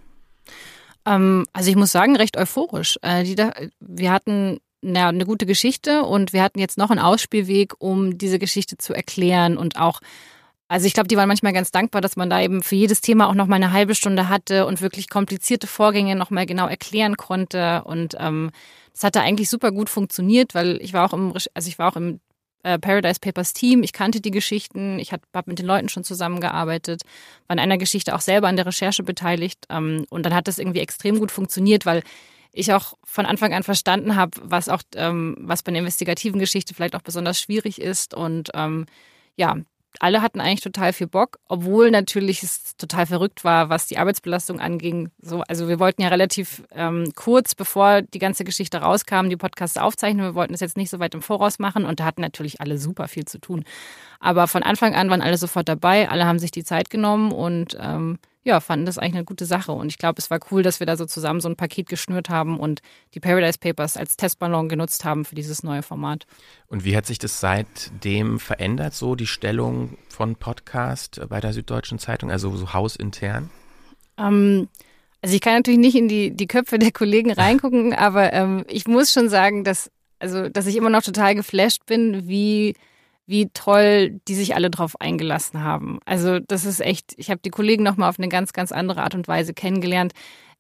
Ähm, 1.07 1.47
also 1.53 1.71
ich 1.71 1.77
muss 1.77 1.93
sagen, 1.93 2.17
recht 2.17 2.37
euphorisch. 2.37 2.99
Äh, 3.03 3.25
wir 3.81 4.13
hatten 4.13 4.61
na, 4.83 5.09
eine 5.09 5.27
gute 5.27 5.47
Geschichte 5.47 6.05
und 6.05 6.33
wir 6.33 6.43
hatten 6.43 6.59
jetzt 6.59 6.79
noch 6.79 6.91
einen 6.91 7.01
Ausspielweg, 7.01 7.75
um 7.79 8.19
diese 8.19 8.39
Geschichte 8.39 8.77
zu 8.77 8.95
erklären 8.95 9.57
und 9.57 9.79
auch 9.79 10.01
also 10.71 10.87
ich 10.87 10.95
glaube, 10.95 11.09
die 11.09 11.17
waren 11.17 11.27
manchmal 11.27 11.53
ganz 11.53 11.73
dankbar, 11.73 12.01
dass 12.01 12.15
man 12.15 12.31
da 12.31 12.41
eben 12.41 12.63
für 12.63 12.77
jedes 12.77 13.01
Thema 13.01 13.29
auch 13.29 13.35
noch 13.35 13.49
mal 13.49 13.57
eine 13.57 13.73
halbe 13.73 13.97
Stunde 13.97 14.29
hatte 14.29 14.67
und 14.67 14.81
wirklich 14.81 15.11
komplizierte 15.11 15.67
Vorgänge 15.67 16.15
noch 16.15 16.31
mal 16.31 16.47
genau 16.47 16.69
erklären 16.69 17.17
konnte. 17.17 17.83
Und 17.87 18.15
ähm, 18.21 18.53
das 18.93 19.03
hat 19.03 19.17
da 19.17 19.21
eigentlich 19.23 19.51
super 19.51 19.73
gut 19.73 19.91
funktioniert, 19.91 20.55
weil 20.55 20.79
ich 20.81 20.93
war 20.93 21.05
auch 21.05 21.13
im, 21.13 21.35
also 21.55 21.69
ich 21.69 21.77
war 21.81 21.91
auch 21.91 21.97
im 21.97 22.21
äh, 22.63 22.79
Paradise 22.79 23.19
Papers 23.19 23.53
Team. 23.53 23.83
Ich 23.83 23.93
kannte 23.93 24.21
die 24.21 24.31
Geschichten, 24.31 25.01
ich 25.01 25.13
habe 25.13 25.23
hab 25.35 25.49
mit 25.49 25.59
den 25.59 25.67
Leuten 25.67 25.89
schon 25.89 26.05
zusammengearbeitet, 26.05 27.03
war 27.49 27.55
in 27.57 27.61
einer 27.61 27.77
Geschichte 27.77 28.15
auch 28.15 28.21
selber 28.21 28.47
an 28.47 28.55
der 28.55 28.67
Recherche 28.67 29.03
beteiligt. 29.03 29.67
Ähm, 29.71 30.05
und 30.09 30.25
dann 30.25 30.37
hat 30.37 30.47
das 30.47 30.61
irgendwie 30.61 30.79
extrem 30.79 31.19
gut 31.19 31.33
funktioniert, 31.33 31.85
weil 31.85 32.05
ich 32.53 32.73
auch 32.73 32.95
von 33.05 33.27
Anfang 33.27 33.55
an 33.55 33.63
verstanden 33.63 34.17
habe, 34.17 34.41
was 34.43 34.69
auch, 34.69 34.83
ähm, 34.97 35.37
was 35.41 35.63
bei 35.63 35.71
einer 35.71 35.79
investigativen 35.79 36.41
Geschichte 36.41 36.75
vielleicht 36.75 36.97
auch 36.97 37.03
besonders 37.03 37.41
schwierig 37.41 37.81
ist. 37.81 38.15
Und 38.15 38.51
ähm, 38.55 38.87
ja, 39.37 39.57
alle 39.99 40.23
hatten 40.23 40.41
eigentlich 40.41 40.61
total 40.61 40.93
viel 40.93 41.09
Bock, 41.09 41.39
obwohl 41.49 41.91
natürlich 41.91 42.43
es 42.43 42.77
total 42.77 43.07
verrückt 43.07 43.43
war, 43.43 43.69
was 43.69 43.87
die 43.87 43.99
Arbeitsbelastung 43.99 44.61
anging. 44.61 45.11
So, 45.21 45.43
also 45.43 45.69
wir 45.69 45.81
wollten 45.81 46.03
ja 46.03 46.09
relativ 46.09 46.63
ähm, 46.71 47.13
kurz, 47.17 47.55
bevor 47.55 48.03
die 48.03 48.21
ganze 48.21 48.45
Geschichte 48.45 48.79
rauskam, 48.79 49.29
die 49.29 49.37
Podcasts 49.37 49.77
aufzeichnen. 49.77 50.25
Wir 50.25 50.35
wollten 50.35 50.55
es 50.55 50.61
jetzt 50.61 50.77
nicht 50.77 50.91
so 50.91 51.01
weit 51.01 51.15
im 51.15 51.23
Voraus 51.23 51.59
machen 51.59 51.85
und 51.85 51.99
da 51.99 52.05
hatten 52.05 52.21
natürlich 52.21 52.61
alle 52.61 52.79
super 52.79 53.09
viel 53.09 53.25
zu 53.25 53.39
tun. 53.39 53.65
Aber 54.21 54.47
von 54.47 54.63
Anfang 54.63 54.95
an 54.95 55.11
waren 55.11 55.23
alle 55.23 55.39
sofort 55.39 55.69
dabei, 55.69 56.09
alle 56.09 56.27
haben 56.27 56.39
sich 56.39 56.53
die 56.53 56.65
Zeit 56.65 56.91
genommen 56.91 57.33
und 57.33 57.77
ähm, 57.81 58.19
ja, 58.43 58.61
fanden 58.61 58.87
das 58.87 58.97
eigentlich 58.97 59.17
eine 59.17 59.25
gute 59.25 59.45
Sache. 59.45 59.73
Und 59.73 59.89
ich 59.89 59.99
glaube, 59.99 60.19
es 60.19 60.31
war 60.31 60.41
cool, 60.51 60.63
dass 60.63 60.81
wir 60.81 60.87
da 60.87 60.97
so 60.97 61.05
zusammen 61.05 61.41
so 61.41 61.49
ein 61.49 61.57
Paket 61.57 61.89
geschnürt 61.89 62.31
haben 62.31 62.59
und 62.59 62.81
die 63.15 63.21
Paradise 63.21 63.59
Papers 63.59 63.97
als 63.97 64.17
Testballon 64.17 64.69
genutzt 64.69 65.05
haben 65.05 65.25
für 65.25 65.35
dieses 65.35 65.63
neue 65.63 65.83
Format. 65.83 66.27
Und 66.69 66.85
wie 66.85 66.97
hat 66.97 67.07
sich 67.07 67.19
das 67.19 67.41
seitdem 67.41 68.41
verändert, 68.41 68.95
so 68.95 69.15
die 69.15 69.27
Stellung 69.27 69.99
von 70.09 70.37
Podcast 70.37 71.21
bei 71.29 71.41
der 71.41 71.53
Süddeutschen 71.53 71.99
Zeitung, 71.99 72.31
also 72.31 72.57
so 72.57 72.73
hausintern? 72.73 73.51
Ähm, 74.17 74.69
also 75.21 75.35
ich 75.35 75.43
kann 75.43 75.55
natürlich 75.55 75.81
nicht 75.81 75.97
in 75.97 76.09
die, 76.09 76.31
die 76.31 76.47
Köpfe 76.47 76.79
der 76.79 76.93
Kollegen 76.93 77.31
reingucken, 77.33 77.93
aber 77.93 78.33
ähm, 78.33 78.65
ich 78.69 78.87
muss 78.87 79.13
schon 79.13 79.29
sagen, 79.29 79.65
dass, 79.65 79.91
also, 80.19 80.49
dass 80.49 80.67
ich 80.67 80.77
immer 80.77 80.91
noch 80.91 81.03
total 81.03 81.35
geflasht 81.35 81.85
bin, 81.85 82.27
wie 82.27 82.75
wie 83.31 83.49
toll 83.55 84.21
die 84.27 84.35
sich 84.35 84.55
alle 84.57 84.71
drauf 84.71 85.01
eingelassen 85.01 85.63
haben. 85.63 86.01
Also 86.05 86.41
das 86.41 86.65
ist 86.65 86.81
echt, 86.81 87.15
ich 87.17 87.31
habe 87.31 87.41
die 87.45 87.51
Kollegen 87.51 87.85
nochmal 87.85 88.09
auf 88.09 88.19
eine 88.19 88.29
ganz, 88.29 88.53
ganz 88.53 88.73
andere 88.73 89.03
Art 89.03 89.15
und 89.15 89.29
Weise 89.29 89.55
kennengelernt 89.55 90.13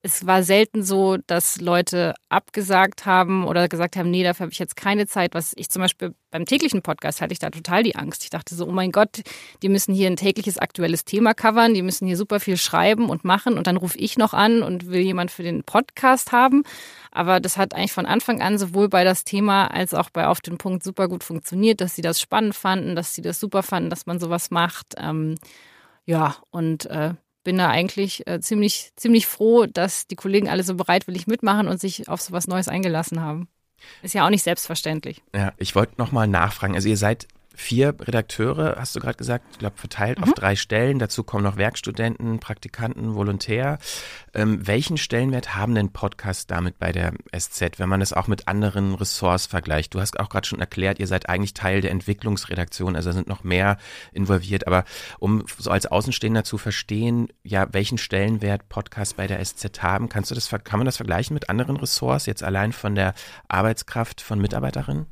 es 0.02 0.26
war 0.26 0.42
selten 0.42 0.82
so, 0.82 1.18
dass 1.26 1.60
Leute 1.60 2.14
abgesagt 2.30 3.04
haben 3.04 3.46
oder 3.46 3.68
gesagt 3.68 3.96
haben, 3.96 4.10
nee, 4.10 4.22
dafür 4.22 4.44
habe 4.44 4.52
ich 4.52 4.58
jetzt 4.58 4.74
keine 4.74 5.06
Zeit. 5.06 5.34
Was 5.34 5.52
ich 5.56 5.68
zum 5.68 5.82
Beispiel 5.82 6.14
beim 6.30 6.46
täglichen 6.46 6.80
Podcast 6.80 7.20
hatte 7.20 7.32
ich 7.34 7.38
da 7.38 7.50
total 7.50 7.82
die 7.82 7.96
Angst. 7.96 8.24
Ich 8.24 8.30
dachte 8.30 8.54
so, 8.54 8.66
oh 8.66 8.72
mein 8.72 8.92
Gott, 8.92 9.20
die 9.62 9.68
müssen 9.68 9.92
hier 9.94 10.06
ein 10.06 10.16
tägliches 10.16 10.56
aktuelles 10.56 11.04
Thema 11.04 11.34
covern, 11.34 11.74
die 11.74 11.82
müssen 11.82 12.06
hier 12.06 12.16
super 12.16 12.40
viel 12.40 12.56
schreiben 12.56 13.10
und 13.10 13.24
machen 13.24 13.58
und 13.58 13.66
dann 13.66 13.76
rufe 13.76 13.98
ich 13.98 14.16
noch 14.16 14.32
an 14.32 14.62
und 14.62 14.86
will 14.86 15.00
jemand 15.00 15.30
für 15.30 15.42
den 15.42 15.64
Podcast 15.64 16.32
haben. 16.32 16.62
Aber 17.10 17.38
das 17.38 17.58
hat 17.58 17.74
eigentlich 17.74 17.92
von 17.92 18.06
Anfang 18.06 18.40
an 18.40 18.56
sowohl 18.56 18.88
bei 18.88 19.04
das 19.04 19.24
Thema 19.24 19.66
als 19.66 19.92
auch 19.92 20.08
bei 20.08 20.28
Auf 20.28 20.40
den 20.40 20.56
Punkt 20.56 20.82
super 20.82 21.08
gut 21.08 21.24
funktioniert, 21.24 21.82
dass 21.82 21.94
sie 21.94 22.02
das 22.02 22.20
spannend 22.20 22.54
fanden, 22.54 22.96
dass 22.96 23.14
sie 23.14 23.22
das 23.22 23.38
super 23.38 23.62
fanden, 23.62 23.90
dass 23.90 24.06
man 24.06 24.18
sowas 24.18 24.50
macht. 24.50 24.94
Ähm, 24.96 25.34
ja, 26.06 26.36
und 26.50 26.86
äh, 26.86 27.14
bin 27.44 27.58
da 27.58 27.68
eigentlich 27.68 28.26
äh, 28.26 28.40
ziemlich, 28.40 28.92
ziemlich 28.96 29.26
froh, 29.26 29.66
dass 29.66 30.06
die 30.06 30.16
Kollegen 30.16 30.48
alle 30.48 30.62
so 30.62 30.74
bereitwillig 30.74 31.26
mitmachen 31.26 31.68
und 31.68 31.80
sich 31.80 32.08
auf 32.08 32.20
so 32.20 32.32
was 32.32 32.46
Neues 32.46 32.68
eingelassen 32.68 33.20
haben. 33.20 33.48
Ist 34.02 34.14
ja 34.14 34.26
auch 34.26 34.30
nicht 34.30 34.42
selbstverständlich. 34.42 35.22
Ja, 35.34 35.52
ich 35.56 35.74
wollte 35.74 35.94
nochmal 35.96 36.26
nachfragen. 36.26 36.74
Also 36.74 36.88
ihr 36.88 36.98
seid 36.98 37.26
vier 37.54 37.94
Redakteure, 38.00 38.76
hast 38.78 38.94
du 38.96 39.00
gerade 39.00 39.16
gesagt, 39.16 39.44
ich 39.52 39.58
glaube 39.58 39.76
verteilt 39.76 40.18
mhm. 40.18 40.24
auf 40.24 40.32
drei 40.34 40.56
Stellen. 40.56 40.98
Dazu 40.98 41.24
kommen 41.24 41.44
noch 41.44 41.56
Werkstudenten, 41.56 42.40
Praktikanten, 42.40 43.14
Volontär. 43.14 43.78
Ähm, 44.34 44.66
welchen 44.66 44.96
Stellenwert 44.96 45.56
haben 45.56 45.74
denn 45.74 45.92
Podcasts 45.92 46.46
damit 46.46 46.78
bei 46.78 46.92
der 46.92 47.12
SZ, 47.36 47.78
wenn 47.78 47.88
man 47.88 48.00
es 48.00 48.12
auch 48.12 48.28
mit 48.28 48.48
anderen 48.48 48.94
Ressorts 48.94 49.46
vergleicht? 49.46 49.94
Du 49.94 50.00
hast 50.00 50.18
auch 50.18 50.28
gerade 50.28 50.46
schon 50.46 50.60
erklärt, 50.60 50.98
ihr 50.98 51.06
seid 51.06 51.28
eigentlich 51.28 51.54
Teil 51.54 51.80
der 51.80 51.90
Entwicklungsredaktion, 51.90 52.96
also 52.96 53.12
sind 53.12 53.28
noch 53.28 53.44
mehr 53.44 53.76
involviert. 54.12 54.66
Aber 54.66 54.84
um 55.18 55.44
so 55.58 55.70
als 55.70 55.86
Außenstehender 55.86 56.44
zu 56.44 56.56
verstehen, 56.56 57.28
ja, 57.42 57.68
welchen 57.72 57.98
Stellenwert 57.98 58.68
Podcasts 58.68 59.14
bei 59.14 59.26
der 59.26 59.44
SZ 59.44 59.82
haben, 59.82 60.08
kannst 60.08 60.30
du 60.30 60.34
das, 60.34 60.48
kann 60.48 60.78
man 60.78 60.86
das 60.86 60.96
vergleichen 60.96 61.34
mit 61.34 61.50
anderen 61.50 61.76
Ressorts, 61.76 62.26
jetzt 62.26 62.42
allein 62.42 62.72
von 62.72 62.94
der 62.94 63.14
Arbeitskraft 63.48 64.20
von 64.20 64.40
Mitarbeiterinnen? 64.40 65.06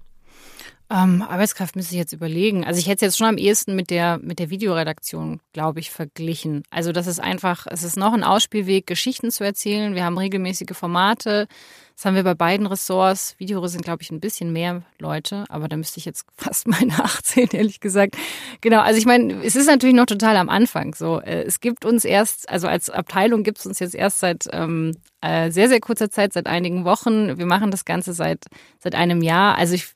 Ähm, 0.91 1.21
Arbeitskraft 1.21 1.77
müsste 1.77 1.95
ich 1.95 1.99
jetzt 1.99 2.15
überlegen. 2.15 2.65
Also 2.65 2.81
ich 2.81 2.87
hätte 2.87 3.05
es 3.05 3.13
jetzt 3.13 3.19
schon 3.19 3.27
am 3.27 3.37
ehesten 3.37 3.77
mit 3.77 3.91
der, 3.91 4.19
mit 4.23 4.39
der 4.39 4.49
Videoredaktion, 4.49 5.41
glaube 5.53 5.81
ich, 5.81 5.91
verglichen. 5.91 6.63
Also 6.71 6.93
das 6.93 7.07
ist 7.07 7.21
einfach, 7.21 7.67
es 7.69 7.83
ist 7.83 7.99
noch 7.99 8.15
ein 8.15 8.25
Ausspielweg, 8.25 8.87
Geschichten 8.87 9.31
zu 9.31 9.45
erzählen. 9.45 9.95
Wir 9.95 10.05
haben 10.05 10.17
regelmäßige 10.17 10.75
Formate. 10.75 11.47
Das 11.95 12.07
haben 12.07 12.15
wir 12.15 12.23
bei 12.23 12.35
beiden 12.35 12.67
Ressorts. 12.67 13.35
Video 13.39 13.67
sind, 13.67 13.85
glaube 13.85 14.03
ich, 14.03 14.11
ein 14.11 14.21
bisschen 14.21 14.51
mehr 14.51 14.83
Leute, 14.99 15.45
aber 15.51 15.69
da 15.69 15.77
müsste 15.77 15.99
ich 15.99 16.07
jetzt 16.07 16.25
fast 16.37 16.67
mal 16.67 16.81
nachzählen, 16.87 17.51
ehrlich 17.53 17.81
gesagt. 17.81 18.17
Genau, 18.63 18.81
also 18.81 18.99
ich 18.99 19.05
meine, 19.05 19.43
es 19.45 19.57
ist 19.57 19.67
natürlich 19.67 19.97
noch 19.97 20.07
total 20.07 20.39
am 20.39 20.49
Anfang. 20.49 20.95
So, 20.95 21.21
äh, 21.21 21.43
es 21.43 21.61
gibt 21.61 21.85
uns 21.85 22.07
erst, 22.07 22.49
also 22.49 22.67
als 22.67 22.89
Abteilung 22.89 23.43
gibt 23.43 23.59
es 23.59 23.67
uns 23.67 23.79
jetzt 23.79 23.95
erst 23.95 24.21
seit 24.21 24.47
ähm, 24.53 24.97
äh, 25.21 25.51
sehr, 25.51 25.69
sehr 25.69 25.81
kurzer 25.81 26.09
Zeit, 26.09 26.33
seit 26.33 26.47
einigen 26.47 26.87
Wochen. 26.87 27.37
Wir 27.37 27.47
machen 27.47 27.71
das 27.71 27.85
Ganze 27.85 28.15
seit, 28.15 28.47
seit 28.79 28.95
einem 28.95 29.21
Jahr. 29.21 29.59
Also 29.59 29.75
ich 29.75 29.93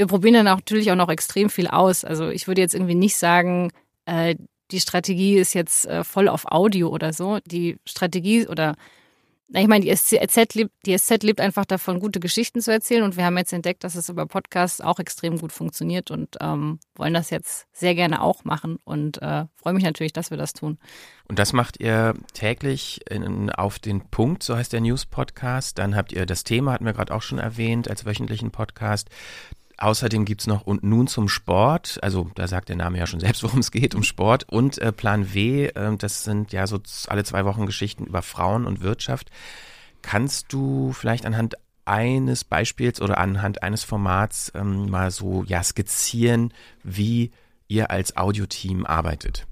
wir 0.00 0.06
probieren 0.06 0.32
dann 0.32 0.46
natürlich 0.46 0.90
auch 0.90 0.96
noch 0.96 1.10
extrem 1.10 1.50
viel 1.50 1.66
aus. 1.66 2.06
Also 2.06 2.30
ich 2.30 2.46
würde 2.48 2.62
jetzt 2.62 2.72
irgendwie 2.74 2.94
nicht 2.94 3.16
sagen, 3.16 3.70
äh, 4.06 4.34
die 4.70 4.80
Strategie 4.80 5.36
ist 5.36 5.52
jetzt 5.52 5.84
äh, 5.84 6.04
voll 6.04 6.28
auf 6.28 6.46
Audio 6.50 6.88
oder 6.88 7.12
so. 7.12 7.38
Die 7.44 7.76
Strategie 7.84 8.46
oder 8.46 8.76
ich 9.52 9.66
meine, 9.66 9.84
die 9.84 9.94
SZ, 9.94 10.54
lebt, 10.54 10.72
die 10.86 10.96
SZ 10.96 11.22
lebt 11.22 11.40
einfach 11.40 11.66
davon, 11.66 12.00
gute 12.00 12.18
Geschichten 12.18 12.62
zu 12.62 12.72
erzählen. 12.72 13.02
Und 13.02 13.18
wir 13.18 13.26
haben 13.26 13.36
jetzt 13.36 13.52
entdeckt, 13.52 13.84
dass 13.84 13.94
es 13.94 14.08
über 14.08 14.24
Podcasts 14.24 14.80
auch 14.80 15.00
extrem 15.00 15.38
gut 15.38 15.52
funktioniert 15.52 16.10
und 16.10 16.36
ähm, 16.40 16.78
wollen 16.94 17.12
das 17.12 17.28
jetzt 17.28 17.66
sehr 17.72 17.94
gerne 17.94 18.22
auch 18.22 18.44
machen. 18.44 18.78
Und 18.84 19.20
äh, 19.20 19.44
freue 19.56 19.74
mich 19.74 19.84
natürlich, 19.84 20.14
dass 20.14 20.30
wir 20.30 20.38
das 20.38 20.54
tun. 20.54 20.78
Und 21.28 21.38
das 21.38 21.52
macht 21.52 21.78
ihr 21.78 22.14
täglich 22.32 23.00
in, 23.10 23.50
auf 23.50 23.78
den 23.78 24.00
Punkt, 24.08 24.44
so 24.44 24.56
heißt 24.56 24.72
der 24.72 24.80
News-Podcast. 24.80 25.76
Dann 25.76 25.94
habt 25.94 26.12
ihr 26.12 26.24
das 26.24 26.44
Thema, 26.44 26.72
hatten 26.72 26.86
wir 26.86 26.94
gerade 26.94 27.12
auch 27.12 27.22
schon 27.22 27.38
erwähnt, 27.38 27.90
als 27.90 28.06
wöchentlichen 28.06 28.52
Podcast. 28.52 29.10
Außerdem 29.80 30.26
gibt's 30.26 30.46
noch 30.46 30.66
und 30.66 30.84
nun 30.84 31.06
zum 31.06 31.30
Sport, 31.30 31.98
also 32.02 32.30
da 32.34 32.46
sagt 32.46 32.68
der 32.68 32.76
Name 32.76 32.98
ja 32.98 33.06
schon 33.06 33.18
selbst, 33.20 33.42
worum 33.44 33.60
es 33.60 33.70
geht, 33.70 33.94
um 33.94 34.02
Sport 34.02 34.44
und 34.46 34.76
äh, 34.78 34.92
Plan 34.92 35.32
W, 35.32 35.66
äh, 35.66 35.96
das 35.96 36.22
sind 36.22 36.52
ja 36.52 36.66
so 36.66 36.78
alle 37.08 37.24
zwei 37.24 37.46
Wochen 37.46 37.64
Geschichten 37.64 38.04
über 38.04 38.20
Frauen 38.20 38.66
und 38.66 38.82
Wirtschaft. 38.82 39.30
Kannst 40.02 40.52
du 40.52 40.92
vielleicht 40.92 41.24
anhand 41.24 41.54
eines 41.86 42.44
Beispiels 42.44 43.00
oder 43.00 43.16
anhand 43.16 43.62
eines 43.62 43.82
Formats 43.82 44.52
ähm, 44.54 44.90
mal 44.90 45.10
so 45.10 45.44
ja 45.44 45.62
skizzieren, 45.62 46.52
wie 46.84 47.30
ihr 47.66 47.90
als 47.90 48.18
Audioteam 48.18 48.84
arbeitet? 48.84 49.46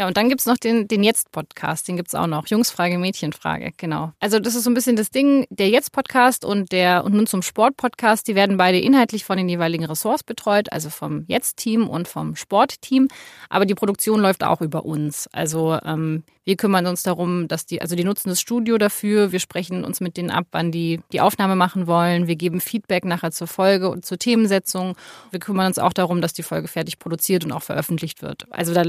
Ja, 0.00 0.06
und 0.06 0.16
dann 0.16 0.30
gibt's 0.30 0.46
noch 0.46 0.56
den, 0.56 0.88
den 0.88 1.02
Jetzt-Podcast, 1.02 1.86
den 1.86 1.98
gibt's 1.98 2.14
auch 2.14 2.26
noch. 2.26 2.46
Jungsfrage, 2.46 2.96
Mädchenfrage, 2.96 3.72
genau. 3.76 4.12
Also 4.18 4.40
das 4.40 4.54
ist 4.54 4.64
so 4.64 4.70
ein 4.70 4.74
bisschen 4.74 4.96
das 4.96 5.10
Ding, 5.10 5.46
der 5.50 5.68
Jetzt-Podcast 5.68 6.42
und 6.46 6.72
der 6.72 7.04
und 7.04 7.12
nun 7.12 7.26
zum 7.26 7.42
Sport-Podcast, 7.42 8.26
die 8.26 8.34
werden 8.34 8.56
beide 8.56 8.80
inhaltlich 8.80 9.26
von 9.26 9.36
den 9.36 9.46
jeweiligen 9.46 9.84
Ressorts 9.84 10.22
betreut, 10.22 10.72
also 10.72 10.88
vom 10.88 11.26
Jetzt-Team 11.26 11.86
und 11.86 12.08
vom 12.08 12.34
Sport-Team. 12.34 13.08
Aber 13.50 13.66
die 13.66 13.74
Produktion 13.74 14.20
läuft 14.20 14.42
auch 14.42 14.62
über 14.62 14.86
uns. 14.86 15.28
Also 15.32 15.78
ähm, 15.84 16.24
wir 16.44 16.56
kümmern 16.56 16.86
uns 16.86 17.02
darum, 17.02 17.48
dass 17.48 17.66
die, 17.66 17.82
also 17.82 17.94
die 17.96 18.04
nutzen 18.04 18.30
das 18.30 18.40
Studio 18.40 18.78
dafür. 18.78 19.30
Wir 19.30 19.40
sprechen 19.40 19.84
uns 19.84 20.00
mit 20.00 20.16
denen 20.16 20.30
ab, 20.30 20.46
wann 20.52 20.72
die 20.72 21.00
die 21.12 21.20
Aufnahme 21.20 21.54
machen 21.54 21.86
wollen. 21.86 22.28
Wir 22.28 22.36
geben 22.36 22.60
Feedback 22.60 23.04
nachher 23.04 23.30
zur 23.30 23.46
Folge 23.46 23.90
und 23.90 24.06
zur 24.06 24.18
Themensetzung. 24.18 24.96
Wir 25.30 25.40
kümmern 25.40 25.66
uns 25.66 25.78
auch 25.78 25.92
darum, 25.92 26.22
dass 26.22 26.32
die 26.32 26.42
Folge 26.42 26.66
fertig 26.66 26.98
produziert 26.98 27.44
und 27.44 27.52
auch 27.52 27.62
veröffentlicht 27.62 28.22
wird. 28.22 28.46
Also 28.50 28.72
da, 28.72 28.84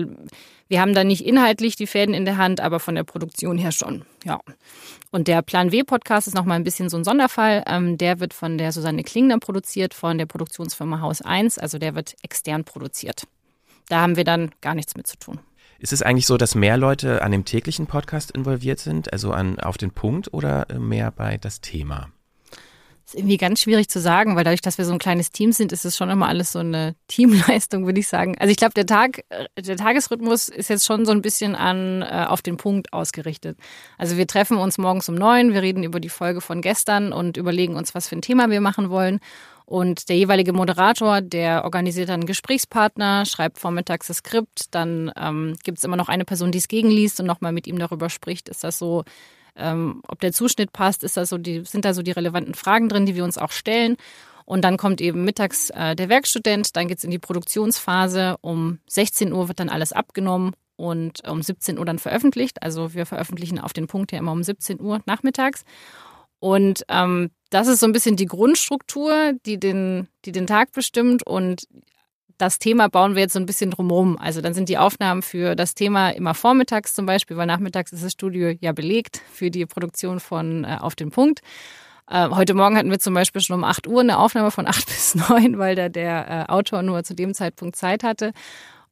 wir 0.70 0.82
haben 0.82 0.94
da 0.94 1.04
nicht 1.04 1.26
inhaltlich 1.26 1.76
die 1.76 1.88
Fäden 1.88 2.16
in 2.16 2.24
der 2.24 2.38
Hand, 2.38 2.62
aber 2.62 2.80
von 2.80 2.96
der 2.96 3.04
Produktion 3.04 3.58
her 3.58 3.74
schon. 3.74 4.06
Ja. 4.24 4.40
Und 5.12 5.28
der 5.28 5.42
Plan 5.42 5.74
W 5.74 5.84
Podcast 5.84 6.28
ist 6.28 6.36
nochmal 6.36 6.56
ein 6.56 6.64
bisschen 6.64 6.88
so 6.88 6.96
ein 6.96 7.04
Sonderfall. 7.04 7.64
Ähm, 7.68 7.98
der 7.98 8.22
wird 8.22 8.34
von 8.34 8.58
der 8.58 8.72
Susanne 8.72 9.04
Klingner 9.04 9.40
produziert, 9.40 9.94
von 9.94 10.18
der 10.18 10.26
Produktionsfirma 10.26 11.02
Haus 11.02 11.22
1. 11.22 11.58
Also 11.58 11.80
der 11.80 11.96
wird 11.96 12.16
extern 12.24 12.64
produziert. 12.64 13.24
Da 13.90 14.00
haben 14.00 14.16
wir 14.16 14.24
dann 14.24 14.52
gar 14.62 14.74
nichts 14.74 14.96
mit 14.96 15.06
zu 15.06 15.18
tun. 15.18 15.40
Ist 15.82 15.94
es 15.94 16.04
eigentlich 16.04 16.28
so, 16.28 16.38
dass 16.38 16.54
mehr 16.54 16.78
Leute 16.78 17.24
an 17.24 17.32
dem 17.32 17.44
täglichen 17.44 17.88
Podcast 17.88 18.30
involviert 18.30 18.80
sind, 18.80 19.12
also 19.12 19.32
an, 19.32 19.60
auf 19.60 19.80
den 19.80 19.90
Punkt 19.90 20.32
oder 20.32 20.68
mehr 20.78 21.10
bei 21.10 21.38
das 21.38 21.60
Thema? 21.60 22.12
ist 23.12 23.20
irgendwie 23.20 23.38
ganz 23.38 23.62
schwierig 23.62 23.90
zu 23.90 24.00
sagen, 24.00 24.36
weil 24.36 24.44
dadurch, 24.44 24.62
dass 24.62 24.78
wir 24.78 24.86
so 24.86 24.94
ein 24.94 25.00
kleines 25.00 25.32
Team 25.32 25.52
sind, 25.52 25.74
ist 25.74 25.84
es 25.84 25.98
schon 25.98 26.10
immer 26.10 26.28
alles 26.28 26.54
so 26.54 26.60
eine 26.60 26.96
Teamleistung, 27.08 27.86
würde 27.86 28.00
ich 28.00 28.08
sagen. 28.08 28.38
Also 28.40 28.52
ich 28.52 28.58
glaube, 28.58 28.74
der 28.74 28.86
Tag, 28.86 29.26
äh, 29.30 29.62
der 29.62 29.76
Tagesrhythmus 29.76 30.50
ist 30.50 30.70
jetzt 30.70 30.86
schon 30.86 31.06
so 31.06 31.12
ein 31.12 31.22
bisschen 31.22 31.56
an 31.56 32.04
äh, 32.04 32.26
auf 32.28 32.42
den 32.42 32.58
Punkt 32.58 32.94
ausgerichtet. 32.94 33.58
Also 33.98 34.18
wir 34.18 34.28
treffen 34.28 34.58
uns 34.58 34.78
morgens 34.78 35.10
um 35.10 35.16
neun, 35.16 35.54
wir 35.54 35.62
reden 35.62 35.84
über 35.84 36.00
die 36.00 36.10
Folge 36.10 36.42
von 36.42 36.62
gestern 36.62 37.12
und 37.12 37.38
überlegen 37.38 37.76
uns, 37.76 37.94
was 37.94 38.08
für 38.08 38.16
ein 38.16 38.22
Thema 38.22 38.50
wir 38.50 38.62
machen 38.62 38.90
wollen. 38.90 39.20
Und 39.72 40.10
der 40.10 40.18
jeweilige 40.18 40.52
Moderator, 40.52 41.22
der 41.22 41.64
organisiert 41.64 42.10
dann 42.10 42.20
einen 42.20 42.26
Gesprächspartner, 42.26 43.26
schreibt 43.26 43.58
vormittags 43.58 44.08
das 44.08 44.18
Skript, 44.18 44.66
dann 44.72 45.14
ähm, 45.16 45.56
gibt 45.64 45.78
es 45.78 45.86
immer 45.86 45.96
noch 45.96 46.10
eine 46.10 46.26
Person, 46.26 46.52
die 46.52 46.58
es 46.58 46.68
gegenliest 46.68 47.22
und 47.22 47.26
nochmal 47.26 47.54
mit 47.54 47.68
ihm 47.68 47.80
darüber 47.80 48.10
spricht. 48.10 48.50
Ist 48.50 48.66
das 48.66 48.78
so, 48.78 49.06
ähm, 49.56 50.02
ob 50.10 50.20
der 50.20 50.34
Zuschnitt 50.34 50.74
passt, 50.74 51.06
ist 51.06 51.16
das 51.16 51.30
so 51.30 51.38
die, 51.38 51.64
sind 51.64 51.86
da 51.86 51.94
so 51.94 52.02
die 52.02 52.12
relevanten 52.12 52.54
Fragen 52.54 52.90
drin, 52.90 53.06
die 53.06 53.16
wir 53.16 53.24
uns 53.24 53.38
auch 53.38 53.54
stellen. 53.54 53.96
Und 54.44 54.66
dann 54.66 54.76
kommt 54.76 55.00
eben 55.00 55.24
mittags 55.24 55.70
äh, 55.70 55.96
der 55.96 56.10
Werkstudent, 56.10 56.76
dann 56.76 56.90
geht's 56.90 57.06
in 57.06 57.12
die 57.12 57.18
Produktionsphase. 57.18 58.36
Um 58.42 58.80
16 58.88 59.32
Uhr 59.32 59.48
wird 59.48 59.62
dann 59.62 59.70
alles 59.70 59.94
abgenommen 59.94 60.52
und 60.76 61.26
um 61.30 61.42
17 61.42 61.80
Uhr 61.80 61.86
dann 61.86 61.98
veröffentlicht. 61.98 62.62
Also 62.62 62.94
wir 62.94 63.06
veröffentlichen 63.06 63.58
auf 63.58 63.72
den 63.72 63.88
Punkt 63.88 64.12
ja 64.12 64.20
immer 64.20 64.34
um 64.34 64.44
17 64.44 64.82
Uhr 64.82 65.00
nachmittags. 65.06 65.64
Und 66.42 66.84
ähm, 66.90 67.30
das 67.52 67.68
ist 67.68 67.82
so 67.82 67.86
ein 67.86 67.92
bisschen 67.92 68.16
die 68.16 68.26
Grundstruktur, 68.26 69.34
die 69.46 69.60
den, 69.60 70.08
die 70.26 70.32
den 70.32 70.48
Tag 70.48 70.72
bestimmt. 70.72 71.26
Und 71.26 71.68
das 72.40 72.58
Thema 72.58 72.90
bauen 72.90 73.14
wir 73.14 73.22
jetzt 73.22 73.34
so 73.34 73.40
ein 73.40 73.46
bisschen 73.46 73.70
drumherum. 73.70 74.18
Also 74.18 74.42
dann 74.42 74.56
sind 74.56 74.68
die 74.68 74.80
Aufnahmen 74.80 75.22
für 75.22 75.56
das 75.56 75.76
Thema 75.76 76.10
immer 76.10 76.34
vormittags 76.34 76.96
zum 76.96 77.06
Beispiel, 77.06 77.38
weil 77.38 77.46
nachmittags 77.46 77.92
ist 77.92 78.04
das 78.04 78.14
Studio 78.14 78.56
ja 78.60 78.72
belegt 78.72 79.22
für 79.32 79.52
die 79.52 79.68
Produktion 79.68 80.20
von 80.20 80.64
äh, 80.64 80.78
Auf 80.82 80.96
den 80.96 81.12
Punkt. 81.12 81.42
Äh, 82.10 82.30
heute 82.30 82.56
Morgen 82.56 82.76
hatten 82.76 82.90
wir 82.90 82.98
zum 82.98 83.14
Beispiel 83.14 83.42
schon 83.42 83.58
um 83.58 83.64
8 83.64 83.86
Uhr 83.86 84.02
eine 84.02 84.18
Aufnahme 84.18 84.50
von 84.50 84.66
8 84.66 84.86
bis 84.88 85.14
9, 85.14 85.60
weil 85.60 85.76
da 85.76 85.90
der 85.90 86.48
äh, 86.50 86.52
Autor 86.52 86.82
nur 86.82 87.04
zu 87.04 87.14
dem 87.14 87.36
Zeitpunkt 87.36 87.76
Zeit 87.76 88.04
hatte. 88.04 88.32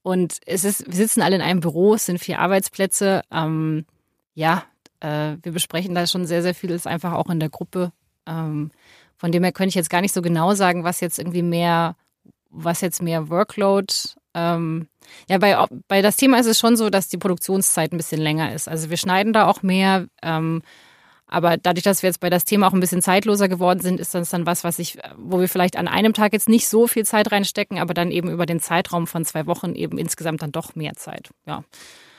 Und 0.04 0.38
es 0.45 0.64
ist, 0.64 0.86
wir 0.86 0.95
sitzen 0.95 1.24
alle 1.24 1.36
in 1.36 1.41
einem 1.41 1.62
Büro, 1.62 1.95
es 1.95 2.06
sind 2.06 2.20
vier 2.20 2.39
Arbeitsplätze. 2.39 3.24
Ähm, 3.32 3.88
ja, 4.36 4.66
äh, 5.00 5.38
wir 5.41 5.52
besprechen 5.52 5.95
da 5.95 6.08
schon 6.08 6.26
sehr, 6.26 6.41
sehr 6.41 6.56
vieles 6.56 6.88
einfach 6.88 7.14
auch 7.14 7.30
in 7.30 7.39
der 7.39 7.50
Gruppe. 7.50 7.91
Ähm, 8.28 8.72
von 9.18 9.32
dem 9.32 9.43
her 9.43 9.52
könnte 9.52 9.70
ich 9.70 9.76
jetzt 9.76 9.89
gar 9.89 10.02
nicht 10.02 10.14
so 10.14 10.22
genau 10.22 10.54
sagen, 10.54 10.84
was 10.84 11.02
jetzt 11.02 11.20
irgendwie 11.20 11.43
mehr, 11.43 11.95
was 12.50 12.82
jetzt 12.82 13.02
mehr 13.02 13.30
Workload. 13.30 13.93
Ähm, 14.34 14.88
ja, 15.28 15.38
bei, 15.38 15.58
bei 15.88 16.02
das 16.02 16.16
Thema 16.16 16.39
ist 16.39 16.45
es 16.45 16.60
schon 16.60 16.78
so, 16.78 16.89
dass 16.89 17.10
die 17.10 17.18
Produktionszeit 17.18 17.91
ein 17.91 17.97
bisschen 17.97 18.22
länger 18.22 18.54
ist. 18.54 18.68
Also 18.68 18.89
wir 18.89 18.97
schneiden 18.97 19.34
da 19.34 19.47
auch 19.47 19.62
mehr. 19.62 20.08
Ähm, 20.22 20.62
aber 21.32 21.58
dadurch, 21.58 21.84
dass 21.84 22.02
wir 22.02 22.10
jetzt 22.10 22.22
bei 22.22 22.32
das 22.32 22.43
Thema 22.43 22.68
auch 22.68 22.74
ein 22.74 22.80
bisschen 22.80 23.04
zeitloser 23.04 23.47
geworden 23.47 23.82
sind, 23.82 24.00
ist 24.00 24.16
das 24.16 24.32
dann 24.32 24.47
was, 24.47 24.64
was 24.64 24.80
ich, 24.80 24.97
wo 25.16 25.39
wir 25.39 25.47
vielleicht 25.47 25.78
an 25.78 25.88
einem 25.88 26.14
Tag 26.14 26.34
jetzt 26.34 26.50
nicht 26.50 26.68
so 26.68 26.88
viel 26.88 27.06
Zeit 27.06 27.32
reinstecken, 27.32 27.78
aber 27.78 27.93
dann 27.93 28.10
eben 28.10 28.32
über 28.32 28.47
den 28.47 28.60
Zeitraum 28.60 29.06
von 29.06 29.26
zwei 29.26 29.45
Wochen 29.45 29.76
eben 29.76 30.00
insgesamt 30.00 30.41
dann 30.41 30.52
doch 30.52 30.76
mehr 30.76 30.93
Zeit. 30.95 31.30
Ja. 31.45 31.64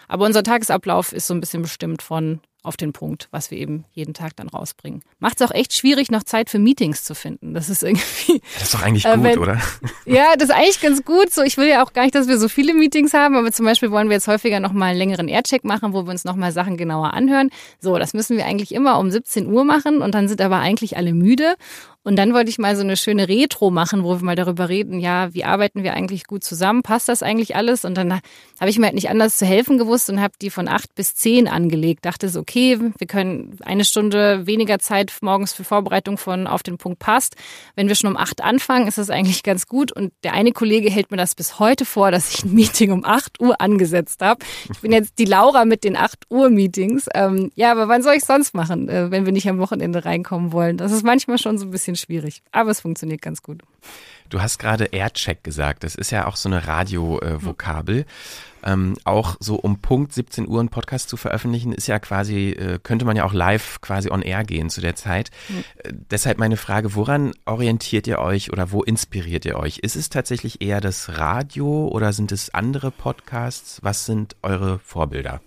Aber 0.07 0.27
unser 0.27 0.45
Tagesablauf 0.45 1.13
ist 1.13 1.27
so 1.27 1.35
ein 1.35 1.41
bisschen 1.41 1.63
bestimmt 1.63 2.03
von 2.03 2.41
auf 2.63 2.77
den 2.77 2.93
Punkt, 2.93 3.29
was 3.31 3.51
wir 3.51 3.59
eben 3.59 3.85
jeden 3.93 4.15
Tag 4.15 4.37
dann 4.37 4.49
rausbringen. 4.49 5.03
Macht 5.19 5.41
es 5.41 5.49
auch 5.49 5.55
echt 5.55 5.73
schwierig, 5.73 6.11
noch 6.11 6.23
Zeit 6.23 6.51
für 6.51 6.59
Meetings 6.59 7.05
zu 7.05 7.15
finden. 7.15 7.55
Das 7.55 7.69
ist 7.69 7.83
irgendwie. 7.83 8.43
Das 8.55 8.65
ist 8.65 8.75
doch 8.75 8.83
eigentlich 8.83 9.05
äh, 9.05 9.15
gut, 9.15 9.25
wenn, 9.25 9.39
oder? 9.39 9.61
Ja, 10.05 10.35
das 10.37 10.51
ist 10.51 10.55
eigentlich 10.55 10.81
ganz 10.81 11.05
gut. 11.05 11.33
So, 11.33 11.43
ich 11.43 11.57
will 11.57 11.69
ja 11.69 11.85
auch 11.85 11.93
gar 11.93 12.03
nicht, 12.03 12.15
dass 12.15 12.29
wir 12.29 12.39
so 12.39 12.49
viele 12.49 12.75
Meetings 12.75 13.15
haben, 13.15 13.37
aber 13.37 13.51
zum 13.53 13.65
Beispiel 13.65 13.91
wollen 13.91 14.09
wir 14.09 14.15
jetzt 14.15 14.29
häufiger 14.29 14.61
nochmal 14.61 14.91
einen 14.91 14.99
längeren 14.99 15.29
Aircheck 15.29 15.65
machen, 15.65 15.93
wo 15.93 16.05
wir 16.05 16.11
uns 16.11 16.25
nochmal 16.25 16.53
Sachen 16.53 16.77
genauer 16.77 17.15
anhören. 17.15 17.51
So, 17.81 17.99
das 17.99 18.15
müssen 18.15 18.37
wir 18.37 18.47
eigentlich 18.47 18.73
immer 18.75 18.99
um 18.99 19.11
17 19.11 19.47
Uhr 19.51 19.65
machen 19.65 20.03
und 20.03 20.15
dann 20.15 20.29
sind 20.29 20.41
aber 20.41 20.59
eigentlich 20.59 20.97
alle 20.97 21.15
müde. 21.15 21.55
Und 22.03 22.17
dann 22.17 22.33
wollte 22.33 22.49
ich 22.49 22.59
mal 22.59 22.77
so 22.77 22.83
eine 22.83 22.97
schöne 22.97 23.29
Retro 23.29 23.71
machen, 23.71 24.05
wo 24.05 24.19
wir 24.19 24.25
mal 24.25 24.37
darüber 24.37 24.71
reden, 24.71 25.01
ja, 25.01 25.35
wie 25.35 25.45
arbeiten 25.45 25.83
wir 25.83 25.93
eigentlich 25.93 26.25
gut 26.25 26.43
zusammen? 26.43 26.83
Passt 26.83 27.11
das 27.11 27.23
eigentlich 27.23 27.57
alles? 27.57 27.85
Und 27.85 27.95
dann 27.95 28.21
habe 28.59 28.71
ich 28.71 28.79
mir 28.79 28.87
halt 28.87 28.95
nicht 28.95 29.11
anders 29.11 29.37
zu 29.37 29.45
helfen 29.45 29.77
gewusst 29.77 30.09
und 30.09 30.21
habe 30.21 30.33
die 30.41 30.49
von 30.49 30.67
acht 30.67 30.95
bis 30.95 31.15
zehn 31.15 31.47
angelegt. 31.47 32.07
Dachte 32.07 32.31
so, 32.31 32.41
okay, 32.41 32.79
wir 32.97 33.07
können 33.07 33.59
eine 33.63 33.85
Stunde 33.85 34.47
weniger 34.47 34.79
Zeit 34.79 35.13
morgens 35.21 35.53
für 35.53 35.63
Vorbereitung 35.63 36.17
von 36.17 36.47
auf 36.47 36.63
den 36.63 36.79
Punkt 36.79 37.01
passt. 37.01 37.37
Wenn 37.77 37.89
wir 37.89 37.95
schon 37.95 38.11
um 38.11 38.17
acht 38.17 38.43
anfangen, 38.43 38.89
ist 38.89 38.97
das 38.97 39.11
eigentlich 39.11 39.43
ganz 39.43 39.67
gut. 39.67 39.93
Und 39.93 40.13
der 40.25 40.33
eine 40.33 40.53
Kollege 40.53 40.91
hält 40.91 41.11
mir 41.11 41.19
das 41.19 41.35
bis 41.35 41.59
heute 41.59 41.85
vor, 41.85 42.11
dass 42.11 42.35
ich 42.35 42.45
ein 42.45 42.55
Meeting 42.55 42.93
um 42.93 43.05
acht 43.05 43.41
Uhr 43.43 43.61
angesetzt 43.61 44.23
habe. 44.23 44.43
Ich 44.73 44.81
bin 44.81 44.93
jetzt 44.93 45.19
die 45.19 45.27
Laura 45.27 45.67
mit 45.67 45.85
den 45.85 45.97
acht 45.97 46.25
Uhr 46.31 46.49
Meetings. 46.49 47.09
Ähm, 47.15 47.53
ja, 47.57 47.71
aber 47.73 47.89
wann 47.89 48.03
soll 48.03 48.15
ich 48.15 48.25
sonst 48.25 48.55
machen, 48.55 48.89
äh, 48.89 49.11
wenn 49.11 49.27
wir 49.27 49.33
nicht 49.33 49.49
am 49.51 49.59
Wochenende 49.59 50.07
reinkommen 50.07 50.53
wollen? 50.53 50.79
Das 50.79 50.93
ist 50.93 51.05
manchmal 51.05 51.37
schon 51.37 51.59
so 51.59 51.67
ein 51.67 51.71
bisschen 51.71 51.90
bisschen 51.91 52.07
schwierig, 52.07 52.43
aber 52.53 52.71
es 52.71 52.81
funktioniert 52.81 53.23
ganz 53.23 53.43
gut. 53.43 53.63
Du 54.29 54.41
hast 54.41 54.59
gerade 54.59 54.85
Aircheck 54.85 55.43
gesagt. 55.43 55.83
Das 55.85 55.95
ist 55.95 56.11
ja 56.11 56.27
auch 56.27 56.37
so 56.37 56.49
eine 56.49 56.67
Radio-Vokabel. 56.67 58.07
Ähm, 58.63 58.95
auch 59.05 59.37
so 59.41 59.57
um 59.57 59.81
Punkt 59.81 60.13
17 60.13 60.47
Uhr 60.47 60.61
einen 60.61 60.69
Podcast 60.69 61.09
zu 61.09 61.17
veröffentlichen, 61.17 61.73
ist 61.73 61.87
ja 61.87 61.99
quasi, 61.99 62.51
äh, 62.51 62.79
könnte 62.83 63.07
man 63.07 63.17
ja 63.17 63.25
auch 63.25 63.33
live 63.33 63.81
quasi 63.81 64.11
on 64.11 64.21
air 64.21 64.45
gehen 64.45 64.69
zu 64.69 64.83
der 64.83 64.95
Zeit. 64.95 65.31
Äh, 65.77 65.93
deshalb 66.11 66.39
meine 66.39 66.59
Frage, 66.59 66.95
woran 66.95 67.33
orientiert 67.47 68.07
ihr 68.07 68.19
euch 68.19 68.53
oder 68.53 68.71
wo 68.71 68.83
inspiriert 68.83 69.47
ihr 69.47 69.59
euch? 69.59 69.79
Ist 69.79 69.97
es 69.97 70.11
tatsächlich 70.11 70.61
eher 70.61 70.83
das 70.83 71.17
Radio 71.17 71.89
oder 71.89 72.13
sind 72.13 72.33
es 72.33 72.53
andere 72.53 72.91
Podcasts? 72.91 73.83
Was 73.83 74.05
sind 74.05 74.37
eure 74.43 74.79
Vorbilder? 74.81 75.41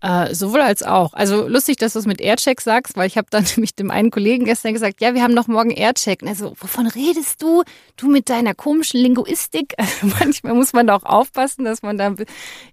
Äh, 0.00 0.32
sowohl 0.32 0.60
als 0.60 0.84
auch. 0.84 1.12
Also 1.12 1.48
lustig, 1.48 1.76
dass 1.78 1.94
du 1.94 1.98
es 1.98 2.06
mit 2.06 2.20
Aircheck 2.20 2.60
sagst, 2.60 2.96
weil 2.96 3.08
ich 3.08 3.18
habe 3.18 3.26
dann 3.30 3.44
nämlich 3.56 3.74
dem 3.74 3.90
einen 3.90 4.10
Kollegen 4.10 4.44
gestern 4.44 4.72
gesagt, 4.72 5.00
ja, 5.00 5.14
wir 5.14 5.22
haben 5.22 5.34
noch 5.34 5.48
morgen 5.48 5.70
Aircheck. 5.70 6.22
Und 6.22 6.28
er 6.28 6.36
so, 6.36 6.54
wovon 6.58 6.86
redest 6.86 7.42
du? 7.42 7.64
Du 7.96 8.08
mit 8.08 8.28
deiner 8.28 8.54
komischen 8.54 9.00
Linguistik? 9.00 9.74
Also 9.88 10.14
manchmal 10.20 10.54
muss 10.54 10.74
man 10.74 10.86
da 10.86 10.96
auch 10.96 11.02
aufpassen, 11.04 11.64
dass 11.64 11.82
man 11.82 11.96
da, 11.96 12.14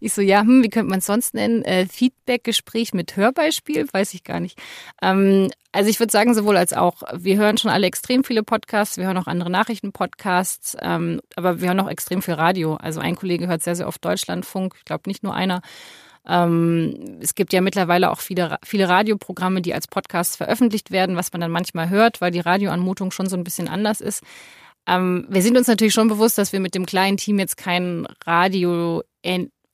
ich 0.02 0.14
so, 0.14 0.22
ja, 0.22 0.42
hm, 0.42 0.64
wie 0.64 0.70
könnte 0.70 0.90
man 0.90 1.00
es 1.00 1.06
sonst 1.06 1.34
nennen? 1.34 1.64
Äh, 1.64 1.88
Feedback-Gespräch 1.88 2.94
mit 2.94 3.16
Hörbeispiel? 3.16 3.88
Weiß 3.92 4.14
ich 4.14 4.24
gar 4.24 4.40
nicht. 4.40 4.60
Ähm, 5.02 5.50
also 5.72 5.90
ich 5.90 6.00
würde 6.00 6.12
sagen, 6.12 6.34
sowohl 6.34 6.58
als 6.58 6.74
auch. 6.74 7.04
Wir 7.14 7.38
hören 7.38 7.58
schon 7.58 7.72
alle 7.72 7.88
extrem 7.88 8.24
viele 8.24 8.44
Podcasts, 8.44 8.98
wir 8.98 9.06
hören 9.06 9.18
auch 9.18 9.28
andere 9.28 9.50
Nachrichtenpodcasts, 9.50 10.78
ähm, 10.82 11.22
aber 11.36 11.62
wir 11.62 11.68
hören 11.70 11.80
auch 11.80 11.90
extrem 11.90 12.22
viel 12.22 12.34
Radio. 12.36 12.76
Also 12.76 13.00
ein 13.00 13.16
Kollege 13.16 13.48
hört 13.48 13.64
sehr, 13.64 13.76
sehr 13.76 13.88
oft 13.88 14.04
Deutschlandfunk, 14.04 14.76
ich 14.78 14.86
glaube 14.86 15.04
nicht 15.08 15.24
nur 15.24 15.34
einer. 15.34 15.62
Ähm, 16.28 17.18
es 17.22 17.36
gibt 17.36 17.54
ja 17.54 17.62
mittlerweile 17.62 18.12
auch 18.12 18.20
viele, 18.20 18.58
viele 18.64 18.90
Radioprogramme, 18.90 19.62
die 19.62 19.74
als 19.74 19.88
Podcasts 19.88 20.36
veröffentlicht 20.36 20.92
werden, 20.92 21.16
was 21.16 21.32
man 21.32 21.42
dann 21.42 21.52
manchmal 21.52 21.90
hört, 21.90 22.22
weil 22.22 22.32
die 22.32 22.40
Radioanmutung 22.40 23.12
schon 23.12 23.28
so 23.28 23.38
ein 23.38 23.44
bisschen 23.44 23.68
anders 23.68 24.02
ist. 24.02 24.24
Ähm, 24.88 25.26
wir 25.30 25.42
sind 25.42 25.58
uns 25.58 25.68
natürlich 25.68 25.94
schon 25.94 26.08
bewusst, 26.08 26.38
dass 26.38 26.54
wir 26.54 26.60
mit 26.60 26.76
dem 26.76 26.86
kleinen 26.86 27.18
Team 27.18 27.40
jetzt 27.40 27.58
kein 27.58 28.08
Radio, 28.26 29.04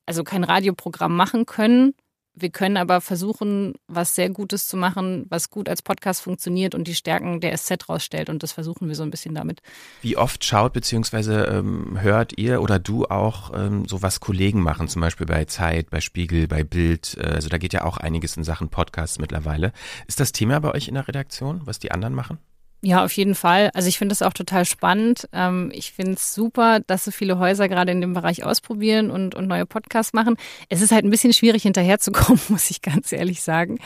also 0.06 0.24
kein 0.24 0.44
Radioprogramm 0.44 1.16
machen 1.16 1.46
können. 1.46 1.94
Wir 2.34 2.50
können 2.50 2.78
aber 2.78 3.02
versuchen, 3.02 3.74
was 3.88 4.16
sehr 4.16 4.30
Gutes 4.30 4.68
zu 4.68 4.78
machen, 4.78 5.26
was 5.30 5.50
gut 5.50 5.68
als 5.68 5.82
Podcast 5.82 6.22
funktioniert 6.22 6.74
und 6.74 6.88
die 6.88 6.96
Stärken 6.96 7.42
der 7.42 7.58
SZ 7.58 7.90
rausstellt. 7.90 8.30
Und 8.30 8.42
das 8.42 8.54
versuchen 8.54 8.88
wir 8.88 8.96
so 8.96 9.04
ein 9.04 9.12
bisschen 9.12 9.36
damit. 9.36 9.62
Wie 10.02 10.16
oft 10.16 10.46
schaut 10.46 10.72
bzw. 10.74 11.58
Ähm, 11.58 12.00
hört 12.00 12.38
ihr 12.38 12.62
oder 12.62 12.80
du 12.80 13.06
auch 13.06 13.52
ähm, 13.54 13.86
so 13.86 14.02
was 14.02 14.22
Kollegen 14.22 14.62
machen, 14.62 14.88
zum 14.88 15.02
Beispiel 15.02 15.28
bei 15.28 15.44
Zeit, 15.46 15.90
bei 15.90 16.00
Spiegel, 16.00 16.48
bei 16.48 16.64
Bild? 16.64 17.18
Äh, 17.20 17.28
also 17.28 17.50
da 17.50 17.58
geht 17.58 17.74
ja 17.74 17.84
auch 17.84 17.98
einiges 17.98 18.38
in 18.38 18.44
Sachen 18.46 18.70
Podcasts 18.70 19.20
mittlerweile. 19.20 19.74
Ist 20.08 20.22
das 20.22 20.32
Thema 20.32 20.60
bei 20.60 20.74
euch 20.74 20.88
in 20.88 20.96
der 20.96 21.08
Redaktion, 21.08 21.62
was 21.66 21.80
die 21.80 21.92
anderen 21.92 22.14
machen? 22.14 22.40
Ja, 22.84 23.06
auf 23.06 23.12
jeden 23.14 23.36
Fall. 23.36 23.70
Also 23.76 23.88
ich 23.90 24.00
finde 24.00 24.14
das 24.14 24.24
auch 24.24 24.34
total 24.34 24.66
spannend. 24.66 25.30
Ähm, 25.34 25.72
ich 25.72 25.94
finde 25.94 26.14
es 26.14 26.34
super, 26.34 26.80
dass 26.80 27.06
so 27.06 27.12
viele 27.12 27.38
Häuser 27.38 27.70
gerade 27.70 27.92
in 27.92 28.02
dem 28.02 28.16
Bereich 28.16 28.44
ausprobieren 28.44 29.12
und, 29.12 29.36
und 29.36 29.48
neue 29.48 29.68
Podcasts 29.68 30.14
machen. 30.14 30.36
Es 30.68 30.82
ist 30.82 30.92
halt 30.92 31.06
ein 31.06 31.12
bisschen 31.12 31.32
schwierig 31.32 31.62
hinterherzukommen, 31.62 32.42
muss 32.50 32.72
ich 32.72 32.82
ganz 32.82 33.12
ehrlich 33.12 33.44
sagen. 33.44 33.78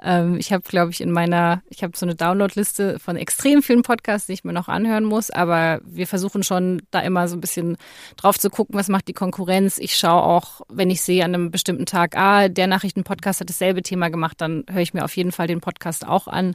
Ähm, 0.00 0.36
ich 0.38 0.52
habe, 0.52 0.62
glaube 0.62 0.92
ich, 0.92 1.00
in 1.00 1.10
meiner, 1.10 1.62
ich 1.68 1.82
habe 1.82 1.96
so 1.96 2.06
eine 2.06 2.14
Downloadliste 2.14 3.00
von 3.00 3.16
extrem 3.16 3.60
vielen 3.60 3.82
Podcasts, 3.82 4.28
die 4.28 4.34
ich 4.34 4.44
mir 4.44 4.52
noch 4.52 4.68
anhören 4.68 5.04
muss, 5.04 5.32
aber 5.32 5.80
wir 5.84 6.06
versuchen 6.06 6.44
schon 6.44 6.82
da 6.92 7.00
immer 7.00 7.26
so 7.26 7.36
ein 7.36 7.40
bisschen 7.40 7.76
drauf 8.16 8.38
zu 8.38 8.50
gucken, 8.50 8.76
was 8.76 8.86
macht 8.86 9.08
die 9.08 9.14
Konkurrenz. 9.14 9.78
Ich 9.78 9.96
schaue 9.96 10.22
auch, 10.22 10.60
wenn 10.68 10.90
ich 10.90 11.02
sehe 11.02 11.24
an 11.24 11.34
einem 11.34 11.50
bestimmten 11.50 11.86
Tag, 11.86 12.16
ah, 12.16 12.48
der 12.48 12.68
Nachrichtenpodcast 12.68 13.40
hat 13.40 13.48
dasselbe 13.48 13.82
Thema 13.82 14.10
gemacht, 14.10 14.40
dann 14.40 14.64
höre 14.70 14.82
ich 14.82 14.94
mir 14.94 15.04
auf 15.04 15.16
jeden 15.16 15.32
Fall 15.32 15.48
den 15.48 15.60
Podcast 15.60 16.06
auch 16.06 16.28
an. 16.28 16.54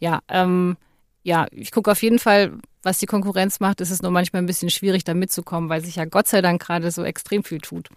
Ja, 0.00 0.18
ähm, 0.28 0.76
ja, 1.26 1.48
ich 1.50 1.72
gucke 1.72 1.90
auf 1.90 2.00
jeden 2.02 2.20
Fall, 2.20 2.52
was 2.84 2.98
die 2.98 3.06
Konkurrenz 3.06 3.58
macht. 3.58 3.80
Es 3.80 3.90
ist 3.90 4.00
nur 4.00 4.12
manchmal 4.12 4.42
ein 4.42 4.46
bisschen 4.46 4.70
schwierig, 4.70 5.02
da 5.02 5.12
mitzukommen, 5.12 5.68
weil 5.68 5.84
sich 5.84 5.96
ja 5.96 6.04
Gott 6.04 6.28
sei 6.28 6.40
Dank 6.40 6.62
gerade 6.62 6.88
so 6.92 7.02
extrem 7.02 7.42
viel 7.42 7.58
tut. 7.58 7.88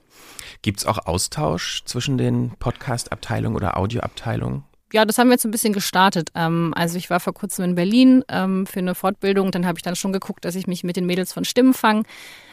Gibt 0.63 0.79
es 0.79 0.87
auch 0.87 1.05
Austausch 1.05 1.83
zwischen 1.85 2.17
den 2.17 2.53
Podcast-Abteilungen 2.57 3.55
oder 3.55 3.77
Audioabteilungen? 3.77 4.63
Ja, 4.91 5.05
das 5.05 5.19
haben 5.19 5.27
wir 5.27 5.33
jetzt 5.33 5.45
ein 5.45 5.51
bisschen 5.51 5.73
gestartet. 5.73 6.31
Ähm, 6.33 6.73
also 6.75 6.97
ich 6.97 7.11
war 7.11 7.19
vor 7.19 7.35
kurzem 7.35 7.65
in 7.65 7.75
Berlin 7.75 8.23
ähm, 8.29 8.65
für 8.65 8.79
eine 8.79 8.95
Fortbildung. 8.95 9.51
Dann 9.51 9.67
habe 9.67 9.77
ich 9.77 9.83
dann 9.83 9.95
schon 9.95 10.11
geguckt, 10.11 10.43
dass 10.43 10.55
ich 10.55 10.65
mich 10.65 10.83
mit 10.83 10.95
den 10.95 11.05
Mädels 11.05 11.31
von 11.31 11.45
Stimmenfang 11.45 12.07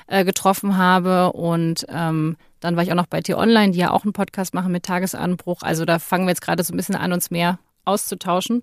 äh, 0.09 0.27
getroffen 0.27 0.77
habe. 0.77 1.33
Und 1.33 1.87
ähm, 1.89 2.37
dann 2.61 2.77
war 2.77 2.83
ich 2.83 2.91
auch 2.91 2.97
noch 2.97 3.07
bei 3.07 3.23
T-Online, 3.23 3.73
die 3.73 3.79
ja 3.79 3.93
auch 3.93 4.05
einen 4.05 4.13
Podcast 4.13 4.53
machen 4.53 4.73
mit 4.73 4.83
Tagesanbruch. 4.83 5.63
Also 5.63 5.87
da 5.87 5.99
fangen 5.99 6.27
wir 6.27 6.33
jetzt 6.33 6.43
gerade 6.43 6.63
so 6.63 6.75
ein 6.75 6.77
bisschen 6.77 6.97
an, 6.97 7.15
uns 7.15 7.31
mehr 7.31 7.59
auszutauschen 7.87 8.63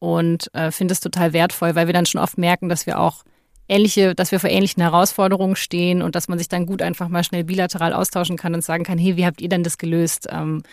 und 0.00 0.52
äh, 0.54 0.72
finde 0.72 0.92
es 0.92 1.00
total 1.00 1.32
wertvoll, 1.32 1.76
weil 1.76 1.86
wir 1.86 1.94
dann 1.94 2.06
schon 2.06 2.20
oft 2.20 2.38
merken, 2.38 2.68
dass 2.68 2.86
wir 2.86 2.98
auch 2.98 3.22
ähnliche, 3.68 4.16
dass 4.16 4.32
wir 4.32 4.40
vor 4.40 4.50
ähnlichen 4.50 4.82
Herausforderungen 4.82 5.54
stehen 5.54 6.02
und 6.02 6.16
dass 6.16 6.26
man 6.26 6.38
sich 6.38 6.48
dann 6.48 6.66
gut 6.66 6.82
einfach 6.82 7.08
mal 7.08 7.22
schnell 7.22 7.44
bilateral 7.44 7.92
austauschen 7.92 8.36
kann 8.36 8.54
und 8.54 8.64
sagen 8.64 8.82
kann, 8.82 8.98
hey, 8.98 9.16
wie 9.16 9.26
habt 9.26 9.40
ihr 9.40 9.48
denn 9.48 9.62
das 9.62 9.78
gelöst? 9.78 10.26
Ähm, 10.32 10.62
äh, 10.64 10.68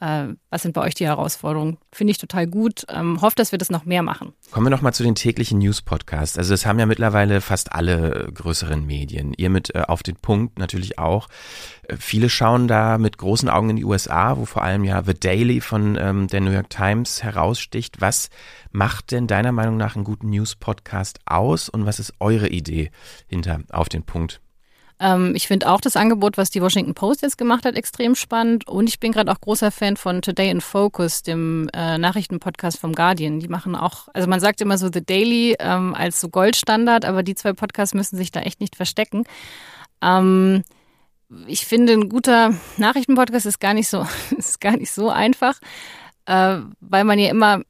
was 0.00 0.62
sind 0.62 0.72
bei 0.72 0.80
euch 0.80 0.94
die 0.94 1.06
Herausforderungen? 1.06 1.76
Finde 1.92 2.12
ich 2.12 2.18
total 2.18 2.46
gut. 2.46 2.86
Ähm, 2.88 3.20
hoffe, 3.20 3.36
dass 3.36 3.52
wir 3.52 3.58
das 3.58 3.70
noch 3.70 3.84
mehr 3.84 4.02
machen. 4.02 4.32
Kommen 4.50 4.66
wir 4.66 4.70
nochmal 4.70 4.94
zu 4.94 5.02
den 5.02 5.14
täglichen 5.14 5.58
News-Podcasts. 5.58 6.38
Also 6.38 6.54
das 6.54 6.64
haben 6.64 6.78
ja 6.78 6.86
mittlerweile 6.86 7.42
fast 7.42 7.72
alle 7.72 8.30
größeren 8.32 8.86
Medien. 8.86 9.34
Ihr 9.36 9.50
mit 9.50 9.74
äh, 9.74 9.82
auf 9.86 10.02
den 10.02 10.16
Punkt 10.16 10.58
natürlich 10.58 10.98
auch. 10.98 11.28
Äh, 11.82 11.96
viele 11.98 12.30
schauen 12.30 12.66
da 12.66 12.96
mit 12.96 13.18
großen 13.18 13.50
Augen 13.50 13.70
in 13.70 13.76
die 13.76 13.84
USA, 13.84 14.38
wo 14.38 14.46
vor 14.46 14.62
allem 14.62 14.84
ja 14.84 15.02
The 15.04 15.14
Daily 15.14 15.60
von 15.60 15.98
ähm, 16.00 16.28
der 16.28 16.40
New 16.40 16.52
York 16.52 16.70
Times 16.70 17.22
heraussticht. 17.22 18.00
Was 18.00 18.30
macht 18.72 19.10
denn 19.10 19.26
deiner 19.26 19.52
Meinung 19.52 19.76
nach 19.76 19.96
einen 19.96 20.04
guten 20.04 20.30
News-Podcast 20.30 21.18
aus 21.26 21.68
und 21.68 21.84
was 21.84 21.98
ist 21.98 22.14
eure 22.20 22.48
Idee 22.48 22.90
hinter 23.28 23.60
auf 23.70 23.90
den 23.90 24.04
Punkt? 24.04 24.40
Ähm, 25.00 25.34
ich 25.34 25.48
finde 25.48 25.68
auch 25.70 25.80
das 25.80 25.96
Angebot, 25.96 26.36
was 26.36 26.50
die 26.50 26.60
Washington 26.60 26.94
Post 26.94 27.22
jetzt 27.22 27.38
gemacht 27.38 27.64
hat, 27.64 27.74
extrem 27.74 28.14
spannend. 28.14 28.68
Und 28.68 28.88
ich 28.88 29.00
bin 29.00 29.12
gerade 29.12 29.32
auch 29.32 29.40
großer 29.40 29.70
Fan 29.70 29.96
von 29.96 30.20
Today 30.20 30.50
in 30.50 30.60
Focus, 30.60 31.22
dem 31.22 31.68
äh, 31.72 31.96
Nachrichtenpodcast 31.96 32.78
vom 32.78 32.92
Guardian. 32.92 33.40
Die 33.40 33.48
machen 33.48 33.74
auch, 33.74 34.08
also 34.12 34.28
man 34.28 34.40
sagt 34.40 34.60
immer 34.60 34.76
so 34.76 34.90
The 34.92 35.04
Daily 35.04 35.56
ähm, 35.58 35.94
als 35.94 36.20
so 36.20 36.28
Goldstandard, 36.28 37.06
aber 37.06 37.22
die 37.22 37.34
zwei 37.34 37.54
Podcasts 37.54 37.94
müssen 37.94 38.16
sich 38.16 38.30
da 38.30 38.40
echt 38.40 38.60
nicht 38.60 38.76
verstecken. 38.76 39.24
Ähm, 40.02 40.62
ich 41.46 41.64
finde, 41.64 41.94
ein 41.94 42.08
guter 42.08 42.54
Nachrichtenpodcast 42.76 43.46
ist 43.46 43.60
gar 43.60 43.74
nicht 43.74 43.88
so, 43.88 44.06
ist 44.36 44.60
gar 44.60 44.76
nicht 44.76 44.92
so 44.92 45.08
einfach 45.08 45.58
äh, 46.30 46.60
weil 46.80 47.02
man 47.02 47.18
ja 47.18 47.28
immer, 47.28 47.62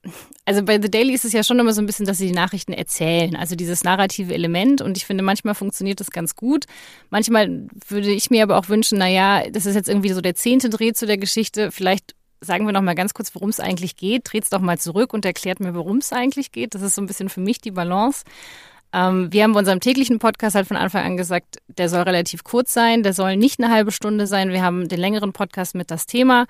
also 0.44 0.62
bei 0.62 0.80
The 0.80 0.90
Daily 0.90 1.14
ist 1.14 1.24
es 1.24 1.32
ja 1.32 1.42
schon 1.42 1.58
immer 1.58 1.72
so 1.72 1.80
ein 1.80 1.86
bisschen, 1.86 2.04
dass 2.04 2.18
sie 2.18 2.26
die 2.26 2.34
Nachrichten 2.34 2.74
erzählen, 2.74 3.34
also 3.34 3.56
dieses 3.56 3.84
narrative 3.84 4.34
Element 4.34 4.82
und 4.82 4.98
ich 4.98 5.06
finde, 5.06 5.24
manchmal 5.24 5.54
funktioniert 5.54 5.98
das 5.98 6.10
ganz 6.10 6.36
gut. 6.36 6.66
Manchmal 7.08 7.68
würde 7.88 8.10
ich 8.10 8.28
mir 8.28 8.42
aber 8.42 8.58
auch 8.58 8.68
wünschen, 8.68 8.98
naja, 8.98 9.48
das 9.50 9.64
ist 9.64 9.76
jetzt 9.76 9.88
irgendwie 9.88 10.12
so 10.12 10.20
der 10.20 10.34
zehnte 10.34 10.68
Dreh 10.68 10.92
zu 10.92 11.06
der 11.06 11.16
Geschichte, 11.16 11.72
vielleicht 11.72 12.14
sagen 12.42 12.66
wir 12.66 12.72
noch 12.72 12.82
mal 12.82 12.94
ganz 12.94 13.14
kurz, 13.14 13.34
worum 13.34 13.48
es 13.48 13.60
eigentlich 13.60 13.96
geht. 13.96 14.30
Dreht 14.30 14.44
es 14.44 14.50
doch 14.50 14.60
mal 14.60 14.78
zurück 14.78 15.12
und 15.12 15.26
erklärt 15.26 15.60
mir, 15.60 15.74
worum 15.74 15.98
es 15.98 16.10
eigentlich 16.10 16.52
geht. 16.52 16.74
Das 16.74 16.80
ist 16.80 16.94
so 16.94 17.02
ein 17.02 17.06
bisschen 17.06 17.28
für 17.28 17.40
mich 17.40 17.60
die 17.60 17.70
Balance. 17.70 18.24
Ähm, 18.94 19.30
wir 19.30 19.42
haben 19.42 19.52
bei 19.52 19.58
unserem 19.58 19.80
täglichen 19.80 20.18
Podcast 20.18 20.54
halt 20.54 20.66
von 20.66 20.78
Anfang 20.78 21.04
an 21.04 21.16
gesagt, 21.18 21.58
der 21.68 21.90
soll 21.90 22.00
relativ 22.00 22.42
kurz 22.42 22.72
sein, 22.72 23.02
der 23.02 23.12
soll 23.12 23.36
nicht 23.36 23.62
eine 23.62 23.70
halbe 23.70 23.92
Stunde 23.92 24.26
sein. 24.26 24.50
Wir 24.50 24.62
haben 24.62 24.88
den 24.88 25.00
längeren 25.00 25.34
Podcast 25.34 25.74
mit 25.74 25.90
das 25.90 26.06
Thema 26.06 26.46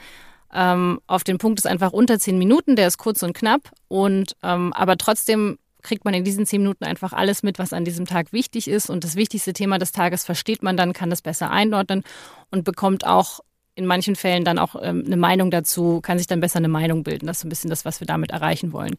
ähm, 0.53 1.01
auf 1.07 1.25
den 1.25 1.39
Punkt 1.39 1.59
ist 1.59 1.67
einfach 1.67 1.93
unter 1.93 2.19
zehn 2.19 2.39
Minuten, 2.39 2.77
der 2.77 2.87
ist 2.87 2.99
kurz 2.99 3.23
und 3.23 3.33
knapp 3.33 3.71
und 3.89 4.37
ähm, 4.43 4.73
aber 4.73 4.97
trotzdem 4.97 5.59
kriegt 5.83 6.05
man 6.05 6.15
in 6.15 6.25
diesen 6.25 6.47
zehn 6.47 6.61
Minuten 6.61 6.85
einfach 6.85 7.13
alles 7.13 7.43
mit, 7.43 7.59
was 7.59 7.73
an 7.73 7.85
diesem 7.85 8.07
Tag 8.07 8.33
wichtig 8.33 8.69
ist 8.69 8.91
und 8.91 9.05
das 9.05 9.17
wichtigste 9.17 9.53
Thema 9.53 9.79
des 9.79 9.93
Tages 9.93 10.25
versteht 10.25 10.63
man 10.63 10.77
dann, 10.77 10.93
kann 10.93 11.11
das 11.11 11.23
besser 11.23 11.51
einordnen 11.51 12.03
und 12.51 12.65
bekommt 12.65 13.07
auch 13.07 13.41
in 13.75 13.87
manchen 13.87 14.17
Fällen 14.17 14.45
dann 14.45 14.59
auch 14.59 14.77
ähm, 14.83 15.05
eine 15.07 15.17
Meinung 15.17 15.51
dazu, 15.51 16.01
kann 16.01 16.19
sich 16.19 16.27
dann 16.27 16.41
besser 16.41 16.59
eine 16.59 16.69
Meinung 16.69 17.03
bilden. 17.03 17.27
Das 17.27 17.39
ist 17.39 17.45
ein 17.45 17.49
bisschen 17.49 17.71
das, 17.71 17.85
was 17.85 18.01
wir 18.01 18.07
damit 18.07 18.31
erreichen 18.31 18.73
wollen. 18.73 18.97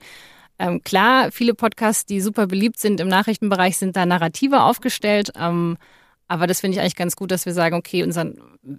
Ähm, 0.58 0.82
klar, 0.84 1.32
viele 1.32 1.54
Podcasts, 1.54 2.06
die 2.06 2.22
super 2.22 2.48
beliebt 2.48 2.80
sind 2.80 3.00
im 3.00 3.08
Nachrichtenbereich, 3.08 3.78
sind 3.78 3.96
da 3.96 4.06
narrativer 4.06 4.66
aufgestellt. 4.66 5.32
Ähm, 5.40 5.78
Aber 6.32 6.48
das 6.48 6.62
finde 6.62 6.78
ich 6.78 6.82
eigentlich 6.82 6.96
ganz 6.96 7.18
gut, 7.18 7.30
dass 7.30 7.46
wir 7.46 7.52
sagen, 7.52 7.76
okay, 7.76 8.04
unseren 8.04 8.38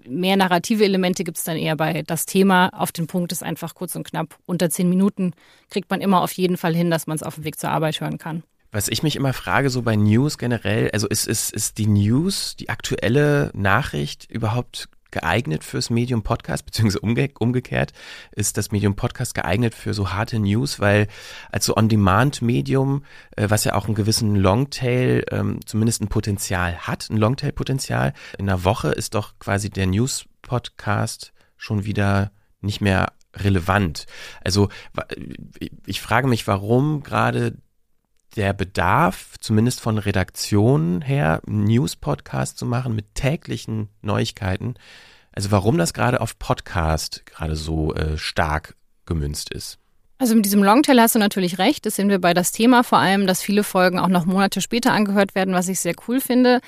mehr 0.09 0.39
narrative 0.39 0.85
Elemente 0.85 1.23
gibt 1.23 1.37
es 1.37 1.45
dann 1.45 1.59
eher 1.59 1.77
bei 1.77 2.03
das 2.03 2.25
Thema. 2.25 2.71
Auf 2.71 2.93
den 2.93 3.07
Punkt 3.07 3.31
ist 3.31 3.43
einfach 3.43 3.75
kurz 3.75 3.95
und 3.95 4.05
knapp. 4.05 4.39
Unter 4.47 4.71
zehn 4.71 4.89
Minuten 4.89 5.35
kriegt 5.69 5.91
man 5.91 6.01
immer 6.01 6.23
auf 6.23 6.33
jeden 6.33 6.57
Fall 6.57 6.75
hin, 6.75 6.91
dass 6.91 7.07
man 7.07 7.15
es 7.15 7.23
auf 7.23 7.35
dem 7.35 7.45
Weg 7.45 7.59
zur 7.59 7.69
Arbeit 7.69 8.01
hören 8.01 8.17
kann. 8.17 8.43
Was 8.71 8.89
ich 8.89 9.03
mich 9.03 9.17
immer 9.17 9.35
frage, 9.35 9.69
so 9.69 9.83
bei 9.83 9.97
News 9.97 10.39
generell, 10.39 10.91
also 10.93 11.07
ist, 11.07 11.29
ist, 11.29 11.53
ist 11.53 11.77
die 11.77 11.89
News, 11.89 12.57
die 12.57 12.71
aktuelle 12.71 13.51
Nachricht 13.53 14.31
überhaupt 14.31 14.89
geeignet 15.13 15.63
fürs 15.63 15.91
Medium 15.91 16.23
Podcast, 16.23 16.67
beziehungsweise 16.67 17.01
umge 17.01 17.31
umgekehrt 17.39 17.93
ist 18.33 18.57
das 18.57 18.73
Medium 18.73 18.97
Podcast 18.97 19.35
geeignet 19.35 19.75
für 19.75 19.95
so 19.95 20.11
harte 20.11 20.39
News, 20.39 20.81
weil 20.81 21.07
als 21.51 21.67
so 21.67 21.77
On-Demand-Medium, 21.77 23.05
äh, 23.37 23.49
was 23.49 23.65
ja 23.65 23.75
auch 23.75 23.87
einen 23.87 23.95
gewissen 23.95 24.35
Longtail, 24.35 25.25
ähm, 25.31 25.61
zumindest 25.65 26.03
ein 26.03 26.09
Potenzial 26.09 26.79
hat, 26.79 27.09
ein 27.11 27.17
Longtail-Potenzial, 27.17 28.13
in 28.39 28.49
einer 28.49 28.65
Woche 28.65 28.89
ist 28.89 29.15
doch 29.15 29.39
quasi 29.39 29.71
der 29.71 29.87
News-Podcast 29.87 31.33
schon 31.57 31.85
wieder 31.85 32.33
nicht 32.61 32.81
mehr 32.81 33.13
relevant. 33.35 34.07
Also 34.43 34.69
ich 35.87 36.01
frage 36.01 36.29
mich, 36.29 36.47
warum 36.47 37.03
gerade 37.03 37.57
der 38.37 38.53
Bedarf, 38.53 39.37
zumindest 39.41 39.81
von 39.81 39.99
Redaktionen 39.99 41.03
her, 41.03 41.41
News-Podcast 41.47 42.59
zu 42.59 42.67
machen 42.67 42.95
mit 42.95 43.15
täglichen 43.15 43.89
Neuigkeiten. 44.01 44.75
Also 45.33 45.51
warum 45.51 45.79
das 45.79 45.95
gerade 45.95 46.21
auf 46.21 46.39
Podcast 46.39 47.25
gerade 47.27 47.57
so 47.57 47.95
äh, 47.95 48.19
stark 48.19 48.77
gemünzt 49.07 49.53
ist. 49.53 49.79
Also 50.19 50.37
mit 50.37 50.45
diesem 50.45 50.63
Longtail 50.63 51.01
hast 51.01 51.15
du 51.15 51.19
natürlich 51.19 51.59
recht. 51.59 51.85
Das 51.85 51.97
sehen 51.97 52.09
wir 52.09 52.21
bei 52.21 52.33
das 52.33 52.53
Thema 52.53 52.85
vor 52.85 52.99
allem, 52.99 53.27
dass 53.27 53.43
viele 53.43 53.65
Folgen 53.65 53.99
auch 53.99 54.09
noch 54.09 54.25
Monate 54.25 54.61
später 54.61 54.93
angehört 54.93 55.35
werden, 55.35 55.55
was 55.55 55.69
ich 55.69 55.81
sehr 55.81 55.95
cool 56.07 56.21
finde. 56.21 56.61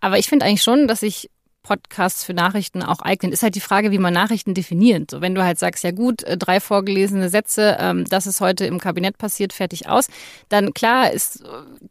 Aber 0.00 0.18
ich 0.18 0.28
finde 0.28 0.46
eigentlich 0.46 0.62
schon, 0.62 0.88
dass 0.88 1.00
sich 1.00 1.30
Podcasts 1.62 2.24
für 2.24 2.34
Nachrichten 2.34 2.82
auch 2.82 3.00
eignen, 3.00 3.32
ist 3.32 3.42
halt 3.42 3.54
die 3.54 3.60
Frage, 3.60 3.90
wie 3.90 3.98
man 3.98 4.12
Nachrichten 4.12 4.54
definiert. 4.54 5.10
So, 5.10 5.20
wenn 5.20 5.34
du 5.34 5.44
halt 5.44 5.58
sagst, 5.58 5.84
ja 5.84 5.90
gut, 5.92 6.22
äh, 6.24 6.36
drei 6.36 6.60
vorgelesene 6.60 7.28
Sätze, 7.28 7.76
ähm, 7.78 8.04
das 8.04 8.26
ist 8.26 8.40
heute 8.40 8.66
im 8.66 8.78
Kabinett 8.78 9.18
passiert, 9.18 9.52
fertig 9.52 9.88
aus, 9.88 10.08
dann 10.48 10.74
klar 10.74 11.10
ist, 11.12 11.44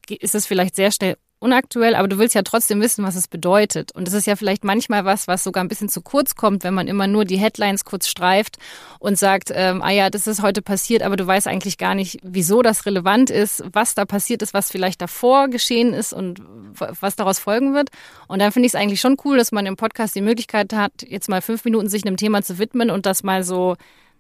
äh, 0.10 0.16
ist 0.16 0.36
es 0.36 0.46
vielleicht 0.46 0.76
sehr 0.76 0.92
schnell 0.92 1.16
unaktuell, 1.42 1.96
aber 1.96 2.08
du 2.08 2.20
willst 2.20 2.36
ja 2.36 2.44
trotzdem 2.44 2.80
wissen, 2.82 3.04
was 3.04 3.16
es 3.16 3.28
bedeutet. 3.28 3.92
Und 3.94 4.06
das 4.06 4.14
ist 4.14 4.28
ja 4.28 4.36
vielleicht 4.36 4.64
manchmal 4.64 5.06
was, 5.06 5.28
was 5.28 5.44
sogar 5.44 5.64
ein 5.64 5.68
bisschen 5.68 5.90
zu 5.90 6.02
kurz 6.02 6.36
kommt, 6.36 6.64
wenn 6.64 6.76
man 6.76 6.88
immer 6.88 7.08
nur 7.08 7.26
die 7.26 7.38
Headlines 7.38 7.84
kurz 7.84 8.08
streift 8.08 8.58
und 9.00 9.18
sagt, 9.18 9.52
ähm, 9.54 9.82
ah 9.82 9.90
ja, 9.90 10.12
das 10.12 10.28
ist 10.28 10.44
heute 10.44 10.62
passiert, 10.62 11.02
aber 11.02 11.16
du 11.18 11.26
weißt 11.26 11.48
eigentlich 11.48 11.80
gar 11.80 11.96
nicht, 11.96 12.20
wieso 12.22 12.62
das 12.62 12.86
relevant 12.86 13.32
ist, 13.32 13.64
was 13.74 13.96
da 13.96 14.06
passiert 14.06 14.44
ist, 14.44 14.54
was 14.54 14.70
vielleicht 14.70 15.02
davor 15.02 15.48
geschehen 15.48 15.94
ist 15.94 16.14
und 16.14 16.42
was 16.78 17.16
daraus 17.16 17.40
folgen 17.40 17.74
wird. 17.74 17.90
Und 18.28 18.40
dann 18.40 18.52
finde 18.52 18.68
ich 18.68 18.74
es 18.74 18.80
eigentlich 18.80 19.02
schon 19.02 19.18
cool, 19.26 19.38
dass 19.38 19.52
man 19.52 19.66
im 19.66 19.78
Podcast 19.78 20.16
die 20.16 20.22
Möglichkeit 20.22 20.74
hat, 20.74 20.92
jetzt 21.02 21.28
mal 21.28 21.42
fünf 21.42 21.66
Minuten 21.66 21.90
sich 21.90 22.06
einem 22.06 22.18
Thema 22.18 22.44
zu 22.44 22.60
widmen 22.60 22.92
und 22.92 23.08
das 23.08 23.24
mal 23.24 23.44
so, 23.44 23.78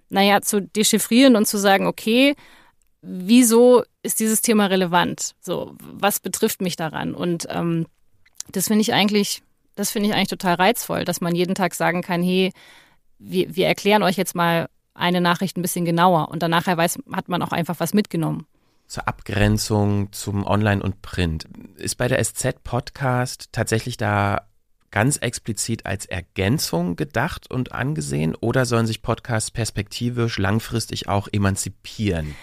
naja, 0.09 0.41
zu 0.41 0.59
dechiffrieren 0.59 1.35
und 1.35 1.47
zu 1.47 1.59
sagen, 1.59 1.85
okay, 1.85 2.35
wieso 3.01 3.83
ist 4.03 4.19
dieses 4.19 4.41
Thema 4.41 4.67
relevant? 4.67 5.35
So, 5.41 5.75
was 5.81 6.19
betrifft 6.19 6.61
mich 6.61 6.75
daran? 6.75 7.13
Und 7.13 7.47
ähm, 7.49 7.87
das 8.51 8.67
finde 8.67 8.81
ich 8.81 8.93
eigentlich, 8.93 9.41
das 9.75 9.91
finde 9.91 10.09
ich 10.09 10.15
eigentlich 10.15 10.29
total 10.29 10.55
reizvoll, 10.55 11.05
dass 11.05 11.21
man 11.21 11.35
jeden 11.35 11.55
Tag 11.55 11.73
sagen 11.73 12.01
kann, 12.01 12.23
hey, 12.23 12.51
wir, 13.17 13.55
wir 13.55 13.67
erklären 13.67 14.03
euch 14.03 14.17
jetzt 14.17 14.35
mal 14.35 14.69
eine 14.93 15.21
Nachricht 15.21 15.57
ein 15.57 15.61
bisschen 15.61 15.85
genauer 15.85 16.29
und 16.29 16.43
danach 16.43 16.67
weiß, 16.67 16.99
hat 17.13 17.29
man 17.29 17.41
auch 17.41 17.51
einfach 17.51 17.79
was 17.79 17.93
mitgenommen. 17.93 18.45
Zur 18.87 19.07
Abgrenzung 19.07 20.11
zum 20.11 20.45
Online 20.45 20.83
und 20.83 21.01
Print. 21.01 21.47
Ist 21.77 21.95
bei 21.95 22.09
der 22.09 22.21
SZ 22.21 22.61
Podcast 22.63 23.49
tatsächlich 23.53 23.95
da 23.95 24.47
ganz 24.91 25.15
explizit 25.15 25.85
als 25.85 26.05
Ergänzung 26.05 26.97
gedacht 26.97 27.49
und 27.49 27.71
angesehen 27.71 28.35
oder 28.35 28.65
sollen 28.65 28.87
sich 28.87 29.01
Podcasts 29.01 29.49
perspektivisch 29.49 30.37
langfristig 30.37 31.07
auch 31.07 31.29
emanzipieren? 31.31 32.35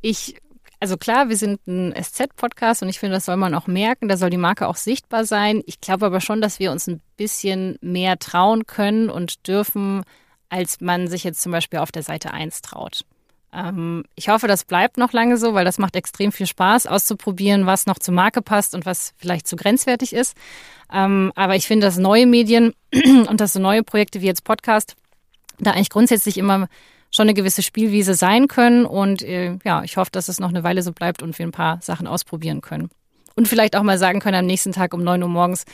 Ich, 0.00 0.36
also 0.80 0.96
klar, 0.96 1.28
wir 1.28 1.36
sind 1.36 1.66
ein 1.66 1.94
SZ-Podcast 1.94 2.82
und 2.82 2.88
ich 2.88 2.98
finde, 2.98 3.16
das 3.16 3.26
soll 3.26 3.36
man 3.36 3.54
auch 3.54 3.66
merken. 3.66 4.08
Da 4.08 4.16
soll 4.16 4.30
die 4.30 4.36
Marke 4.36 4.66
auch 4.66 4.76
sichtbar 4.76 5.24
sein. 5.24 5.62
Ich 5.66 5.80
glaube 5.80 6.06
aber 6.06 6.20
schon, 6.20 6.40
dass 6.40 6.58
wir 6.58 6.72
uns 6.72 6.86
ein 6.86 7.00
bisschen 7.16 7.76
mehr 7.80 8.18
trauen 8.18 8.66
können 8.66 9.10
und 9.10 9.46
dürfen, 9.46 10.02
als 10.48 10.80
man 10.80 11.08
sich 11.08 11.24
jetzt 11.24 11.42
zum 11.42 11.52
Beispiel 11.52 11.78
auf 11.78 11.92
der 11.92 12.02
Seite 12.02 12.32
1 12.32 12.62
traut. 12.62 13.04
Ähm, 13.52 14.04
ich 14.14 14.28
hoffe, 14.28 14.46
das 14.46 14.64
bleibt 14.64 14.96
noch 14.96 15.12
lange 15.12 15.36
so, 15.36 15.54
weil 15.54 15.64
das 15.64 15.78
macht 15.78 15.96
extrem 15.96 16.32
viel 16.32 16.46
Spaß, 16.46 16.86
auszuprobieren, 16.86 17.66
was 17.66 17.86
noch 17.86 17.98
zur 17.98 18.14
Marke 18.14 18.42
passt 18.42 18.74
und 18.74 18.86
was 18.86 19.12
vielleicht 19.16 19.46
zu 19.46 19.56
grenzwertig 19.56 20.12
ist. 20.12 20.36
Ähm, 20.92 21.32
aber 21.34 21.56
ich 21.56 21.66
finde, 21.66 21.86
dass 21.86 21.98
neue 21.98 22.26
Medien 22.26 22.74
und 23.28 23.40
dass 23.40 23.52
so 23.52 23.60
neue 23.60 23.82
Projekte 23.82 24.20
wie 24.20 24.26
jetzt 24.26 24.44
Podcast 24.44 24.96
da 25.58 25.72
eigentlich 25.72 25.90
grundsätzlich 25.90 26.38
immer 26.38 26.68
schon 27.10 27.24
eine 27.24 27.34
gewisse 27.34 27.62
Spielwiese 27.62 28.14
sein 28.14 28.48
können. 28.48 28.86
Und 28.86 29.22
äh, 29.22 29.58
ja, 29.64 29.82
ich 29.82 29.96
hoffe, 29.96 30.10
dass 30.12 30.28
es 30.28 30.40
noch 30.40 30.50
eine 30.50 30.62
Weile 30.62 30.82
so 30.82 30.92
bleibt 30.92 31.22
und 31.22 31.38
wir 31.38 31.46
ein 31.46 31.52
paar 31.52 31.80
Sachen 31.82 32.06
ausprobieren 32.06 32.60
können. 32.60 32.90
Und 33.36 33.48
vielleicht 33.48 33.76
auch 33.76 33.82
mal 33.82 33.98
sagen 33.98 34.20
können 34.20 34.38
am 34.38 34.46
nächsten 34.46 34.72
Tag 34.72 34.94
um 34.94 35.02
9 35.02 35.22
Uhr 35.22 35.28
morgens, 35.28 35.64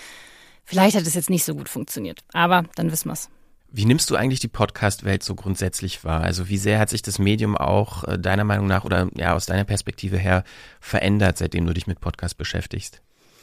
vielleicht 0.65 0.97
hat 0.97 1.07
es 1.07 1.15
jetzt 1.15 1.31
nicht 1.31 1.45
so 1.45 1.55
gut 1.55 1.69
funktioniert. 1.69 2.21
Aber 2.33 2.65
dann 2.75 2.91
wissen 2.91 3.09
wir 3.09 3.15
es. 3.15 3.29
Wie 3.69 3.85
nimmst 3.85 4.09
du 4.11 4.17
eigentlich 4.17 4.41
die 4.41 4.49
Podcast-Welt 4.49 5.23
so 5.23 5.35
grundsätzlich 5.35 6.05
wahr? 6.05 6.23
Also 6.23 6.49
wie 6.49 6.57
sehr 6.57 6.79
hat 6.79 6.89
sich 6.89 7.03
das 7.03 7.19
Medium 7.19 7.57
auch 7.57 8.05
äh, 8.05 8.19
deiner 8.19 8.45
Meinung 8.45 8.67
nach 8.67 8.85
oder 8.85 9.09
ja 9.17 9.35
aus 9.35 9.47
deiner 9.47 9.65
Perspektive 9.65 10.17
her 10.17 10.45
verändert, 10.81 11.39
seitdem 11.39 11.67
du 11.67 11.75
dich 11.75 11.87
mit 11.87 12.01
Podcast 12.01 12.39
beschäftigst? 12.39 13.03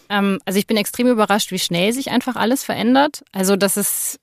Ähm, 0.09 0.39
also 0.45 0.57
ich 0.57 0.67
bin 0.67 0.77
extrem 0.77 1.07
überrascht, 1.07 1.51
wie 1.51 1.59
schnell 1.59 1.93
sich 1.93 2.09
einfach 2.09 2.35
alles 2.35 2.63
verändert. 2.63 3.23
Also 3.31 3.55
das 3.55 3.77
ist 3.77 4.19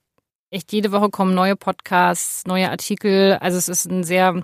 echt 0.51 0.71
jede 0.73 0.91
Woche 0.91 1.09
kommen 1.09 1.33
neue 1.33 1.55
Podcasts, 1.55 2.45
neue 2.45 2.69
Artikel. 2.69 3.37
Also 3.39 3.57
es 3.57 3.69
ist 3.69 3.85
ein 3.85 4.03
sehr, 4.03 4.43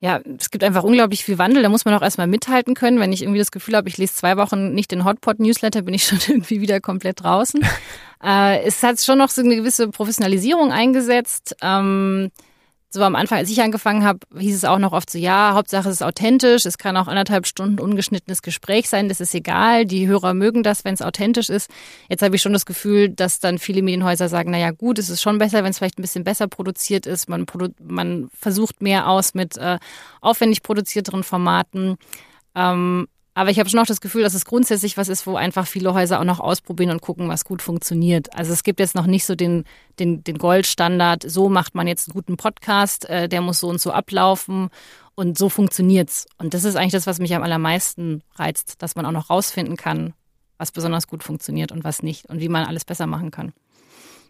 ja, 0.00 0.20
es 0.38 0.50
gibt 0.50 0.62
einfach 0.62 0.84
unglaublich 0.84 1.24
viel 1.24 1.38
Wandel. 1.38 1.62
Da 1.62 1.70
muss 1.70 1.86
man 1.86 1.94
auch 1.94 2.02
erstmal 2.02 2.26
mithalten 2.26 2.74
können. 2.74 3.00
Wenn 3.00 3.12
ich 3.12 3.22
irgendwie 3.22 3.38
das 3.38 3.50
Gefühl 3.50 3.74
habe, 3.74 3.88
ich 3.88 3.96
lese 3.96 4.14
zwei 4.14 4.36
Wochen 4.36 4.74
nicht 4.74 4.92
den 4.92 5.04
Hotpot-Newsletter, 5.04 5.82
bin 5.82 5.94
ich 5.94 6.04
schon 6.06 6.18
irgendwie 6.28 6.60
wieder 6.60 6.80
komplett 6.80 7.24
draußen. 7.24 7.64
äh, 8.22 8.62
es 8.62 8.82
hat 8.82 9.00
schon 9.00 9.18
noch 9.18 9.30
so 9.30 9.42
eine 9.42 9.56
gewisse 9.56 9.88
Professionalisierung 9.88 10.70
eingesetzt. 10.70 11.56
Ähm, 11.62 12.30
so 12.90 13.02
am 13.02 13.16
Anfang, 13.16 13.38
als 13.38 13.50
ich 13.50 13.60
angefangen 13.60 14.02
habe, 14.04 14.20
hieß 14.38 14.56
es 14.56 14.64
auch 14.64 14.78
noch 14.78 14.92
oft 14.92 15.10
so, 15.10 15.18
ja, 15.18 15.52
Hauptsache 15.52 15.88
es 15.88 15.96
ist 15.96 16.02
authentisch, 16.02 16.64
es 16.64 16.78
kann 16.78 16.96
auch 16.96 17.06
anderthalb 17.06 17.46
Stunden 17.46 17.80
ungeschnittenes 17.80 18.40
Gespräch 18.40 18.88
sein, 18.88 19.08
das 19.08 19.20
ist 19.20 19.34
egal, 19.34 19.84
die 19.84 20.06
Hörer 20.06 20.32
mögen 20.32 20.62
das, 20.62 20.84
wenn 20.84 20.94
es 20.94 21.02
authentisch 21.02 21.50
ist. 21.50 21.70
Jetzt 22.08 22.22
habe 22.22 22.36
ich 22.36 22.42
schon 22.42 22.54
das 22.54 22.64
Gefühl, 22.64 23.10
dass 23.10 23.40
dann 23.40 23.58
viele 23.58 23.82
Medienhäuser 23.82 24.28
sagen, 24.28 24.50
naja 24.50 24.70
gut, 24.70 24.98
es 24.98 25.10
ist 25.10 25.20
schon 25.20 25.38
besser, 25.38 25.62
wenn 25.64 25.70
es 25.70 25.78
vielleicht 25.78 25.98
ein 25.98 26.02
bisschen 26.02 26.24
besser 26.24 26.48
produziert 26.48 27.06
ist, 27.06 27.28
man, 27.28 27.44
produ 27.44 27.68
man 27.82 28.30
versucht 28.32 28.80
mehr 28.80 29.08
aus 29.08 29.34
mit 29.34 29.58
äh, 29.58 29.78
aufwendig 30.22 30.62
produzierteren 30.62 31.24
Formaten. 31.24 31.96
Ähm, 32.54 33.06
aber 33.38 33.50
ich 33.50 33.60
habe 33.60 33.70
schon 33.70 33.78
auch 33.78 33.86
das 33.86 34.00
Gefühl, 34.00 34.22
dass 34.22 34.34
es 34.34 34.44
grundsätzlich 34.44 34.96
was 34.96 35.08
ist, 35.08 35.24
wo 35.24 35.36
einfach 35.36 35.64
viele 35.64 35.94
Häuser 35.94 36.18
auch 36.18 36.24
noch 36.24 36.40
ausprobieren 36.40 36.90
und 36.90 37.00
gucken, 37.00 37.28
was 37.28 37.44
gut 37.44 37.62
funktioniert. 37.62 38.34
Also 38.34 38.52
es 38.52 38.64
gibt 38.64 38.80
jetzt 38.80 38.96
noch 38.96 39.06
nicht 39.06 39.24
so 39.24 39.36
den, 39.36 39.62
den, 40.00 40.24
den 40.24 40.38
Goldstandard, 40.38 41.22
so 41.24 41.48
macht 41.48 41.76
man 41.76 41.86
jetzt 41.86 42.08
einen 42.08 42.14
guten 42.14 42.36
Podcast, 42.36 43.08
äh, 43.08 43.28
der 43.28 43.40
muss 43.40 43.60
so 43.60 43.68
und 43.68 43.80
so 43.80 43.92
ablaufen 43.92 44.70
und 45.14 45.38
so 45.38 45.48
funktioniert's. 45.50 46.26
Und 46.38 46.52
das 46.52 46.64
ist 46.64 46.74
eigentlich 46.74 46.90
das, 46.90 47.06
was 47.06 47.20
mich 47.20 47.32
am 47.32 47.44
allermeisten 47.44 48.24
reizt, 48.34 48.82
dass 48.82 48.96
man 48.96 49.06
auch 49.06 49.12
noch 49.12 49.30
rausfinden 49.30 49.76
kann, 49.76 50.14
was 50.56 50.72
besonders 50.72 51.06
gut 51.06 51.22
funktioniert 51.22 51.70
und 51.70 51.84
was 51.84 52.02
nicht 52.02 52.26
und 52.26 52.40
wie 52.40 52.48
man 52.48 52.66
alles 52.66 52.84
besser 52.84 53.06
machen 53.06 53.30
kann. 53.30 53.52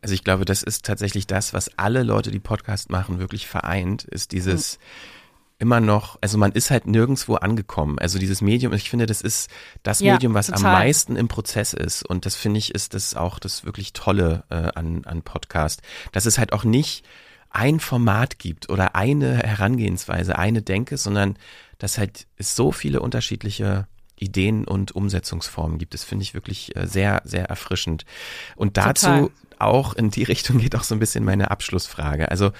Also 0.03 0.13
ich 0.13 0.23
glaube, 0.23 0.45
das 0.45 0.63
ist 0.63 0.85
tatsächlich 0.85 1.27
das, 1.27 1.55
was 1.55 1.71
alle 1.79 2.03
Leute, 2.03 2.31
die 2.31 2.41
Podcast 2.41 2.91
machen, 2.91 3.21
wirklich 3.21 3.47
vereint, 3.47 4.05
ist 4.05 4.33
dieses 4.33 4.77
mhm 4.77 5.18
immer 5.59 5.81
noch, 5.81 6.19
also 6.21 6.39
man 6.39 6.53
ist 6.53 6.71
halt 6.71 6.87
nirgendwo 6.87 7.35
angekommen. 7.35 7.99
Also 7.99 8.19
dieses 8.19 8.41
Medium, 8.41 8.73
ich 8.73 8.89
finde, 8.89 9.07
das 9.07 9.21
ist 9.21 9.51
das 9.83 10.01
ja, 10.01 10.13
Medium, 10.13 10.35
was 10.35 10.47
total. 10.47 10.65
am 10.65 10.73
meisten 10.73 11.17
im 11.17 11.29
Prozess 11.29 11.73
ist. 11.73 12.05
Und 12.05 12.27
das 12.27 12.37
finde 12.37 12.59
ich, 12.59 12.75
ist 12.75 12.95
das 12.95 13.15
auch 13.15 13.39
das 13.39 13.65
wirklich 13.65 13.93
Tolle 13.93 14.45
äh, 14.51 14.55
an, 14.55 15.05
an 15.05 15.23
Podcast. 15.23 15.83
Dass 16.13 16.27
es 16.27 16.39
halt 16.39 16.53
auch 16.53 16.65
nicht 16.65 17.05
ein 17.51 17.81
Format 17.81 18.39
gibt 18.39 18.71
oder 18.71 18.95
eine 18.95 19.39
Herangehensweise, 19.39 20.39
eine 20.39 20.63
Denke, 20.63 20.97
sondern 20.97 21.37
dass 21.79 21.99
halt 21.99 22.27
es 22.37 22.55
so 22.55 22.71
viele 22.71 23.01
unterschiedliche 23.01 23.89
Ideen 24.17 24.65
und 24.65 24.93
Umsetzungsformen 24.93 25.79
gibt. 25.79 25.95
Das 25.95 26.05
finde 26.05 26.23
ich 26.23 26.35
wirklich 26.35 26.77
äh, 26.77 26.87
sehr, 26.87 27.23
sehr 27.25 27.47
erfrischend. 27.47 28.05
Und 28.55 28.77
dazu 28.77 29.07
Total. 29.07 29.31
auch 29.59 29.95
in 29.95 30.11
die 30.11 30.23
Richtung 30.25 30.59
geht 30.59 30.77
auch 30.77 30.85
so 30.85 30.95
ein 30.95 31.01
bisschen 31.01 31.25
meine 31.25 31.51
Abschlussfrage. 31.51 32.31
Also 32.31 32.53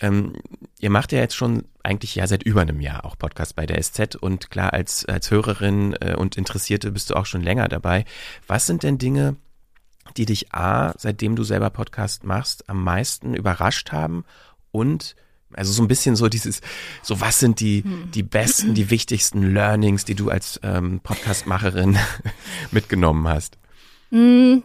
ähm, 0.00 0.34
ihr 0.78 0.90
macht 0.90 1.12
ja 1.12 1.20
jetzt 1.20 1.36
schon 1.36 1.64
eigentlich 1.82 2.14
ja 2.14 2.26
seit 2.26 2.42
über 2.42 2.62
einem 2.62 2.80
Jahr 2.80 3.04
auch 3.04 3.16
Podcast 3.16 3.56
bei 3.56 3.66
der 3.66 3.82
SZ 3.82 4.16
und 4.16 4.50
klar, 4.50 4.72
als, 4.72 5.04
als 5.06 5.30
Hörerin 5.30 5.94
äh, 6.00 6.14
und 6.16 6.36
Interessierte 6.36 6.90
bist 6.92 7.10
du 7.10 7.14
auch 7.14 7.26
schon 7.26 7.42
länger 7.42 7.68
dabei. 7.68 8.04
Was 8.46 8.66
sind 8.66 8.82
denn 8.82 8.98
Dinge, 8.98 9.36
die 10.16 10.26
dich 10.26 10.52
A, 10.54 10.94
seitdem 10.98 11.36
du 11.36 11.44
selber 11.44 11.70
Podcast 11.70 12.24
machst, 12.24 12.68
am 12.68 12.82
meisten 12.84 13.34
überrascht 13.34 13.92
haben 13.92 14.24
und 14.70 15.16
also 15.52 15.72
so 15.72 15.82
ein 15.82 15.88
bisschen 15.88 16.16
so 16.16 16.28
dieses, 16.28 16.60
so 17.02 17.20
was 17.20 17.38
sind 17.38 17.60
die, 17.60 17.82
hm. 17.84 18.10
die 18.10 18.22
besten, 18.22 18.74
die 18.74 18.90
wichtigsten 18.90 19.54
Learnings, 19.54 20.04
die 20.04 20.14
du 20.14 20.28
als 20.28 20.60
ähm, 20.62 21.00
Podcastmacherin 21.00 21.96
mitgenommen 22.72 23.26
hast? 23.28 23.56
Hm, 24.10 24.62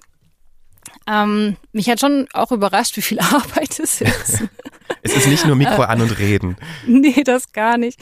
Ähm, 1.07 1.57
mich 1.71 1.89
hat 1.89 1.99
schon 1.99 2.27
auch 2.33 2.51
überrascht, 2.51 2.97
wie 2.97 3.01
viel 3.01 3.19
Arbeit 3.19 3.79
es 3.79 4.01
ist. 4.01 4.43
es 5.01 5.15
ist 5.15 5.27
nicht 5.27 5.45
nur 5.45 5.55
Mikro 5.55 5.83
an 5.83 6.01
und 6.01 6.19
reden. 6.19 6.57
nee, 6.87 7.23
das 7.23 7.51
gar 7.51 7.77
nicht. 7.77 7.99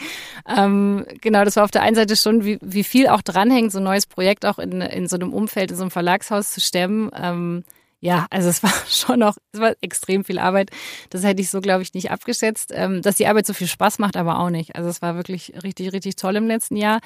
Ähm, 0.48 1.06
genau, 1.22 1.44
das 1.44 1.56
war 1.56 1.64
auf 1.64 1.72
der 1.72 1.82
einen 1.82 1.96
Seite 1.96 2.16
schon, 2.16 2.44
wie, 2.44 2.58
wie 2.62 2.84
viel 2.84 3.08
auch 3.08 3.22
dranhängt, 3.22 3.72
so 3.72 3.80
ein 3.80 3.84
neues 3.84 4.06
Projekt 4.06 4.46
auch 4.46 4.60
in, 4.60 4.82
in 4.82 5.08
so 5.08 5.16
einem 5.16 5.34
Umfeld, 5.34 5.72
in 5.72 5.78
so 5.78 5.84
einem 5.84 5.92
Verlagshaus 5.92 6.52
zu 6.52 6.62
stemmen. 6.62 7.10
Ähm, 7.16 7.64
ja, 8.02 8.28
also 8.30 8.50
es 8.50 8.64
war 8.64 8.74
schon 8.88 9.20
noch, 9.20 9.38
es 9.52 9.60
war 9.60 9.74
extrem 9.82 10.24
viel 10.24 10.40
Arbeit. 10.40 10.72
Das 11.10 11.24
hätte 11.24 11.42
ich 11.42 11.50
so, 11.50 11.62
glaube 11.62 11.84
ich, 11.84 11.94
nicht 11.94 12.12
abgeschätzt. 12.12 12.72
Ähm, 12.74 13.02
dass 13.02 13.16
die 13.16 13.28
Arbeit 13.28 13.46
so 13.46 13.54
viel 13.54 13.68
Spaß 13.68 14.00
macht, 14.00 14.18
aber 14.18 14.40
auch 14.40 14.50
nicht. 14.50 14.76
Also 14.76 14.90
es 14.90 15.02
war 15.02 15.16
wirklich 15.16 15.54
richtig, 15.64 15.94
richtig 15.94 16.16
toll 16.16 16.36
im 16.36 16.48
letzten 16.48 16.76
Jahr. 16.76 17.00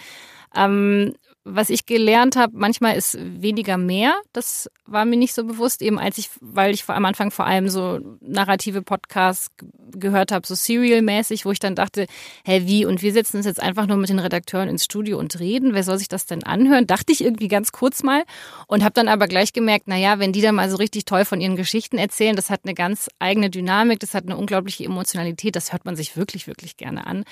Ähm, 0.55 1.13
was 1.45 1.69
ich 1.69 1.85
gelernt 1.85 2.37
habe, 2.37 2.53
manchmal 2.55 2.95
ist 2.95 3.17
weniger 3.19 3.77
mehr. 3.77 4.13
Das 4.31 4.69
war 4.85 5.03
mir 5.03 5.17
nicht 5.17 5.33
so 5.33 5.43
bewusst, 5.43 5.81
eben 5.81 5.99
als 5.99 6.17
ich, 6.17 6.29
weil 6.39 6.73
ich 6.73 6.87
am 6.87 7.03
Anfang 7.03 7.31
vor 7.31 7.45
allem 7.45 7.67
so 7.67 7.99
narrative 8.21 8.81
Podcasts 8.81 9.49
gehört 9.91 10.31
habe, 10.31 10.47
so 10.47 10.55
Serial-mäßig, 10.55 11.45
wo 11.45 11.51
ich 11.51 11.59
dann 11.59 11.75
dachte, 11.75 12.07
hä, 12.45 12.63
wie? 12.65 12.85
Und 12.85 13.01
wir 13.01 13.11
setzen 13.11 13.37
uns 13.37 13.45
jetzt 13.45 13.61
einfach 13.61 13.87
nur 13.87 13.97
mit 13.97 14.09
den 14.09 14.19
Redakteuren 14.19 14.69
ins 14.69 14.85
Studio 14.85 15.19
und 15.19 15.37
reden. 15.39 15.73
Wer 15.73 15.83
soll 15.83 15.97
sich 15.97 16.07
das 16.07 16.25
denn 16.25 16.43
anhören? 16.43 16.87
Dachte 16.87 17.11
ich 17.11 17.23
irgendwie 17.23 17.49
ganz 17.49 17.73
kurz 17.73 18.03
mal 18.03 18.23
und 18.67 18.83
habe 18.83 18.93
dann 18.93 19.09
aber 19.09 19.27
gleich 19.27 19.51
gemerkt, 19.51 19.85
na 19.87 19.97
ja, 19.97 20.19
wenn 20.19 20.31
die 20.31 20.41
dann 20.41 20.55
mal 20.55 20.69
so 20.69 20.77
richtig 20.77 21.03
toll 21.03 21.25
von 21.25 21.41
ihren 21.41 21.57
Geschichten 21.57 21.97
erzählen, 21.97 22.37
das 22.37 22.49
hat 22.49 22.61
eine 22.63 22.73
ganz 22.73 23.09
eigene 23.19 23.49
Dynamik, 23.49 23.99
das 23.99 24.13
hat 24.13 24.25
eine 24.25 24.37
unglaubliche 24.37 24.85
Emotionalität, 24.85 25.55
das 25.57 25.73
hört 25.73 25.83
man 25.83 25.97
sich 25.97 26.15
wirklich, 26.15 26.47
wirklich 26.47 26.77
gerne 26.77 27.05
an. 27.05 27.25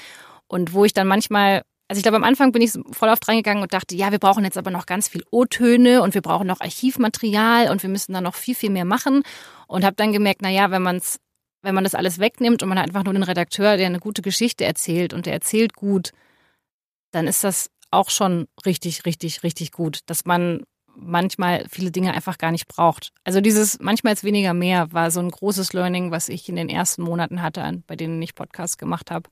Und 0.48 0.74
wo 0.74 0.84
ich 0.84 0.92
dann 0.92 1.08
manchmal 1.08 1.64
also 1.92 2.00
ich 2.00 2.04
glaube, 2.04 2.16
am 2.16 2.24
Anfang 2.24 2.54
bin 2.54 2.62
ich 2.62 2.72
voll 2.94 3.10
auf 3.10 3.20
reingegangen 3.28 3.62
und 3.62 3.74
dachte, 3.74 3.98
ja, 3.98 4.14
wir 4.14 4.18
brauchen 4.18 4.46
jetzt 4.46 4.58
aber 4.58 4.72
noch 4.72 4.86
ganz 4.86 5.10
viel 5.10 5.26
O-Töne 5.30 6.02
und 6.02 6.14
wir 6.14 6.22
brauchen 6.22 6.48
noch 6.48 6.62
Archivmaterial 6.62 7.70
und 7.70 7.84
wir 7.84 7.90
müssen 7.90 8.14
da 8.14 8.22
noch 8.22 8.36
viel, 8.36 8.56
viel 8.56 8.70
mehr 8.70 8.86
machen. 8.86 9.24
Und 9.68 9.84
habe 9.84 9.98
dann 9.98 10.14
gemerkt, 10.14 10.40
na 10.42 10.50
ja, 10.50 10.72
wenn 10.72 10.84
man's, 10.84 11.20
wenn 11.62 11.76
man 11.76 11.84
das 11.84 11.94
alles 11.94 12.18
wegnimmt 12.18 12.64
und 12.64 12.70
man 12.70 12.80
hat 12.80 12.88
einfach 12.88 13.04
nur 13.04 13.14
den 13.14 13.24
Redakteur, 13.24 13.76
der 13.76 13.88
eine 13.88 14.00
gute 14.00 14.22
Geschichte 14.22 14.64
erzählt 14.64 15.14
und 15.14 15.26
der 15.26 15.34
erzählt 15.34 15.74
gut, 15.74 16.12
dann 17.12 17.28
ist 17.28 17.44
das 17.44 17.70
auch 17.92 18.10
schon 18.10 18.48
richtig, 18.66 19.06
richtig, 19.06 19.44
richtig 19.44 19.74
gut, 19.74 20.00
dass 20.06 20.24
man 20.24 20.64
manchmal 20.96 21.66
viele 21.70 21.92
Dinge 21.92 22.14
einfach 22.14 22.38
gar 22.38 22.52
nicht 22.52 22.70
braucht. 22.70 23.12
Also 23.26 23.42
dieses 23.42 23.80
manchmal 23.82 24.14
ist 24.14 24.24
weniger 24.24 24.54
mehr 24.54 24.94
war 24.94 25.12
so 25.12 25.20
ein 25.20 25.30
großes 25.30 25.74
Learning, 25.74 26.10
was 26.10 26.30
ich 26.30 26.48
in 26.48 26.56
den 26.56 26.70
ersten 26.70 27.02
Monaten 27.02 27.42
hatte, 27.42 27.84
bei 27.86 27.98
denen 27.98 28.22
ich 28.22 28.34
Podcasts 28.34 28.78
gemacht 28.78 29.12
habe. 29.12 29.30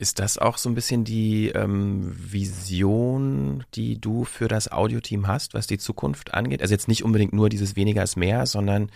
Ist 0.00 0.18
das 0.18 0.38
auch 0.38 0.56
so 0.56 0.70
ein 0.70 0.74
bisschen 0.74 1.04
die 1.04 1.48
ähm, 1.48 2.10
Vision, 2.16 3.64
die 3.74 4.00
du 4.00 4.24
für 4.24 4.48
das 4.48 4.72
Audioteam 4.72 5.26
hast, 5.26 5.52
was 5.52 5.66
die 5.66 5.76
Zukunft 5.76 6.32
angeht? 6.32 6.62
Also 6.62 6.72
jetzt 6.72 6.88
nicht 6.88 7.04
unbedingt 7.04 7.34
nur 7.34 7.50
dieses 7.50 7.76
weniger 7.76 8.02
ist 8.02 8.16
mehr, 8.16 8.46
sondern 8.46 8.90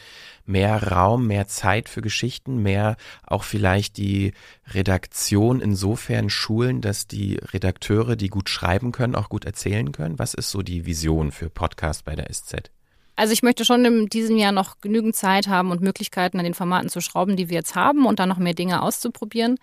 mehr 0.47 0.83
Raum, 0.83 1.27
mehr 1.27 1.47
Zeit 1.47 1.91
für 1.91 2.01
Geschichten, 2.01 2.63
mehr 2.63 2.97
auch 3.27 3.45
vielleicht 3.45 3.99
die 3.99 4.33
Redaktion 4.73 5.61
insofern 5.61 6.31
schulen, 6.31 6.81
dass 6.81 7.07
die 7.07 7.35
Redakteure, 7.53 8.17
die 8.17 8.29
gut 8.29 8.49
schreiben 8.49 8.91
können, 8.91 9.15
auch 9.15 9.29
gut 9.29 9.45
erzählen 9.45 9.93
können. 9.93 10.19
Was 10.19 10.33
ist 10.33 10.51
so 10.51 10.63
die 10.63 10.87
Vision 10.87 11.33
für 11.33 11.51
Podcast 11.51 12.07
bei 12.07 12.17
der 12.17 12.33
SZ? 12.33 12.71
Also 13.15 13.35
ich 13.35 13.43
möchte 13.43 13.67
schon 13.67 13.85
in 13.85 14.07
diesem 14.07 14.39
Jahr 14.39 14.53
noch 14.53 14.81
genügend 14.81 15.17
Zeit 15.17 15.49
haben 15.49 15.71
und 15.71 15.83
Möglichkeiten 15.83 16.39
an 16.39 16.45
den 16.45 16.55
Formaten 16.55 16.89
zu 16.89 17.03
schrauben, 17.03 17.37
die 17.37 17.51
wir 17.51 17.57
jetzt 17.57 17.75
haben 17.75 18.07
und 18.07 18.21
dann 18.21 18.31
noch 18.31 18.39
mehr 18.39 18.55
Dinge 18.55 18.81
auszuprobieren. 18.81 19.59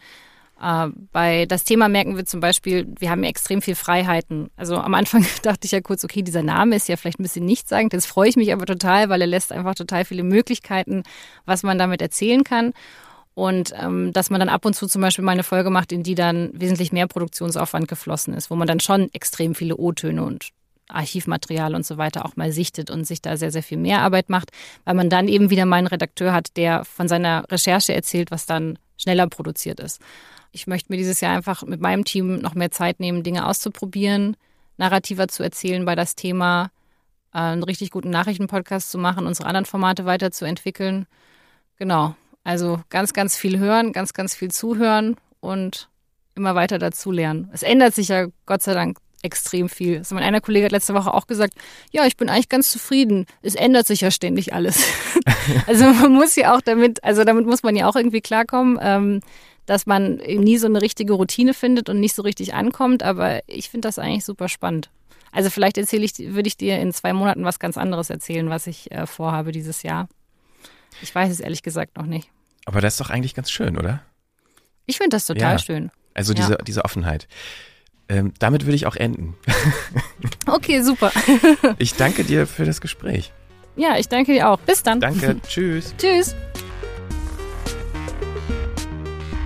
Äh, 0.62 0.90
bei 1.12 1.46
das 1.48 1.64
Thema 1.64 1.90
merken 1.90 2.16
wir 2.16 2.26
zum 2.26 2.40
Beispiel, 2.40 2.88
wir 3.00 3.10
haben 3.10 3.24
ja 3.24 3.30
extrem 3.30 3.62
viel 3.62 3.76
Freiheiten. 3.76 4.52
Also 4.56 4.78
am 4.78 4.94
Anfang 4.94 5.26
dachte 5.42 5.66
ich 5.66 5.72
ja 5.72 5.82
kurz, 5.82 6.04
okay, 6.04 6.22
dieser 6.22 6.44
Name 6.44 6.76
ist 6.76 6.88
ja 6.88 6.98
vielleicht 6.98 7.20
ein 7.20 7.24
bisschen 7.24 7.46
nichtssagend. 7.46 7.94
Jetzt 7.94 8.06
freue 8.06 8.30
ich 8.30 8.36
mich 8.36 8.54
aber 8.54 8.66
total, 8.66 9.10
weil 9.10 9.22
er 9.22 9.28
lässt 9.28 9.52
einfach 9.52 9.76
total 9.76 10.06
viele 10.06 10.24
Möglichkeiten, 10.24 11.04
was 11.46 11.64
man 11.64 11.78
damit 11.78 12.02
erzählen 12.02 12.44
kann. 12.44 12.74
Und 13.34 13.74
ähm, 13.80 14.12
dass 14.14 14.30
man 14.30 14.40
dann 14.40 14.50
ab 14.50 14.66
und 14.66 14.76
zu 14.76 14.88
zum 14.88 15.02
Beispiel 15.02 15.24
mal 15.24 15.32
eine 15.32 15.44
Folge 15.44 15.70
macht, 15.70 15.92
in 15.92 16.04
die 16.04 16.16
dann 16.16 16.52
wesentlich 16.54 16.92
mehr 16.92 17.08
Produktionsaufwand 17.08 17.88
geflossen 17.88 18.34
ist, 18.34 18.52
wo 18.52 18.56
man 18.56 18.68
dann 18.68 18.82
schon 18.82 19.10
extrem 19.14 19.56
viele 19.56 19.78
O-Töne 19.78 20.24
und 20.24 20.50
Archivmaterial 20.90 21.74
und 21.74 21.86
so 21.86 21.98
weiter 21.98 22.26
auch 22.26 22.36
mal 22.36 22.52
sichtet 22.52 22.92
und 22.92 23.06
sich 23.06 23.22
da 23.22 23.38
sehr, 23.38 23.52
sehr 23.52 23.64
viel 23.64 23.78
mehr 23.78 24.02
Arbeit 24.02 24.30
macht, 24.30 24.52
weil 24.84 24.96
man 24.96 25.10
dann 25.10 25.30
eben 25.30 25.50
wieder 25.50 25.66
mal 25.66 25.78
einen 25.78 25.88
Redakteur 25.88 26.34
hat, 26.34 26.58
der 26.58 26.84
von 26.84 27.08
seiner 27.08 27.46
Recherche 27.50 27.94
erzählt, 27.94 28.30
was 28.30 28.46
dann 28.46 28.78
schneller 28.98 29.28
produziert 29.28 29.80
ist. 29.80 30.02
Ich 30.52 30.68
möchte 30.68 30.92
mir 30.92 30.98
dieses 30.98 31.22
Jahr 31.22 31.36
einfach 31.36 31.64
mit 31.64 31.82
meinem 31.82 32.04
Team 32.04 32.40
noch 32.40 32.56
mehr 32.56 32.72
Zeit 32.72 33.00
nehmen, 33.00 33.24
Dinge 33.24 33.48
auszuprobieren, 33.48 34.36
narrativer 34.78 35.28
zu 35.28 35.44
erzählen 35.44 35.86
bei 35.86 35.96
das 35.96 36.16
Thema, 36.16 36.72
äh, 37.34 37.40
einen 37.40 37.64
richtig 37.64 37.92
guten 37.92 38.10
Nachrichtenpodcast 38.10 38.92
zu 38.92 38.98
machen, 38.98 39.26
unsere 39.26 39.48
anderen 39.48 39.66
Formate 39.66 40.06
weiterzuentwickeln. 40.06 41.06
Genau. 41.78 42.16
Also 42.44 42.82
ganz, 42.90 43.14
ganz 43.14 43.38
viel 43.38 43.60
hören, 43.60 43.94
ganz, 43.94 44.14
ganz 44.14 44.36
viel 44.36 44.52
zuhören 44.52 45.16
und 45.40 45.90
immer 46.36 46.56
weiter 46.56 46.80
dazulernen. 46.80 47.50
Es 47.54 47.64
ändert 47.64 47.94
sich 47.94 48.08
ja 48.08 48.28
Gott 48.46 48.64
sei 48.64 48.74
Dank 48.74 48.98
extrem 49.24 49.70
viel. 49.70 50.00
Also 50.00 50.16
mein 50.16 50.24
einer 50.24 50.42
Kollege 50.42 50.66
hat 50.66 50.72
letzte 50.72 50.94
Woche 50.94 51.14
auch 51.14 51.28
gesagt, 51.28 51.54
ja, 51.92 52.06
ich 52.06 52.18
bin 52.18 52.30
eigentlich 52.30 52.50
ganz 52.50 52.72
zufrieden. 52.72 53.26
Es 53.42 53.56
ändert 53.56 53.86
sich 53.86 54.02
ja 54.02 54.12
ständig 54.12 54.54
alles. 54.54 54.84
also 55.68 55.86
man 55.86 56.12
muss 56.12 56.36
ja 56.36 56.56
auch 56.56 56.62
damit, 56.62 57.04
also 57.04 57.24
damit 57.24 57.46
muss 57.46 57.64
man 57.64 57.76
ja 57.76 57.88
auch 57.88 57.96
irgendwie 57.96 58.22
klarkommen. 58.22 58.80
Ähm, 58.82 59.22
dass 59.66 59.86
man 59.86 60.16
nie 60.16 60.58
so 60.58 60.68
eine 60.68 60.82
richtige 60.82 61.14
Routine 61.14 61.54
findet 61.54 61.90
und 61.90 62.00
nicht 62.00 62.16
so 62.16 62.22
richtig 62.22 62.54
ankommt. 62.54 63.04
Aber 63.04 63.42
ich 63.48 63.70
finde 63.70 63.88
das 63.88 64.00
eigentlich 64.00 64.26
super 64.26 64.50
spannend. 64.50 64.90
Also 65.32 65.50
vielleicht 65.50 65.78
erzähle 65.78 66.04
ich, 66.04 66.18
würde 66.18 66.48
ich 66.48 66.58
dir 66.58 66.80
in 66.80 66.92
zwei 66.92 67.14
Monaten 67.14 67.46
was 67.46 67.60
ganz 67.60 67.78
anderes 67.78 68.10
erzählen, 68.10 68.50
was 68.50 68.68
ich 68.68 68.92
äh, 68.92 69.06
vorhabe 69.06 69.52
dieses 69.52 69.84
Jahr. 69.84 70.10
Ich 71.02 71.14
weiß 71.14 71.32
es 71.32 71.40
ehrlich 71.40 71.64
gesagt 71.64 71.98
noch 71.98 72.06
nicht. 72.06 72.30
Aber 72.66 72.82
das 72.82 72.96
ist 72.96 73.02
doch 73.02 73.10
eigentlich 73.10 73.34
ganz 73.34 73.50
schön, 73.50 73.78
oder? 73.78 74.02
Ich 74.86 74.98
finde 74.98 75.16
das 75.16 75.26
total 75.26 75.54
ja. 75.54 75.60
schön. 75.60 75.92
Also 76.14 76.34
diese, 76.34 76.54
ja. 76.54 76.58
diese 76.58 76.84
Offenheit. 76.84 77.28
Ähm, 78.10 78.34
damit 78.40 78.66
würde 78.66 78.76
ich 78.76 78.86
auch 78.86 78.98
enden. 78.98 79.38
okay, 80.48 80.82
super. 80.82 81.12
ich 81.78 81.94
danke 81.94 82.26
dir 82.26 82.46
für 82.46 82.66
das 82.66 82.82
Gespräch. 82.82 83.32
Ja, 83.78 83.98
ich 83.98 84.10
danke 84.10 84.34
dir 84.34 84.50
auch. 84.50 84.60
Bis 84.60 84.84
dann. 84.84 85.00
Danke. 85.00 85.40
Tschüss. 85.48 85.96
Tschüss 85.98 86.36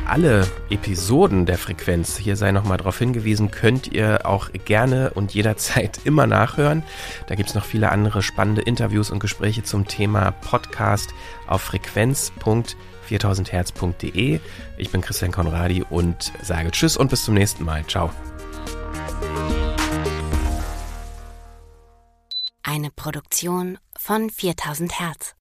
alle 0.07 0.47
Episoden 0.69 1.45
der 1.45 1.57
Frequenz, 1.57 2.17
hier 2.17 2.35
sei 2.35 2.51
nochmal 2.51 2.77
darauf 2.77 2.97
hingewiesen, 2.97 3.51
könnt 3.51 3.91
ihr 3.91 4.25
auch 4.25 4.49
gerne 4.65 5.11
und 5.11 5.33
jederzeit 5.33 5.99
immer 6.05 6.27
nachhören. 6.27 6.83
Da 7.27 7.35
gibt 7.35 7.49
es 7.49 7.55
noch 7.55 7.65
viele 7.65 7.91
andere 7.91 8.21
spannende 8.21 8.61
Interviews 8.61 9.09
und 9.09 9.19
Gespräche 9.19 9.63
zum 9.63 9.87
Thema 9.87 10.31
Podcast 10.31 11.09
auf 11.47 11.61
frequenz.4000herz.de. 11.61 14.39
Ich 14.77 14.91
bin 14.91 15.01
Christian 15.01 15.31
Konradi 15.31 15.83
und 15.89 16.31
sage 16.41 16.71
Tschüss 16.71 16.97
und 16.97 17.09
bis 17.09 17.25
zum 17.25 17.33
nächsten 17.33 17.63
Mal. 17.63 17.85
Ciao. 17.85 18.11
Eine 22.63 22.91
Produktion 22.91 23.77
von 23.97 24.29
4000 24.29 24.99
Hertz. 24.99 25.34